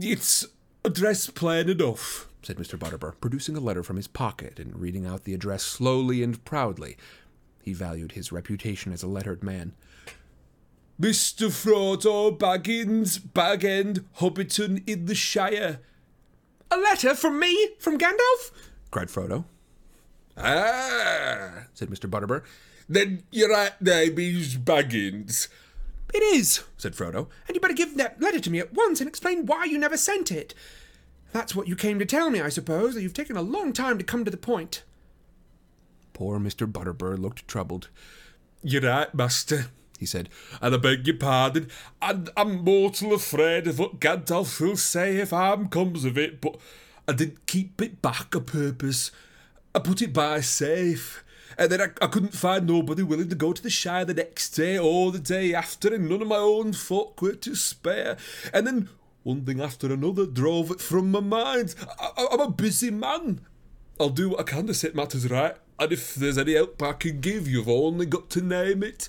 It's 0.00 0.46
addressed 0.84 1.34
plain 1.34 1.68
enough, 1.68 2.28
said 2.42 2.56
Mr. 2.56 2.78
Butterbur, 2.78 3.14
producing 3.20 3.56
a 3.56 3.60
letter 3.60 3.82
from 3.82 3.96
his 3.96 4.08
pocket 4.08 4.58
and 4.58 4.80
reading 4.80 5.06
out 5.06 5.24
the 5.24 5.34
address 5.34 5.62
slowly 5.62 6.22
and 6.22 6.44
proudly. 6.44 6.96
He 7.62 7.72
valued 7.72 8.12
his 8.12 8.32
reputation 8.32 8.92
as 8.92 9.02
a 9.02 9.08
lettered 9.08 9.44
man. 9.44 9.74
Mr. 11.00 11.48
Frodo 11.48 12.36
Baggins, 12.36 13.18
Bag 13.32 13.64
End, 13.64 14.04
Hobbiton 14.18 14.82
in 14.88 15.06
the 15.06 15.14
Shire. 15.14 15.78
A 16.72 16.76
letter 16.76 17.14
from 17.14 17.38
me? 17.38 17.70
From 17.78 17.98
Gandalf? 17.98 18.50
cried 18.90 19.08
Frodo. 19.08 19.44
Ah, 20.36 21.66
said 21.72 21.88
Mr. 21.88 22.10
Butterbur. 22.10 22.42
Then 22.88 23.22
your 23.30 23.50
right 23.50 23.80
name 23.80 24.18
is 24.18 24.56
Baggins. 24.56 25.48
It 26.12 26.22
is, 26.22 26.64
said 26.76 26.94
Frodo, 26.94 27.28
and 27.46 27.54
you 27.54 27.60
better 27.60 27.74
give 27.74 27.96
that 27.96 28.20
letter 28.20 28.40
to 28.40 28.50
me 28.50 28.58
at 28.58 28.72
once 28.72 29.00
and 29.00 29.08
explain 29.08 29.46
why 29.46 29.66
you 29.66 29.78
never 29.78 29.96
sent 29.96 30.32
it. 30.32 30.52
That's 31.32 31.54
what 31.54 31.68
you 31.68 31.76
came 31.76 31.98
to 31.98 32.06
tell 32.06 32.30
me, 32.30 32.40
I 32.40 32.48
suppose, 32.48 32.94
that 32.94 33.02
you've 33.02 33.14
taken 33.14 33.36
a 33.36 33.42
long 33.42 33.72
time 33.72 33.98
to 33.98 34.04
come 34.04 34.24
to 34.24 34.30
the 34.30 34.36
point. 34.36 34.82
Poor 36.12 36.40
Mr. 36.40 36.70
Butterbur 36.70 37.18
looked 37.18 37.46
troubled. 37.46 37.88
You're 38.62 38.82
right, 38.82 39.14
master, 39.14 39.66
he 39.98 40.06
said, 40.06 40.28
and 40.62 40.74
I 40.74 40.78
beg 40.78 41.06
your 41.06 41.16
pardon, 41.16 41.68
and 42.00 42.30
I'm 42.36 42.64
mortal 42.64 43.12
afraid 43.12 43.66
of 43.66 43.78
what 43.78 44.00
Gandalf 44.00 44.60
will 44.60 44.76
say 44.76 45.16
if 45.16 45.30
harm 45.30 45.68
comes 45.68 46.04
of 46.04 46.16
it, 46.16 46.40
but 46.40 46.56
I 47.06 47.12
didn't 47.12 47.46
keep 47.46 47.82
it 47.82 48.00
back 48.00 48.34
a 48.34 48.40
purpose. 48.40 49.10
I 49.74 49.80
put 49.80 50.00
it 50.00 50.12
by 50.12 50.40
safe. 50.40 51.24
And 51.56 51.72
then 51.72 51.80
I, 51.80 51.86
I 52.00 52.06
couldn't 52.06 52.34
find 52.34 52.66
nobody 52.66 53.02
willing 53.02 53.28
to 53.30 53.34
go 53.34 53.52
to 53.52 53.62
the 53.62 53.70
Shire 53.70 54.04
the 54.04 54.14
next 54.14 54.50
day 54.50 54.78
or 54.78 55.10
the 55.10 55.18
day 55.18 55.52
after, 55.54 55.92
and 55.92 56.08
none 56.08 56.22
of 56.22 56.28
my 56.28 56.36
own 56.36 56.72
folk 56.72 57.20
were 57.20 57.34
to 57.34 57.56
spare. 57.56 58.16
And 58.54 58.66
then 58.66 58.88
one 59.24 59.44
thing 59.44 59.60
after 59.60 59.92
another 59.92 60.26
drove 60.26 60.70
it 60.70 60.80
from 60.80 61.10
my 61.10 61.20
mind. 61.20 61.74
I, 61.98 62.28
I'm 62.30 62.40
a 62.40 62.50
busy 62.50 62.90
man. 62.90 63.40
I'll 63.98 64.10
do 64.10 64.30
what 64.30 64.40
I 64.40 64.42
can 64.44 64.68
to 64.68 64.74
set 64.74 64.94
matters 64.94 65.28
right, 65.28 65.56
and 65.78 65.92
if 65.92 66.14
there's 66.14 66.38
any 66.38 66.54
help 66.54 66.80
I 66.82 66.92
can 66.92 67.20
give, 67.20 67.48
you've 67.48 67.68
only 67.68 68.06
got 68.06 68.30
to 68.30 68.40
name 68.40 68.84
it. 68.84 69.08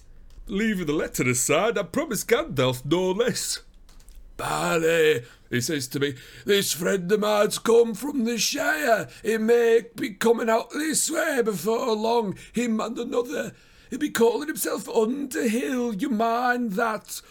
Leaving 0.49 0.87
the 0.87 0.93
letter 0.93 1.29
aside, 1.29 1.77
I 1.77 1.83
promised 1.83 2.27
Gandalf 2.27 2.83
no 2.83 3.11
less. 3.11 3.59
Barley, 4.35 5.21
he 5.51 5.61
says 5.61 5.87
to 5.89 5.99
me, 5.99 6.15
this 6.43 6.73
friend 6.73 7.11
of 7.11 7.19
mine's 7.19 7.59
come 7.59 7.93
from 7.93 8.25
the 8.25 8.39
Shire. 8.39 9.07
He 9.21 9.37
may 9.37 9.81
be 9.95 10.09
coming 10.09 10.49
out 10.49 10.71
this 10.71 11.07
way 11.11 11.43
before 11.43 11.95
long, 11.95 12.35
him 12.51 12.79
and 12.79 12.97
another. 12.97 13.53
He'll 13.91 13.99
be 13.99 14.09
calling 14.09 14.47
himself 14.47 14.89
Underhill, 14.89 15.93
you 15.93 16.09
mind 16.09 16.71
that. 16.71 17.21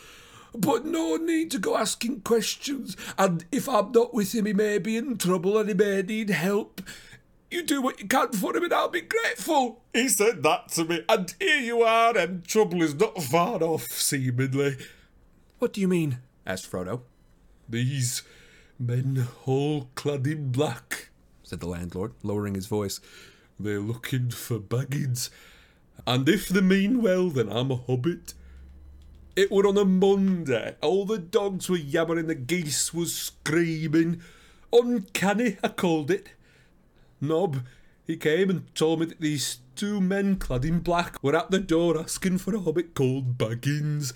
But 0.55 0.85
no 0.85 1.17
need 1.17 1.51
to 1.51 1.59
go 1.59 1.77
asking 1.77 2.21
questions, 2.21 2.97
and 3.19 3.45
if 3.51 3.69
I'm 3.69 3.91
not 3.91 4.15
with 4.15 4.33
him, 4.33 4.47
he 4.47 4.53
may 4.53 4.79
be 4.79 4.97
in 4.97 5.19
trouble 5.19 5.59
and 5.59 5.69
he 5.69 5.75
may 5.75 6.03
need 6.03 6.31
help. 6.31 6.83
You 7.51 7.63
do 7.63 7.81
what 7.81 8.01
you 8.01 8.07
can 8.07 8.33
for 8.33 8.55
him 8.55 8.65
and 8.65 8.73
I'll 8.73 8.89
be 8.89 9.01
grateful. 9.01 9.83
He 9.95 10.09
said 10.09 10.43
that 10.43 10.69
to 10.73 10.85
me, 10.85 11.03
and 11.09 11.35
here 11.41 11.61
you 11.61 11.83
are, 11.83 12.17
and 12.17 12.45
trouble 12.45 12.83
is 12.83 12.95
not 12.95 13.23
far 13.23 13.63
off, 13.63 13.87
seemingly. 13.87 14.77
What 15.59 15.73
do 15.73 15.81
you 15.81 15.89
mean? 15.89 16.19
asked 16.47 16.71
Frodo. 16.71 17.03
These 17.69 18.23
men 18.79 19.29
all 19.47 19.91
clad 19.95 20.27
in 20.27 20.53
black, 20.53 21.09
said 21.43 21.61
the 21.61 21.69
landlord, 21.69 22.13
lowering 22.23 22.55
his 22.55 22.67
voice. 22.67 23.01
They're 23.59 23.81
looking 23.81 24.31
for 24.31 24.59
Baggins. 24.59 25.31
And 26.07 26.29
if 26.29 26.49
they 26.49 26.61
mean 26.61 27.03
well, 27.03 27.29
then 27.29 27.51
I'm 27.51 27.71
a 27.71 27.77
hobbit. 27.77 28.35
It 29.37 29.51
were 29.51 29.67
on 29.67 29.77
a 29.79 29.85
Monday. 29.85 30.77
All 30.81 31.05
the 31.05 31.19
dogs 31.19 31.69
were 31.69 31.77
yammering, 31.77 32.27
the 32.27 32.35
geese 32.35 32.93
was 32.93 33.15
screaming. 33.15 34.21
Uncanny, 34.73 35.57
I 35.63 35.69
called 35.69 36.11
it. 36.11 36.29
Nob, 37.21 37.65
he 38.07 38.17
came 38.17 38.51
and 38.51 38.75
told 38.75 39.01
me 39.01 39.07
that 39.07 39.21
these 39.21 39.59
two 39.77 40.01
men 40.01 40.37
clad 40.37 40.65
in 40.65 40.81
black 40.81 41.23
were 41.23 41.37
at 41.37 41.51
the 41.51 41.59
door 41.59 41.99
asking 41.99 42.39
for 42.39 42.55
a 42.55 42.61
hobbit 42.61 42.95
called 42.95 43.39
Baggins. 43.39 44.13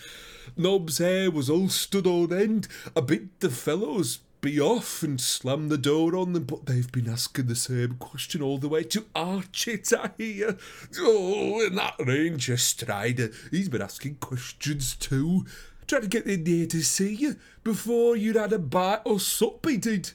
Nob's 0.56 0.98
hair 0.98 1.30
was 1.30 1.50
all 1.50 1.68
stood 1.68 2.06
on 2.06 2.32
end. 2.32 2.68
I 2.96 3.00
bid 3.00 3.30
the 3.40 3.50
fellows 3.50 4.20
be 4.42 4.60
off 4.60 5.04
and 5.04 5.20
slam 5.20 5.68
the 5.68 5.78
door 5.78 6.16
on 6.16 6.32
them, 6.32 6.42
but 6.42 6.66
they've 6.66 6.90
been 6.90 7.08
asking 7.08 7.46
the 7.46 7.54
same 7.54 7.94
question 7.94 8.42
all 8.42 8.58
the 8.58 8.68
way 8.68 8.82
to 8.82 9.06
Archet, 9.14 9.92
I 9.92 10.10
hear. 10.18 10.58
Oh, 10.98 11.64
and 11.64 11.78
that 11.78 11.94
Ranger 12.04 12.56
Strider, 12.56 13.30
he's 13.52 13.68
been 13.68 13.80
asking 13.80 14.16
questions 14.16 14.96
too. 14.96 15.46
Trying 15.86 16.02
to 16.02 16.08
get 16.08 16.26
in 16.26 16.44
here 16.44 16.66
to 16.66 16.82
see 16.82 17.14
you 17.14 17.36
before 17.62 18.16
you'd 18.16 18.34
had 18.34 18.52
a 18.52 18.58
bite 18.58 19.02
or 19.04 19.20
sup, 19.20 19.64
he 19.64 19.76
did. 19.76 20.10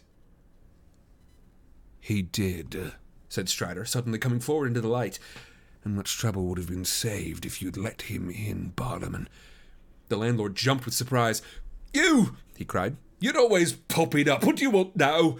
He 2.07 2.21
did, 2.21 2.93
said 3.27 3.49
Strider, 3.49 3.83
suddenly 3.83 4.17
coming 4.17 4.39
forward 4.39 4.67
into 4.67 4.79
the 4.79 4.87
light. 4.87 5.19
And 5.83 5.93
much 5.93 6.17
trouble 6.17 6.45
would 6.45 6.57
have 6.57 6.69
been 6.69 6.85
saved 6.85 7.45
if 7.45 7.61
you'd 7.61 7.75
let 7.75 8.03
him 8.03 8.29
in, 8.29 8.71
Barliman. 8.77 9.27
The 10.07 10.15
landlord 10.15 10.55
jumped 10.55 10.85
with 10.85 10.93
surprise. 10.93 11.41
You! 11.93 12.37
he 12.55 12.63
cried. 12.63 12.95
You'd 13.19 13.35
always 13.35 13.73
popping 13.73 14.29
up. 14.29 14.45
What 14.45 14.55
do 14.55 14.63
you 14.63 14.69
want 14.69 14.95
now? 14.95 15.37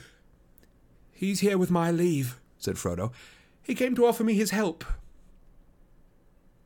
He's 1.14 1.40
here 1.40 1.58
with 1.58 1.72
my 1.72 1.90
leave, 1.90 2.38
said 2.58 2.76
Frodo. 2.76 3.14
He 3.64 3.74
came 3.74 3.96
to 3.96 4.06
offer 4.06 4.26
me 4.26 4.34
his 4.34 4.52
help. 4.52 4.84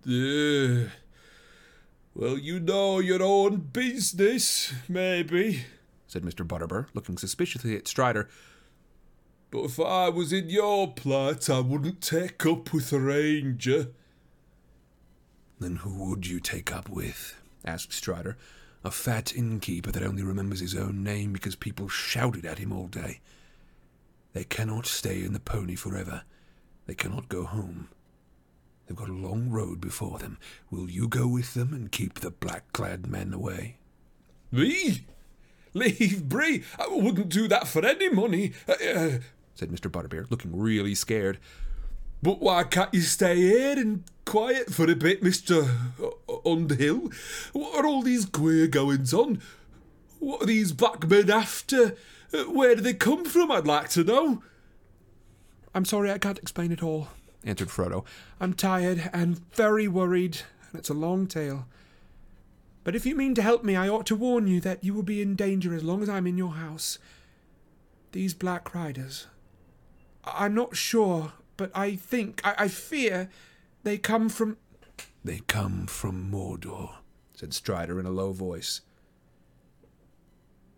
Uh, 0.04 0.90
well, 2.16 2.40
you 2.40 2.60
know 2.60 2.98
your 2.98 3.22
own 3.22 3.58
business, 3.58 4.74
maybe, 4.90 5.66
said 6.08 6.24
Mr. 6.24 6.44
Butterbur, 6.44 6.88
looking 6.96 7.20
suspiciously 7.20 7.78
at 7.78 7.88
Strider. 7.88 8.28
But 9.52 9.66
if 9.66 9.80
I 9.82 10.08
was 10.08 10.32
in 10.32 10.50
your 10.50 10.94
plight, 10.94 11.50
I 11.50 11.60
wouldn't 11.60 12.02
take 12.02 12.46
up 12.46 12.74
with 12.74 12.94
a 12.94 13.00
ranger. 13.00 13.90
Then 15.60 15.76
who 15.78 16.10
would 16.10 16.26
you 16.26 16.40
take 16.40 16.74
up 16.74 16.90
with? 16.90 17.36
asked 17.66 17.94
Strider. 17.94 18.38
A 18.84 18.90
fat 18.90 19.36
innkeeper 19.36 19.92
that 19.92 20.04
only 20.04 20.24
remembers 20.24 20.62
his 20.62 20.74
own 20.74 21.04
name 21.04 21.34
because 21.34 21.56
people 21.56 21.88
shouted 21.90 22.46
at 22.46 22.58
him 22.58 22.72
all 22.72 22.88
day. 22.88 23.20
They 24.34 24.46
cannot 24.46 24.88
stay 24.88 25.22
in 25.22 25.34
the 25.34 25.40
pony 25.40 25.76
forever. 25.76 26.24
They 26.88 26.96
cannot 26.96 27.30
go 27.30 27.44
home. 27.44 27.90
They've 28.88 28.98
got 28.98 29.10
a 29.10 29.14
long 29.14 29.50
road 29.50 29.82
before 29.82 30.18
them. 30.18 30.40
Will 30.72 30.90
you 30.90 31.08
go 31.08 31.28
with 31.28 31.54
them 31.54 31.74
and 31.74 31.92
keep 31.92 32.20
the 32.20 32.32
black 32.32 32.72
clad 32.72 33.06
men 33.06 33.34
away? 33.34 33.78
Me? 34.52 35.06
Leave 35.74 36.28
Bree? 36.28 36.64
I 36.80 36.88
wouldn't 36.88 37.30
do 37.30 37.48
that 37.50 37.68
for 37.68 37.86
any 37.86 38.10
money, 38.10 38.54
uh, 38.68 38.74
uh, 38.84 39.20
said 39.62 39.70
Mr. 39.70 39.92
Butterbur, 39.92 40.26
looking 40.32 40.58
really 40.58 40.96
scared. 40.96 41.38
But 42.24 42.42
why 42.42 42.64
can't 42.64 42.92
you 42.92 43.02
stay 43.02 43.36
here 43.36 43.78
and 43.78 44.04
quiet 44.26 44.74
for 44.74 44.90
a 44.90 44.96
bit, 44.96 45.24
Mr. 45.24 45.70
Underhill? 46.44 47.12
What 47.54 47.86
are 47.86 47.88
all 47.88 48.02
these 48.02 48.26
queer 48.26 48.66
goings 48.66 49.14
on? 49.14 49.40
What 50.18 50.42
are 50.42 50.46
these 50.48 50.72
black 50.72 51.08
men 51.08 51.30
after? 51.30 51.96
Where 52.48 52.74
do 52.76 52.82
they 52.82 52.96
come 52.96 53.24
from, 53.24 53.52
I'd 53.52 53.68
like 53.68 53.90
to 53.90 54.04
know? 54.04 54.42
I'm 55.76 55.86
sorry 55.86 56.12
I 56.12 56.18
can't 56.18 56.40
explain 56.40 56.72
it 56.72 56.82
all, 56.82 57.10
answered 57.44 57.70
Frodo. 57.70 58.04
I'm 58.40 58.56
tired 58.56 59.12
and 59.14 59.48
very 59.54 59.88
worried, 59.88 60.42
and 60.72 60.80
it's 60.80 60.90
a 60.90 60.96
long 60.96 61.28
tale. 61.28 61.68
But 62.84 62.96
if 62.96 63.06
you 63.06 63.16
mean 63.16 63.36
to 63.36 63.44
help 63.44 63.64
me, 63.64 63.76
I 63.76 63.90
ought 63.90 64.08
to 64.08 64.16
warn 64.16 64.48
you 64.48 64.60
that 64.62 64.84
you 64.84 64.96
will 64.96 65.04
be 65.04 65.22
in 65.22 65.36
danger 65.36 65.76
as 65.76 65.84
long 65.84 66.02
as 66.02 66.10
I'm 66.10 66.26
in 66.26 66.40
your 66.40 66.54
house. 66.54 66.98
These 68.12 68.34
Black 68.34 68.74
Riders. 68.74 69.28
I'm 70.24 70.54
not 70.54 70.76
sure, 70.76 71.34
but 71.58 71.72
I 71.76 71.96
think, 71.96 72.42
I, 72.44 72.56
I 72.60 72.68
fear, 72.68 73.30
they 73.84 73.98
come 73.98 74.30
from. 74.30 74.58
They 75.24 75.40
come 75.48 75.88
from 75.88 76.32
Mordor, 76.32 76.96
said 77.36 77.54
Strider 77.54 78.00
in 78.00 78.06
a 78.06 78.12
low 78.12 78.32
voice. 78.32 78.82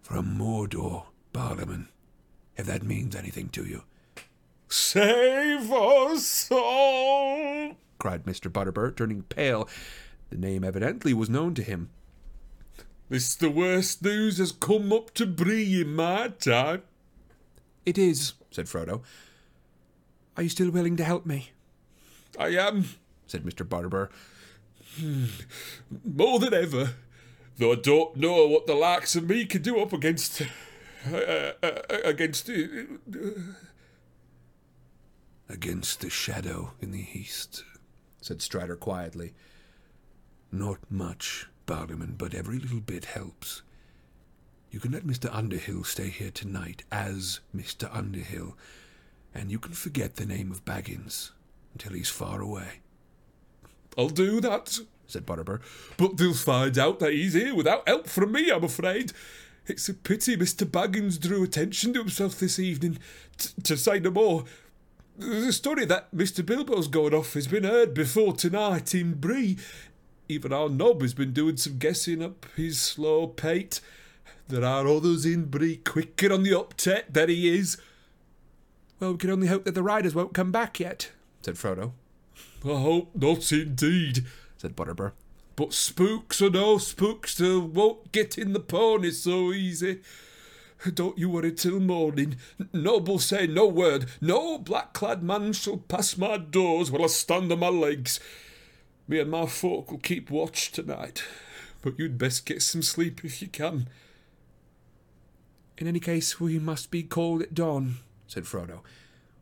From 0.02 0.38
Mordor, 0.38 1.06
Barliman, 1.34 1.88
if 2.57 2.65
that 2.65 2.84
means 2.84 3.15
anything 3.15 3.49
to 3.49 3.65
you. 3.65 3.84
Save 4.68 5.72
us 5.72 6.49
all! 6.52 7.78
cried 7.99 8.26
Mr. 8.26 8.52
Butterbur, 8.52 8.95
turning 8.95 9.24
pale. 9.24 9.70
The 10.30 10.38
name 10.38 10.64
evidently 10.64 11.14
was 11.14 11.30
known 11.30 11.53
to 11.56 11.64
him. 11.64 11.90
This 13.07 13.36
the 13.36 13.49
worst 13.49 14.02
news 14.02 14.40
has 14.40 14.52
come 14.52 14.91
up 14.91 15.14
to 15.14 15.26
Bree 15.26 15.82
in 15.82 15.95
my 15.95 16.30
time. 16.30 16.82
It 17.86 17.98
is, 17.98 18.34
said 18.49 18.65
Frodo. 18.65 19.03
Are 20.35 20.43
you 20.43 20.49
still 20.49 20.72
willing 20.72 20.97
to 20.97 21.03
help 21.03 21.26
me? 21.26 21.51
I 22.38 22.49
am, 22.49 22.85
said 23.27 23.43
Mr. 23.43 23.68
Butterbur. 23.68 24.10
Hmm. 24.99 25.26
More 26.03 26.39
than 26.39 26.53
ever. 26.53 26.93
Though 27.57 27.73
I 27.73 27.76
don't 27.76 28.15
know 28.18 28.47
what 28.47 28.65
the 28.65 28.73
likes 28.73 29.15
of 29.15 29.30
me 29.30 29.45
can 29.45 29.61
do 29.61 29.80
up 29.80 29.93
against. 29.93 30.41
Uh, 31.11 31.15
uh, 31.15 31.53
uh 31.61 31.97
against. 32.03 32.49
Uh, 32.49 32.53
against 35.49 36.01
the 36.01 36.10
shadow 36.10 36.73
in 36.81 36.91
the 36.91 37.07
east, 37.14 37.64
said 38.22 38.41
Strider 38.41 38.76
quietly. 38.76 39.34
Not 40.51 40.80
much, 40.89 41.47
Barliman, 41.68 42.18
but 42.18 42.34
every 42.34 42.57
little 42.57 42.80
bit 42.80 43.05
helps. 43.05 43.61
You 44.72 44.80
can 44.80 44.91
let 44.91 45.05
Mr. 45.05 45.30
Underhill 45.31 45.84
stay 45.84 46.10
here 46.10 46.31
tonight 46.31 46.84
as 46.91 47.41
Mr. 47.55 47.88
Underhill, 47.95 48.57
and 49.34 49.51
you 49.51 49.60
can 49.60 49.73
forget 49.73 50.15
the 50.15 50.26
name 50.26 50.51
of 50.51 50.65
Baggins 50.65 51.31
until 51.73 51.93
he's 51.93 52.10
far 52.10 52.41
away. 52.41 52.80
I'll 53.97 54.10
do 54.10 54.41
that, 54.41 54.80
said 55.07 55.26
Butterbur, 55.26 55.61
but 55.97 56.18
they'll 56.18 56.34
find 56.34 56.77
out 56.77 56.99
that 56.99 57.14
he's 57.14 57.34
here 57.34 57.55
without 57.55 57.88
help 57.88 58.07
from 58.07 58.31
me, 58.31 58.49
I'm 58.49 58.64
afraid. 58.64 59.14
It's 59.65 59.88
a 59.88 59.93
pity 59.93 60.35
Mr. 60.35 60.65
Baggins 60.65 61.19
drew 61.19 61.43
attention 61.43 61.93
to 61.93 61.99
himself 61.99 62.39
this 62.39 62.60
evening, 62.60 62.99
t- 63.38 63.49
to 63.64 63.77
say 63.77 63.99
no 63.99 64.11
more. 64.11 64.43
The 65.18 65.53
story 65.53 65.85
that 65.85 66.14
Mr. 66.14 66.45
Bilbo's 66.45 66.88
going 66.88 67.14
off 67.14 67.34
has 67.34 67.47
been 67.47 67.64
heard 67.64 67.93
before 67.93 68.34
tonight 68.34 68.95
in 68.95 69.14
Bree. 69.14 69.57
Even 70.27 70.51
our 70.51 70.69
Nob 70.69 71.01
has 71.01 71.14
been 71.14 71.34
doing 71.34 71.57
some 71.57 71.77
guessing 71.77 72.23
up 72.23 72.45
his 72.55 72.81
slow 72.81 73.27
pate. 73.27 73.80
There 74.47 74.65
are 74.65 74.88
others 74.88 75.26
in 75.26 75.45
Bree 75.45 75.77
quicker 75.77 76.34
on 76.34 76.43
the 76.43 76.60
uptake 76.60 77.14
than 77.14 77.30
he 77.30 77.57
is. 77.57 77.77
Well, 79.04 79.12
we 79.12 79.18
can 79.18 79.32
only 79.32 79.48
hope 79.48 79.66
that 79.66 79.76
the 79.76 79.84
riders 79.84 80.16
won't 80.16 80.34
come 80.34 80.54
back 80.54 80.80
yet, 80.80 81.12
said 81.42 81.56
Frodo. 81.56 81.92
I 82.64 82.80
hope 82.80 83.12
not 83.14 83.52
indeed, 83.52 84.24
said 84.56 84.78
Butterbur. 84.78 85.12
But 85.58 85.74
spooks 85.74 86.42
or 86.42 86.50
no 86.50 86.78
spooks, 86.78 87.36
they 87.36 87.58
won't 87.58 88.14
get 88.14 88.38
in 88.38 88.54
the 88.54 88.62
pony 88.62 89.12
so 89.12 89.52
easy. 89.52 90.00
Don't 90.94 91.18
you 91.18 91.30
worry 91.30 91.52
till 91.52 91.82
morning. 91.82 92.38
Nob'll 92.72 93.20
say 93.20 93.46
no 93.46 93.68
word. 93.68 94.06
No 94.22 94.58
black 94.58 94.94
clad 94.94 95.22
man 95.22 95.52
shall 95.52 95.80
pass 95.80 96.18
my 96.18 96.38
doors 96.38 96.90
while 96.90 97.04
I 97.04 97.08
stand 97.08 97.52
on 97.52 97.60
my 97.60 97.68
legs. 97.68 98.22
Me 99.10 99.20
and 99.20 99.30
my 99.30 99.48
folk 99.48 99.92
will 99.92 99.98
keep 99.98 100.32
watch 100.32 100.72
tonight, 100.72 101.22
but 101.82 102.00
you'd 102.00 102.18
best 102.18 102.46
get 102.46 102.62
some 102.62 102.82
sleep 102.82 103.26
if 103.26 103.42
you 103.42 103.50
can. 103.50 103.90
In 105.78 105.90
any 105.90 106.00
case, 106.00 106.40
we 106.40 106.58
must 106.58 106.90
be 106.90 107.04
called 107.04 107.42
at 107.42 107.54
dawn, 107.54 107.98
said 108.28 108.44
Frodo. 108.44 108.80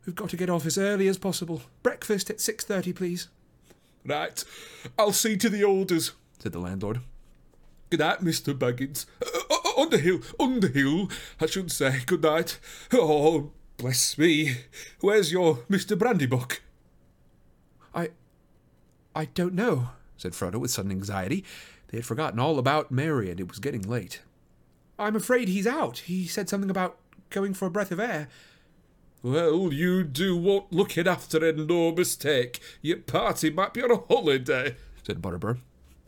We've 0.06 0.16
got 0.16 0.30
to 0.30 0.38
get 0.38 0.50
off 0.50 0.66
as 0.66 0.78
early 0.78 1.08
as 1.08 1.18
possible. 1.18 1.62
Breakfast 1.84 2.30
at 2.30 2.40
six 2.42 2.64
thirty, 2.64 2.94
please. 2.94 3.28
Right. 4.06 4.44
I'll 4.98 5.12
see 5.14 5.38
to 5.38 5.50
the 5.50 5.64
orders, 5.64 6.12
said 6.40 6.54
the 6.54 6.60
landlord. 6.60 7.02
Good 7.92 8.00
night, 8.00 8.22
Mr. 8.22 8.58
Baggins. 8.58 9.06
Uh, 9.22 9.40
uh, 9.50 9.56
uh, 9.78 9.82
Underhill, 9.82 10.22
Underhill, 10.40 11.10
I 11.40 11.46
should 11.46 11.72
say. 11.72 12.00
Good 12.06 12.24
night. 12.24 12.60
Oh, 12.94 13.52
bless 13.78 14.18
me. 14.18 14.56
Where's 15.02 15.32
your 15.32 15.58
Mr. 15.70 15.98
Brandybuck? 15.98 16.60
I. 17.94 18.10
I 19.14 19.26
don't 19.26 19.54
know, 19.54 19.90
said 20.16 20.32
Frodo 20.32 20.56
with 20.56 20.72
sudden 20.72 20.92
anxiety. 20.92 21.44
They 21.90 21.98
had 21.98 22.06
forgotten 22.06 22.40
all 22.40 22.58
about 22.58 22.92
Merry, 22.92 23.30
and 23.30 23.40
it 23.40 23.50
was 23.50 23.60
getting 23.60 23.82
late. 23.82 24.22
I'm 24.98 25.16
afraid 25.16 25.50
he's 25.50 25.68
out. 25.68 26.00
He 26.00 26.26
said 26.28 26.48
something 26.48 26.70
about 26.70 26.98
going 27.30 27.54
for 27.54 27.66
a 27.66 27.72
breath 27.72 27.92
of 27.92 28.00
air. 28.00 28.30
Well, 29.24 29.72
you 29.72 30.04
do 30.04 30.36
want 30.36 30.74
looking 30.74 31.08
after 31.08 31.46
and 31.48 31.68
no 31.68 31.92
mistake. 31.92 32.60
Your 32.82 32.98
party 32.98 33.52
might 33.52 33.74
be 33.74 33.84
on 33.84 33.92
a 33.92 33.98
holiday, 33.98 34.76
said 35.04 35.22
Butterbur. 35.22 35.60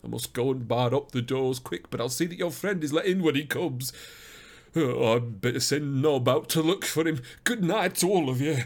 I 0.04 0.08
must 0.08 0.34
go 0.34 0.52
and 0.52 0.68
bar 0.68 0.94
up 0.96 1.12
the 1.12 1.22
doors 1.22 1.60
quick, 1.60 1.90
but 1.90 2.02
I'll 2.02 2.10
see 2.10 2.26
that 2.26 2.40
your 2.40 2.52
friend 2.52 2.84
is 2.84 2.92
let 2.92 3.06
in 3.06 3.22
when 3.22 3.36
he 3.36 3.46
comes. 3.46 3.94
Oh, 4.76 5.16
I'd 5.16 5.40
better 5.40 5.60
send 5.60 6.02
Nob 6.02 6.28
out 6.28 6.50
to 6.50 6.62
look 6.64 6.84
for 6.84 7.08
him. 7.08 7.22
Good 7.44 7.64
night 7.64 7.96
to 7.98 8.10
all 8.10 8.30
of 8.30 8.42
you. 8.42 8.64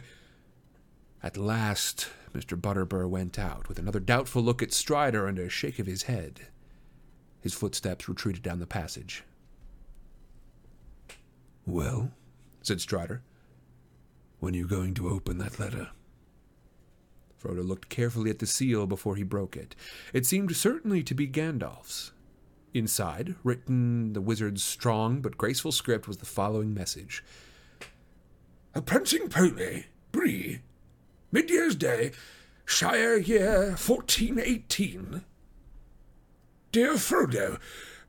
At 1.22 1.36
last, 1.36 2.10
Mr. 2.34 2.60
Butterbur 2.60 3.10
went 3.10 3.38
out, 3.38 3.68
with 3.68 3.78
another 3.78 4.00
doubtful 4.00 4.42
look 4.42 4.64
at 4.64 4.72
Strider 4.72 5.28
and 5.28 5.38
a 5.38 5.50
shake 5.50 5.80
of 5.80 5.88
his 5.88 6.04
head. 6.04 6.48
His 7.42 7.54
footsteps 7.54 8.08
retreated 8.08 8.44
down 8.44 8.60
the 8.60 8.66
passage. 8.68 9.24
Well, 11.66 12.12
said 12.62 12.80
Strider, 12.80 13.22
when 14.40 14.54
are 14.54 14.58
you 14.58 14.68
going 14.68 14.94
to 14.96 15.10
open 15.10 15.38
that 15.40 15.60
letter? 15.60 15.90
Frodo 17.42 17.66
looked 17.66 17.90
carefully 17.90 18.30
at 18.30 18.40
the 18.40 18.48
seal 18.48 18.88
before 18.88 19.16
he 19.16 19.24
broke 19.24 19.56
it. 19.56 19.76
It 20.14 20.26
seemed 20.26 20.56
certainly 20.56 21.04
to 21.04 21.14
be 21.14 21.28
Gandalf's. 21.28 22.12
Inside, 22.74 23.36
written 23.44 24.14
the 24.14 24.22
wizard's 24.22 24.64
strong 24.64 25.22
but 25.22 25.38
graceful 25.38 25.72
script, 25.72 26.08
was 26.08 26.18
the 26.18 26.26
following 26.26 26.74
message 26.74 27.24
A 28.76 28.82
prancing 28.82 29.30
pony, 29.30 29.86
Bree, 30.12 30.62
mid 31.32 31.50
year's 31.50 31.76
day, 31.76 32.12
Shire 32.66 33.18
year 33.18 33.70
1418. 33.70 35.24
Dear 36.74 36.94
Frodo, 36.96 37.60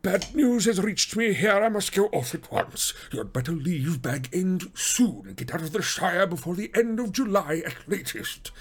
Bad 0.01 0.33
news 0.33 0.67
has 0.67 0.81
reached 0.81 1.17
me 1.17 1.33
here. 1.33 1.61
I 1.61 1.69
must 1.69 1.93
go 1.93 2.07
off 2.07 2.33
at 2.33 2.53
once. 2.53 2.95
You'd 3.13 3.33
better 3.33 3.51
leave 3.51 4.01
Bag 4.01 4.29
End 4.33 4.71
soon 4.75 5.25
and 5.27 5.37
get 5.37 5.53
out 5.53 5.61
of 5.61 5.73
the 5.73 5.83
Shire 5.83 6.25
before 6.25 6.55
the 6.55 6.71
end 6.73 7.01
of 7.01 7.11
July 7.11 7.63
at 7.67 7.89
latest. 7.89 8.53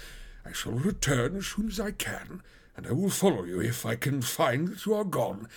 I 0.44 0.50
shall 0.50 0.72
return 0.72 1.36
as 1.36 1.46
soon 1.46 1.68
as 1.68 1.78
I 1.78 1.92
can, 1.92 2.42
and 2.76 2.88
I 2.88 2.92
will 2.92 3.10
follow 3.10 3.44
you 3.44 3.60
if 3.60 3.86
I 3.86 3.94
can 3.94 4.20
find 4.20 4.66
that 4.68 4.84
you 4.84 4.94
are 4.94 5.04
gone. 5.04 5.48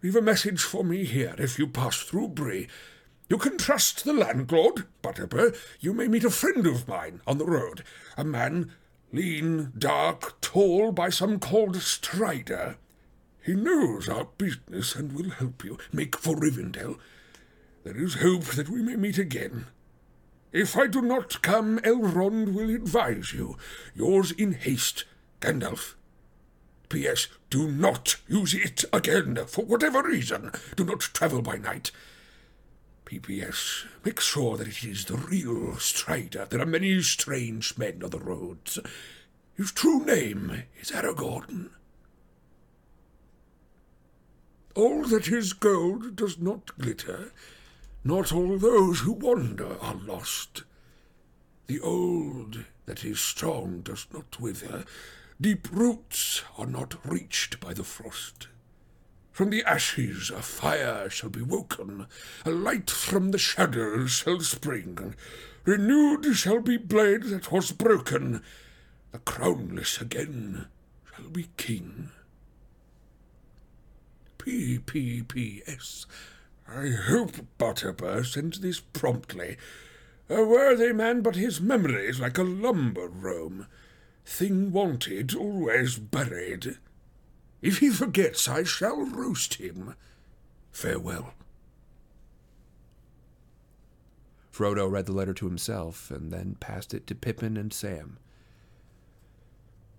Leave 0.00 0.14
a 0.14 0.22
message 0.22 0.62
for 0.62 0.84
me 0.84 1.04
here 1.04 1.34
if 1.38 1.58
you 1.58 1.66
pass 1.66 1.98
through 1.98 2.28
Bree. 2.28 2.68
You 3.28 3.36
can 3.36 3.58
trust 3.58 4.04
the 4.04 4.12
landlord, 4.12 4.84
Butterbur. 5.02 5.56
You 5.80 5.92
may 5.92 6.06
meet 6.06 6.24
a 6.24 6.30
friend 6.30 6.64
of 6.68 6.86
mine 6.86 7.20
on 7.26 7.38
the 7.38 7.46
road, 7.46 7.82
a 8.16 8.22
man 8.22 8.70
lean, 9.12 9.72
dark, 9.76 10.40
tall, 10.40 10.92
by 10.92 11.08
some 11.08 11.40
called 11.40 11.76
Strider. 11.82 12.76
He 13.44 13.54
knows 13.54 14.08
our 14.08 14.28
business 14.36 14.94
and 14.94 15.12
will 15.12 15.30
help 15.30 15.64
you 15.64 15.78
make 15.92 16.16
for 16.16 16.36
Rivendell. 16.36 16.98
There 17.84 17.96
is 17.96 18.16
hope 18.16 18.44
that 18.56 18.68
we 18.68 18.82
may 18.82 18.96
meet 18.96 19.18
again. 19.18 19.66
If 20.52 20.76
I 20.76 20.86
do 20.86 21.02
not 21.02 21.42
come, 21.42 21.78
Elrond 21.80 22.54
will 22.54 22.74
advise 22.74 23.32
you. 23.32 23.56
Yours 23.94 24.32
in 24.32 24.52
haste, 24.52 25.04
Gandalf. 25.40 25.94
P.S. 26.88 27.28
Do 27.50 27.70
not 27.70 28.16
use 28.28 28.54
it 28.54 28.84
again, 28.92 29.36
for 29.46 29.64
whatever 29.64 30.02
reason. 30.02 30.52
Do 30.74 30.84
not 30.84 31.00
travel 31.00 31.42
by 31.42 31.56
night. 31.56 31.90
P.P.S. 33.04 33.84
Make 34.04 34.20
sure 34.20 34.56
that 34.56 34.68
it 34.68 34.84
is 34.84 35.04
the 35.04 35.16
real 35.16 35.76
Strider. 35.76 36.46
There 36.48 36.60
are 36.60 36.66
many 36.66 37.00
strange 37.02 37.76
men 37.76 38.02
on 38.02 38.10
the 38.10 38.18
roads. 38.18 38.78
His 39.54 39.72
true 39.72 40.04
name 40.04 40.64
is 40.80 40.90
Aragorn. 40.90 41.70
All 44.78 45.02
that 45.08 45.26
is 45.26 45.54
gold 45.54 46.14
does 46.14 46.38
not 46.38 46.78
glitter. 46.78 47.32
Not 48.04 48.32
all 48.32 48.58
those 48.58 49.00
who 49.00 49.10
wander 49.10 49.76
are 49.80 49.96
lost. 49.96 50.62
The 51.66 51.80
old 51.80 52.64
that 52.86 53.04
is 53.04 53.18
strong 53.18 53.80
does 53.80 54.06
not 54.12 54.38
wither. 54.38 54.84
Deep 55.40 55.66
roots 55.72 56.44
are 56.56 56.64
not 56.64 56.94
reached 57.04 57.58
by 57.58 57.74
the 57.74 57.82
frost. 57.82 58.46
From 59.32 59.50
the 59.50 59.64
ashes 59.64 60.30
a 60.30 60.42
fire 60.42 61.10
shall 61.10 61.30
be 61.30 61.42
woken, 61.42 62.06
a 62.44 62.52
light 62.52 62.88
from 62.88 63.32
the 63.32 63.38
shadows 63.38 64.12
shall 64.12 64.38
spring. 64.38 65.16
Renewed 65.64 66.36
shall 66.36 66.60
be 66.60 66.76
blade 66.76 67.24
that 67.24 67.50
was 67.50 67.72
broken, 67.72 68.44
the 69.10 69.18
crownless 69.18 70.00
again 70.00 70.66
shall 71.16 71.30
be 71.30 71.48
king. 71.56 72.10
P. 74.48 74.78
P. 74.78 75.22
P. 75.22 75.62
S. 75.66 76.06
I 76.66 76.88
hope 76.88 77.32
Butterbur 77.58 78.24
sends 78.24 78.60
this 78.60 78.80
promptly. 78.80 79.58
A 80.30 80.42
worthy 80.42 80.94
man, 80.94 81.20
but 81.20 81.36
his 81.36 81.60
memory 81.60 82.06
is 82.06 82.18
like 82.18 82.38
a 82.38 82.42
lumber 82.42 83.08
room. 83.08 83.66
Thing 84.24 84.72
wanted, 84.72 85.34
always 85.34 85.98
buried. 85.98 86.78
If 87.60 87.80
he 87.80 87.90
forgets, 87.90 88.48
I 88.48 88.62
shall 88.62 88.96
roast 88.96 89.54
him. 89.54 89.94
Farewell. 90.72 91.34
Frodo 94.50 94.90
read 94.90 95.04
the 95.04 95.12
letter 95.12 95.34
to 95.34 95.46
himself 95.46 96.10
and 96.10 96.32
then 96.32 96.56
passed 96.58 96.94
it 96.94 97.06
to 97.08 97.14
Pippin 97.14 97.58
and 97.58 97.70
Sam. 97.70 98.16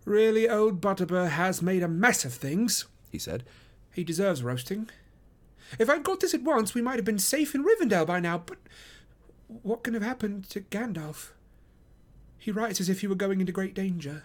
Really, 0.05 0.49
old 0.49 0.81
Butterbur 0.81 1.29
has 1.29 1.61
made 1.61 1.83
a 1.83 1.87
mess 1.87 2.25
of 2.25 2.33
things, 2.33 2.87
He 3.11 3.19
said, 3.19 3.43
He 3.93 4.03
deserves 4.03 4.43
roasting. 4.43 4.89
If 5.77 5.89
I'd 5.89 6.03
got 6.03 6.19
this 6.19 6.33
at 6.33 6.41
once, 6.41 6.73
we 6.73 6.81
might 6.81 6.95
have 6.95 7.05
been 7.05 7.19
safe 7.19 7.53
in 7.53 7.63
Rivendell 7.63 8.07
by 8.07 8.19
now, 8.19 8.39
but 8.39 8.57
what 9.47 9.83
can 9.83 9.93
have 9.93 10.03
happened 10.03 10.49
to 10.49 10.61
Gandalf? 10.61 11.29
He 12.37 12.51
writes 12.51 12.79
as 12.79 12.89
if 12.89 13.01
he 13.01 13.07
were 13.07 13.15
going 13.15 13.39
into 13.39 13.51
great 13.51 13.75
danger. 13.75 14.23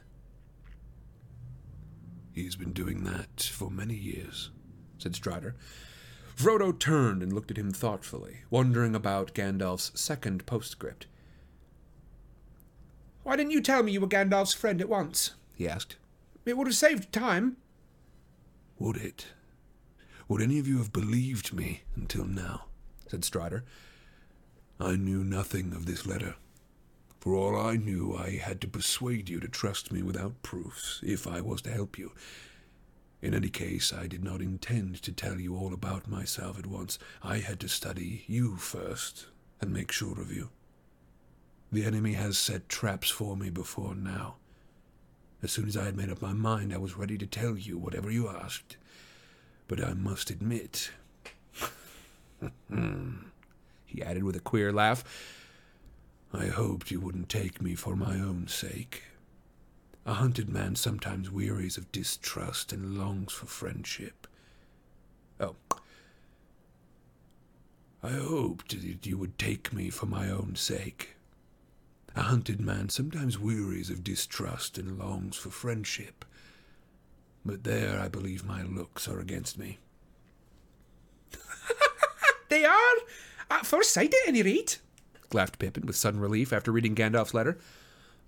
He's 2.33 2.57
been 2.57 2.73
doing 2.73 3.05
that 3.05 3.43
for 3.43 3.71
many 3.71 3.95
years. 3.95 4.51
said 4.99 5.15
Strider. 5.15 5.55
Frodo 6.37 6.77
turned 6.77 7.23
and 7.23 7.33
looked 7.33 7.51
at 7.51 7.57
him 7.59 7.71
thoughtfully, 7.71 8.39
wondering 8.51 8.95
about 8.95 9.35
Gandalf's 9.35 9.93
second 10.01 10.47
postscript. 10.47 11.07
Why 13.23 13.37
didn't 13.37 13.53
you 13.53 13.61
tell 13.61 13.83
me 13.83 13.93
you 13.93 14.01
were 14.01 14.09
Gandalf's 14.09 14.53
friend 14.53 14.81
at 14.81 14.89
once? 14.89 15.35
He 15.55 15.69
asked. 15.69 15.97
It 16.45 16.57
would 16.57 16.67
have 16.67 16.77
saved 16.77 17.13
time. 17.13 17.57
Would 18.79 18.97
it? 18.97 19.27
Would 20.29 20.41
any 20.41 20.59
of 20.59 20.67
you 20.67 20.79
have 20.79 20.93
believed 20.93 21.53
me 21.53 21.83
until 21.97 22.25
now? 22.25 22.65
said 23.09 23.25
Strider. 23.25 23.65
I 24.81 24.97
knew 24.97 25.23
nothing 25.23 25.73
of 25.73 25.87
this 25.87 26.07
letter. 26.07 26.35
For 27.21 27.35
all 27.35 27.57
I 27.57 27.77
knew, 27.77 28.15
I 28.17 28.37
had 28.37 28.61
to 28.63 28.69
persuade 28.69 29.29
you 29.29 29.41
to 29.41 29.49
trust 29.49 29.93
me 29.93 30.03
without 30.03 30.43
proofs, 30.43 31.01
if 31.03 31.27
I 31.27 31.41
was 31.41 31.63
to 31.63 31.71
help 31.71 31.99
you. 31.99 32.13
In 33.23 33.33
any 33.33 33.49
case, 33.49 33.93
I 33.93 34.07
did 34.07 34.23
not 34.23 34.43
intend 34.43 35.01
to 35.03 35.13
tell 35.13 35.41
you 35.41 35.57
all 35.57 35.73
about 35.73 36.09
myself 36.09 36.59
at 36.59 36.67
once. 36.67 36.99
I 37.23 37.39
had 37.39 37.61
to 37.61 37.69
study 37.69 38.25
you 38.27 38.57
first 38.57 39.27
and 39.61 39.73
make 39.73 39.91
sure 39.91 40.21
of 40.21 40.31
you. 40.31 40.51
The 41.73 41.85
enemy 41.85 42.13
has 42.13 42.37
set 42.37 42.69
traps 42.69 43.09
for 43.09 43.37
me 43.37 43.49
before 43.51 43.95
now. 43.95 44.37
As 45.43 45.53
soon 45.53 45.67
as 45.67 45.77
I 45.77 45.85
had 45.85 45.97
made 45.97 46.11
up 46.11 46.21
my 46.21 46.33
mind, 46.33 46.73
I 46.73 46.79
was 46.79 46.97
ready 46.97 47.17
to 47.19 47.27
tell 47.27 47.57
you 47.57 47.79
whatever 47.79 48.11
you 48.11 48.29
asked. 48.29 48.77
But 49.67 49.83
I 49.83 49.95
must 49.95 50.31
admit, 50.31 50.91
He 53.87 54.03
added 54.03 54.25
with 54.25 54.37
a 54.37 54.41
queer 54.41 54.73
laugh. 54.73 55.05
I 56.33 56.47
hoped 56.47 56.91
you 56.91 57.01
wouldn't 57.01 57.29
take 57.29 57.63
me 57.63 57.75
for 57.75 57.95
my 57.95 58.19
own 58.19 58.49
sake. 58.49 59.05
A 60.05 60.15
hunted 60.15 60.49
man 60.49 60.75
sometimes 60.75 61.31
wearies 61.31 61.79
of 61.79 61.93
distrust 61.93 62.73
and 62.73 62.99
longs 62.99 63.33
for 63.33 63.47
friendship. 63.47 64.27
Oh, 65.41 65.55
I 68.03 68.11
hoped 68.11 68.71
that 68.71 69.07
you 69.07 69.17
would 69.17 69.39
take 69.39 69.73
me 69.73 69.89
for 69.91 70.07
my 70.07 70.29
own 70.29 70.57
sake. 70.57 71.17
A 72.17 72.23
hunted 72.23 72.61
man 72.61 72.89
sometimes 72.91 73.39
wearies 73.39 73.89
of 73.89 74.05
distrust 74.05 74.77
and 74.77 74.99
longs 74.99 75.37
for 75.37 75.51
friendship. 75.51 76.25
But 77.45 77.65
there 77.65 78.01
I 78.01 78.09
believe 78.09 78.45
my 78.45 78.63
looks 78.63 79.07
are 79.09 79.21
against 79.21 79.59
me. 79.59 79.79
They 82.49 82.65
are, 82.65 82.95
at 83.51 83.67
first 83.67 83.93
sight 83.93 84.15
at 84.15 84.29
any 84.29 84.43
rate. 84.43 84.79
laughed 85.33 85.59
Pippin 85.59 85.87
with 85.87 85.97
sudden 85.97 86.21
relief 86.21 86.53
after 86.53 86.71
reading 86.71 86.95
Gandalf's 86.95 87.35
letter. 87.35 87.59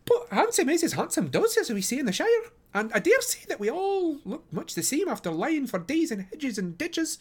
But 0.05 0.29
handsome 0.31 0.69
is 0.69 0.83
as 0.83 0.95
handsome 0.95 1.29
does, 1.29 1.57
as 1.57 1.71
we 1.71 1.83
say 1.83 1.99
in 1.99 2.07
the 2.07 2.13
Shire. 2.13 2.27
And 2.75 2.93
I 2.93 2.99
dare 2.99 3.21
say 3.21 3.45
that 3.49 3.61
we 3.61 3.71
all 3.71 4.19
look 4.25 4.45
much 4.53 4.75
the 4.75 4.83
same 4.83 5.09
after 5.09 5.31
lying 5.31 5.67
for 5.67 5.79
days 5.79 6.11
in 6.11 6.21
hedges 6.21 6.59
and 6.59 6.77
ditches. 6.77 7.19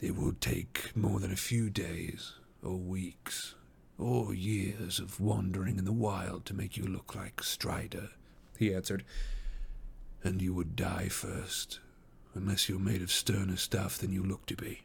It 0.00 0.16
would 0.16 0.40
take 0.40 0.96
more 0.96 1.20
than 1.20 1.32
a 1.32 1.36
few 1.36 1.70
days, 1.70 2.32
or 2.62 2.76
weeks, 2.76 3.54
or 3.98 4.34
years 4.34 4.98
of 4.98 5.20
wandering 5.20 5.78
in 5.78 5.84
the 5.84 5.92
wild 5.92 6.44
to 6.46 6.54
make 6.54 6.76
you 6.76 6.84
look 6.84 7.14
like 7.14 7.42
Strider, 7.42 8.10
He 8.58 8.74
answered. 8.74 9.04
And 10.24 10.40
you 10.40 10.54
would 10.54 10.76
die 10.76 11.08
first, 11.08 11.80
unless 12.34 12.68
you're 12.68 12.78
made 12.78 13.02
of 13.02 13.10
sterner 13.10 13.56
stuff 13.56 13.98
than 13.98 14.12
you 14.12 14.22
look 14.22 14.46
to 14.46 14.56
be. 14.56 14.82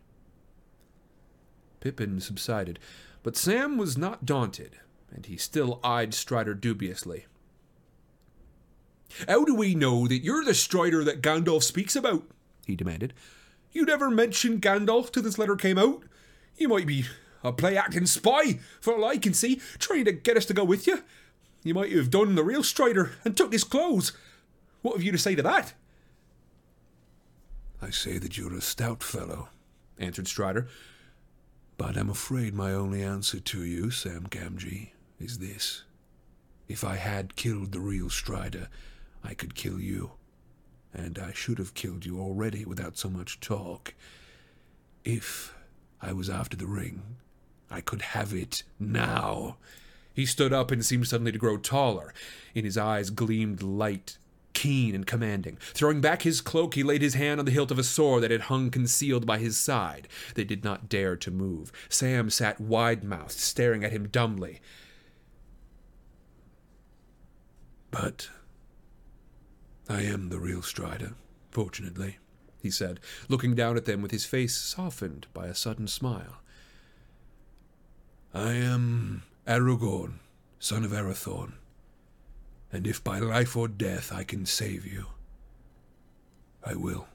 Pippin 1.80 2.20
subsided, 2.20 2.80
but 3.24 3.38
Sam 3.38 3.78
was 3.78 3.98
not 3.98 4.26
daunted, 4.26 4.78
and 5.12 5.26
he 5.26 5.38
still 5.38 5.80
eyed 5.84 6.14
Strider 6.14 6.54
dubiously. 6.54 7.26
How 9.28 9.46
do 9.46 9.56
we 9.56 9.74
know 9.74 10.08
that 10.08 10.24
you're 10.24 10.44
the 10.44 10.54
Strider 10.54 11.04
that 11.04 11.22
Gandalf 11.22 11.64
speaks 11.64 11.96
about? 11.96 12.24
he 12.66 12.76
demanded. 12.76 13.14
You 13.72 13.86
never 13.86 14.10
mentioned 14.10 14.62
Gandalf 14.62 15.12
till 15.12 15.24
this 15.24 15.38
letter 15.38 15.56
came 15.56 15.78
out. 15.78 16.04
You 16.58 16.68
might 16.68 16.88
be 16.88 17.06
a 17.44 17.54
play 17.54 17.78
acting 17.78 18.06
spy, 18.06 18.60
for 18.82 18.96
all 18.96 19.06
I 19.06 19.18
can 19.18 19.34
see, 19.34 19.62
trying 19.80 20.06
to 20.06 20.12
get 20.12 20.38
us 20.38 20.46
to 20.48 20.54
go 20.54 20.64
with 20.64 20.88
you. 20.88 21.04
You 21.64 21.74
might 21.74 21.92
have 21.94 22.10
done 22.10 22.36
the 22.36 22.44
real 22.44 22.64
Strider 22.64 23.12
and 23.24 23.36
took 23.36 23.54
his 23.54 23.64
clothes. 23.64 24.12
What 24.88 24.96
have 24.96 25.04
you 25.04 25.12
to 25.12 25.18
say 25.18 25.36
to 25.36 25.44
that? 25.44 25.74
I 27.82 27.90
say 27.90 28.20
that 28.20 28.38
you're 28.38 28.56
a 28.56 28.62
stout 28.62 29.04
fellow, 29.04 29.50
answered 30.00 30.30
Strider. 30.30 30.70
but 31.78 31.98
I'm 31.98 32.10
afraid 32.10 32.54
my 32.54 32.72
only 32.72 33.04
answer 33.04 33.42
to 33.42 33.66
you, 33.66 33.92
Sam 33.92 34.28
Gamgee, 34.28 34.92
is 35.20 35.40
this. 35.40 35.84
If 36.70 36.86
I 36.86 36.96
had 36.96 37.36
killed 37.36 37.74
the 37.74 37.82
real 37.82 38.10
Strider, 38.10 38.70
I 39.26 39.34
could 39.34 39.56
kill 39.56 39.78
you. 39.78 40.12
And 40.94 41.20
I 41.20 41.34
should 41.34 41.58
have 41.58 41.74
killed 41.74 42.06
you 42.06 42.22
already 42.22 42.64
without 42.64 42.98
so 42.98 43.10
much 43.10 43.42
talk. 43.42 43.94
If 45.04 45.54
I 46.02 46.14
was 46.14 46.30
after 46.30 46.56
the 46.56 46.66
ring, 46.66 47.18
I 47.70 47.82
could 47.82 48.02
have 48.02 48.34
it 48.34 48.64
now. 48.80 49.58
He 50.14 50.26
stood 50.26 50.54
up 50.54 50.72
and 50.72 50.86
seemed 50.86 51.10
suddenly 51.10 51.34
to 51.34 51.38
grow 51.38 51.58
taller. 51.58 52.14
In 52.56 52.64
his 52.64 52.78
eyes 52.78 53.10
gleamed 53.10 53.62
light, 53.62 54.18
keen 54.58 54.96
and 54.96 55.06
commanding. 55.06 55.56
Throwing 55.76 56.02
back 56.02 56.24
his 56.24 56.42
cloak, 56.42 56.74
he 56.74 56.82
laid 56.82 57.04
his 57.04 57.14
hand 57.14 57.40
on 57.40 57.46
the 57.46 57.52
hilt 57.52 57.70
of 57.70 57.78
a 57.78 57.84
sword 57.84 58.24
that 58.24 58.32
had 58.32 58.42
hung 58.42 58.72
concealed 58.72 59.24
by 59.24 59.38
his 59.38 59.56
side. 59.56 60.08
They 60.34 60.44
did 60.44 60.64
not 60.64 60.90
dare 60.90 61.16
to 61.16 61.30
move. 61.30 61.72
Sam 61.90 62.32
sat 62.32 62.60
wide 62.60 63.04
mouthed, 63.04 63.34
staring 63.34 63.84
at 63.84 63.92
him 63.92 64.08
dumbly. 64.08 64.60
But 67.92 68.32
I 69.88 70.02
am 70.02 70.30
the 70.30 70.40
real 70.40 70.64
Strider, 70.64 71.14
fortunately, 71.52 72.18
he 72.60 72.72
said, 72.72 73.00
looking 73.30 73.54
down 73.54 73.78
at 73.78 73.86
them 73.86 74.02
with 74.02 74.10
his 74.10 74.26
face 74.26 74.58
softened 74.58 75.28
by 75.36 75.46
a 75.46 75.54
sudden 75.54 75.88
smile. 75.88 76.42
I 78.34 78.54
am 78.54 79.22
Aragorn, 79.46 80.14
son 80.58 80.84
of 80.84 80.94
Arathorn, 80.94 81.54
and 82.78 82.86
if 82.86 83.04
by 83.04 83.18
life 83.18 83.58
or 83.58 83.68
death 83.68 84.14
I 84.14 84.24
can 84.24 84.46
save 84.46 84.86
you, 84.86 85.08
I 86.64 86.76
will. 86.76 87.08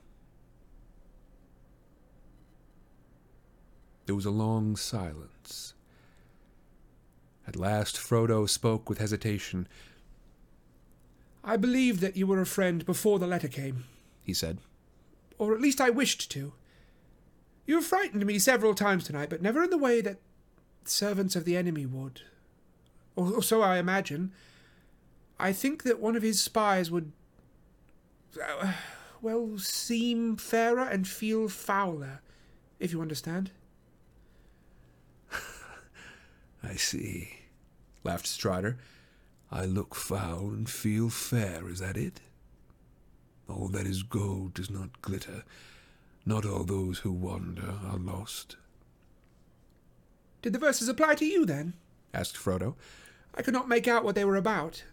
There 4.07 4.17
was 4.17 4.27
a 4.27 4.33
long 4.33 4.75
silence. 4.75 5.75
At 7.47 7.55
last, 7.55 7.95
Frodo 7.95 8.49
spoke 8.49 8.89
with 8.89 8.99
hesitation. 8.99 9.69
I 11.45 11.57
believed 11.57 12.01
that 12.01 12.17
you 12.17 12.27
were 12.27 12.41
a 12.41 12.47
friend 12.47 12.85
before 12.85 13.21
the 13.21 13.29
letter 13.29 13.47
came, 13.47 13.85
he 14.25 14.35
said. 14.35 14.59
Or 15.39 15.55
at 15.55 15.61
least 15.61 15.81
I 15.81 15.91
wished 15.91 16.29
to. 16.33 16.55
You 17.67 17.77
have 17.77 17.85
frightened 17.85 18.27
me 18.27 18.41
several 18.41 18.75
times 18.75 19.05
tonight, 19.05 19.31
but 19.31 19.41
never 19.41 19.63
in 19.63 19.71
the 19.71 19.79
way 19.79 20.01
that 20.01 20.19
servants 20.85 21.37
of 21.37 21.45
the 21.45 21.57
enemy 21.57 21.87
would. 21.87 22.23
Or, 23.15 23.35
or 23.35 23.43
so 23.45 23.63
I 23.63 23.79
imagine. 23.79 24.33
I 25.39 25.53
think 25.53 25.83
that 25.85 26.01
one 26.01 26.17
of 26.17 26.23
his 26.23 26.41
spies 26.41 26.91
would. 26.91 27.13
Uh, 28.41 28.73
well, 29.21 29.59
seem 29.59 30.37
fairer 30.37 30.83
and 30.83 31.07
feel 31.07 31.49
fouler, 31.49 32.21
if 32.81 32.93
you 32.93 33.01
understand. 33.01 33.51
I 36.63 36.75
see, 36.75 37.41
laughed 38.05 38.27
Strider. 38.27 38.79
I 39.51 39.67
look 39.67 39.95
foul 39.95 40.49
and 40.49 40.69
feel 40.69 41.11
fair, 41.11 41.69
is 41.69 41.81
that 41.81 41.97
it? 41.97 42.21
All 43.49 43.69
that 43.69 43.87
is 43.87 44.03
gold 44.03 44.55
does 44.55 44.71
not 44.71 45.03
glitter. 45.03 45.45
Not 46.25 46.47
all 46.47 46.65
those 46.65 47.01
who 47.01 47.13
wander 47.13 47.75
are 47.85 47.99
lost. 47.99 48.57
Did 50.41 50.53
the 50.53 50.59
verses 50.59 50.89
apply 50.89 51.17
to 51.17 51.27
you, 51.27 51.45
then? 51.45 51.75
asked 52.15 52.37
Frodo. 52.37 52.75
I 53.35 53.43
could 53.43 53.55
not 53.55 53.69
make 53.69 53.87
out 53.87 54.05
what 54.05 54.15
they 54.15 54.25
were 54.25 54.37
about. 54.37 54.85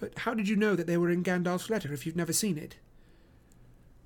But 0.00 0.20
how 0.20 0.32
did 0.34 0.48
you 0.48 0.56
know 0.56 0.74
that 0.74 0.86
they 0.86 0.96
were 0.96 1.10
in 1.10 1.22
Gandalf's 1.22 1.68
letter 1.68 1.92
if 1.92 2.06
you've 2.06 2.16
never 2.16 2.32
seen 2.32 2.56
it? 2.56 2.76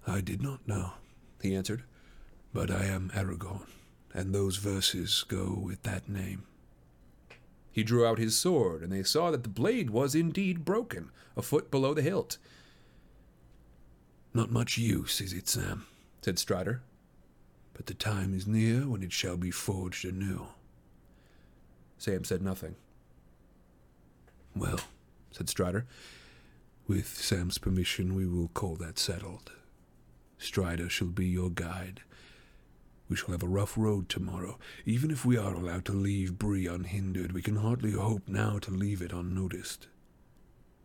I 0.07 0.21
did 0.21 0.43
not 0.43 0.67
know, 0.67 0.93
he 1.41 1.55
answered. 1.55 1.85
But 2.53 2.71
I 2.71 2.85
am 2.85 3.11
Aragorn, 3.15 3.67
and 4.13 4.35
those 4.35 4.57
verses 4.57 5.25
go 5.29 5.57
with 5.61 5.83
that 5.85 6.09
name. 6.09 6.43
He 7.71 7.83
drew 7.83 8.05
out 8.07 8.19
his 8.19 8.37
sword, 8.37 8.83
and 8.83 8.93
they 8.93 9.03
saw 9.03 9.31
that 9.31 9.43
the 9.43 9.49
blade 9.49 9.91
was 9.91 10.15
indeed 10.15 10.65
broken, 10.65 11.11
a 11.37 11.43
foot 11.43 11.71
below 11.71 11.95
the 11.95 12.03
hilt. 12.03 12.39
Not 14.33 14.51
much 14.51 14.77
use, 14.79 15.21
is 15.21 15.33
it, 15.33 15.49
Sam? 15.49 15.87
said 16.23 16.39
Strider. 16.39 16.83
But 17.73 17.87
the 17.87 17.95
time 17.95 18.35
is 18.35 18.47
near 18.47 18.89
when 18.89 19.03
it 19.03 19.13
shall 19.13 19.37
be 19.37 19.51
forged 19.51 20.05
anew. 20.05 20.47
Sam 21.99 22.25
said 22.25 22.43
nothing. 22.43 22.77
Well, 24.55 24.81
said 25.35 25.49
Strider, 25.49 25.85
with 26.87 27.09
Sam's 27.09 27.59
permission, 27.59 28.15
we 28.15 28.25
will 28.27 28.49
call 28.49 28.77
that 28.77 28.99
settled. 28.99 29.51
Strider 30.39 30.89
shall 30.89 31.09
be 31.09 31.27
your 31.27 31.51
guide. 31.51 32.03
We 33.09 33.17
shall 33.17 33.33
have 33.33 33.43
a 33.43 33.49
rough 33.49 33.77
road 33.77 34.09
tomorrow. 34.09 34.59
Even 34.85 35.11
if 35.11 35.25
we 35.25 35.37
are 35.37 35.55
allowed 35.55 35.87
to 35.87 35.93
leave 35.93 36.39
Bree 36.39 36.69
unhindered, 36.69 37.33
we 37.33 37.43
can 37.43 37.57
hardly 37.57 37.93
hope 37.93 38.29
now 38.29 38.59
to 38.61 38.71
leave 38.71 39.03
it 39.03 39.13
unnoticed. 39.13 39.89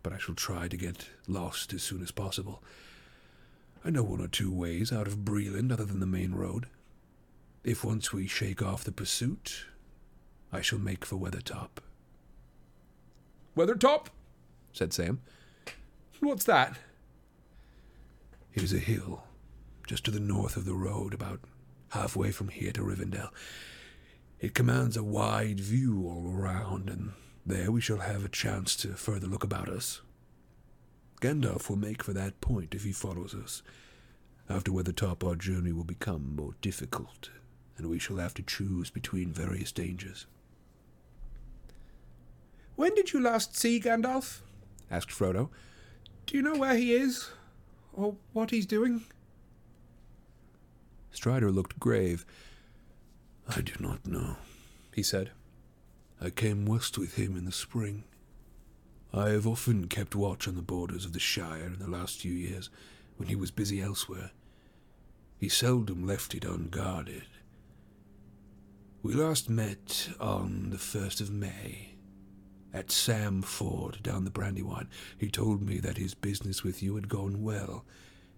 But 0.01 0.13
I 0.13 0.17
shall 0.17 0.35
try 0.35 0.67
to 0.67 0.77
get 0.77 1.09
lost 1.27 1.71
as 1.73 1.83
soon 1.83 2.01
as 2.01 2.11
possible. 2.11 2.63
I 3.85 3.91
know 3.91 4.03
one 4.03 4.21
or 4.21 4.27
two 4.27 4.51
ways 4.51 4.91
out 4.91 5.05
of 5.07 5.19
Breeland 5.19 5.71
other 5.71 5.85
than 5.85 5.99
the 5.99 6.07
main 6.07 6.33
road. 6.33 6.65
If 7.63 7.83
once 7.83 8.11
we 8.11 8.25
shake 8.25 8.63
off 8.63 8.83
the 8.83 8.91
pursuit, 8.91 9.65
I 10.51 10.61
shall 10.61 10.79
make 10.79 11.05
for 11.05 11.17
Weathertop. 11.17 11.69
Weathertop? 13.55 14.07
Said 14.73 14.93
Sam. 14.93 15.21
What's 16.19 16.45
that? 16.45 16.77
It 18.53 18.63
is 18.63 18.73
a 18.73 18.79
hill, 18.79 19.23
just 19.87 20.03
to 20.05 20.11
the 20.11 20.19
north 20.19 20.57
of 20.57 20.65
the 20.65 20.73
road, 20.73 21.13
about 21.13 21.39
halfway 21.89 22.31
from 22.31 22.49
here 22.49 22.71
to 22.73 22.81
Rivendell. 22.81 23.29
It 24.39 24.53
commands 24.53 24.97
a 24.97 25.03
wide 25.03 25.59
view 25.59 26.05
all 26.07 26.33
around, 26.35 26.89
and 26.89 27.11
there 27.45 27.71
we 27.71 27.81
shall 27.81 27.99
have 27.99 28.23
a 28.23 28.29
chance 28.29 28.75
to 28.77 28.89
further 28.89 29.27
look 29.27 29.43
about 29.43 29.69
us. 29.69 30.01
Gandalf 31.21 31.69
will 31.69 31.77
make 31.77 32.03
for 32.03 32.13
that 32.13 32.39
point 32.39 32.73
if 32.73 32.83
he 32.83 32.91
follows 32.91 33.35
us. 33.35 33.61
After 34.49 34.71
Weathertop, 34.71 35.27
our 35.27 35.35
journey 35.35 35.71
will 35.71 35.83
become 35.83 36.35
more 36.35 36.55
difficult, 36.61 37.29
and 37.77 37.87
we 37.87 37.99
shall 37.99 38.17
have 38.17 38.33
to 38.35 38.43
choose 38.43 38.89
between 38.89 39.31
various 39.31 39.71
dangers. 39.71 40.25
When 42.75 42.95
did 42.95 43.11
you 43.11 43.19
last 43.19 43.57
see 43.57 43.79
Gandalf? 43.79 44.39
Asked 44.91 45.11
Frodo. 45.11 45.49
Do 46.25 46.37
you 46.37 46.43
know 46.43 46.57
where 46.57 46.75
he 46.75 46.93
is? 46.93 47.29
Or 47.93 48.15
what 48.33 48.51
he's 48.51 48.65
doing? 48.65 49.03
Strider 51.11 51.51
looked 51.51 51.79
grave. 51.79 52.25
I 53.47 53.61
do 53.61 53.73
not 53.79 54.05
know, 54.05 54.37
he 54.93 55.03
said. 55.03 55.31
I 56.21 56.29
came 56.29 56.65
west 56.65 56.97
with 56.97 57.15
him 57.15 57.35
in 57.35 57.45
the 57.45 57.51
spring. 57.51 58.03
I 59.13 59.29
have 59.29 59.47
often 59.47 59.87
kept 59.87 60.15
watch 60.15 60.47
on 60.47 60.55
the 60.55 60.61
borders 60.61 61.03
of 61.03 61.13
the 61.13 61.19
Shire 61.19 61.65
in 61.65 61.79
the 61.79 61.89
last 61.89 62.19
few 62.21 62.33
years, 62.33 62.69
when 63.17 63.27
he 63.27 63.35
was 63.35 63.49
busy 63.49 63.81
elsewhere. 63.81 64.31
He 65.39 65.49
seldom 65.49 66.05
left 66.05 66.35
it 66.35 66.45
unguarded. 66.45 67.23
We 69.01 69.13
last 69.13 69.49
met 69.49 70.09
on 70.19 70.69
the 70.69 70.77
first 70.77 71.21
of 71.21 71.31
May, 71.31 71.93
at 72.73 72.91
Sarn 72.91 73.41
Ford 73.41 73.99
down 74.03 74.25
the 74.25 74.31
Brandywine. 74.31 74.87
He 75.17 75.29
told 75.29 75.61
me 75.61 75.79
that 75.79 75.97
his 75.97 76.13
business 76.13 76.63
with 76.63 76.83
you 76.83 76.95
had 76.95 77.09
gone 77.09 77.43
well, 77.43 77.85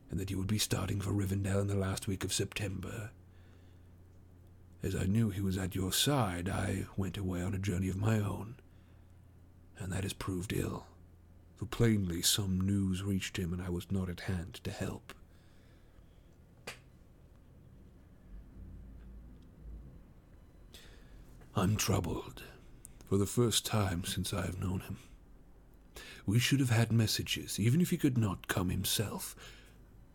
and 0.09 0.19
that 0.19 0.29
you 0.29 0.37
would 0.37 0.47
be 0.47 0.57
starting 0.57 1.01
for 1.01 1.11
Rivendell 1.11 1.61
in 1.61 1.67
the 1.67 1.75
last 1.75 2.07
week 2.07 2.23
of 2.23 2.33
September. 2.33 3.11
As 4.83 4.95
I 4.95 5.03
knew 5.03 5.29
he 5.29 5.41
was 5.41 5.57
at 5.57 5.75
your 5.75 5.91
side, 5.91 6.49
I 6.49 6.85
went 6.97 7.17
away 7.17 7.41
on 7.41 7.53
a 7.53 7.59
journey 7.59 7.89
of 7.89 7.97
my 7.97 8.17
own 8.17 8.55
and 9.81 9.91
that 9.91 10.03
has 10.03 10.13
proved 10.13 10.53
ill, 10.53 10.85
for 11.55 11.65
plainly 11.65 12.21
some 12.21 12.61
news 12.61 13.01
reached 13.01 13.37
him 13.37 13.51
and 13.51 13.61
I 13.61 13.69
was 13.69 13.91
not 13.91 14.09
at 14.09 14.21
hand 14.21 14.59
to 14.63 14.71
help. 14.71 15.13
I'm 21.55 21.75
troubled, 21.75 22.43
for 23.11 23.17
the 23.17 23.25
first 23.25 23.65
time 23.65 24.05
since 24.05 24.33
I 24.33 24.45
have 24.45 24.61
known 24.61 24.79
him. 24.79 24.95
We 26.25 26.39
should 26.39 26.61
have 26.61 26.69
had 26.69 26.93
messages, 26.93 27.59
even 27.59 27.81
if 27.81 27.89
he 27.89 27.97
could 27.97 28.17
not 28.17 28.47
come 28.47 28.69
himself. 28.69 29.35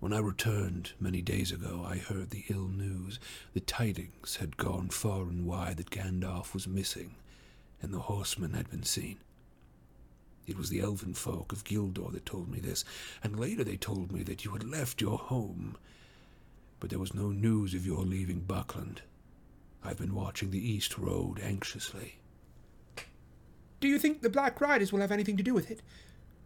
When 0.00 0.14
I 0.14 0.18
returned 0.20 0.92
many 0.98 1.20
days 1.20 1.52
ago, 1.52 1.84
I 1.86 1.98
heard 1.98 2.30
the 2.30 2.44
ill 2.48 2.68
news. 2.68 3.20
The 3.52 3.60
tidings 3.60 4.36
had 4.36 4.56
gone 4.56 4.88
far 4.88 5.24
and 5.24 5.44
wide 5.44 5.76
that 5.76 5.90
Gandalf 5.90 6.54
was 6.54 6.66
missing, 6.66 7.16
and 7.82 7.92
the 7.92 7.98
horsemen 7.98 8.54
had 8.54 8.70
been 8.70 8.84
seen. 8.84 9.18
It 10.46 10.56
was 10.56 10.70
the 10.70 10.80
elven 10.80 11.12
folk 11.12 11.52
of 11.52 11.64
Gildor 11.64 12.10
that 12.12 12.24
told 12.24 12.48
me 12.50 12.60
this, 12.60 12.82
and 13.22 13.38
later 13.38 13.62
they 13.62 13.76
told 13.76 14.10
me 14.10 14.22
that 14.22 14.46
you 14.46 14.52
had 14.52 14.64
left 14.64 15.02
your 15.02 15.18
home. 15.18 15.76
But 16.80 16.88
there 16.88 16.98
was 16.98 17.12
no 17.12 17.28
news 17.28 17.74
of 17.74 17.84
your 17.84 18.06
leaving 18.06 18.40
Buckland. 18.40 19.02
I've 19.84 19.98
been 19.98 20.14
watching 20.14 20.50
the 20.50 20.66
East 20.66 20.96
Road 20.96 21.38
anxiously. 21.42 22.20
Do 23.80 23.88
you 23.88 23.98
think 23.98 24.22
the 24.22 24.30
Black 24.30 24.60
Riders 24.60 24.92
will 24.92 25.00
have 25.00 25.12
anything 25.12 25.36
to 25.36 25.42
do 25.42 25.54
with 25.54 25.70
it? 25.70 25.80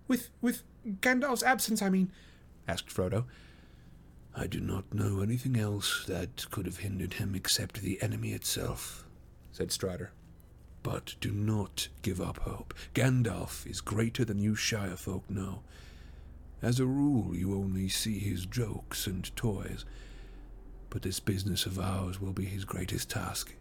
With 0.08 0.30
with 0.40 0.62
Gandalf's 0.86 1.42
absence, 1.42 1.82
I 1.82 1.90
mean? 1.90 2.10
asked 2.66 2.88
Frodo. 2.88 3.24
I 4.34 4.46
do 4.46 4.60
not 4.60 4.94
know 4.94 5.20
anything 5.20 5.56
else 5.56 6.04
that 6.06 6.50
could 6.50 6.66
have 6.66 6.78
hindered 6.78 7.14
him 7.14 7.34
except 7.34 7.80
the 7.82 8.00
enemy 8.00 8.32
itself, 8.32 9.04
said 9.50 9.72
Strider. 9.72 10.12
But 10.82 11.16
do 11.20 11.32
not 11.32 11.88
give 12.02 12.20
up 12.20 12.38
hope. 12.38 12.72
Gandalf 12.94 13.66
is 13.66 13.80
greater 13.80 14.24
than 14.24 14.38
you 14.38 14.54
Shire 14.54 14.96
folk 14.96 15.28
know. 15.28 15.62
As 16.62 16.78
a 16.78 16.86
rule, 16.86 17.34
you 17.34 17.54
only 17.54 17.88
see 17.88 18.18
his 18.18 18.46
jokes 18.46 19.06
and 19.06 19.34
toys, 19.34 19.84
but 20.90 21.02
this 21.02 21.20
business 21.20 21.66
of 21.66 21.78
ours 21.78 22.20
will 22.20 22.32
be 22.32 22.44
his 22.44 22.64
greatest 22.64 23.10
task. 23.10 23.54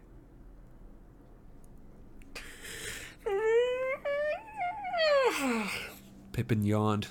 Pippin 6.32 6.64
yawned. 6.64 7.08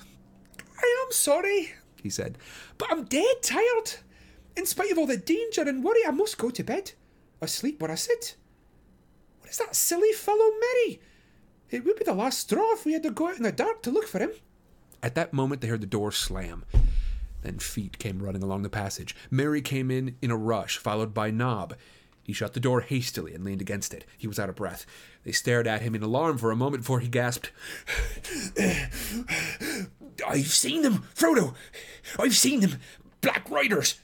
I 0.78 1.04
am 1.06 1.12
sorry, 1.12 1.72
he 2.02 2.10
said, 2.10 2.38
but 2.78 2.90
I'm 2.90 3.04
dead 3.04 3.42
tired. 3.42 3.94
In 4.56 4.66
spite 4.66 4.90
of 4.90 4.98
all 4.98 5.06
the 5.06 5.16
danger 5.16 5.62
and 5.62 5.84
worry, 5.84 6.00
I 6.06 6.10
must 6.10 6.38
go 6.38 6.50
to 6.50 6.64
bed. 6.64 6.92
I 7.42 7.46
sleep 7.46 7.80
where 7.80 7.90
I 7.90 7.94
sit. 7.94 8.36
What 9.40 9.50
is 9.50 9.58
that 9.58 9.74
silly 9.74 10.12
fellow 10.12 10.50
Merry? 10.60 11.00
It 11.70 11.84
would 11.84 11.96
be 11.96 12.04
the 12.04 12.14
last 12.14 12.40
straw 12.40 12.72
if 12.72 12.84
we 12.84 12.92
had 12.92 13.02
to 13.04 13.10
go 13.10 13.28
out 13.28 13.36
in 13.36 13.42
the 13.42 13.52
dark 13.52 13.82
to 13.82 13.90
look 13.90 14.08
for 14.08 14.18
him. 14.18 14.32
At 15.02 15.14
that 15.14 15.32
moment, 15.32 15.60
they 15.60 15.68
heard 15.68 15.80
the 15.80 15.86
door 15.86 16.12
slam. 16.12 16.64
Then 17.42 17.58
feet 17.58 17.98
came 17.98 18.22
running 18.22 18.42
along 18.42 18.62
the 18.62 18.68
passage. 18.68 19.16
Merry 19.30 19.62
came 19.62 19.90
in 19.90 20.16
in 20.20 20.30
a 20.30 20.36
rush, 20.36 20.76
followed 20.76 21.14
by 21.14 21.30
Nob. 21.30 21.74
He 22.22 22.32
shut 22.32 22.52
the 22.52 22.60
door 22.60 22.82
hastily 22.82 23.34
and 23.34 23.44
leaned 23.44 23.62
against 23.62 23.94
it. 23.94 24.04
He 24.18 24.26
was 24.26 24.38
out 24.38 24.50
of 24.50 24.56
breath. 24.56 24.84
They 25.24 25.32
stared 25.32 25.66
at 25.66 25.82
him 25.82 25.94
in 25.94 26.02
alarm 26.02 26.38
for 26.38 26.50
a 26.50 26.56
moment 26.56 26.82
before 26.82 27.00
he 27.00 27.08
gasped, 27.08 27.52
I've 30.26 30.46
seen 30.46 30.82
them, 30.82 31.04
Frodo. 31.14 31.54
I've 32.18 32.36
seen 32.36 32.60
them. 32.60 32.78
Black 33.20 33.50
Riders. 33.50 34.00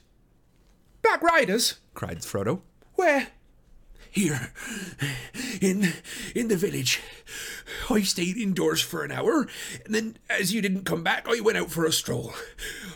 Black 1.01 1.21
Riders? 1.21 1.79
cried 1.93 2.19
Frodo. 2.19 2.61
Where? 2.93 3.27
Here, 4.09 4.51
in 5.61 5.93
in 6.33 6.47
the 6.47 6.55
village. 6.55 7.01
I 7.89 8.01
stayed 8.01 8.37
indoors 8.37 8.81
for 8.81 9.03
an 9.03 9.11
hour, 9.11 9.47
and 9.85 9.93
then, 9.93 10.17
as 10.29 10.53
you 10.53 10.61
didn't 10.61 10.85
come 10.85 11.03
back, 11.03 11.27
I 11.27 11.39
went 11.39 11.57
out 11.57 11.69
for 11.69 11.85
a 11.85 11.91
stroll. 11.91 12.33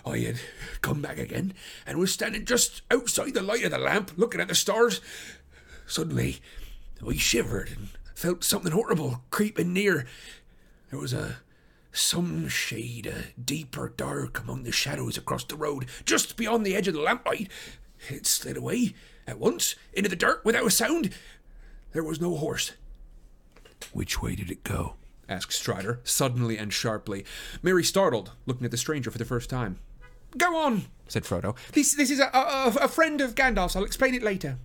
I 0.06 0.18
had 0.19 0.39
come 0.81 1.02
back 1.02 1.19
again, 1.19 1.53
and 1.85 1.99
was 1.99 2.11
standing 2.11 2.45
just 2.45 2.81
outside 2.89 3.35
the 3.35 3.43
light 3.43 3.64
of 3.64 3.72
the 3.72 3.77
lamp, 3.77 4.14
looking 4.15 4.41
at 4.41 4.48
the 4.48 4.56
stars. 4.56 4.99
Suddenly, 5.85 6.39
I 7.07 7.15
shivered 7.18 7.69
and 7.69 7.89
felt 8.22 8.43
something 8.43 8.72
horrible 8.72 9.23
creeping 9.31 9.73
near. 9.73 10.06
There 10.91 10.99
was 10.99 11.11
a 11.11 11.38
some 11.91 12.48
shade, 12.48 13.07
a 13.07 13.41
deeper 13.41 13.91
dark 13.98 14.39
among 14.39 14.61
the 14.61 14.72
shadows 14.72 15.18
across 15.18 15.43
the 15.43 15.56
road, 15.56 15.88
just 16.06 16.38
beyond 16.38 16.64
the 16.64 16.76
edge 16.76 16.88
of 16.88 16.93
the 16.93 17.02
lamplight. 17.02 17.49
It 18.10 18.27
slid 18.27 18.57
away 18.57 18.93
at 19.26 19.39
once 19.39 19.73
into 19.91 20.07
the 20.07 20.15
dark 20.15 20.45
without 20.45 20.68
a 20.68 20.69
sound. 20.69 21.10
There 21.93 22.03
was 22.03 22.22
no 22.22 22.35
horse. 22.35 22.73
Which 23.91 24.22
way 24.22 24.35
did 24.35 24.52
it 24.52 24.64
go? 24.64 24.93
asked 25.27 25.53
Strider, 25.53 25.99
suddenly 26.03 26.60
and 26.60 26.72
sharply. 26.72 27.26
Merry 27.64 27.84
startled, 27.84 28.34
looking 28.45 28.65
at 28.65 28.72
the 28.72 28.77
stranger 28.77 29.10
for 29.10 29.18
the 29.18 29.26
first 29.26 29.49
time. 29.49 29.80
Go 30.38 30.56
on, 30.57 30.84
said 31.07 31.23
Frodo. 31.23 31.56
This, 31.72 31.95
this 31.95 32.11
is 32.11 32.19
a, 32.19 32.30
a, 32.34 32.73
a 32.81 32.88
friend 32.88 33.19
of 33.19 33.34
Gandalf's. 33.34 33.76
I'll 33.76 33.84
explain 33.84 34.14
it 34.14 34.22
later. 34.22 34.60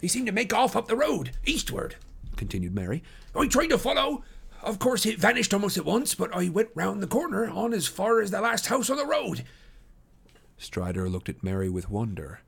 They 0.00 0.08
seemed 0.08 0.26
to 0.26 0.32
make 0.32 0.52
off 0.52 0.76
up 0.76 0.88
the 0.88 0.96
road, 0.96 1.30
eastward, 1.46 1.96
continued 2.42 2.74
Merry. 2.74 3.04
I 3.36 3.46
tried 3.46 3.68
to 3.68 3.78
follow. 3.78 4.24
Of 4.62 4.80
course, 4.80 5.06
it 5.06 5.16
vanished 5.16 5.54
almost 5.54 5.78
at 5.78 5.84
once, 5.84 6.16
but 6.16 6.34
I 6.34 6.48
went 6.48 6.70
round 6.74 7.00
the 7.00 7.06
corner 7.06 7.48
on 7.48 7.72
as 7.72 7.86
far 7.86 8.20
as 8.20 8.32
the 8.32 8.40
last 8.40 8.66
house 8.66 8.90
on 8.90 8.96
the 8.96 9.06
road. 9.06 9.44
Strider 10.58 11.08
looked 11.08 11.28
at 11.28 11.44
Merry 11.44 11.68
with 11.68 11.88
wonder. 11.88 12.40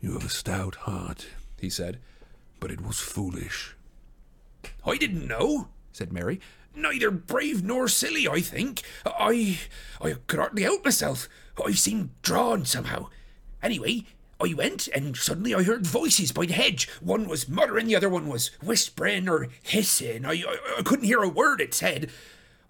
You 0.00 0.14
have 0.14 0.24
a 0.24 0.30
stout 0.30 0.76
heart, 0.76 1.26
he 1.60 1.68
said, 1.68 1.98
but 2.58 2.70
it 2.70 2.80
was 2.80 2.98
foolish. 3.00 3.76
I 4.86 4.96
didn't 4.96 5.28
know, 5.28 5.68
said 5.92 6.10
Merry. 6.10 6.40
Neither 6.74 7.10
brave 7.10 7.62
nor 7.62 7.86
silly, 7.86 8.26
I 8.26 8.40
think. 8.40 8.80
I 9.04 9.58
I 10.00 10.14
could 10.26 10.38
hardly 10.38 10.62
help 10.62 10.86
myself. 10.86 11.28
I 11.62 11.72
seemed 11.72 12.10
drawn 12.22 12.64
somehow. 12.64 13.08
Anyway, 13.62 14.06
I 14.44 14.54
went, 14.54 14.88
and 14.88 15.16
suddenly 15.16 15.54
I 15.54 15.62
heard 15.62 15.86
voices 15.86 16.32
by 16.32 16.46
the 16.46 16.52
hedge. 16.52 16.88
One 17.00 17.28
was 17.28 17.48
muttering, 17.48 17.86
the 17.86 17.96
other 17.96 18.08
one 18.08 18.28
was 18.28 18.50
whispering 18.62 19.28
or 19.28 19.48
hissing. 19.62 20.24
I, 20.24 20.32
I, 20.32 20.56
I 20.78 20.82
couldn't 20.82 21.06
hear 21.06 21.22
a 21.22 21.28
word 21.28 21.60
it 21.60 21.72
said. 21.72 22.10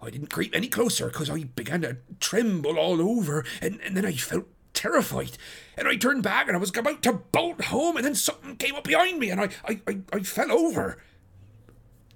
I 0.01 0.09
didn't 0.09 0.29
creep 0.29 0.55
any 0.55 0.67
closer 0.67 1.07
because 1.07 1.29
I 1.29 1.43
began 1.43 1.81
to 1.81 1.97
tremble 2.19 2.77
all 2.77 3.01
over, 3.01 3.43
and, 3.61 3.79
and 3.81 3.97
then 3.97 4.05
I 4.05 4.13
felt 4.13 4.45
terrified. 4.73 5.37
And 5.77 5.87
I 5.87 5.95
turned 5.95 6.23
back 6.23 6.47
and 6.47 6.55
I 6.55 6.59
was 6.59 6.75
about 6.75 7.01
to 7.03 7.13
bolt 7.13 7.65
home, 7.65 7.97
and 7.97 8.05
then 8.05 8.15
something 8.15 8.55
came 8.55 8.75
up 8.75 8.83
behind 8.83 9.19
me, 9.19 9.29
and 9.29 9.41
I, 9.41 9.49
I, 9.65 9.81
I, 9.87 9.99
I 10.13 10.19
fell 10.21 10.51
over. 10.51 10.97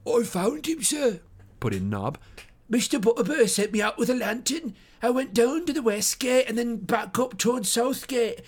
I 0.08 0.24
found 0.24 0.66
him, 0.66 0.82
sir, 0.82 1.20
put 1.60 1.74
in 1.74 1.90
Nob. 1.90 2.18
Mr. 2.70 3.02
Butterbur 3.02 3.50
sent 3.50 3.72
me 3.72 3.82
out 3.82 3.98
with 3.98 4.10
a 4.10 4.16
lantern. 4.16 4.76
I 5.02 5.10
went 5.10 5.34
down 5.34 5.66
to 5.66 5.74
the 5.74 5.82
west 5.82 6.20
gate 6.20 6.46
and 6.48 6.58
then 6.58 6.78
back 6.78 7.18
up 7.18 7.38
towards 7.38 7.72
south 7.72 8.08
gate. 8.08 8.42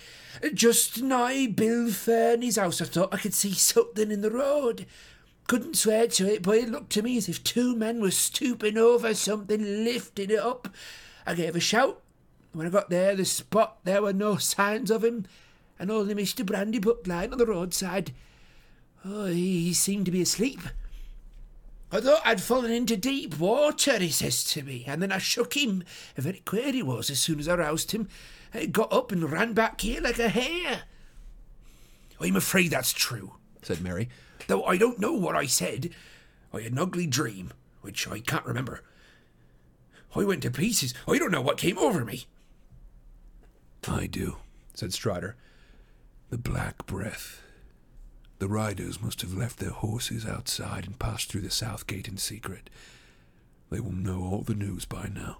Just 0.54 1.02
nigh 1.02 1.46
Bill 1.48 1.90
Ferny's 1.90 2.56
house, 2.56 2.80
I 2.80 2.84
thought 2.84 3.12
I 3.12 3.18
could 3.18 3.34
see 3.34 3.52
something 3.52 4.10
in 4.10 4.20
the 4.20 4.30
road. 4.30 4.86
Couldn't 5.48 5.76
swear 5.76 6.06
to 6.06 6.32
it, 6.32 6.42
but 6.42 6.58
it 6.58 6.68
looked 6.68 6.90
to 6.90 7.02
me 7.02 7.16
as 7.16 7.28
if 7.28 7.42
two 7.42 7.74
men 7.74 8.00
were 8.00 8.12
stooping 8.12 8.78
over 8.78 9.12
something, 9.12 9.84
lifting 9.84 10.30
it 10.30 10.38
up. 10.38 10.68
I 11.26 11.34
gave 11.34 11.56
a 11.56 11.60
shout. 11.60 12.00
When 12.52 12.66
I 12.66 12.70
got 12.70 12.90
there, 12.90 13.16
the 13.16 13.24
spot, 13.24 13.78
there 13.84 14.02
were 14.02 14.12
no 14.12 14.36
signs 14.36 14.90
of 14.90 15.02
him, 15.02 15.26
and 15.78 15.90
only 15.90 16.14
Mr. 16.14 16.44
Brandybuck 16.44 17.06
lying 17.06 17.32
on 17.32 17.38
the 17.38 17.46
roadside. 17.46 18.12
Oh, 19.04 19.26
he 19.26 19.74
seemed 19.74 20.04
to 20.06 20.12
be 20.12 20.22
asleep. 20.22 20.60
I 21.94 22.00
thought 22.00 22.22
I'd 22.24 22.40
fallen 22.40 22.72
into 22.72 22.96
deep 22.96 23.38
water, 23.38 23.98
he 23.98 24.08
says 24.08 24.42
to 24.44 24.62
me, 24.62 24.84
and 24.86 25.02
then 25.02 25.12
I 25.12 25.18
shook 25.18 25.54
him. 25.54 25.84
Very 26.16 26.40
queer 26.40 26.72
he 26.72 26.82
was 26.82 27.10
as 27.10 27.20
soon 27.20 27.38
as 27.38 27.46
I 27.46 27.54
roused 27.54 27.92
him. 27.92 28.08
He 28.54 28.66
got 28.66 28.90
up 28.90 29.12
and 29.12 29.30
ran 29.30 29.52
back 29.52 29.82
here 29.82 30.00
like 30.00 30.18
a 30.18 30.30
hare. 30.30 30.84
I'm 32.18 32.36
afraid 32.36 32.70
that's 32.70 32.94
true, 32.94 33.34
said 33.60 33.82
Merry, 33.82 34.08
though 34.46 34.64
I 34.64 34.78
don't 34.78 35.00
know 35.00 35.12
what 35.12 35.36
I 35.36 35.44
said. 35.44 35.90
I 36.52 36.62
had 36.62 36.72
an 36.72 36.78
ugly 36.78 37.06
dream, 37.06 37.52
which 37.82 38.08
I 38.08 38.20
can't 38.20 38.46
remember. 38.46 38.80
I 40.16 40.24
went 40.24 40.42
to 40.42 40.50
pieces. 40.50 40.94
I 41.06 41.18
don't 41.18 41.30
know 41.30 41.42
what 41.42 41.58
came 41.58 41.78
over 41.78 42.06
me. 42.06 42.24
I 43.86 44.06
do, 44.06 44.36
said 44.72 44.94
Strider. 44.94 45.36
The 46.30 46.38
Black 46.38 46.86
Breath. 46.86 47.41
The 48.42 48.48
riders 48.48 49.00
must 49.00 49.20
have 49.20 49.34
left 49.34 49.60
their 49.60 49.70
horses 49.70 50.26
outside 50.26 50.84
and 50.84 50.98
passed 50.98 51.30
through 51.30 51.42
the 51.42 51.48
south 51.48 51.86
gate 51.86 52.08
in 52.08 52.16
secret. 52.16 52.70
They 53.70 53.78
will 53.78 53.92
know 53.92 54.20
all 54.24 54.42
the 54.42 54.52
news 54.56 54.84
by 54.84 55.08
now, 55.14 55.38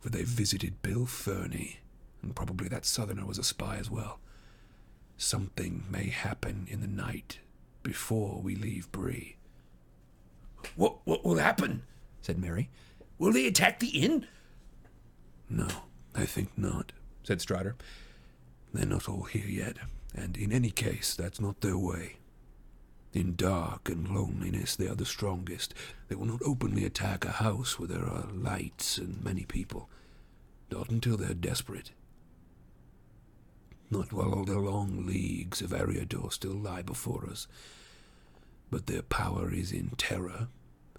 for 0.00 0.08
they 0.08 0.24
visited 0.24 0.82
Bill 0.82 1.06
Ferny, 1.06 1.78
and 2.20 2.34
probably 2.34 2.66
that 2.66 2.84
southerner 2.84 3.24
was 3.24 3.38
a 3.38 3.44
spy 3.44 3.76
as 3.76 3.88
well. 3.88 4.18
Something 5.16 5.84
may 5.88 6.08
happen 6.08 6.66
in 6.68 6.80
the 6.80 6.88
night 6.88 7.38
before 7.84 8.40
we 8.42 8.56
leave 8.56 8.90
Bree. 8.90 9.36
What, 10.74 10.96
what 11.04 11.24
will 11.24 11.38
happen? 11.38 11.84
said 12.20 12.36
Merry. 12.36 12.68
Will 13.16 13.32
they 13.32 13.46
attack 13.46 13.78
the 13.78 14.02
inn? 14.02 14.26
No, 15.48 15.68
I 16.16 16.26
think 16.26 16.58
not, 16.58 16.90
said 17.22 17.40
Strider. 17.40 17.76
They're 18.74 18.86
not 18.86 19.08
all 19.08 19.22
here 19.22 19.46
yet, 19.46 19.76
and 20.16 20.36
in 20.36 20.50
any 20.50 20.72
case, 20.72 21.14
that's 21.14 21.40
not 21.40 21.60
their 21.60 21.78
way. 21.78 22.16
In 23.12 23.34
dark 23.34 23.88
and 23.88 24.08
loneliness, 24.08 24.76
they 24.76 24.86
are 24.86 24.94
the 24.94 25.04
strongest. 25.04 25.74
They 26.08 26.14
will 26.14 26.26
not 26.26 26.42
openly 26.44 26.84
attack 26.84 27.24
a 27.24 27.32
house 27.32 27.78
where 27.78 27.88
there 27.88 28.04
are 28.04 28.28
lights 28.32 28.98
and 28.98 29.22
many 29.24 29.44
people. 29.44 29.88
Not 30.70 30.90
until 30.90 31.16
they're 31.16 31.34
desperate. 31.34 31.90
Not 33.90 34.12
while 34.12 34.32
all 34.32 34.44
the 34.44 34.58
long 34.60 35.06
leagues 35.06 35.60
of 35.60 35.70
Eriador 35.70 36.32
still 36.32 36.54
lie 36.54 36.82
before 36.82 37.28
us. 37.28 37.48
But 38.70 38.86
their 38.86 39.02
power 39.02 39.52
is 39.52 39.72
in 39.72 39.90
terror, 39.96 40.46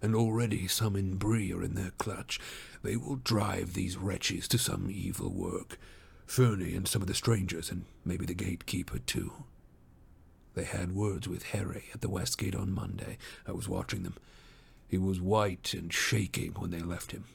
and 0.01 0.13
already 0.13 0.67
some 0.67 0.97
in 0.97 1.15
Bree 1.15 1.53
are 1.53 1.63
in 1.63 1.75
their 1.75 1.91
clutch. 1.91 2.37
They 2.83 2.97
will 2.97 3.15
drive 3.15 3.73
these 3.73 3.95
wretches 3.95 4.49
to 4.49 4.57
some 4.57 4.89
evil 4.91 5.29
work. 5.29 5.79
Ferny 6.25 6.75
and 6.75 6.85
some 6.85 7.01
of 7.01 7.07
the 7.07 7.13
strangers, 7.13 7.71
and 7.71 7.85
maybe 8.03 8.25
the 8.25 8.33
gatekeeper 8.33 8.99
too. 8.99 9.31
They 10.53 10.63
had 10.63 10.95
words 10.95 11.27
with 11.27 11.43
Harry 11.43 11.85
at 11.93 12.01
the 12.01 12.09
West 12.09 12.37
Gate 12.37 12.55
on 12.55 12.73
Monday. 12.73 13.17
I 13.47 13.53
was 13.53 13.69
watching 13.69 14.03
them. 14.03 14.15
He 14.87 14.97
was 14.97 15.21
white 15.21 15.73
and 15.73 15.93
shaking 15.93 16.51
when 16.53 16.71
they 16.71 16.79
left 16.79 17.11
him. 17.11 17.25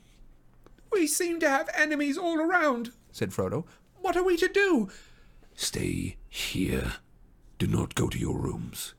We 0.93 1.07
seem 1.07 1.41
to 1.41 1.49
have 1.49 1.71
enemies 1.75 2.19
all 2.19 2.39
around, 2.39 2.93
said 3.13 3.31
Frodo. 3.31 3.65
What 4.01 4.17
are 4.17 4.23
we 4.23 4.37
to 4.37 4.49
do? 4.49 4.89
Stay 5.55 6.17
here. 6.29 6.95
Do 7.59 7.67
not 7.67 7.95
go 7.95 8.09
to 8.09 8.19
your 8.19 8.39
rooms. 8.39 8.93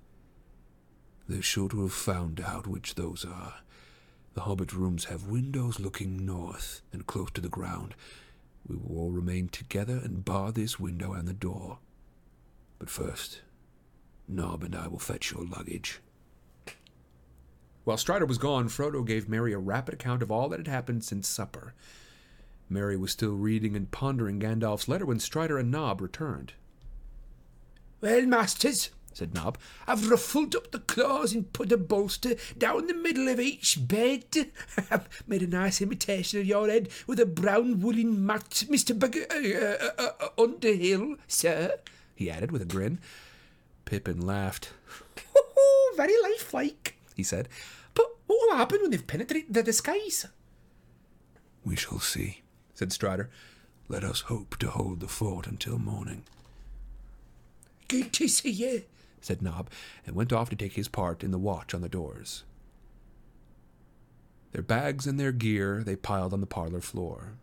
They're 1.29 1.41
sure 1.41 1.69
to 1.69 1.81
have 1.81 1.93
found 1.93 2.41
out 2.41 2.65
which 2.65 2.95
those 2.95 3.23
are. 3.25 3.55
The 4.33 4.41
hobbit 4.41 4.73
rooms 4.73 5.05
have 5.05 5.27
windows 5.27 5.79
looking 5.79 6.25
north 6.25 6.81
and 6.91 7.05
close 7.05 7.31
to 7.31 7.41
the 7.41 7.49
ground. 7.49 7.95
We 8.67 8.75
will 8.75 8.97
all 8.97 9.11
remain 9.11 9.49
together 9.49 9.99
and 10.03 10.25
bar 10.25 10.51
this 10.51 10.79
window 10.79 11.13
and 11.13 11.27
the 11.27 11.33
door. 11.33 11.79
But 12.79 12.89
first, 12.89 13.41
Nob 14.27 14.63
and 14.63 14.75
I 14.75 14.87
will 14.87 14.99
fetch 14.99 15.31
your 15.31 15.45
luggage. 15.45 15.99
While 17.83 17.97
Strider 17.97 18.25
was 18.25 18.37
gone, 18.37 18.67
Frodo 18.67 19.05
gave 19.05 19.29
Merry 19.29 19.53
a 19.53 19.57
rapid 19.57 19.93
account 19.93 20.21
of 20.21 20.29
all 20.29 20.49
that 20.49 20.59
had 20.59 20.67
happened 20.67 21.05
since 21.05 21.27
supper. 21.27 21.73
Merry 22.69 22.97
was 22.97 23.11
still 23.11 23.31
reading 23.31 23.77
and 23.77 23.89
pondering 23.91 24.39
Gandalf's 24.39 24.89
letter 24.89 25.05
when 25.05 25.21
Strider 25.21 25.57
and 25.57 25.71
Nob 25.71 26.01
returned. 26.01 26.51
Well, 28.01 28.25
masters, 28.25 28.89
said 29.13 29.33
Nob. 29.33 29.57
I've 29.87 30.09
ruffled 30.09 30.53
up 30.55 30.71
the 30.71 30.79
claws 30.79 31.33
and 31.33 31.51
put 31.53 31.71
a 31.71 31.77
bolster 31.77 32.35
down 32.57 32.87
the 32.87 32.93
middle 32.93 33.29
of 33.29 33.39
each 33.39 33.87
bed. 33.87 34.25
I've 34.91 35.07
made 35.25 35.41
a 35.41 35.47
nice 35.47 35.81
imitation 35.81 36.41
of 36.41 36.45
your 36.45 36.67
head 36.67 36.89
with 37.07 37.21
a 37.21 37.25
brown 37.25 37.79
woolen 37.79 38.25
mat, 38.25 38.65
Mr. 38.69 38.97
Bug- 38.97 39.15
uh, 39.15 40.03
uh, 40.03 40.11
uh, 40.19 40.27
Underhill, 40.37 41.15
sir, 41.27 41.77
he 42.15 42.29
added 42.29 42.51
with 42.51 42.61
a 42.61 42.65
grin. 42.65 42.99
Pippin 43.87 44.19
laughed. 44.19 44.73
Very 45.95 46.13
lifelike, 46.21 46.97
he 47.15 47.23
said. 47.23 47.47
But 47.93 48.05
what 48.27 48.37
will 48.41 48.57
happen 48.57 48.81
when 48.81 48.91
they've 48.91 49.07
penetrated 49.07 49.53
the 49.53 49.63
disguise? 49.63 50.27
We 51.63 51.77
shall 51.77 51.99
see, 51.99 52.41
said 52.73 52.91
Strider. 52.91 53.29
Let 53.87 54.03
us 54.03 54.21
hope 54.21 54.57
to 54.57 54.69
hold 54.69 54.99
the 54.99 55.07
fort 55.07 55.47
until 55.47 55.79
morning. 55.79 56.23
Good 57.87 58.11
to 58.13 58.27
see 58.27 58.49
you, 58.49 58.83
said 59.21 59.41
Nob, 59.41 59.69
and 60.05 60.17
went 60.17 60.33
off 60.33 60.49
to 60.49 60.57
take 60.57 60.73
his 60.73 60.89
part 60.89 61.23
in 61.23 61.31
the 61.31 61.39
watch 61.39 61.73
on 61.73 61.79
the 61.79 61.87
doors. 61.87 62.43
Their 64.51 64.63
bags 64.63 65.07
and 65.07 65.17
their 65.17 65.31
gear 65.31 65.81
they 65.85 65.95
piled 65.95 66.33
on 66.33 66.41
the 66.41 66.45
parlor 66.45 66.81
floor. 66.81 67.35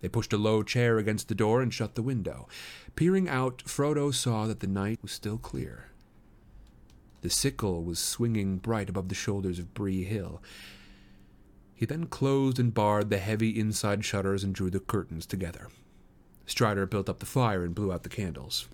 They 0.00 0.08
pushed 0.08 0.32
a 0.32 0.38
low 0.38 0.62
chair 0.62 0.98
against 0.98 1.28
the 1.28 1.34
door 1.34 1.60
and 1.60 1.72
shut 1.72 1.94
the 1.94 2.02
window. 2.02 2.48
Peering 2.96 3.28
out, 3.28 3.58
Frodo 3.66 4.12
saw 4.12 4.46
that 4.46 4.60
the 4.60 4.66
night 4.66 4.98
was 5.02 5.12
still 5.12 5.38
clear. 5.38 5.86
The 7.20 7.30
sickle 7.30 7.84
was 7.84 7.98
swinging 7.98 8.58
bright 8.58 8.88
above 8.88 9.08
the 9.08 9.14
shoulders 9.14 9.58
of 9.58 9.74
Bree 9.74 10.04
Hill. 10.04 10.42
He 11.74 11.84
then 11.86 12.06
closed 12.06 12.58
and 12.58 12.72
barred 12.72 13.10
the 13.10 13.18
heavy 13.18 13.58
inside 13.58 14.04
shutters 14.04 14.42
and 14.42 14.54
drew 14.54 14.70
the 14.70 14.80
curtains 14.80 15.26
together. 15.26 15.68
Strider 16.46 16.86
built 16.86 17.08
up 17.08 17.20
the 17.20 17.26
fire 17.26 17.62
and 17.62 17.74
blew 17.74 17.92
out 17.92 18.02
the 18.02 18.08
candles. 18.08 18.68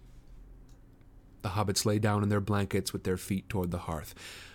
The 1.42 1.50
hobbits 1.50 1.84
lay 1.84 1.98
down 1.98 2.22
in 2.22 2.28
their 2.28 2.40
blankets 2.40 2.92
with 2.92 3.04
their 3.04 3.16
feet 3.16 3.48
toward 3.48 3.70
the 3.70 3.78
hearth, 3.78 4.14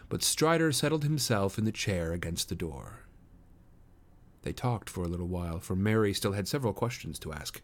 but 0.10 0.24
Strider 0.24 0.72
settled 0.72 1.04
himself 1.04 1.58
in 1.58 1.66
the 1.66 1.72
chair 1.72 2.12
against 2.12 2.50
the 2.50 2.56
door. 2.56 3.01
They 4.44 4.54
talked 4.54 4.90
for 4.90 5.04
a 5.04 5.08
little 5.08 5.28
while, 5.28 5.60
for 5.60 5.76
Merry 5.76 6.14
still 6.14 6.32
had 6.32 6.48
several 6.48 6.74
questions 6.74 7.20
to 7.20 7.34
ask. 7.34 7.62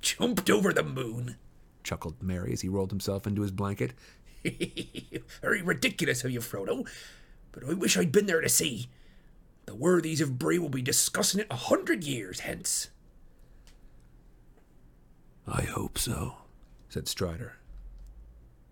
Jumped 0.00 0.50
over 0.50 0.72
the 0.72 0.82
moon, 0.82 1.36
chuckled 1.82 2.22
Merry 2.22 2.52
as 2.52 2.60
he 2.60 2.68
rolled 2.68 2.90
himself 2.90 3.26
into 3.26 3.42
his 3.42 3.50
blanket. 3.50 3.94
Very 5.42 5.62
ridiculous 5.62 6.24
of 6.24 6.30
you, 6.30 6.40
Frodo, 6.40 6.86
but 7.52 7.64
I 7.64 7.74
wish 7.74 7.96
I'd 7.96 8.12
been 8.12 8.26
there 8.26 8.40
to 8.40 8.48
see. 8.48 8.88
The 9.66 9.74
worthies 9.74 10.20
of 10.20 10.38
Bree 10.38 10.58
will 10.58 10.68
be 10.68 10.82
discussing 10.82 11.40
it 11.40 11.46
a 11.50 11.56
hundred 11.56 12.04
years 12.04 12.40
hence. 12.40 12.88
I 15.46 15.62
hope 15.62 15.98
so, 15.98 16.36
said 16.88 17.08
Strider. 17.08 17.56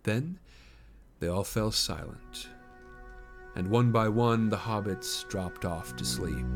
Then 0.05 0.39
they 1.19 1.29
all 1.29 1.45
fell 1.45 1.73
silent, 1.73 2.49
and 3.57 3.69
one 3.69 3.91
by 3.91 4.09
one 4.09 4.49
the 4.49 4.57
hobbits 4.57 5.27
dropped 5.29 5.65
off 5.65 5.97
to 5.97 6.05
sleep. 6.05 6.47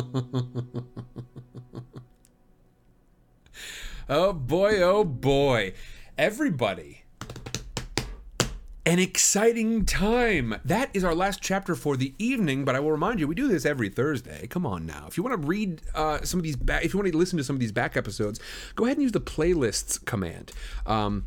oh 4.10 4.34
boy, 4.34 4.82
oh 4.82 5.04
boy. 5.04 5.74
Everybody. 6.18 7.04
An 8.86 9.00
exciting 9.00 9.86
time. 9.86 10.56
That 10.66 10.90
is 10.94 11.04
our 11.04 11.16
last 11.16 11.42
chapter 11.42 11.76
for 11.76 11.98
the 11.98 12.14
evening, 12.20 12.66
but 12.66 12.76
I 12.76 12.80
will 12.80 12.92
remind 12.92 13.20
you, 13.20 13.28
we 13.28 13.36
do 13.36 13.48
this 13.48 13.66
every 13.66 13.90
Thursday. 13.90 14.48
Come 14.48 14.66
on 14.66 14.86
now. 14.86 15.06
If 15.08 15.18
you 15.18 15.24
want 15.24 15.42
to 15.42 15.48
read 15.48 15.82
uh, 15.96 16.22
some 16.24 16.40
of 16.40 16.44
these 16.44 16.56
back, 16.56 16.84
if 16.84 16.94
you 16.94 17.00
want 17.00 17.12
to 17.12 17.18
listen 17.18 17.38
to 17.38 17.44
some 17.44 17.56
of 17.56 17.60
these 17.60 17.72
back 17.72 17.96
episodes, 17.98 18.40
go 18.76 18.86
ahead 18.86 18.98
and 18.98 19.04
use 19.04 19.12
the 19.14 19.22
playlists 19.22 20.04
command. 20.04 20.52
Um, 20.86 21.26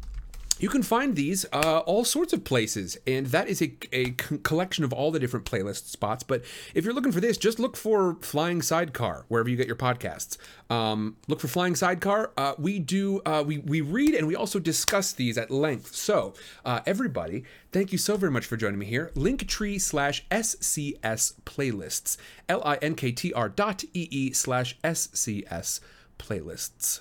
you 0.58 0.68
can 0.68 0.82
find 0.82 1.16
these 1.16 1.44
uh, 1.52 1.80
all 1.80 2.04
sorts 2.04 2.32
of 2.32 2.44
places, 2.44 2.96
and 3.06 3.26
that 3.26 3.48
is 3.48 3.60
a, 3.60 3.74
a 3.92 4.10
collection 4.12 4.84
of 4.84 4.92
all 4.92 5.10
the 5.10 5.18
different 5.18 5.46
playlist 5.46 5.88
spots. 5.88 6.22
But 6.22 6.44
if 6.74 6.84
you're 6.84 6.94
looking 6.94 7.12
for 7.12 7.20
this, 7.20 7.36
just 7.36 7.58
look 7.58 7.76
for 7.76 8.16
Flying 8.20 8.62
Sidecar 8.62 9.24
wherever 9.28 9.48
you 9.48 9.56
get 9.56 9.66
your 9.66 9.76
podcasts. 9.76 10.36
Um, 10.70 11.16
look 11.26 11.40
for 11.40 11.48
Flying 11.48 11.74
Sidecar. 11.74 12.32
Uh, 12.36 12.54
we 12.56 12.78
do 12.78 13.20
uh, 13.26 13.42
we 13.44 13.58
we 13.58 13.80
read 13.80 14.14
and 14.14 14.28
we 14.28 14.36
also 14.36 14.58
discuss 14.58 15.12
these 15.12 15.36
at 15.36 15.50
length. 15.50 15.94
So 15.94 16.34
uh, 16.64 16.80
everybody, 16.86 17.44
thank 17.72 17.90
you 17.90 17.98
so 17.98 18.16
very 18.16 18.30
much 18.30 18.46
for 18.46 18.56
joining 18.56 18.78
me 18.78 18.86
here. 18.86 19.10
Linktree 19.14 19.80
slash 19.80 20.24
SCS 20.30 21.34
playlists. 21.44 22.16
L 22.48 22.62
I 22.64 22.76
N 22.76 22.94
K 22.94 23.10
T 23.10 23.32
R 23.32 23.48
dot 23.48 23.82
E 23.92 24.08
E 24.10 24.32
slash 24.32 24.78
SCS 24.84 25.80
playlists. 26.18 27.00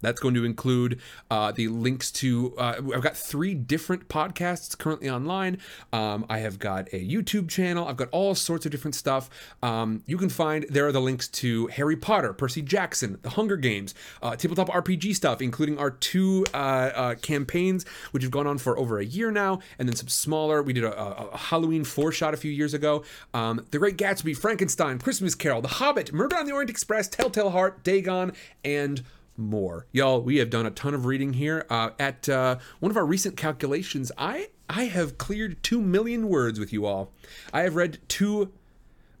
That's 0.00 0.20
going 0.20 0.34
to 0.34 0.44
include 0.44 1.00
uh, 1.30 1.52
the 1.52 1.68
links 1.68 2.10
to. 2.12 2.54
Uh, 2.56 2.80
I've 2.94 3.02
got 3.02 3.16
three 3.16 3.54
different 3.54 4.08
podcasts 4.08 4.76
currently 4.76 5.08
online. 5.08 5.58
Um, 5.92 6.26
I 6.28 6.38
have 6.38 6.58
got 6.58 6.88
a 6.92 7.04
YouTube 7.04 7.48
channel. 7.48 7.86
I've 7.86 7.96
got 7.96 8.08
all 8.12 8.34
sorts 8.34 8.66
of 8.66 8.72
different 8.72 8.94
stuff. 8.94 9.30
Um, 9.62 10.02
you 10.06 10.18
can 10.18 10.28
find 10.28 10.66
there 10.68 10.86
are 10.86 10.92
the 10.92 11.00
links 11.00 11.28
to 11.28 11.66
Harry 11.68 11.96
Potter, 11.96 12.32
Percy 12.32 12.62
Jackson, 12.62 13.18
The 13.22 13.30
Hunger 13.30 13.56
Games, 13.56 13.94
uh, 14.22 14.36
tabletop 14.36 14.68
RPG 14.68 15.14
stuff, 15.16 15.40
including 15.40 15.78
our 15.78 15.90
two 15.90 16.44
uh, 16.52 16.56
uh, 16.56 17.14
campaigns, 17.16 17.86
which 18.10 18.22
have 18.22 18.32
gone 18.32 18.46
on 18.46 18.58
for 18.58 18.78
over 18.78 18.98
a 18.98 19.04
year 19.04 19.30
now, 19.30 19.60
and 19.78 19.88
then 19.88 19.96
some 19.96 20.08
smaller. 20.08 20.62
We 20.62 20.72
did 20.72 20.84
a, 20.84 20.98
a, 20.98 21.28
a 21.28 21.36
Halloween 21.36 21.84
four 21.84 22.12
shot 22.12 22.34
a 22.34 22.36
few 22.36 22.50
years 22.50 22.74
ago. 22.74 23.04
Um, 23.34 23.64
the 23.70 23.78
Great 23.78 23.96
Gatsby, 23.96 24.36
Frankenstein, 24.36 24.98
Christmas 24.98 25.34
Carol, 25.34 25.62
The 25.62 25.68
Hobbit, 25.68 26.12
Murder 26.12 26.36
on 26.36 26.46
the 26.46 26.52
Orient 26.52 26.70
Express, 26.70 27.08
Telltale 27.08 27.50
Heart, 27.50 27.82
Dagon, 27.82 28.32
and 28.64 29.02
more. 29.36 29.86
Y'all, 29.92 30.20
we 30.20 30.36
have 30.38 30.50
done 30.50 30.66
a 30.66 30.70
ton 30.70 30.94
of 30.94 31.06
reading 31.06 31.34
here. 31.34 31.66
Uh, 31.70 31.90
at 31.98 32.28
uh, 32.28 32.56
one 32.80 32.90
of 32.90 32.96
our 32.96 33.06
recent 33.06 33.36
calculations, 33.36 34.12
I 34.16 34.48
I 34.68 34.84
have 34.84 35.18
cleared 35.18 35.62
two 35.62 35.80
million 35.80 36.28
words 36.28 36.58
with 36.58 36.72
you 36.72 36.86
all. 36.86 37.12
I 37.52 37.62
have 37.62 37.76
read 37.76 37.98
two 38.08 38.52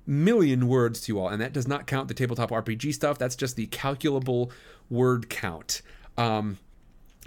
million 0.06 0.68
words 0.68 1.00
to 1.02 1.12
you 1.12 1.20
all, 1.20 1.28
and 1.28 1.40
that 1.40 1.52
does 1.52 1.68
not 1.68 1.86
count 1.86 2.08
the 2.08 2.14
tabletop 2.14 2.50
RPG 2.50 2.94
stuff. 2.94 3.18
That's 3.18 3.36
just 3.36 3.56
the 3.56 3.66
calculable 3.66 4.50
word 4.90 5.28
count. 5.28 5.82
Um, 6.16 6.58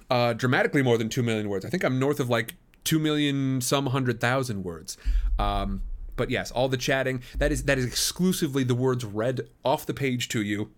uh, 0.10 0.34
dramatically 0.34 0.82
more 0.82 0.98
than 0.98 1.10
two 1.10 1.24
million 1.24 1.50
words. 1.50 1.66
I 1.66 1.70
think 1.70 1.84
I'm 1.84 2.00
north 2.00 2.20
of 2.20 2.30
like 2.30 2.56
two 2.84 3.00
million 3.00 3.62
some 3.62 3.88
hundred 3.88 4.20
thousand 4.20 4.64
words. 4.64 4.98
Um, 5.38 5.82
but 6.16 6.30
yes, 6.30 6.52
all 6.52 6.68
the 6.68 6.78
chatting 6.78 7.22
that 7.38 7.52
is 7.52 7.64
that 7.64 7.78
is 7.78 7.86
exclusively 7.86 8.64
the 8.64 8.76
words 8.76 9.06
read 9.06 9.42
off 9.64 9.86
the 9.86 9.94
page 9.94 10.28
to 10.30 10.42
you 10.42 10.72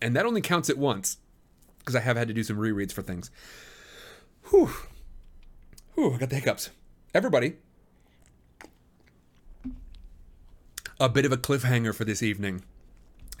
and 0.00 0.14
that 0.16 0.26
only 0.26 0.40
counts 0.40 0.68
it 0.68 0.78
once 0.78 1.18
because 1.78 1.96
I 1.96 2.00
have 2.00 2.16
had 2.16 2.28
to 2.28 2.34
do 2.34 2.42
some 2.42 2.56
rereads 2.56 2.92
for 2.92 3.02
things. 3.02 3.30
Whew. 4.50 4.70
Whew, 5.94 6.14
I 6.14 6.18
got 6.18 6.30
the 6.30 6.36
hiccups. 6.36 6.70
Everybody, 7.14 7.54
a 11.00 11.08
bit 11.08 11.24
of 11.24 11.32
a 11.32 11.36
cliffhanger 11.36 11.94
for 11.94 12.04
this 12.04 12.22
evening. 12.22 12.64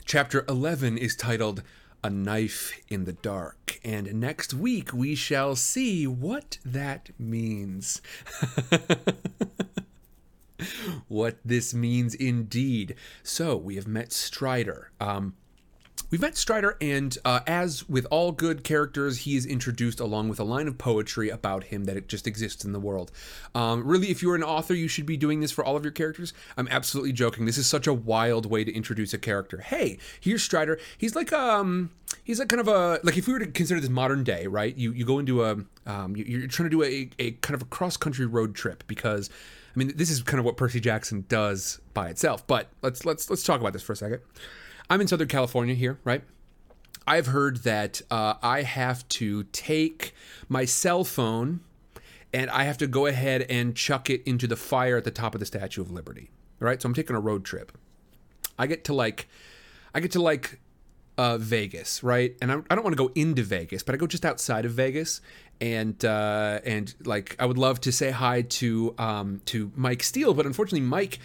Chapter 0.04 0.44
11 0.48 0.96
is 0.96 1.16
titled 1.16 1.62
A 2.04 2.10
Knife 2.10 2.72
in 2.88 3.04
the 3.04 3.12
Dark, 3.12 3.80
and 3.84 4.14
next 4.14 4.54
week 4.54 4.92
we 4.92 5.14
shall 5.14 5.56
see 5.56 6.06
what 6.06 6.58
that 6.64 7.10
means. 7.18 8.00
what 11.08 11.38
this 11.44 11.74
means 11.74 12.14
indeed. 12.14 12.94
So, 13.22 13.56
we 13.56 13.76
have 13.76 13.86
met 13.86 14.12
Strider. 14.12 14.90
Um, 15.00 15.34
We've 16.08 16.20
met 16.20 16.36
Strider, 16.36 16.76
and 16.80 17.18
uh, 17.24 17.40
as 17.48 17.88
with 17.88 18.06
all 18.12 18.30
good 18.30 18.62
characters, 18.62 19.18
he 19.18 19.34
is 19.34 19.44
introduced 19.44 19.98
along 19.98 20.28
with 20.28 20.38
a 20.38 20.44
line 20.44 20.68
of 20.68 20.78
poetry 20.78 21.30
about 21.30 21.64
him 21.64 21.84
that 21.84 21.96
it 21.96 22.08
just 22.08 22.28
exists 22.28 22.64
in 22.64 22.72
the 22.72 22.78
world. 22.78 23.10
Um, 23.56 23.84
really, 23.84 24.10
if 24.10 24.22
you're 24.22 24.36
an 24.36 24.44
author, 24.44 24.72
you 24.72 24.86
should 24.86 25.04
be 25.04 25.16
doing 25.16 25.40
this 25.40 25.50
for 25.50 25.64
all 25.64 25.76
of 25.76 25.84
your 25.84 25.90
characters. 25.90 26.32
I'm 26.56 26.68
absolutely 26.68 27.12
joking. 27.12 27.44
This 27.44 27.58
is 27.58 27.66
such 27.66 27.88
a 27.88 27.92
wild 27.92 28.46
way 28.46 28.62
to 28.62 28.72
introduce 28.72 29.12
a 29.14 29.18
character. 29.18 29.58
Hey, 29.58 29.98
here's 30.20 30.44
Strider. 30.44 30.78
He's 30.96 31.16
like 31.16 31.32
um, 31.32 31.90
he's 32.22 32.38
like 32.38 32.50
kind 32.50 32.60
of 32.60 32.68
a 32.68 33.00
like 33.02 33.16
if 33.16 33.26
we 33.26 33.32
were 33.32 33.40
to 33.40 33.46
consider 33.46 33.80
this 33.80 33.90
modern 33.90 34.22
day, 34.22 34.46
right? 34.46 34.76
You 34.76 34.92
you 34.92 35.04
go 35.04 35.18
into 35.18 35.42
a 35.44 35.56
um, 35.86 36.14
you're 36.14 36.46
trying 36.46 36.70
to 36.70 36.76
do 36.76 36.84
a, 36.84 37.10
a 37.18 37.32
kind 37.32 37.56
of 37.56 37.62
a 37.62 37.66
cross 37.66 37.96
country 37.96 38.26
road 38.26 38.54
trip 38.54 38.84
because. 38.86 39.28
I 39.68 39.78
mean, 39.78 39.92
this 39.94 40.08
is 40.08 40.22
kind 40.22 40.38
of 40.38 40.46
what 40.46 40.56
Percy 40.56 40.80
Jackson 40.80 41.26
does 41.28 41.82
by 41.92 42.08
itself. 42.08 42.46
But 42.46 42.70
let's 42.80 43.04
let's 43.04 43.28
let's 43.28 43.42
talk 43.42 43.60
about 43.60 43.74
this 43.74 43.82
for 43.82 43.92
a 43.92 43.96
second. 43.96 44.20
I'm 44.88 45.00
in 45.00 45.08
Southern 45.08 45.28
California 45.28 45.74
here, 45.74 45.98
right? 46.04 46.22
I've 47.06 47.26
heard 47.26 47.58
that 47.58 48.02
uh, 48.10 48.34
I 48.42 48.62
have 48.62 49.08
to 49.10 49.44
take 49.44 50.14
my 50.48 50.64
cell 50.64 51.04
phone 51.04 51.60
and 52.32 52.50
I 52.50 52.64
have 52.64 52.78
to 52.78 52.86
go 52.86 53.06
ahead 53.06 53.42
and 53.48 53.76
chuck 53.76 54.10
it 54.10 54.22
into 54.24 54.46
the 54.46 54.56
fire 54.56 54.96
at 54.96 55.04
the 55.04 55.10
top 55.10 55.34
of 55.34 55.40
the 55.40 55.46
Statue 55.46 55.80
of 55.80 55.90
Liberty. 55.90 56.30
Right, 56.58 56.80
so 56.80 56.86
I'm 56.86 56.94
taking 56.94 57.14
a 57.14 57.20
road 57.20 57.44
trip. 57.44 57.72
I 58.58 58.66
get 58.66 58.84
to 58.84 58.94
like, 58.94 59.28
I 59.94 60.00
get 60.00 60.12
to 60.12 60.22
like 60.22 60.58
uh, 61.18 61.38
Vegas, 61.38 62.02
right? 62.02 62.36
And 62.40 62.50
I, 62.50 62.56
I 62.70 62.74
don't 62.74 62.82
want 62.82 62.96
to 62.96 63.02
go 63.02 63.10
into 63.14 63.42
Vegas, 63.42 63.82
but 63.82 63.94
I 63.94 63.98
go 63.98 64.06
just 64.06 64.24
outside 64.24 64.64
of 64.64 64.72
Vegas, 64.72 65.20
and 65.60 66.02
uh, 66.04 66.60
and 66.64 66.94
like 67.04 67.36
I 67.38 67.46
would 67.46 67.58
love 67.58 67.80
to 67.82 67.92
say 67.92 68.10
hi 68.10 68.42
to 68.42 68.94
um, 68.98 69.40
to 69.46 69.70
Mike 69.76 70.02
Steele, 70.02 70.34
but 70.34 70.46
unfortunately 70.46 70.86
Mike 70.86 71.18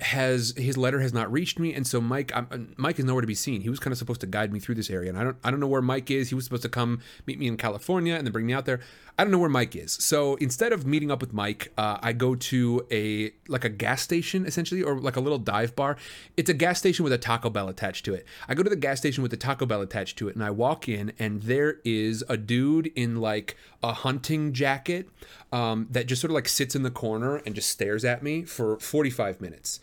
has 0.00 0.54
his 0.56 0.76
letter 0.76 1.00
has 1.00 1.12
not 1.12 1.30
reached 1.30 1.58
me, 1.58 1.74
and 1.74 1.86
so 1.86 2.00
Mike 2.00 2.32
I'm, 2.34 2.74
Mike 2.76 2.98
is 2.98 3.04
nowhere 3.04 3.20
to 3.20 3.26
be 3.26 3.34
seen. 3.34 3.60
He 3.60 3.68
was 3.68 3.78
kind 3.80 3.92
of 3.92 3.98
supposed 3.98 4.20
to 4.20 4.26
guide 4.26 4.52
me 4.52 4.60
through 4.60 4.76
this 4.76 4.90
area, 4.90 5.10
and 5.10 5.18
I 5.18 5.24
don't 5.24 5.36
I 5.44 5.50
don't 5.50 5.60
know 5.60 5.66
where 5.66 5.82
Mike 5.82 6.10
is. 6.10 6.28
He 6.28 6.34
was 6.34 6.44
supposed 6.44 6.62
to 6.62 6.68
come 6.68 7.00
meet 7.26 7.38
me 7.38 7.46
in 7.46 7.56
California 7.56 8.14
and 8.14 8.26
then 8.26 8.32
bring 8.32 8.46
me 8.46 8.52
out 8.52 8.64
there. 8.64 8.80
I 9.18 9.24
don't 9.24 9.32
know 9.32 9.38
where 9.38 9.48
Mike 9.48 9.74
is. 9.74 9.92
So 9.94 10.36
instead 10.36 10.72
of 10.72 10.86
meeting 10.86 11.10
up 11.10 11.20
with 11.20 11.32
Mike, 11.32 11.72
uh, 11.76 11.98
I 12.00 12.12
go 12.12 12.36
to 12.36 12.86
a 12.92 13.32
like 13.48 13.64
a 13.64 13.68
gas 13.68 14.02
station 14.02 14.46
essentially, 14.46 14.82
or 14.82 15.00
like 15.00 15.16
a 15.16 15.20
little 15.20 15.38
dive 15.38 15.74
bar. 15.74 15.96
It's 16.36 16.48
a 16.48 16.54
gas 16.54 16.78
station 16.78 17.02
with 17.02 17.12
a 17.12 17.18
Taco 17.18 17.50
Bell 17.50 17.68
attached 17.68 18.04
to 18.04 18.14
it. 18.14 18.24
I 18.48 18.54
go 18.54 18.62
to 18.62 18.70
the 18.70 18.76
gas 18.76 18.98
station 18.98 19.22
with 19.22 19.32
the 19.32 19.36
Taco 19.36 19.66
Bell 19.66 19.82
attached 19.82 20.18
to 20.18 20.28
it, 20.28 20.36
and 20.36 20.44
I 20.44 20.50
walk 20.50 20.88
in, 20.88 21.12
and 21.18 21.42
there 21.42 21.80
is 21.84 22.24
a 22.28 22.36
dude 22.36 22.92
in 22.94 23.16
like 23.16 23.56
a 23.82 23.92
hunting 23.92 24.52
jacket 24.52 25.08
um, 25.52 25.86
that 25.90 26.06
just 26.06 26.20
sort 26.20 26.30
of 26.30 26.34
like 26.34 26.48
sits 26.48 26.74
in 26.74 26.82
the 26.82 26.90
corner 26.90 27.36
and 27.36 27.54
just 27.54 27.70
stares 27.70 28.04
at 28.04 28.22
me 28.22 28.42
for 28.42 28.78
45 28.78 29.40
minutes. 29.40 29.80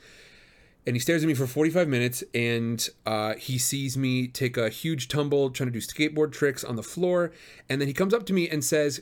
And 0.88 0.96
he 0.96 1.00
stares 1.00 1.24
at 1.24 1.28
me 1.28 1.34
for 1.34 1.48
45 1.48 1.88
minutes 1.88 2.24
and 2.34 2.88
uh, 3.06 3.34
he 3.36 3.58
sees 3.58 3.98
me 3.98 4.28
take 4.28 4.56
a 4.56 4.70
huge 4.70 5.08
tumble 5.08 5.50
trying 5.50 5.72
to 5.72 5.74
do 5.74 5.82
skateboard 5.82 6.32
tricks 6.32 6.64
on 6.64 6.76
the 6.76 6.84
floor. 6.84 7.32
And 7.68 7.82
then 7.82 7.88
he 7.88 7.94
comes 7.94 8.14
up 8.14 8.26
to 8.28 8.34
me 8.34 8.48
and 8.50 8.64
says 8.64 9.02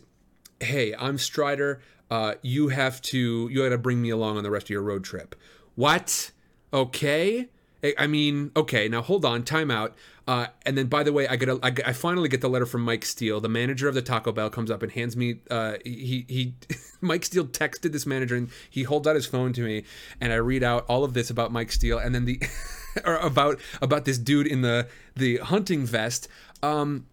hey 0.59 0.93
i'm 0.95 1.17
strider. 1.17 1.81
Uh, 2.09 2.35
you 2.41 2.69
have 2.69 3.01
to 3.01 3.49
you 3.51 3.63
gotta 3.63 3.77
bring 3.77 4.01
me 4.01 4.09
along 4.09 4.37
on 4.37 4.43
the 4.43 4.51
rest 4.51 4.67
of 4.67 4.69
your 4.69 4.81
road 4.81 5.03
trip. 5.03 5.35
What? 5.75 6.31
Okay? 6.71 7.49
I 7.97 8.07
mean 8.07 8.51
okay 8.55 8.87
now 8.87 9.01
hold 9.01 9.25
on 9.25 9.43
time 9.43 9.69
out 9.69 9.93
uh, 10.27 10.47
and 10.65 10.77
then 10.77 10.87
by 10.87 11.03
the 11.03 11.11
way 11.11 11.27
i 11.27 11.35
get 11.35 11.49
a, 11.49 11.59
I, 11.61 11.89
I 11.89 11.93
finally 11.93 12.29
get 12.29 12.41
the 12.41 12.49
letter 12.49 12.65
from 12.65 12.81
mike 12.81 13.05
steele 13.05 13.39
the 13.39 13.49
manager 13.49 13.87
of 13.87 13.95
the 13.95 14.01
taco 14.01 14.31
bell 14.31 14.49
comes 14.49 14.71
up 14.71 14.83
and 14.83 14.91
hands 14.91 15.17
me 15.17 15.39
uh, 15.49 15.75
he 15.83 16.25
he 16.27 16.53
mike 17.01 17.25
steele 17.25 17.45
texted 17.45 17.91
this 17.91 18.05
manager 18.05 18.35
and 18.35 18.49
he 18.69 18.83
holds 18.83 19.07
out 19.07 19.15
his 19.15 19.25
phone 19.25 19.53
to 19.53 19.61
me 19.61 19.83
and 20.21 20.31
i 20.31 20.35
read 20.35 20.63
out 20.63 20.85
all 20.87 21.03
of 21.03 21.13
this 21.13 21.29
about 21.29 21.51
mike 21.51 21.71
steele 21.71 21.97
and 21.97 22.13
then 22.13 22.25
the 22.25 22.41
or 23.05 23.17
about 23.17 23.59
about 23.81 24.05
this 24.05 24.17
dude 24.17 24.47
in 24.47 24.61
the 24.61 24.87
the 25.15 25.37
hunting 25.37 25.85
vest 25.85 26.27
um 26.61 27.05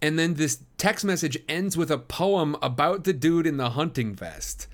and 0.00 0.18
then 0.18 0.34
this 0.34 0.62
text 0.78 1.04
message 1.04 1.38
ends 1.48 1.76
with 1.76 1.90
a 1.90 1.98
poem 1.98 2.56
about 2.60 3.04
the 3.04 3.12
dude 3.12 3.46
in 3.46 3.56
the 3.56 3.70
hunting 3.70 4.14
vest 4.14 4.66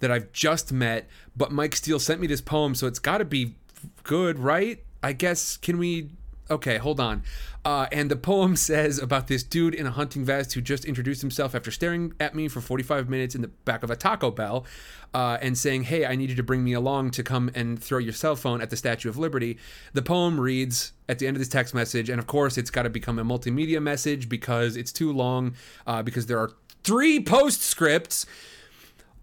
that 0.00 0.10
I've 0.10 0.32
just 0.32 0.72
met. 0.72 1.08
But 1.36 1.52
Mike 1.52 1.76
Steele 1.76 1.98
sent 1.98 2.20
me 2.20 2.26
this 2.26 2.40
poem, 2.40 2.74
so 2.74 2.86
it's 2.86 2.98
got 2.98 3.18
to 3.18 3.24
be 3.24 3.54
good, 4.02 4.38
right? 4.38 4.82
I 5.02 5.12
guess. 5.12 5.56
Can 5.56 5.78
we? 5.78 6.10
Okay, 6.54 6.78
hold 6.78 7.00
on. 7.00 7.24
Uh, 7.64 7.88
and 7.90 8.08
the 8.08 8.16
poem 8.16 8.54
says 8.70 9.00
about 9.00 9.26
this 9.26 9.42
dude 9.42 9.74
in 9.74 9.86
a 9.86 9.90
hunting 9.90 10.24
vest 10.24 10.52
who 10.52 10.60
just 10.60 10.84
introduced 10.84 11.20
himself 11.20 11.52
after 11.52 11.72
staring 11.72 12.14
at 12.20 12.32
me 12.36 12.46
for 12.46 12.60
45 12.60 13.08
minutes 13.08 13.34
in 13.34 13.42
the 13.42 13.48
back 13.48 13.82
of 13.82 13.90
a 13.90 13.96
Taco 13.96 14.30
Bell 14.30 14.64
uh, 15.12 15.36
and 15.42 15.58
saying, 15.58 15.82
Hey, 15.84 16.06
I 16.06 16.14
need 16.14 16.30
you 16.30 16.36
to 16.36 16.44
bring 16.44 16.62
me 16.62 16.72
along 16.72 17.10
to 17.12 17.24
come 17.24 17.50
and 17.56 17.82
throw 17.82 17.98
your 17.98 18.12
cell 18.12 18.36
phone 18.36 18.62
at 18.62 18.70
the 18.70 18.76
Statue 18.76 19.08
of 19.08 19.18
Liberty. 19.18 19.58
The 19.94 20.02
poem 20.02 20.38
reads 20.38 20.92
at 21.08 21.18
the 21.18 21.26
end 21.26 21.36
of 21.36 21.40
this 21.40 21.48
text 21.48 21.74
message, 21.74 22.08
and 22.08 22.20
of 22.20 22.28
course, 22.28 22.56
it's 22.56 22.70
got 22.70 22.84
to 22.84 22.90
become 22.90 23.18
a 23.18 23.24
multimedia 23.24 23.82
message 23.82 24.28
because 24.28 24.76
it's 24.76 24.92
too 24.92 25.12
long, 25.12 25.56
uh, 25.88 26.04
because 26.04 26.26
there 26.26 26.38
are 26.38 26.52
three 26.84 27.18
postscripts. 27.18 28.26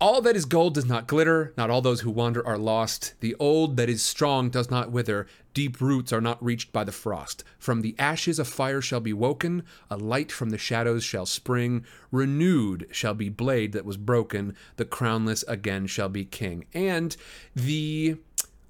All 0.01 0.19
that 0.21 0.35
is 0.35 0.45
gold 0.45 0.73
does 0.73 0.87
not 0.87 1.05
glitter, 1.05 1.53
not 1.55 1.69
all 1.69 1.83
those 1.83 2.01
who 2.01 2.09
wander 2.09 2.45
are 2.45 2.57
lost. 2.57 3.13
The 3.19 3.35
old 3.35 3.77
that 3.77 3.87
is 3.87 4.01
strong 4.01 4.49
does 4.49 4.71
not 4.71 4.89
wither, 4.89 5.27
deep 5.53 5.79
roots 5.79 6.11
are 6.11 6.19
not 6.19 6.43
reached 6.43 6.73
by 6.73 6.83
the 6.83 6.91
frost. 6.91 7.43
From 7.59 7.83
the 7.83 7.93
ashes 7.99 8.39
a 8.39 8.43
fire 8.43 8.81
shall 8.81 8.99
be 8.99 9.13
woken, 9.13 9.61
a 9.91 9.97
light 9.97 10.31
from 10.31 10.49
the 10.49 10.57
shadows 10.57 11.03
shall 11.03 11.27
spring, 11.27 11.85
renewed 12.11 12.87
shall 12.89 13.13
be 13.13 13.29
blade 13.29 13.73
that 13.73 13.85
was 13.85 13.95
broken, 13.95 14.55
the 14.77 14.85
crownless 14.85 15.43
again 15.47 15.85
shall 15.85 16.09
be 16.09 16.25
king. 16.25 16.65
And 16.73 17.15
the 17.55 18.17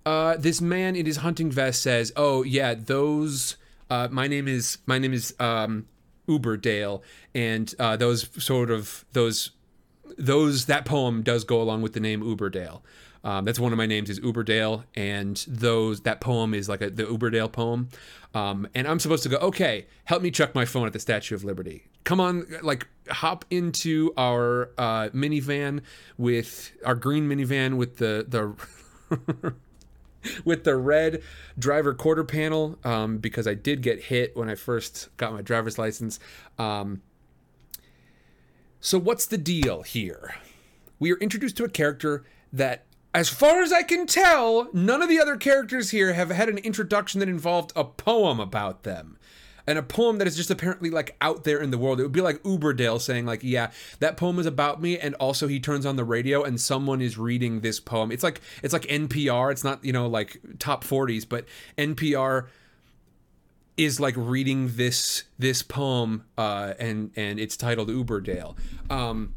uh, 0.06 0.36
this 0.36 0.60
man 0.60 0.98
in 0.98 1.06
his 1.06 1.18
hunting 1.18 1.50
vest 1.50 1.82
says, 1.82 2.12
"Oh 2.18 2.44
yeah, 2.44 2.74
those. 2.74 3.56
Uh, 3.90 4.10
my 4.12 4.28
name 4.28 4.50
is 4.50 4.80
my 4.86 4.98
name 4.98 5.14
is 5.14 5.34
um, 5.40 5.88
Uberdale, 6.28 7.02
and 7.34 7.74
uh, 7.80 7.96
those 7.96 8.28
sort 8.44 8.70
of 8.70 9.06
those 9.14 9.52
those 10.18 10.66
that 10.66 10.86
poem 10.86 11.22
does 11.24 11.44
go 11.44 11.62
along 11.62 11.82
with 11.82 11.94
the 11.94 12.00
name 12.00 12.22
Uberdale. 12.22 12.82
Um, 13.24 13.46
that's 13.46 13.60
one 13.60 13.72
of 13.72 13.78
my 13.78 13.86
names 13.86 14.10
is 14.10 14.20
Uberdale, 14.20 14.84
and 14.96 15.44
those 15.48 16.02
that 16.02 16.22
poem 16.22 16.54
is 16.54 16.68
like 16.68 16.82
a, 16.82 16.90
the 16.90 17.04
Uberdale 17.04 17.52
poem. 17.52 17.90
Um, 18.34 18.68
and 18.74 18.88
I'm 18.88 19.00
supposed 19.00 19.24
to 19.24 19.30
go, 19.30 19.38
okay, 19.38 19.86
help 20.06 20.24
me 20.24 20.32
chuck 20.32 20.56
my 20.56 20.66
phone 20.66 20.88
at 20.88 20.94
the 20.94 21.00
Statue 21.00 21.36
of 21.36 21.44
Liberty. 21.44 21.86
Come 22.04 22.20
on, 22.20 22.48
like 22.64 22.88
hop 23.10 23.46
into 23.52 24.12
our 24.18 24.72
uh, 24.78 25.10
minivan 25.10 25.82
with 26.18 26.72
our 26.84 26.96
green 26.96 27.30
minivan 27.30 27.78
with 27.78 27.98
the 27.98 28.26
the 28.28 29.54
with 30.46 30.64
the 30.64 30.76
red 30.76 31.22
driver 31.60 31.94
quarter 31.94 32.24
panel 32.24 32.80
um, 32.84 33.18
because 33.18 33.48
I 33.48 33.54
did 33.54 33.82
get 33.82 34.04
hit 34.04 34.36
when 34.36 34.50
I 34.50 34.56
first 34.56 35.10
got 35.18 35.34
my 35.34 35.42
driver's 35.42 35.78
license. 35.78 36.20
Um, 36.58 37.02
so, 38.84 38.98
what's 38.98 39.28
the 39.28 39.38
deal 39.38 39.84
here? 39.84 40.36
We 40.98 41.12
are 41.12 41.18
introduced 41.18 41.56
to 41.58 41.64
a 41.64 41.70
character 41.70 42.24
that, 42.52 42.86
as 43.14 43.30
far 43.30 43.62
as 43.62 43.72
I 43.72 43.84
can 43.84 44.08
tell, 44.08 44.70
none 44.74 45.04
of 45.04 45.10
the 45.10 45.20
other 45.20 45.38
characters 45.38 45.92
here 45.92 46.14
have 46.14 46.32
had 46.32 46.50
an 46.50 46.58
introduction 46.58 47.20
that 47.20 47.30
involved 47.30 47.72
a 47.76 47.84
poem 47.84 48.40
about 48.40 48.82
them. 48.82 49.20
And 49.68 49.78
a 49.78 49.84
poem 49.84 50.18
that 50.18 50.28
is 50.28 50.36
just 50.36 50.50
apparently 50.50 50.90
like 50.90 51.16
out 51.22 51.44
there 51.44 51.62
in 51.62 51.70
the 51.70 51.78
world. 51.78 52.00
It 52.00 52.04
would 52.04 52.12
be 52.12 52.22
like 52.22 52.42
Uberdale 52.42 53.00
saying, 53.00 53.28
like, 53.28 53.42
yeah, 53.44 53.70
that 54.00 54.18
poem 54.18 54.40
is 54.40 54.48
about 54.48 54.82
me, 54.82 54.98
and 54.98 55.14
also 55.16 55.48
he 55.48 55.60
turns 55.60 55.86
on 55.86 55.96
the 55.96 56.04
radio 56.04 56.44
and 56.44 56.60
someone 56.60 57.02
is 57.02 57.20
reading 57.20 57.62
this 57.62 57.80
poem. 57.80 58.12
It's 58.12 58.24
like 58.24 58.42
it's 58.64 58.74
like 58.74 58.88
NPR. 58.88 59.52
It's 59.52 59.64
not, 59.64 59.86
you 59.86 59.94
know, 59.94 60.08
like 60.08 60.42
top 60.58 60.84
40s, 60.84 61.30
but 61.30 61.46
NPR 61.78 62.48
is 63.78 64.00
like 64.00 64.16
reading 64.18 64.76
this 64.76 65.24
this 65.40 65.64
poem 65.64 66.26
uh, 66.38 66.74
and 66.80 67.12
and 67.16 67.40
it's 67.40 67.58
titled 67.58 67.90
Uberdale. 67.90 68.56
Um, 68.90 69.34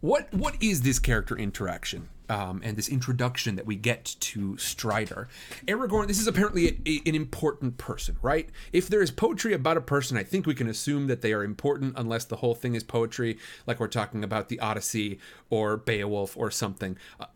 what 0.00 0.32
what 0.32 0.60
is 0.62 0.82
this 0.82 0.98
character 0.98 1.36
interaction 1.36 2.08
um, 2.28 2.60
and 2.64 2.76
this 2.76 2.88
introduction 2.88 3.56
that 3.56 3.66
we 3.66 3.76
get 3.76 4.04
to 4.20 4.56
Strider? 4.56 5.28
Aragorn. 5.66 6.08
This 6.08 6.18
is 6.20 6.26
apparently 6.26 6.68
a, 6.68 6.90
a- 6.90 7.02
an 7.08 7.14
important 7.14 7.78
person, 7.78 8.16
right? 8.22 8.48
If 8.72 8.88
there 8.88 9.02
is 9.02 9.10
poetry 9.10 9.52
about 9.52 9.76
a 9.76 9.80
person, 9.80 10.16
I 10.16 10.24
think 10.24 10.46
we 10.46 10.54
can 10.54 10.68
assume 10.68 11.06
that 11.08 11.20
they 11.20 11.32
are 11.32 11.44
important, 11.44 11.94
unless 11.96 12.24
the 12.24 12.36
whole 12.36 12.54
thing 12.54 12.74
is 12.74 12.82
poetry, 12.82 13.38
like 13.66 13.78
we're 13.78 13.88
talking 13.88 14.24
about 14.24 14.48
the 14.48 14.58
Odyssey 14.60 15.18
or 15.50 15.76
Beowulf 15.76 16.36
or 16.36 16.50
something. 16.50 16.96
Uh, 17.20 17.26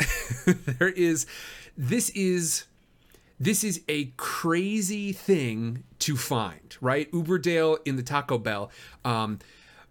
there 0.47 0.89
is. 0.91 1.27
This 1.77 2.11
is 2.11 2.65
this 3.39 3.63
is 3.63 3.83
a 3.89 4.07
crazy 4.17 5.13
thing 5.13 5.85
to 6.07 6.17
find, 6.17 6.77
right? 6.81 7.11
Uberdale 7.11 7.79
in 7.85 7.97
the 7.97 8.03
Taco 8.03 8.39
Bell. 8.39 8.71
Um, 9.05 9.41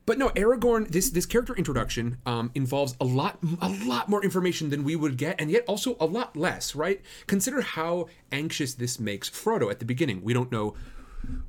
but 0.05 0.17
no, 0.17 0.29
Aragorn. 0.29 0.87
This 0.87 1.09
this 1.09 1.25
character 1.25 1.53
introduction 1.55 2.19
um, 2.25 2.51
involves 2.55 2.95
a 3.01 3.05
lot 3.05 3.39
a 3.61 3.69
lot 3.85 4.07
more 4.07 4.23
information 4.23 4.69
than 4.69 4.85
we 4.85 4.95
would 4.95 5.17
get, 5.17 5.41
and 5.41 5.51
yet 5.51 5.65
also 5.67 5.97
a 5.99 6.05
lot 6.05 6.37
less, 6.37 6.73
right? 6.73 7.01
Consider 7.27 7.61
how 7.61 8.07
anxious 8.31 8.75
this 8.75 8.97
makes 8.97 9.29
Frodo 9.29 9.69
at 9.69 9.79
the 9.79 9.85
beginning. 9.85 10.23
We 10.23 10.33
don't 10.33 10.51
know 10.51 10.75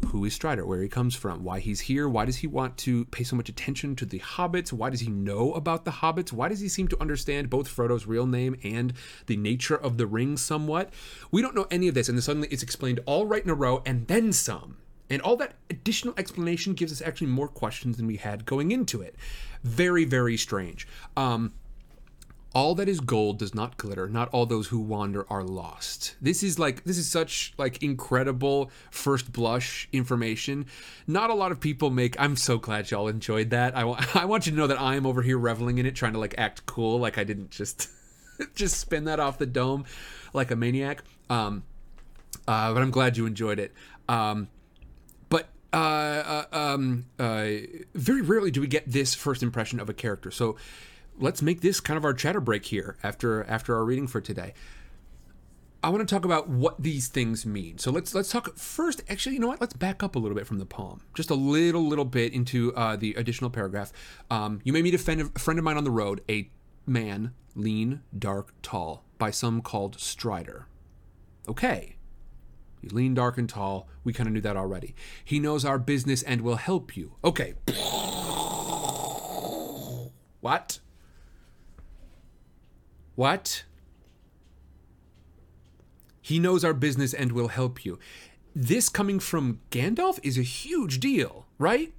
who 0.08 0.24
is 0.24 0.34
Strider, 0.34 0.64
where 0.66 0.82
he 0.82 0.88
comes 0.88 1.14
from, 1.14 1.44
why 1.44 1.60
he's 1.60 1.80
here, 1.80 2.08
why 2.08 2.24
does 2.24 2.36
he 2.36 2.46
want 2.46 2.76
to 2.78 3.04
pay 3.06 3.24
so 3.24 3.36
much 3.36 3.48
attention 3.48 3.96
to 3.96 4.06
the 4.06 4.20
hobbits, 4.20 4.72
why 4.72 4.90
does 4.90 5.00
he 5.00 5.08
know 5.10 5.52
about 5.52 5.84
the 5.84 5.90
hobbits, 5.90 6.32
why 6.32 6.48
does 6.48 6.60
he 6.60 6.68
seem 6.68 6.88
to 6.88 7.00
understand 7.00 7.50
both 7.50 7.68
Frodo's 7.68 8.06
real 8.06 8.26
name 8.26 8.56
and 8.62 8.92
the 9.26 9.36
nature 9.36 9.76
of 9.76 9.96
the 9.96 10.06
ring 10.06 10.36
somewhat. 10.36 10.92
We 11.30 11.42
don't 11.42 11.54
know 11.54 11.66
any 11.70 11.88
of 11.88 11.94
this, 11.94 12.08
and 12.08 12.16
then 12.16 12.22
suddenly 12.22 12.48
it's 12.50 12.62
explained 12.62 13.00
all 13.06 13.26
right 13.26 13.42
in 13.42 13.50
a 13.50 13.54
row 13.54 13.82
and 13.84 14.06
then 14.06 14.32
some. 14.32 14.76
And 15.08 15.22
all 15.22 15.36
that 15.36 15.54
additional 15.70 16.14
explanation 16.18 16.74
gives 16.74 16.90
us 16.90 17.00
actually 17.00 17.28
more 17.28 17.48
questions 17.48 17.96
than 17.96 18.06
we 18.06 18.16
had 18.16 18.44
going 18.44 18.72
into 18.72 19.00
it. 19.02 19.14
Very, 19.62 20.04
very 20.04 20.36
strange. 20.36 20.88
Um, 21.16 21.52
all 22.56 22.74
that 22.74 22.88
is 22.88 23.00
gold 23.00 23.38
does 23.38 23.54
not 23.54 23.76
glitter. 23.76 24.08
Not 24.08 24.30
all 24.30 24.46
those 24.46 24.68
who 24.68 24.80
wander 24.80 25.26
are 25.30 25.44
lost. 25.44 26.16
This 26.22 26.42
is 26.42 26.58
like 26.58 26.84
this 26.84 26.96
is 26.96 27.06
such 27.06 27.52
like 27.58 27.82
incredible 27.82 28.70
first 28.90 29.30
blush 29.30 29.90
information. 29.92 30.64
Not 31.06 31.28
a 31.28 31.34
lot 31.34 31.52
of 31.52 31.60
people 31.60 31.90
make 31.90 32.18
i'm 32.18 32.34
so 32.34 32.56
glad 32.56 32.90
y'all 32.90 33.08
enjoyed 33.08 33.50
that. 33.50 33.76
I, 33.76 33.84
wa- 33.84 34.02
I 34.14 34.24
want 34.24 34.46
you 34.46 34.52
to 34.52 34.58
know 34.58 34.68
that 34.68 34.80
i'm 34.80 35.04
over 35.04 35.20
here 35.20 35.36
reveling 35.36 35.76
in 35.76 35.84
it 35.84 35.94
trying 35.94 36.14
to 36.14 36.18
like 36.18 36.34
act 36.38 36.64
cool 36.64 36.98
like 36.98 37.18
i 37.18 37.24
didn't 37.24 37.50
just 37.50 37.90
just 38.54 38.78
spin 38.78 39.04
that 39.04 39.20
off 39.20 39.36
the 39.36 39.44
dome 39.44 39.84
like 40.32 40.50
a 40.50 40.56
maniac. 40.56 41.02
Um 41.28 41.62
uh, 42.48 42.72
but 42.72 42.82
i'm 42.82 42.90
glad 42.90 43.18
you 43.18 43.26
enjoyed 43.26 43.58
it. 43.58 43.74
Um 44.08 44.48
but 45.28 45.48
uh, 45.74 45.76
uh, 45.76 46.44
um, 46.52 47.04
uh, 47.18 47.48
very 47.94 48.22
rarely 48.22 48.50
do 48.50 48.62
we 48.62 48.66
get 48.66 48.90
this 48.90 49.14
first 49.14 49.42
impression 49.42 49.78
of 49.78 49.90
a 49.90 49.92
character. 49.92 50.30
So 50.30 50.56
let's 51.18 51.42
make 51.42 51.60
this 51.60 51.80
kind 51.80 51.96
of 51.96 52.04
our 52.04 52.14
chatter 52.14 52.40
break 52.40 52.66
here 52.66 52.96
after 53.02 53.44
after 53.44 53.74
our 53.74 53.84
reading 53.84 54.06
for 54.06 54.20
today. 54.20 54.54
I 55.82 55.88
want 55.90 56.06
to 56.06 56.12
talk 56.12 56.24
about 56.24 56.48
what 56.48 56.82
these 56.82 57.08
things 57.08 57.46
mean. 57.46 57.78
So 57.78 57.90
let's 57.90 58.14
let's 58.14 58.30
talk 58.30 58.56
first. 58.56 59.02
Actually, 59.08 59.34
you 59.34 59.40
know 59.40 59.48
what? 59.48 59.60
Let's 59.60 59.74
back 59.74 60.02
up 60.02 60.16
a 60.16 60.18
little 60.18 60.36
bit 60.36 60.46
from 60.46 60.58
the 60.58 60.66
poem, 60.66 61.02
just 61.14 61.30
a 61.30 61.34
little 61.34 61.86
little 61.86 62.04
bit 62.04 62.32
into 62.32 62.74
uh, 62.74 62.96
the 62.96 63.14
additional 63.14 63.50
paragraph. 63.50 63.92
Um, 64.30 64.60
you 64.64 64.72
may 64.72 64.82
meet 64.82 64.94
a 64.94 64.98
friend, 64.98 65.30
a 65.34 65.38
friend 65.38 65.58
of 65.58 65.64
mine 65.64 65.76
on 65.76 65.84
the 65.84 65.90
road, 65.90 66.22
a 66.28 66.50
man, 66.86 67.34
lean, 67.54 68.00
dark, 68.16 68.54
tall, 68.62 69.04
by 69.18 69.30
some 69.30 69.60
called 69.60 70.00
Strider. 70.00 70.66
Okay, 71.48 71.96
he's 72.80 72.92
lean, 72.92 73.14
dark, 73.14 73.38
and 73.38 73.48
tall. 73.48 73.86
We 74.02 74.12
kind 74.12 74.26
of 74.26 74.32
knew 74.32 74.40
that 74.40 74.56
already. 74.56 74.94
He 75.24 75.38
knows 75.38 75.64
our 75.64 75.78
business 75.78 76.22
and 76.22 76.40
will 76.40 76.56
help 76.56 76.96
you. 76.96 77.14
Okay. 77.24 77.54
What? 80.40 80.78
What? 83.16 83.64
He 86.20 86.38
knows 86.38 86.64
our 86.64 86.74
business 86.74 87.12
and 87.12 87.32
will 87.32 87.48
help 87.48 87.84
you. 87.84 87.98
This 88.54 88.88
coming 88.88 89.18
from 89.18 89.60
Gandalf 89.70 90.18
is 90.22 90.38
a 90.38 90.42
huge 90.42 91.00
deal, 91.00 91.46
right? 91.58 91.92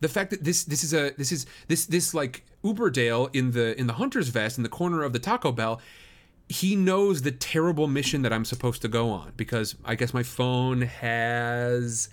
The 0.00 0.08
fact 0.08 0.30
that 0.30 0.44
this 0.44 0.64
this 0.64 0.82
is 0.82 0.94
a 0.94 1.10
this 1.18 1.30
is 1.30 1.46
this 1.68 1.84
this 1.86 2.14
like 2.14 2.44
Uberdale 2.64 3.34
in 3.34 3.50
the 3.50 3.78
in 3.78 3.86
the 3.86 3.94
hunter's 3.94 4.28
vest 4.28 4.56
in 4.56 4.62
the 4.62 4.70
corner 4.70 5.02
of 5.02 5.12
the 5.12 5.18
Taco 5.18 5.52
Bell, 5.52 5.80
he 6.48 6.74
knows 6.74 7.22
the 7.22 7.30
terrible 7.30 7.86
mission 7.86 8.22
that 8.22 8.32
I'm 8.32 8.44
supposed 8.44 8.82
to 8.82 8.88
go 8.88 9.10
on 9.10 9.32
because 9.36 9.76
I 9.84 9.94
guess 9.94 10.12
my 10.12 10.22
phone 10.22 10.82
has 10.82 12.08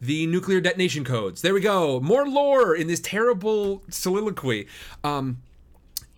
the 0.00 0.26
nuclear 0.26 0.60
detonation 0.60 1.04
codes. 1.04 1.42
There 1.42 1.54
we 1.54 1.60
go. 1.60 2.00
More 2.00 2.26
lore 2.28 2.74
in 2.74 2.86
this 2.86 3.00
terrible 3.00 3.82
soliloquy. 3.88 4.68
Um, 5.02 5.38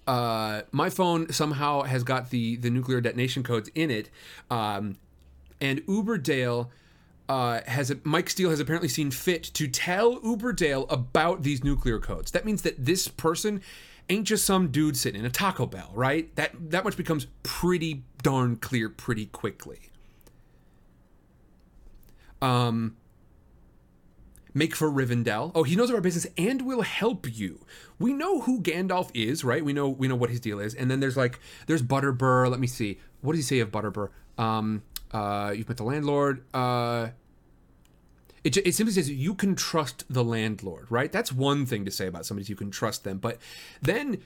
uh, 0.07 0.63
my 0.73 0.91
phone 0.91 1.33
somehow 1.33 1.83
has 1.83 2.03
got 2.03 2.31
the 2.31 2.57
the 2.57 2.71
nuclear 2.71 3.01
detonation 3.01 3.43
codes 3.43 3.71
in 3.75 3.91
it, 3.91 4.11
um, 4.51 4.97
and 5.61 5.85
Uberdale 5.87 6.69
uh, 7.29 7.61
has 7.67 7.95
Mike 8.05 8.29
Steele 8.29 8.51
has 8.51 8.61
apparently 8.61 8.89
seen 8.89 9.11
fit 9.11 9.45
to 9.55 9.69
tell 9.69 10.21
Uberdale 10.21 10.91
about 10.91 11.43
these 11.43 11.63
nuclear 11.63 11.99
codes. 11.99 12.31
That 12.33 12.45
means 12.45 12.63
that 12.63 12.85
this 12.85 13.09
person 13.09 13.63
ain't 14.09 14.27
just 14.27 14.45
some 14.45 14.69
dude 14.69 14.97
sitting 14.97 15.21
in 15.21 15.27
a 15.27 15.31
Taco 15.31 15.67
Bell, 15.67 15.91
right? 15.95 16.35
That 16.37 16.71
that 16.71 16.85
much 16.85 16.97
becomes 16.97 17.27
pretty 17.43 18.03
darn 18.23 18.57
clear 18.57 18.89
pretty 18.89 19.27
quickly. 19.27 19.79
Um, 22.41 22.97
make 24.55 24.75
for 24.75 24.91
Rivendell. 24.91 25.53
Oh, 25.55 25.63
he 25.63 25.77
knows 25.77 25.91
our 25.91 26.01
business 26.01 26.27
and 26.37 26.63
will 26.63 26.83
help 26.83 27.27
you. 27.31 27.65
We 27.99 28.13
know 28.13 28.41
who 28.41 28.61
Gandalf 28.61 29.11
is, 29.15 29.45
right? 29.45 29.65
We 29.65 29.73
know 29.73 29.89
we 29.89 30.09
know 30.09 30.17
what 30.17 30.31
his 30.31 30.41
deal 30.41 30.61
is. 30.61 30.75
And 30.75 30.91
then 30.91 31.01
there's 31.01 31.17
like 31.17 31.39
there's 31.67 31.83
Butterbur. 31.83 32.51
Let 32.51 32.61
me 32.61 32.67
see. 32.67 32.99
What 33.21 33.33
does 33.33 33.49
he 33.49 33.57
say 33.57 33.61
of 33.61 33.71
Butterbur? 33.71 34.11
Um, 34.39 34.83
uh, 35.13 35.53
you've 35.57 35.69
met 35.69 35.77
the 35.77 35.85
landlord. 35.85 36.45
Uh, 36.55 37.09
it, 38.45 38.57
it 38.57 38.75
simply 38.75 38.93
says 38.93 39.09
you 39.09 39.35
can 39.35 39.55
trust 39.55 40.05
the 40.11 40.25
landlord, 40.25 40.87
right? 40.91 41.13
That's 41.13 41.33
one 41.33 41.65
thing 41.65 41.85
to 41.85 41.91
say 41.91 42.07
about 42.07 42.27
somebody. 42.27 42.49
You 42.49 42.57
can 42.57 42.71
trust 42.71 43.05
them, 43.05 43.19
but 43.19 43.39
then 43.81 44.19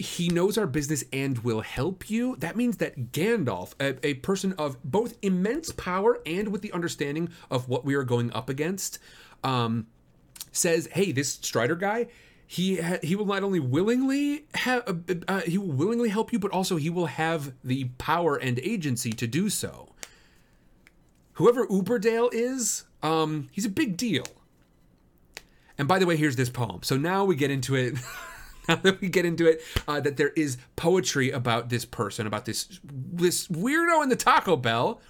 he 0.00 0.28
knows 0.28 0.56
our 0.56 0.66
business 0.66 1.04
and 1.12 1.38
will 1.40 1.60
help 1.60 2.08
you. 2.08 2.34
That 2.36 2.56
means 2.56 2.78
that 2.78 3.12
Gandalf, 3.12 3.74
a, 3.78 4.04
a 4.06 4.14
person 4.14 4.54
of 4.54 4.82
both 4.82 5.14
immense 5.20 5.72
power 5.72 6.20
and 6.24 6.48
with 6.48 6.62
the 6.62 6.72
understanding 6.72 7.28
of 7.50 7.68
what 7.68 7.84
we 7.84 7.94
are 7.94 8.02
going 8.02 8.32
up 8.32 8.48
against, 8.48 8.98
um, 9.44 9.86
says, 10.52 10.88
"Hey, 10.92 11.12
this 11.12 11.32
Strider 11.34 11.76
guy." 11.76 12.08
He, 12.46 12.78
ha- 12.80 12.98
he 13.00 13.14
will 13.14 13.26
not 13.26 13.44
only 13.44 13.60
willingly 13.60 14.46
have 14.54 14.82
uh, 14.88 15.14
uh, 15.28 15.40
he 15.42 15.56
will 15.56 15.70
willingly 15.70 16.08
help 16.08 16.32
you, 16.32 16.40
but 16.40 16.50
also 16.50 16.76
he 16.76 16.90
will 16.90 17.06
have 17.06 17.52
the 17.62 17.84
power 17.96 18.34
and 18.34 18.58
agency 18.58 19.12
to 19.12 19.28
do 19.28 19.48
so. 19.48 19.90
Whoever 21.34 21.64
Uberdale 21.68 22.28
is, 22.32 22.84
um, 23.04 23.48
he's 23.52 23.64
a 23.64 23.70
big 23.70 23.96
deal. 23.96 24.24
And 25.78 25.88
by 25.88 25.98
the 25.98 26.06
way, 26.06 26.16
here's 26.16 26.36
this 26.36 26.50
poem. 26.50 26.82
So 26.82 26.96
now 26.98 27.24
we 27.24 27.34
get 27.36 27.50
into 27.50 27.74
it. 27.74 27.94
now 28.68 28.76
that 28.76 29.00
we 29.00 29.08
get 29.08 29.24
into 29.24 29.46
it, 29.46 29.62
uh, 29.88 30.00
that 30.00 30.18
there 30.18 30.28
is 30.30 30.58
poetry 30.76 31.30
about 31.30 31.70
this 31.70 31.86
person, 31.86 32.26
about 32.26 32.44
this 32.44 32.80
this 32.84 33.48
weirdo 33.48 34.02
in 34.02 34.10
the 34.10 34.16
Taco 34.16 34.56
Bell. 34.56 35.00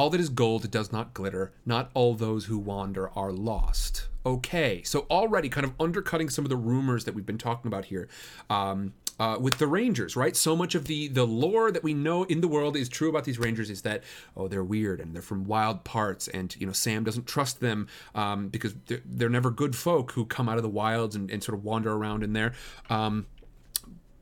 All 0.00 0.08
that 0.08 0.18
is 0.18 0.30
gold 0.30 0.70
does 0.70 0.92
not 0.92 1.12
glitter. 1.12 1.52
Not 1.66 1.90
all 1.92 2.14
those 2.14 2.46
who 2.46 2.56
wander 2.56 3.10
are 3.10 3.30
lost. 3.30 4.08
Okay, 4.24 4.82
so 4.82 5.06
already 5.10 5.50
kind 5.50 5.66
of 5.66 5.74
undercutting 5.78 6.30
some 6.30 6.42
of 6.42 6.48
the 6.48 6.56
rumors 6.56 7.04
that 7.04 7.14
we've 7.14 7.26
been 7.26 7.36
talking 7.36 7.68
about 7.68 7.84
here. 7.84 8.08
Um, 8.48 8.94
uh, 9.18 9.36
with 9.38 9.58
the 9.58 9.66
Rangers, 9.66 10.16
right? 10.16 10.34
So 10.34 10.56
much 10.56 10.74
of 10.74 10.86
the 10.86 11.08
the 11.08 11.26
lore 11.26 11.70
that 11.70 11.84
we 11.84 11.92
know 11.92 12.22
in 12.22 12.40
the 12.40 12.48
world 12.48 12.78
is 12.78 12.88
true 12.88 13.10
about 13.10 13.24
these 13.24 13.38
Rangers 13.38 13.68
is 13.68 13.82
that 13.82 14.02
oh 14.34 14.48
they're 14.48 14.64
weird 14.64 15.00
and 15.00 15.14
they're 15.14 15.20
from 15.20 15.44
wild 15.44 15.84
parts 15.84 16.28
and 16.28 16.56
you 16.58 16.66
know 16.66 16.72
Sam 16.72 17.04
doesn't 17.04 17.26
trust 17.26 17.60
them 17.60 17.86
um, 18.14 18.48
because 18.48 18.74
they're, 18.86 19.02
they're 19.04 19.28
never 19.28 19.50
good 19.50 19.76
folk 19.76 20.12
who 20.12 20.24
come 20.24 20.48
out 20.48 20.56
of 20.56 20.62
the 20.62 20.70
wilds 20.70 21.14
and, 21.14 21.30
and 21.30 21.44
sort 21.44 21.58
of 21.58 21.62
wander 21.62 21.92
around 21.92 22.22
in 22.22 22.32
there. 22.32 22.54
Um, 22.88 23.26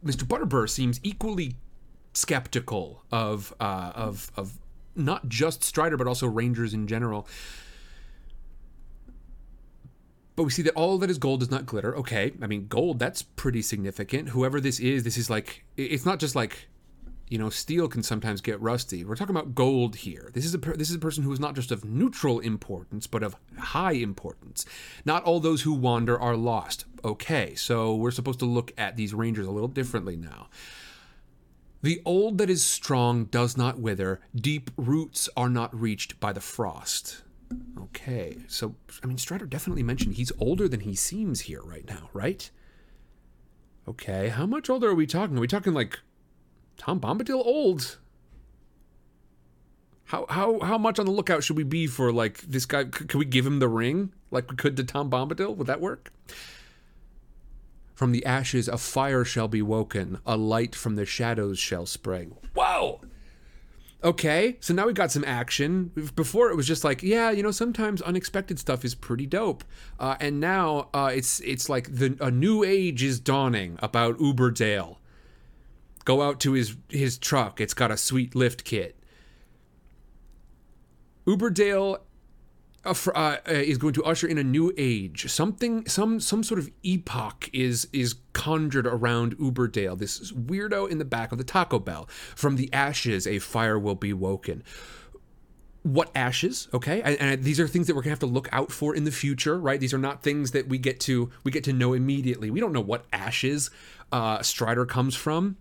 Mr. 0.05 0.25
Butterbur 0.25 0.69
seems 0.69 0.99
equally 1.05 1.55
skeptical 2.15 3.05
of 3.13 3.55
uh, 3.61 3.93
of 3.95 4.33
of 4.37 4.59
not 4.99 5.29
just 5.29 5.65
Strider 5.65 5.97
but 5.97 6.07
also 6.07 6.27
Rangers 6.27 6.75
in 6.75 6.87
general. 6.87 7.27
But 10.37 10.45
we 10.45 10.51
see 10.51 10.63
that 10.63 10.75
all 10.75 10.99
that 10.99 11.11
is 11.11 11.19
gold 11.19 11.41
does 11.41 11.51
not 11.51 11.67
glitter. 11.67 11.97
Okay, 11.97 12.33
I 12.41 12.47
mean 12.47 12.69
gold 12.69 12.99
that's 12.99 13.23
pretty 13.23 13.61
significant. 13.61 14.29
Whoever 14.29 14.61
this 14.61 14.79
is, 14.79 15.03
this 15.03 15.17
is 15.17 15.29
like 15.29 15.65
it's 15.77 16.07
not 16.07 16.21
just 16.21 16.37
like 16.37 16.69
you 17.29 17.39
know 17.39 17.51
steel 17.51 17.89
can 17.89 18.03
sometimes 18.03 18.41
get 18.41 18.61
rusty. 18.61 19.05
We're 19.05 19.17
talking 19.17 19.35
about 19.35 19.55
gold 19.57 19.97
here. 19.97 20.31
This 20.33 20.45
is 20.45 20.55
a 20.55 20.59
this 20.59 20.91
is 20.91 20.95
a 20.95 21.01
person 21.01 21.25
who 21.25 21.33
is 21.33 21.41
not 21.41 21.57
just 21.57 21.73
of 21.73 21.85
neutral 21.85 22.39
importance 22.39 23.07
but 23.07 23.25
of 23.25 23.35
high 23.59 23.93
importance. 23.93 24.65
Not 25.05 25.25
all 25.25 25.41
those 25.41 25.63
who 25.63 25.73
wander 25.73 26.19
are 26.19 26.37
lost. 26.37 26.85
Okay, 27.05 27.55
so 27.55 27.95
we're 27.97 28.11
supposed 28.13 28.39
to 28.39 28.47
look 28.47 28.73
at 28.79 28.97
these 28.97 29.15
rangers 29.15 29.47
a 29.47 29.51
little 29.51 29.69
differently 29.69 30.17
now. 30.17 30.49
The 31.83 32.03
old 32.05 32.39
that 32.39 32.51
is 32.51 32.65
strong 32.65 33.27
does 33.27 33.57
not 33.57 33.79
wither, 33.79 34.21
deep 34.35 34.71
roots 34.77 35.29
are 35.37 35.49
not 35.49 35.79
reached 35.79 36.19
by 36.19 36.33
the 36.33 36.41
frost. 36.41 37.23
Okay, 37.79 38.39
so 38.49 38.75
I 39.03 39.07
mean, 39.07 39.17
Strider 39.19 39.47
definitely 39.47 39.83
mentioned 39.83 40.15
he's 40.15 40.33
older 40.39 40.69
than 40.69 40.81
he 40.81 40.95
seems 40.95 41.43
here 41.43 41.63
right 41.63 41.87
now, 41.89 42.11
right? 42.13 42.51
Okay, 43.87 44.29
how 44.29 44.45
much 44.45 44.69
older 44.69 44.89
are 44.91 44.95
we 44.95 45.07
talking? 45.07 45.39
Are 45.39 45.41
we 45.41 45.47
talking 45.47 45.73
like 45.73 46.01
Tom 46.77 47.01
Bombadil 47.01 47.43
old? 47.45 47.99
How 50.05 50.27
how 50.29 50.61
how 50.61 50.79
much 50.79 50.99
on 50.99 51.07
the 51.07 51.13
lookout 51.13 51.43
should 51.45 51.57
we 51.57 51.65
be 51.65 51.87
for 51.87 52.13
like 52.13 52.39
this 52.43 52.67
guy? 52.67 52.85
C- 52.85 52.91
Could 52.91 53.15
we 53.15 53.25
give 53.25 53.47
him 53.47 53.61
the 53.61 53.69
ring 53.69 54.13
like 54.31 54.51
we 54.51 54.57
could 54.57 54.77
to 54.77 54.85
Tom 54.85 55.11
Bombadil? 55.11 55.57
Would 55.57 55.67
that 55.69 55.81
work? 55.81 56.13
From 57.99 58.13
the 58.13 58.25
ashes 58.25 58.69
a 58.69 58.79
fire 58.79 59.25
shall 59.25 59.49
be 59.49 59.61
woken, 59.61 60.21
a 60.25 60.37
light 60.37 60.77
from 60.77 60.95
the 60.95 61.05
shadows 61.05 61.59
shall 61.59 61.85
spring. 61.85 62.37
Whoa! 62.55 63.01
Okay, 64.05 64.57
so 64.61 64.73
now 64.73 64.87
we 64.87 64.93
got 64.93 65.11
some 65.11 65.25
action. 65.25 65.91
Before 66.15 66.49
it 66.49 66.55
was 66.55 66.69
just 66.69 66.85
like, 66.85 67.03
yeah, 67.03 67.33
you 67.33 67.43
know, 67.43 67.51
sometimes 67.51 68.01
unexpected 68.03 68.61
stuff 68.61 68.85
is 68.85 68.95
pretty 68.95 69.27
dope, 69.27 69.65
uh, 69.99 70.15
and 70.21 70.39
now 70.39 70.91
uh, 70.95 71.11
it's 71.13 71.41
it's 71.41 71.69
like 71.69 71.93
the 71.93 72.17
a 72.21 72.31
new 72.31 72.63
age 72.63 73.03
is 73.03 73.19
dawning 73.19 73.77
about 73.81 74.17
Uberdale. 74.19 74.99
Go 76.05 76.23
out 76.23 76.39
to 76.39 76.53
his 76.53 76.77
his 76.89 77.19
truck; 77.19 77.61
it's 77.61 77.75
got 77.75 77.91
a 77.91 77.97
sweet 77.97 78.37
lift 78.37 78.63
kit. 78.63 78.97
Uberdale 81.27 81.99
uh, 82.89 83.11
uh, 83.15 83.37
uh, 83.49 83.53
is 83.53 83.79
going 83.79 83.95
to 83.95 84.05
usher 84.05 84.27
in 84.27 84.39
a 84.39 84.45
new 84.45 84.73
age. 84.77 85.31
Something, 85.31 85.87
some, 85.87 86.21
some 86.21 86.43
sort 86.43 86.59
of 86.59 86.71
epoch 86.83 87.49
is 87.53 87.89
is 87.93 88.17
conjured 88.33 88.87
around 88.87 89.37
Uberdale. 89.39 89.99
This 89.99 90.33
weirdo 90.33 90.89
in 90.89 90.99
the 90.99 91.05
back 91.05 91.33
of 91.33 91.39
the 91.39 91.45
Taco 91.45 91.79
Bell. 91.79 92.09
From 92.35 92.57
the 92.57 92.73
ashes, 92.73 93.27
a 93.27 93.39
fire 93.39 93.79
will 93.79 93.95
be 93.95 94.13
woken. 94.13 94.63
What 95.83 96.11
ashes? 96.15 96.69
Okay, 96.75 97.01
and, 97.03 97.17
and 97.21 97.45
these 97.45 97.61
are 97.61 97.69
things 97.69 97.87
that 97.87 97.97
we're 97.97 98.03
gonna 98.03 98.11
have 98.11 98.19
to 98.21 98.27
look 98.27 98.49
out 98.53 98.73
for 98.73 98.95
in 98.95 99.05
the 99.05 99.13
future, 99.13 99.59
right? 99.59 99.79
These 99.79 99.95
are 99.95 99.99
not 99.99 100.23
things 100.23 100.51
that 100.51 100.69
we 100.69 100.79
get 100.79 101.01
to 101.01 101.31
we 101.45 101.53
get 101.53 101.65
to 101.65 101.73
know 101.73 101.93
immediately. 101.93 102.51
We 102.51 102.61
don't 102.61 102.73
know 102.73 102.81
what 102.81 103.05
ashes 103.13 103.71
uh, 104.13 104.43
Strider 104.43 104.87
comes 104.87 105.15
from. 105.15 105.57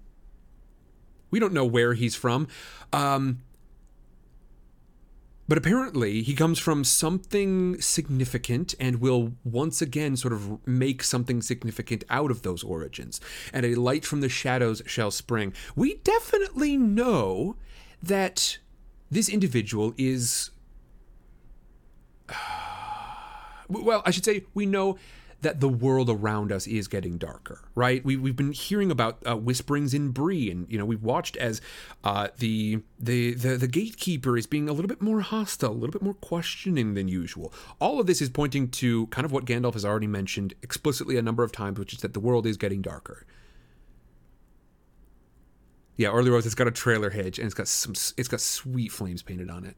We 1.29 1.39
don't 1.39 1.53
know 1.53 1.65
where 1.65 1.93
he's 1.93 2.15
from. 2.15 2.47
Um, 2.93 3.41
but 5.47 5.57
apparently, 5.57 6.23
he 6.23 6.33
comes 6.33 6.59
from 6.59 6.83
something 6.83 7.79
significant 7.79 8.75
and 8.79 8.99
will 8.99 9.33
once 9.45 9.81
again 9.81 10.17
sort 10.17 10.33
of 10.33 10.65
make 10.67 11.03
something 11.03 11.41
significant 11.41 12.03
out 12.09 12.31
of 12.31 12.41
those 12.41 12.63
origins. 12.63 13.21
And 13.53 13.65
a 13.65 13.75
light 13.75 14.05
from 14.05 14.21
the 14.21 14.29
shadows 14.29 14.81
shall 14.85 15.11
spring. 15.11 15.53
We 15.75 15.95
definitely 16.03 16.75
know 16.75 17.55
that 18.03 18.57
this 19.09 19.29
individual 19.29 19.93
is. 19.97 20.51
Well, 23.69 24.01
I 24.05 24.11
should 24.11 24.23
say, 24.23 24.45
we 24.53 24.65
know 24.65 24.97
that 25.41 25.59
the 25.59 25.69
world 25.69 26.09
around 26.09 26.51
us 26.51 26.65
is 26.65 26.87
getting 26.87 27.17
darker, 27.17 27.61
right? 27.75 28.03
We, 28.03 28.17
we've 28.17 28.35
been 28.35 28.53
hearing 28.53 28.89
about 28.89 29.19
uh, 29.25 29.35
whisperings 29.35 29.93
in 29.93 30.09
Bree, 30.09 30.49
and 30.49 30.65
you 30.69 30.77
know 30.77 30.85
we've 30.85 31.03
watched 31.03 31.37
as 31.37 31.61
uh, 32.03 32.29
the, 32.39 32.81
the 32.99 33.33
the 33.33 33.55
the 33.55 33.67
gatekeeper 33.67 34.37
is 34.37 34.47
being 34.47 34.67
a 34.67 34.73
little 34.73 34.87
bit 34.87 35.01
more 35.01 35.21
hostile, 35.21 35.71
a 35.71 35.73
little 35.73 35.91
bit 35.91 36.01
more 36.01 36.15
questioning 36.15 36.95
than 36.95 37.07
usual. 37.07 37.53
All 37.79 37.99
of 37.99 38.07
this 38.07 38.21
is 38.21 38.29
pointing 38.29 38.69
to 38.69 39.07
kind 39.07 39.25
of 39.25 39.31
what 39.31 39.45
Gandalf 39.45 39.73
has 39.73 39.85
already 39.85 40.07
mentioned 40.07 40.55
explicitly 40.63 41.17
a 41.17 41.21
number 41.21 41.43
of 41.43 41.51
times, 41.51 41.77
which 41.77 41.93
is 41.93 42.01
that 42.01 42.13
the 42.13 42.19
world 42.19 42.47
is 42.47 42.57
getting 42.57 42.81
darker. 42.81 43.25
Yeah, 45.97 46.09
Orly 46.09 46.29
Rose. 46.29 46.45
It's 46.45 46.55
got 46.55 46.67
a 46.67 46.71
trailer 46.71 47.11
hitch, 47.11 47.37
and 47.37 47.45
it's 47.45 47.55
got 47.55 47.67
some. 47.67 47.93
It's 48.17 48.27
got 48.27 48.41
sweet 48.41 48.91
flames 48.91 49.21
painted 49.21 49.51
on 49.51 49.65
it. 49.65 49.75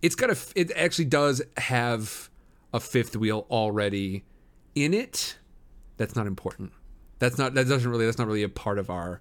It's 0.00 0.14
got 0.14 0.30
a. 0.30 0.36
It 0.54 0.70
actually 0.76 1.06
does 1.06 1.42
have 1.56 2.30
a 2.72 2.80
fifth 2.80 3.16
wheel 3.16 3.46
already 3.50 4.24
in 4.74 4.94
it. 4.94 5.38
That's 5.96 6.16
not 6.16 6.26
important. 6.26 6.72
That's 7.18 7.38
not. 7.38 7.54
That 7.54 7.68
doesn't 7.68 7.88
really. 7.90 8.06
That's 8.06 8.18
not 8.18 8.26
really 8.26 8.42
a 8.42 8.48
part 8.48 8.78
of 8.78 8.90
our 8.90 9.20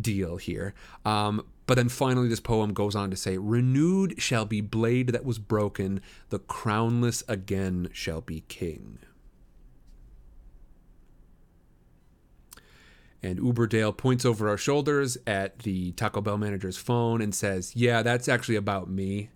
deal 0.00 0.36
here. 0.36 0.74
Um, 1.04 1.44
but 1.66 1.74
then 1.74 1.88
finally, 1.88 2.28
this 2.28 2.40
poem 2.40 2.72
goes 2.72 2.96
on 2.96 3.10
to 3.10 3.16
say, 3.16 3.38
"Renewed 3.38 4.20
shall 4.20 4.44
be 4.44 4.60
blade 4.60 5.08
that 5.08 5.24
was 5.24 5.38
broken. 5.38 6.00
The 6.30 6.40
crownless 6.40 7.22
again 7.28 7.88
shall 7.92 8.20
be 8.20 8.40
king." 8.48 8.98
And 13.22 13.38
Uberdale 13.38 13.96
points 13.96 14.24
over 14.24 14.48
our 14.48 14.56
shoulders 14.56 15.16
at 15.26 15.60
the 15.60 15.92
Taco 15.92 16.20
Bell 16.20 16.38
manager's 16.38 16.76
phone 16.76 17.22
and 17.22 17.32
says, 17.32 17.76
Yeah, 17.76 18.02
that's 18.02 18.28
actually 18.28 18.56
about 18.56 18.90
me. 18.90 19.30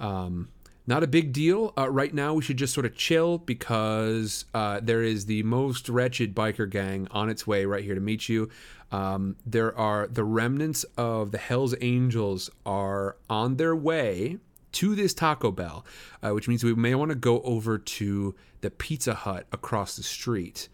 Um, 0.00 0.48
not 0.86 1.02
a 1.02 1.06
big 1.06 1.32
deal. 1.32 1.72
Uh, 1.76 1.90
right 1.90 2.12
now, 2.14 2.34
we 2.34 2.42
should 2.42 2.56
just 2.56 2.74
sort 2.74 2.86
of 2.86 2.96
chill 2.96 3.38
because 3.38 4.44
uh, 4.54 4.80
there 4.82 5.02
is 5.02 5.26
the 5.26 5.42
most 5.42 5.88
wretched 5.88 6.34
biker 6.34 6.68
gang 6.68 7.08
on 7.10 7.28
its 7.28 7.46
way 7.46 7.64
right 7.64 7.84
here 7.84 7.94
to 7.94 8.00
meet 8.00 8.28
you. 8.28 8.48
Um, 8.92 9.36
there 9.44 9.76
are 9.76 10.06
the 10.06 10.24
remnants 10.24 10.84
of 10.96 11.32
the 11.32 11.38
Hells 11.38 11.74
Angels 11.80 12.50
are 12.64 13.16
on 13.28 13.56
their 13.56 13.74
way 13.74 14.38
to 14.72 14.94
this 14.94 15.12
Taco 15.12 15.50
Bell, 15.50 15.84
uh, 16.22 16.30
which 16.30 16.46
means 16.46 16.62
we 16.62 16.74
may 16.74 16.94
want 16.94 17.10
to 17.10 17.16
go 17.16 17.40
over 17.42 17.78
to 17.78 18.34
the 18.60 18.70
Pizza 18.70 19.14
Hut 19.14 19.46
across 19.52 19.96
the 19.96 20.02
street. 20.02 20.68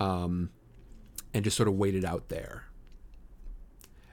Um, 0.00 0.50
and 1.34 1.42
just 1.42 1.56
sort 1.56 1.68
of 1.68 1.74
wait 1.74 1.94
it 1.96 2.04
out 2.04 2.28
there. 2.28 2.68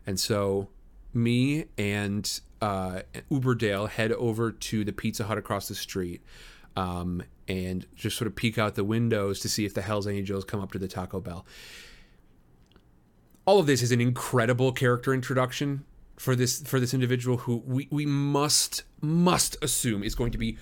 And 0.05 0.19
so 0.19 0.69
me 1.13 1.65
and 1.77 2.39
uh, 2.61 3.01
Uberdale 3.31 3.89
head 3.89 4.11
over 4.13 4.51
to 4.51 4.83
the 4.83 4.93
Pizza 4.93 5.25
Hut 5.25 5.37
across 5.37 5.67
the 5.67 5.75
street 5.75 6.21
um, 6.75 7.23
and 7.47 7.85
just 7.95 8.17
sort 8.17 8.27
of 8.27 8.35
peek 8.35 8.57
out 8.57 8.75
the 8.75 8.83
windows 8.83 9.39
to 9.41 9.49
see 9.49 9.65
if 9.65 9.73
the 9.73 9.81
Hells 9.81 10.07
Angels 10.07 10.43
come 10.43 10.61
up 10.61 10.71
to 10.71 10.79
the 10.79 10.87
Taco 10.87 11.19
Bell. 11.19 11.45
All 13.45 13.59
of 13.59 13.65
this 13.65 13.81
is 13.81 13.91
an 13.91 13.99
incredible 13.99 14.71
character 14.71 15.13
introduction 15.13 15.83
for 16.15 16.35
this 16.35 16.61
for 16.61 16.79
this 16.79 16.93
individual 16.93 17.37
who 17.37 17.63
we, 17.65 17.87
we 17.89 18.05
must 18.05 18.83
must 19.01 19.57
assume 19.63 20.03
is 20.03 20.13
going 20.13 20.31
to 20.31 20.37
be 20.37 20.57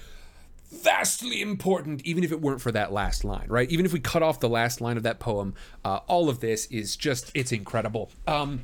vastly 0.71 1.41
important, 1.41 2.01
even 2.05 2.23
if 2.23 2.31
it 2.31 2.41
weren't 2.41 2.61
for 2.61 2.71
that 2.71 2.91
last 2.91 3.23
line, 3.23 3.47
right? 3.47 3.69
Even 3.69 3.85
if 3.85 3.93
we 3.93 3.99
cut 3.99 4.23
off 4.23 4.39
the 4.39 4.49
last 4.49 4.81
line 4.81 4.97
of 4.97 5.03
that 5.03 5.19
poem, 5.19 5.53
uh, 5.83 5.99
all 6.07 6.29
of 6.29 6.39
this 6.39 6.67
is 6.67 6.95
just, 6.95 7.31
it's 7.33 7.51
incredible. 7.51 8.11
Um, 8.27 8.61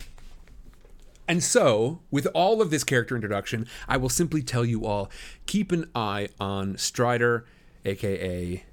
and 1.27 1.43
so, 1.43 2.01
with 2.11 2.27
all 2.33 2.61
of 2.61 2.69
this 2.69 2.83
character 2.83 3.15
introduction, 3.15 3.67
I 3.87 3.97
will 3.97 4.09
simply 4.09 4.41
tell 4.43 4.65
you 4.65 4.85
all 4.85 5.09
keep 5.45 5.71
an 5.71 5.89
eye 5.95 6.29
on 6.39 6.77
Strider, 6.77 7.45
aka 7.83 8.63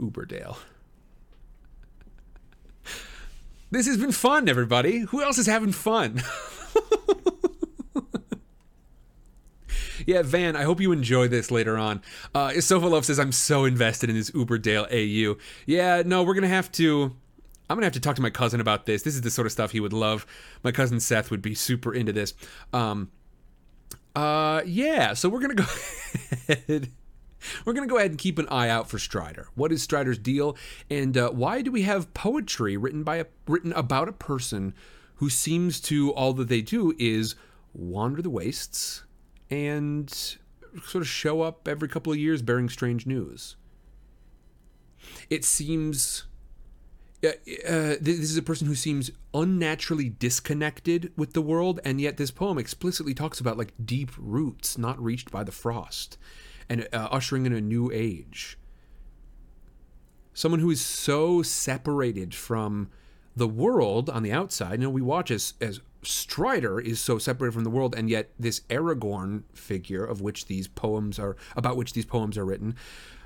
Uberdale. 0.00 0.58
This 3.70 3.86
has 3.86 3.96
been 3.96 4.12
fun, 4.12 4.50
everybody. 4.50 4.98
Who 4.98 5.22
else 5.22 5.38
is 5.38 5.46
having 5.46 5.72
fun? 5.72 6.22
yeah, 10.06 10.20
Van, 10.20 10.56
I 10.56 10.64
hope 10.64 10.78
you 10.78 10.92
enjoy 10.92 11.28
this 11.28 11.50
later 11.50 11.78
on. 11.78 12.02
Uh, 12.34 12.60
Sofa 12.60 12.86
Love 12.86 13.06
says, 13.06 13.18
I'm 13.18 13.32
so 13.32 13.64
invested 13.64 14.10
in 14.10 14.16
this 14.16 14.30
Uberdale 14.32 14.86
AU. 14.92 15.38
Yeah, 15.64 16.02
no, 16.04 16.22
we're 16.22 16.34
going 16.34 16.42
to 16.42 16.48
have 16.48 16.70
to. 16.72 17.16
I'm 17.72 17.76
gonna 17.76 17.86
have 17.86 17.94
to 17.94 18.00
talk 18.00 18.16
to 18.16 18.22
my 18.22 18.28
cousin 18.28 18.60
about 18.60 18.84
this. 18.84 19.00
This 19.00 19.14
is 19.14 19.22
the 19.22 19.30
sort 19.30 19.46
of 19.46 19.52
stuff 19.52 19.70
he 19.70 19.80
would 19.80 19.94
love. 19.94 20.26
My 20.62 20.72
cousin 20.72 21.00
Seth 21.00 21.30
would 21.30 21.40
be 21.40 21.54
super 21.54 21.94
into 21.94 22.12
this. 22.12 22.34
Um, 22.74 23.10
uh, 24.14 24.60
yeah. 24.66 25.14
So 25.14 25.30
we're 25.30 25.40
gonna 25.40 25.54
go 25.54 25.64
ahead. 26.50 26.92
We're 27.64 27.72
gonna 27.72 27.86
go 27.86 27.96
ahead 27.96 28.10
and 28.10 28.18
keep 28.18 28.38
an 28.38 28.46
eye 28.50 28.68
out 28.68 28.90
for 28.90 28.98
Strider. 28.98 29.48
What 29.54 29.72
is 29.72 29.82
Strider's 29.82 30.18
deal, 30.18 30.54
and 30.90 31.16
uh, 31.16 31.30
why 31.30 31.62
do 31.62 31.72
we 31.72 31.82
have 31.82 32.12
poetry 32.12 32.76
written 32.76 33.04
by 33.04 33.16
a 33.16 33.26
written 33.48 33.72
about 33.72 34.06
a 34.06 34.12
person 34.12 34.74
who 35.14 35.30
seems 35.30 35.80
to 35.80 36.10
all 36.10 36.34
that 36.34 36.48
they 36.48 36.60
do 36.60 36.94
is 36.98 37.36
wander 37.72 38.20
the 38.20 38.28
wastes 38.28 39.04
and 39.48 40.10
sort 40.10 41.00
of 41.00 41.08
show 41.08 41.40
up 41.40 41.66
every 41.66 41.88
couple 41.88 42.12
of 42.12 42.18
years 42.18 42.42
bearing 42.42 42.68
strange 42.68 43.06
news? 43.06 43.56
It 45.30 45.46
seems 45.46 46.24
uh, 47.24 47.96
this 48.00 48.18
is 48.18 48.36
a 48.36 48.42
person 48.42 48.66
who 48.66 48.74
seems 48.74 49.10
unnaturally 49.32 50.08
disconnected 50.08 51.12
with 51.16 51.32
the 51.32 51.42
world, 51.42 51.80
and 51.84 52.00
yet 52.00 52.16
this 52.16 52.30
poem 52.30 52.58
explicitly 52.58 53.14
talks 53.14 53.38
about 53.38 53.56
like 53.56 53.72
deep 53.84 54.10
roots 54.18 54.76
not 54.76 55.02
reached 55.02 55.30
by 55.30 55.44
the 55.44 55.52
frost, 55.52 56.18
and 56.68 56.88
uh, 56.92 57.08
ushering 57.10 57.46
in 57.46 57.52
a 57.52 57.60
new 57.60 57.90
age. 57.92 58.58
Someone 60.34 60.60
who 60.60 60.70
is 60.70 60.80
so 60.80 61.42
separated 61.42 62.34
from 62.34 62.88
the 63.36 63.48
world 63.48 64.10
on 64.10 64.22
the 64.22 64.32
outside. 64.32 64.80
You 64.80 64.86
know, 64.86 64.90
we 64.90 65.02
watch 65.02 65.30
as 65.30 65.54
as 65.60 65.80
Strider 66.02 66.80
is 66.80 67.00
so 67.00 67.18
separated 67.18 67.54
from 67.54 67.64
the 67.64 67.70
world, 67.70 67.94
and 67.94 68.10
yet 68.10 68.30
this 68.38 68.60
Aragorn 68.68 69.44
figure 69.54 70.04
of 70.04 70.20
which 70.20 70.46
these 70.46 70.66
poems 70.66 71.18
are 71.18 71.36
about 71.56 71.76
which 71.76 71.92
these 71.92 72.04
poems 72.04 72.36
are 72.36 72.44
written 72.44 72.74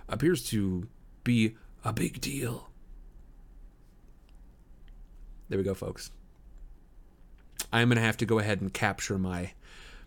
appears 0.08 0.44
to 0.48 0.86
be 1.24 1.56
a 1.84 1.92
big 1.92 2.20
deal. 2.20 2.70
There 5.48 5.58
we 5.58 5.64
go, 5.64 5.74
folks. 5.74 6.10
I'm 7.72 7.88
gonna 7.88 8.00
have 8.00 8.16
to 8.18 8.26
go 8.26 8.38
ahead 8.38 8.60
and 8.60 8.72
capture 8.72 9.18
my 9.18 9.52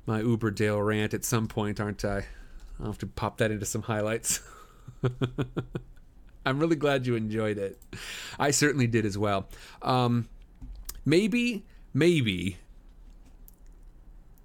my 0.06 0.22
Uberdale 0.22 0.86
rant 0.86 1.14
at 1.14 1.24
some 1.24 1.48
point, 1.48 1.80
aren't 1.80 2.04
I? 2.04 2.26
I'll 2.80 2.88
have 2.88 2.98
to 3.00 3.08
pop 3.08 3.38
that 3.38 3.52
into 3.52 3.66
some 3.66 3.84
highlights. 3.84 4.42
I'm 6.46 6.60
really 6.60 6.76
glad 6.78 7.06
you 7.06 7.16
enjoyed 7.16 7.58
it. 7.58 7.80
I 8.40 8.52
certainly 8.52 8.88
did 8.88 9.06
as 9.06 9.18
well. 9.18 9.48
Um, 9.82 10.28
maybe, 11.06 11.66
maybe 11.94 12.58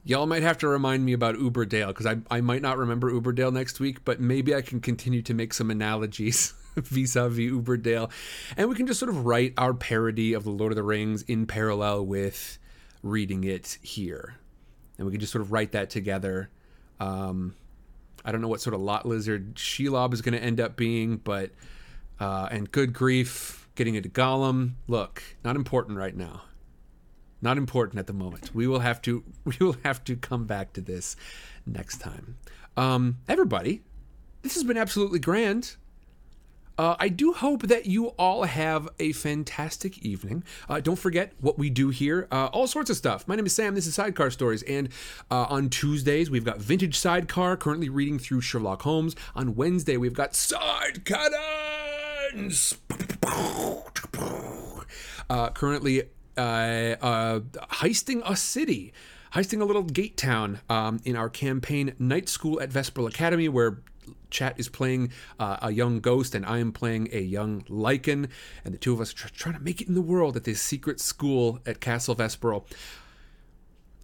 y'all 0.04 0.26
might 0.26 0.42
have 0.42 0.58
to 0.58 0.68
remind 0.68 1.04
me 1.04 1.12
about 1.12 1.36
Uberdale 1.36 1.88
because 1.88 2.06
I, 2.06 2.16
I 2.30 2.40
might 2.40 2.62
not 2.62 2.76
remember 2.76 3.10
Uberdale 3.10 3.52
next 3.52 3.80
week, 3.80 4.04
but 4.04 4.20
maybe 4.20 4.54
I 4.54 4.60
can 4.60 4.80
continue 4.80 5.22
to 5.22 5.34
make 5.34 5.54
some 5.54 5.70
analogies 5.70 6.52
vis-a-vis 6.82 7.50
Uberdale, 7.50 8.10
and 8.56 8.68
we 8.68 8.74
can 8.74 8.86
just 8.86 9.00
sort 9.00 9.10
of 9.10 9.24
write 9.24 9.54
our 9.58 9.74
parody 9.74 10.32
of 10.32 10.44
the 10.44 10.50
Lord 10.50 10.72
of 10.72 10.76
the 10.76 10.82
Rings 10.82 11.22
in 11.22 11.46
parallel 11.46 12.06
with 12.06 12.58
reading 13.02 13.44
it 13.44 13.78
here, 13.82 14.36
and 14.98 15.06
we 15.06 15.12
can 15.12 15.20
just 15.20 15.32
sort 15.32 15.42
of 15.42 15.52
write 15.52 15.72
that 15.72 15.90
together. 15.90 16.50
Um, 17.00 17.54
I 18.24 18.32
don't 18.32 18.40
know 18.40 18.48
what 18.48 18.60
sort 18.60 18.74
of 18.74 18.80
lot 18.80 19.06
lizard 19.06 19.56
Shelob 19.56 20.14
is 20.14 20.22
going 20.22 20.32
to 20.32 20.42
end 20.42 20.60
up 20.60 20.76
being, 20.76 21.18
but 21.18 21.50
uh, 22.18 22.48
and 22.50 22.70
good 22.70 22.92
grief, 22.92 23.68
getting 23.74 23.94
into 23.94 24.08
Gollum. 24.08 24.72
Look, 24.88 25.22
not 25.44 25.56
important 25.56 25.98
right 25.98 26.16
now. 26.16 26.42
Not 27.42 27.58
important 27.58 27.98
at 27.98 28.06
the 28.06 28.14
moment. 28.14 28.54
We 28.54 28.66
will 28.66 28.78
have 28.78 29.02
to 29.02 29.22
we 29.44 29.56
will 29.60 29.76
have 29.84 30.02
to 30.04 30.16
come 30.16 30.46
back 30.46 30.72
to 30.74 30.80
this 30.80 31.16
next 31.66 31.98
time. 31.98 32.36
Um, 32.76 33.18
everybody, 33.28 33.82
this 34.42 34.54
has 34.54 34.64
been 34.64 34.78
absolutely 34.78 35.18
grand. 35.18 35.76
Uh, 36.76 36.96
I 36.98 37.08
do 37.08 37.32
hope 37.32 37.62
that 37.62 37.86
you 37.86 38.08
all 38.18 38.44
have 38.44 38.88
a 38.98 39.12
fantastic 39.12 39.98
evening. 39.98 40.42
Uh, 40.68 40.80
don't 40.80 40.98
forget 40.98 41.32
what 41.40 41.58
we 41.58 41.70
do 41.70 41.90
here. 41.90 42.26
Uh, 42.32 42.46
all 42.46 42.66
sorts 42.66 42.90
of 42.90 42.96
stuff. 42.96 43.28
My 43.28 43.36
name 43.36 43.46
is 43.46 43.54
Sam. 43.54 43.74
This 43.74 43.86
is 43.86 43.94
Sidecar 43.94 44.30
Stories. 44.30 44.62
And 44.64 44.88
uh, 45.30 45.46
on 45.48 45.68
Tuesdays, 45.68 46.30
we've 46.30 46.44
got 46.44 46.58
Vintage 46.58 46.98
Sidecar, 46.98 47.56
currently 47.56 47.88
reading 47.88 48.18
through 48.18 48.40
Sherlock 48.40 48.82
Holmes. 48.82 49.14
On 49.36 49.54
Wednesday, 49.54 49.96
we've 49.96 50.14
got 50.14 50.34
Side 50.34 51.04
Cannons. 51.04 52.76
Uh, 55.30 55.50
currently 55.50 56.02
uh, 56.36 57.40
heisting 57.70 58.20
a 58.28 58.34
city 58.34 58.92
heisting 59.34 59.60
a 59.60 59.64
little 59.64 59.82
gate 59.82 60.16
town 60.16 60.60
um, 60.70 61.00
in 61.04 61.16
our 61.16 61.28
campaign 61.28 61.92
Night 61.98 62.28
School 62.28 62.60
at 62.60 62.70
Vesperal 62.70 63.08
Academy, 63.08 63.48
where 63.48 63.78
Chat 64.34 64.58
is 64.58 64.68
playing 64.68 65.12
uh, 65.38 65.58
a 65.62 65.70
young 65.70 66.00
ghost 66.00 66.34
and 66.34 66.44
I 66.44 66.58
am 66.58 66.72
playing 66.72 67.08
a 67.12 67.20
young 67.20 67.64
lichen. 67.68 68.28
and 68.64 68.74
the 68.74 68.78
two 68.78 68.92
of 68.92 69.00
us 69.00 69.12
are 69.12 69.16
tr- 69.16 69.28
trying 69.28 69.54
to 69.54 69.60
make 69.62 69.80
it 69.80 69.88
in 69.88 69.94
the 69.94 70.02
world 70.02 70.36
at 70.36 70.42
this 70.44 70.60
secret 70.60 70.98
school 71.00 71.60
at 71.64 71.80
Castle 71.80 72.16
Vesperal. 72.16 72.64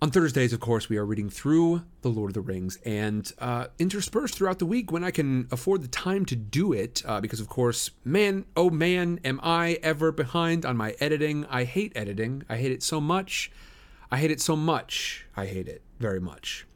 on 0.00 0.10
Thursdays, 0.10 0.52
of 0.52 0.60
course, 0.60 0.88
we 0.88 0.96
are 0.96 1.04
reading 1.04 1.28
through 1.28 1.82
The 2.02 2.08
Lord 2.08 2.30
of 2.30 2.34
the 2.34 2.40
Rings 2.40 2.78
and 2.86 3.30
uh, 3.38 3.66
interspersed 3.78 4.34
throughout 4.36 4.58
the 4.60 4.66
week 4.66 4.90
when 4.92 5.04
I 5.04 5.10
can 5.10 5.48
afford 5.50 5.82
the 5.82 5.88
time 5.88 6.24
to 6.26 6.36
do 6.36 6.72
it. 6.72 7.02
Uh, 7.04 7.20
because, 7.20 7.40
of 7.40 7.48
course, 7.48 7.90
man, 8.04 8.46
oh 8.56 8.70
man, 8.70 9.18
am 9.24 9.40
I 9.42 9.78
ever 9.82 10.12
behind 10.12 10.64
on 10.64 10.76
my 10.76 10.94
editing. 11.00 11.44
I 11.50 11.64
hate 11.64 11.92
editing. 11.96 12.44
I 12.48 12.56
hate 12.56 12.72
it 12.72 12.82
so 12.82 13.00
much. 13.00 13.50
I 14.10 14.16
hate 14.16 14.30
it 14.30 14.40
so 14.40 14.56
much. 14.56 15.26
I 15.36 15.46
hate 15.46 15.68
it 15.68 15.82
very 15.98 16.20
much. 16.20 16.66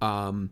Um, 0.00 0.50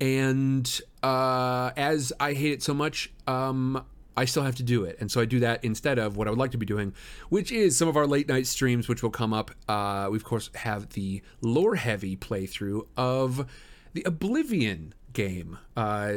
and 0.00 0.80
uh, 1.02 1.70
as 1.76 2.12
I 2.20 2.32
hate 2.34 2.52
it 2.52 2.62
so 2.62 2.74
much, 2.74 3.12
um, 3.26 3.84
I 4.16 4.24
still 4.24 4.42
have 4.42 4.56
to 4.56 4.62
do 4.62 4.84
it. 4.84 4.96
And 5.00 5.10
so 5.10 5.20
I 5.20 5.24
do 5.24 5.40
that 5.40 5.64
instead 5.64 5.98
of 5.98 6.16
what 6.16 6.26
I 6.26 6.30
would 6.30 6.38
like 6.38 6.50
to 6.50 6.58
be 6.58 6.66
doing, 6.66 6.92
which 7.28 7.52
is 7.52 7.76
some 7.76 7.88
of 7.88 7.96
our 7.96 8.06
late 8.06 8.28
night 8.28 8.46
streams, 8.46 8.88
which 8.88 9.02
will 9.02 9.10
come 9.10 9.32
up. 9.32 9.52
Uh, 9.68 10.08
we, 10.10 10.16
of 10.16 10.24
course, 10.24 10.50
have 10.54 10.90
the 10.90 11.22
lore 11.40 11.76
heavy 11.76 12.16
playthrough 12.16 12.86
of 12.96 13.48
the 13.92 14.02
Oblivion 14.04 14.94
game. 15.12 15.58
Uh, 15.76 16.14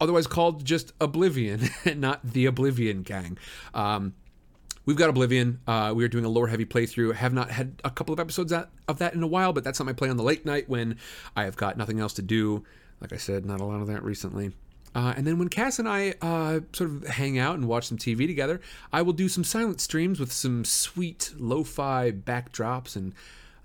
otherwise 0.00 0.26
called 0.26 0.64
just 0.64 0.92
Oblivion, 1.00 1.68
not 1.96 2.22
the 2.24 2.46
Oblivion 2.46 3.02
Gang. 3.02 3.36
Um, 3.74 4.14
we've 4.86 4.96
got 4.96 5.10
Oblivion. 5.10 5.60
Uh, 5.66 5.92
we 5.94 6.04
are 6.04 6.08
doing 6.08 6.24
a 6.24 6.30
lore 6.30 6.48
heavy 6.48 6.64
playthrough. 6.64 7.14
Have 7.14 7.34
not 7.34 7.50
had 7.50 7.80
a 7.84 7.90
couple 7.90 8.12
of 8.12 8.20
episodes 8.20 8.52
of 8.52 8.98
that 8.98 9.14
in 9.14 9.22
a 9.22 9.26
while, 9.26 9.52
but 9.52 9.64
that's 9.64 9.78
something 9.78 9.94
I 9.94 9.96
play 9.96 10.08
on 10.08 10.16
the 10.16 10.22
late 10.22 10.46
night 10.46 10.68
when 10.68 10.96
I 11.36 11.44
have 11.44 11.56
got 11.56 11.76
nothing 11.76 12.00
else 12.00 12.14
to 12.14 12.22
do. 12.22 12.64
Like 13.04 13.12
I 13.12 13.18
said, 13.18 13.44
not 13.44 13.60
a 13.60 13.64
lot 13.66 13.82
of 13.82 13.86
that 13.88 14.02
recently. 14.02 14.52
Uh, 14.94 15.12
and 15.14 15.26
then 15.26 15.38
when 15.38 15.48
Cass 15.48 15.78
and 15.78 15.86
I 15.86 16.14
uh, 16.22 16.60
sort 16.72 16.88
of 16.88 17.06
hang 17.06 17.38
out 17.38 17.56
and 17.56 17.68
watch 17.68 17.88
some 17.88 17.98
TV 17.98 18.26
together, 18.26 18.62
I 18.94 19.02
will 19.02 19.12
do 19.12 19.28
some 19.28 19.44
silent 19.44 19.82
streams 19.82 20.18
with 20.18 20.32
some 20.32 20.64
sweet 20.64 21.34
lo-fi 21.36 22.12
backdrops 22.12 22.96
and 22.96 23.12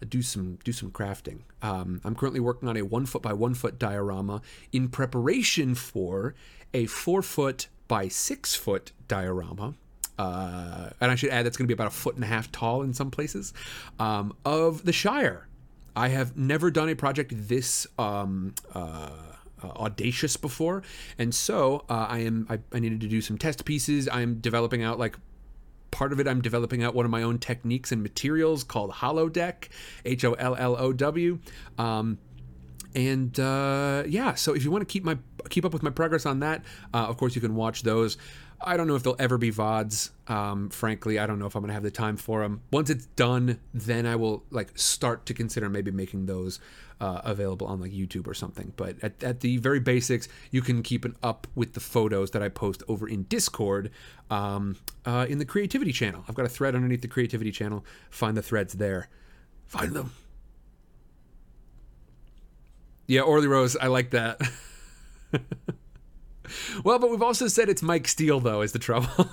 do 0.09 0.21
some 0.21 0.59
do 0.65 0.73
some 0.73 0.91
crafting. 0.91 1.43
Um, 1.61 2.01
I'm 2.03 2.15
currently 2.15 2.41
working 2.41 2.67
on 2.67 2.75
a 2.75 2.81
one 2.81 3.05
foot 3.05 3.21
by 3.21 3.31
one 3.31 3.53
foot 3.53 3.79
diorama 3.79 4.41
in 4.73 4.89
preparation 4.89 5.73
for 5.73 6.35
a 6.73 6.85
four 6.87 7.21
foot 7.21 7.69
by 7.87 8.09
six 8.09 8.55
foot 8.55 8.91
diorama. 9.07 9.73
Uh, 10.17 10.89
and 10.99 11.11
I 11.11 11.15
should 11.15 11.29
add 11.29 11.45
that's 11.45 11.55
going 11.55 11.63
to 11.63 11.73
be 11.73 11.77
about 11.81 11.87
a 11.87 11.95
foot 11.95 12.15
and 12.15 12.25
a 12.25 12.27
half 12.27 12.51
tall 12.51 12.81
in 12.81 12.93
some 12.93 13.09
places 13.09 13.53
um, 13.99 14.35
of 14.43 14.83
the 14.83 14.91
Shire. 14.91 15.47
I 15.95 16.09
have 16.09 16.37
never 16.37 16.71
done 16.71 16.89
a 16.89 16.95
project 16.95 17.33
this 17.35 17.87
um, 17.97 18.53
uh, 18.75 19.09
uh, 19.19 19.28
audacious 19.63 20.37
before, 20.37 20.83
and 21.17 21.33
so 21.33 21.85
uh, 21.89 22.07
I 22.09 22.19
am 22.19 22.47
I, 22.49 22.59
I 22.73 22.79
needed 22.79 23.01
to 23.01 23.07
do 23.07 23.21
some 23.21 23.37
test 23.37 23.65
pieces. 23.65 24.07
I'm 24.11 24.39
developing 24.39 24.83
out 24.83 24.99
like 24.99 25.15
part 25.91 26.13
of 26.13 26.19
it 26.19 26.27
i'm 26.27 26.39
developing 26.39 26.83
out 26.83 26.93
one 26.93 27.03
of 27.03 27.09
my 27.09 27.23
own 27.23 27.39
techniques 27.39 27.91
and 27.91 28.03
materials 28.03 28.63
called 28.63 28.91
holodeck 28.91 29.69
h-o-l-l-o-w 30.05 31.39
um, 31.79 32.19
and 32.93 33.39
uh, 33.39 34.03
yeah 34.07 34.35
so 34.35 34.53
if 34.53 34.63
you 34.63 34.69
want 34.69 34.87
to 34.87 34.91
keep 34.91 35.03
my 35.03 35.17
keep 35.49 35.65
up 35.65 35.73
with 35.73 35.81
my 35.81 35.89
progress 35.89 36.27
on 36.27 36.41
that 36.41 36.63
uh, 36.93 37.07
of 37.07 37.17
course 37.17 37.33
you 37.33 37.41
can 37.41 37.55
watch 37.55 37.81
those 37.81 38.17
I 38.61 38.75
don't 38.77 38.87
know 38.87 38.95
if 38.95 39.03
they'll 39.03 39.15
ever 39.19 39.37
be 39.37 39.51
VODs. 39.51 40.09
Um, 40.27 40.69
frankly, 40.69 41.17
I 41.17 41.27
don't 41.27 41.39
know 41.39 41.45
if 41.45 41.55
I'm 41.55 41.61
gonna 41.61 41.73
have 41.73 41.83
the 41.83 41.91
time 41.91 42.17
for 42.17 42.41
them. 42.41 42.61
Once 42.71 42.89
it's 42.89 43.05
done, 43.05 43.59
then 43.73 44.05
I 44.05 44.15
will 44.15 44.43
like 44.49 44.77
start 44.77 45.25
to 45.27 45.33
consider 45.33 45.69
maybe 45.69 45.91
making 45.91 46.25
those 46.25 46.59
uh, 46.99 47.21
available 47.23 47.67
on 47.67 47.79
like 47.79 47.91
YouTube 47.91 48.27
or 48.27 48.33
something. 48.33 48.73
But 48.75 48.97
at, 49.01 49.23
at 49.23 49.39
the 49.41 49.57
very 49.57 49.79
basics, 49.79 50.27
you 50.51 50.61
can 50.61 50.83
keep 50.83 51.05
it 51.05 51.13
up 51.23 51.47
with 51.55 51.73
the 51.73 51.79
photos 51.79 52.31
that 52.31 52.43
I 52.43 52.49
post 52.49 52.83
over 52.87 53.07
in 53.07 53.23
Discord 53.23 53.91
um, 54.29 54.77
uh, 55.05 55.25
in 55.29 55.39
the 55.39 55.45
Creativity 55.45 55.91
channel. 55.91 56.23
I've 56.27 56.35
got 56.35 56.45
a 56.45 56.49
thread 56.49 56.75
underneath 56.75 57.01
the 57.01 57.07
Creativity 57.07 57.51
channel. 57.51 57.85
Find 58.09 58.35
the 58.35 58.41
threads 58.41 58.73
there. 58.73 59.09
Find 59.67 59.93
them. 59.93 60.13
Yeah, 63.07 63.21
Orly 63.21 63.47
Rose, 63.47 63.75
I 63.75 63.87
like 63.87 64.11
that. 64.11 64.39
well, 66.83 66.99
but 66.99 67.09
we've 67.09 67.23
also 67.23 67.47
said 67.47 67.69
it's 67.69 67.81
Mike 67.81 68.07
Steele, 68.07 68.39
though, 68.39 68.61
is 68.61 68.71
the 68.71 68.79
trouble. 68.79 69.09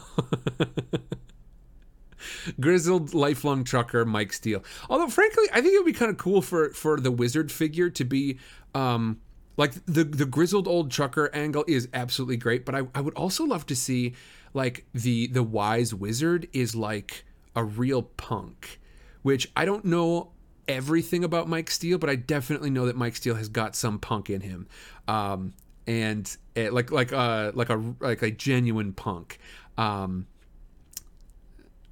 Grizzled 2.61 3.15
lifelong 3.15 3.65
trucker 3.65 4.05
Mike 4.05 4.33
Steele. 4.33 4.65
Although, 4.89 5.09
frankly, 5.09 5.45
I 5.53 5.61
think 5.61 5.75
it 5.75 5.79
would 5.79 5.87
be 5.87 5.93
kind 5.93 6.11
of 6.11 6.19
cool 6.19 6.43
for 6.43 6.71
for 6.71 7.01
the 7.01 7.11
wizard 7.11 7.51
figure 7.53 7.91
to 7.91 8.05
be 8.05 8.39
um, 8.75 9.21
like 9.57 9.73
the 9.87 10.05
the 10.05 10.27
grizzled 10.27 10.69
old 10.69 10.91
trucker 10.91 11.31
angle 11.33 11.65
is 11.67 11.89
absolutely 11.95 12.37
great. 12.37 12.65
But 12.65 12.75
I, 12.75 12.83
I 12.95 13.01
would 13.01 13.15
also 13.15 13.45
love 13.45 13.67
to 13.67 13.77
see 13.77 14.15
like 14.55 14.87
the 14.95 15.27
the 15.29 15.43
wise 15.43 15.95
wizard 15.95 16.49
is 16.53 16.75
like 16.75 17.25
a 17.55 17.65
real 17.65 18.03
punk, 18.03 18.81
which 19.23 19.51
I 19.57 19.65
don't 19.65 19.85
know 19.85 20.33
everything 20.69 21.25
about 21.25 21.49
Mike 21.49 21.71
Steele, 21.71 21.99
but 21.99 22.11
I 22.11 22.17
definitely 22.17 22.71
know 22.71 22.87
that 22.87 22.97
Mike 22.97 23.17
Steele 23.17 23.37
has 23.37 23.49
got 23.49 23.77
some 23.77 23.99
punk 23.99 24.31
in 24.31 24.41
him. 24.41 24.67
Um, 25.09 25.55
and 25.87 26.37
it, 26.55 26.73
like 26.73 26.91
like 26.91 27.13
uh 27.13 27.53
like 27.55 27.71
a 27.71 27.95
like 28.01 28.23
a 28.23 28.31
genuine 28.31 28.93
punk. 28.93 29.39
Um, 29.79 30.27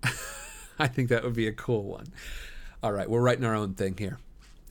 I 0.78 0.88
think 0.88 1.08
that 1.08 1.24
would 1.24 1.34
be 1.34 1.46
a 1.46 1.52
cool 1.52 1.84
one. 1.84 2.06
All 2.82 2.92
right, 2.92 3.08
we're 3.08 3.20
writing 3.20 3.44
our 3.44 3.54
own 3.54 3.74
thing 3.74 3.96
here. 3.96 4.18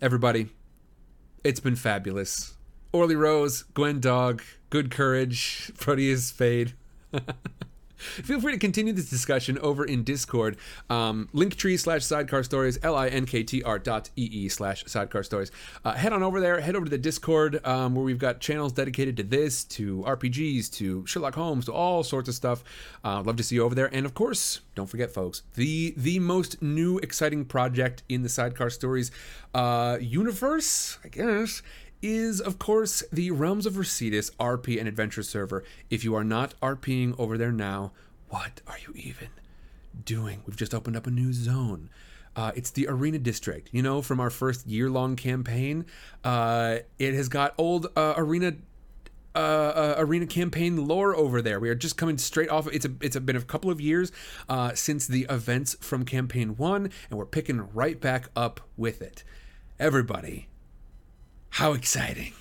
Everybody, 0.02 0.50
it's 1.44 1.60
been 1.60 1.76
fabulous. 1.76 2.54
Orly 2.92 3.16
Rose, 3.16 3.64
Gwen 3.74 4.00
Dog, 4.00 4.44
Good 4.70 4.92
Courage, 4.92 5.72
Proteus 5.80 6.32
Fade. 6.32 6.74
Feel 8.04 8.42
free 8.42 8.52
to 8.52 8.60
continue 8.60 8.94
this 8.94 9.10
discussion 9.10 9.58
over 9.60 9.86
in 9.86 10.04
Discord. 10.04 10.58
Um, 10.90 11.30
Linktree 11.34 11.80
slash 11.80 12.06
sidecar 12.06 12.44
stories, 12.44 12.78
L 12.84 12.96
I 12.96 13.08
N 13.08 13.26
K 13.26 13.44
T 13.44 13.64
R 13.64 13.80
dot 13.80 14.10
E 14.16 14.50
slash 14.50 14.84
sidecar 14.86 15.24
stories. 15.24 15.52
Uh, 15.84 15.94
head 15.94 16.14
on 16.14 16.24
over 16.24 16.40
there, 16.40 16.60
head 16.60 16.76
over 16.76 16.86
to 16.86 16.92
the 16.92 16.98
Discord 16.98 17.66
um, 17.66 17.96
where 17.96 18.04
we've 18.04 18.20
got 18.20 18.40
channels 18.40 18.74
dedicated 18.74 19.18
to 19.18 19.24
this, 19.24 19.64
to 19.66 20.04
RPGs, 20.08 20.72
to 20.74 21.06
Sherlock 21.06 21.36
Holmes, 21.36 21.66
to 21.66 21.74
all 21.74 22.04
sorts 22.04 22.30
of 22.30 22.36
stuff. 22.36 22.64
Uh, 23.04 23.22
love 23.22 23.38
to 23.38 23.44
see 23.44 23.56
you 23.56 23.64
over 23.64 23.76
there. 23.76 23.94
And 23.94 24.06
of 24.06 24.14
course, 24.14 24.62
don't 24.76 24.88
forget, 24.88 25.12
folks, 25.12 25.44
the 25.56 25.94
the 25.98 26.20
most 26.20 26.62
new 26.62 26.98
exciting 27.00 27.46
project 27.46 28.04
in 28.10 28.24
the 28.24 28.30
sidecar 28.30 28.70
stories 28.70 29.12
uh, 29.54 29.98
universe, 30.02 30.98
I 31.04 31.08
guess 31.10 31.62
is, 32.04 32.42
of 32.42 32.60
course, 32.60 33.02
the 33.12 33.32
Realms 33.32 33.66
of 33.66 33.76
Residus 33.76 34.30
RP 34.36 34.78
and 34.78 34.88
Adventure 34.88 35.24
server. 35.24 35.64
If 35.90 36.04
you 36.04 36.14
are 36.16 36.24
not 36.24 36.54
RPing 36.62 37.16
over 37.18 37.38
there 37.38 37.52
now, 37.52 37.94
what 38.28 38.62
are 38.68 38.78
you 38.86 38.94
even 38.96 39.30
doing? 40.06 40.44
We've 40.46 40.58
just 40.58 40.74
opened 40.74 40.98
up 40.98 41.08
a 41.08 41.12
new 41.12 41.32
zone. 41.32 41.90
Uh, 42.36 42.52
it's 42.56 42.72
the 42.72 42.88
Arena 42.88 43.20
District. 43.20 43.70
You 43.72 43.82
know, 43.82 44.02
from 44.02 44.20
our 44.20 44.30
first 44.30 44.68
year 44.68 44.90
long 44.90 45.16
campaign, 45.16 45.86
uh, 46.24 46.80
it 47.00 47.14
has 47.14 47.30
got 47.30 47.54
old 47.58 47.88
uh, 47.96 48.14
Arena. 48.18 48.54
Uh, 49.36 49.40
uh, 49.40 49.96
arena 49.98 50.28
campaign 50.28 50.86
lore 50.88 51.16
over 51.16 51.42
there. 51.42 51.60
We 51.60 51.68
are 51.68 51.74
just 51.74 51.98
coming 51.98 52.20
straight 52.20 52.50
off. 52.50 52.68
It's 52.72 52.86
a 52.86 52.92
it's 53.02 53.16
a 53.16 53.20
been 53.20 53.36
a 53.36 53.42
couple 53.42 53.72
of 53.72 53.82
years 53.82 54.12
uh, 54.48 54.76
since 54.76 55.08
the 55.08 55.26
events 55.28 55.76
from 55.82 56.06
campaign 56.06 56.56
one, 56.56 56.92
and 57.10 57.18
we're 57.18 57.26
picking 57.26 57.68
right 57.74 58.00
back 58.00 58.30
up 58.36 58.62
with 58.78 59.02
it. 59.02 59.24
Everybody, 59.80 60.50
how 61.54 61.74
exciting! 61.74 62.34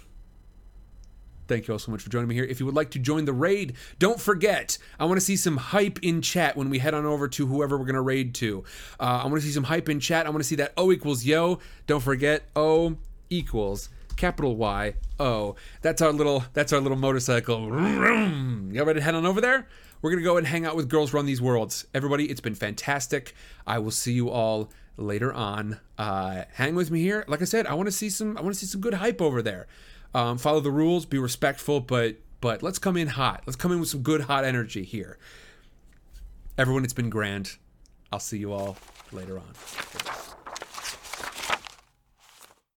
Thank 1.46 1.68
you 1.68 1.74
all 1.74 1.78
so 1.78 1.92
much 1.92 2.00
for 2.00 2.08
joining 2.08 2.28
me 2.28 2.34
here. 2.34 2.44
If 2.44 2.60
you 2.60 2.64
would 2.64 2.74
like 2.74 2.92
to 2.92 2.98
join 2.98 3.26
the 3.26 3.34
raid, 3.34 3.74
don't 3.98 4.18
forget, 4.18 4.78
I 4.98 5.04
want 5.04 5.18
to 5.18 5.20
see 5.20 5.36
some 5.36 5.58
hype 5.58 6.02
in 6.02 6.22
chat 6.22 6.56
when 6.56 6.70
we 6.70 6.78
head 6.78 6.94
on 6.94 7.04
over 7.04 7.28
to 7.28 7.46
whoever 7.46 7.76
we're 7.76 7.84
going 7.84 7.96
to 7.96 8.00
raid 8.00 8.34
to. 8.36 8.64
Uh, 8.98 9.20
I 9.22 9.26
want 9.26 9.34
to 9.34 9.42
see 9.42 9.52
some 9.52 9.64
hype 9.64 9.90
in 9.90 10.00
chat. 10.00 10.24
I 10.24 10.30
want 10.30 10.40
to 10.40 10.48
see 10.48 10.54
that 10.56 10.72
O 10.78 10.90
equals 10.92 11.26
yo. 11.26 11.58
Don't 11.86 12.00
forget, 12.02 12.44
O 12.56 12.96
equals 13.28 13.90
capital 14.16 14.56
Y 14.56 14.94
O. 15.20 15.56
That's 15.82 16.00
our 16.00 16.12
little 16.12 16.44
that's 16.54 16.72
our 16.72 16.80
little 16.80 16.96
motorcycle. 16.96 17.60
Y'all 17.68 18.86
ready 18.86 19.00
to 19.00 19.04
head 19.04 19.14
on 19.14 19.26
over 19.26 19.42
there? 19.42 19.68
We're 20.00 20.10
gonna 20.10 20.22
go 20.22 20.38
and 20.38 20.46
hang 20.46 20.64
out 20.64 20.74
with 20.74 20.88
Girls 20.88 21.12
Run 21.12 21.26
These 21.26 21.42
Worlds. 21.42 21.86
Everybody, 21.92 22.30
it's 22.30 22.40
been 22.40 22.54
fantastic. 22.54 23.34
I 23.66 23.78
will 23.78 23.90
see 23.90 24.14
you 24.14 24.30
all 24.30 24.70
later 24.96 25.32
on. 25.32 25.80
Uh, 25.98 26.44
hang 26.54 26.74
with 26.74 26.90
me 26.90 27.00
here. 27.00 27.24
Like 27.28 27.42
I 27.42 27.46
said, 27.46 27.66
I 27.66 27.74
want 27.74 27.86
to 27.86 27.92
see 27.92 28.10
some. 28.10 28.36
I 28.36 28.40
want 28.40 28.54
to 28.54 28.60
see 28.60 28.66
some 28.66 28.80
good 28.80 28.94
hype 28.94 29.20
over 29.20 29.42
there. 29.42 29.66
Um, 30.14 30.38
follow 30.38 30.60
the 30.60 30.70
rules, 30.70 31.06
be 31.06 31.18
respectful, 31.18 31.80
but 31.80 32.16
but 32.40 32.62
let's 32.62 32.78
come 32.78 32.96
in 32.96 33.08
hot. 33.08 33.42
Let's 33.46 33.56
come 33.56 33.72
in 33.72 33.80
with 33.80 33.88
some 33.88 34.02
good 34.02 34.22
hot 34.22 34.44
energy 34.44 34.84
here. 34.84 35.18
Everyone, 36.58 36.84
it's 36.84 36.92
been 36.92 37.10
grand. 37.10 37.56
I'll 38.12 38.20
see 38.20 38.38
you 38.38 38.52
all 38.52 38.76
later 39.12 39.38
on. 39.38 40.31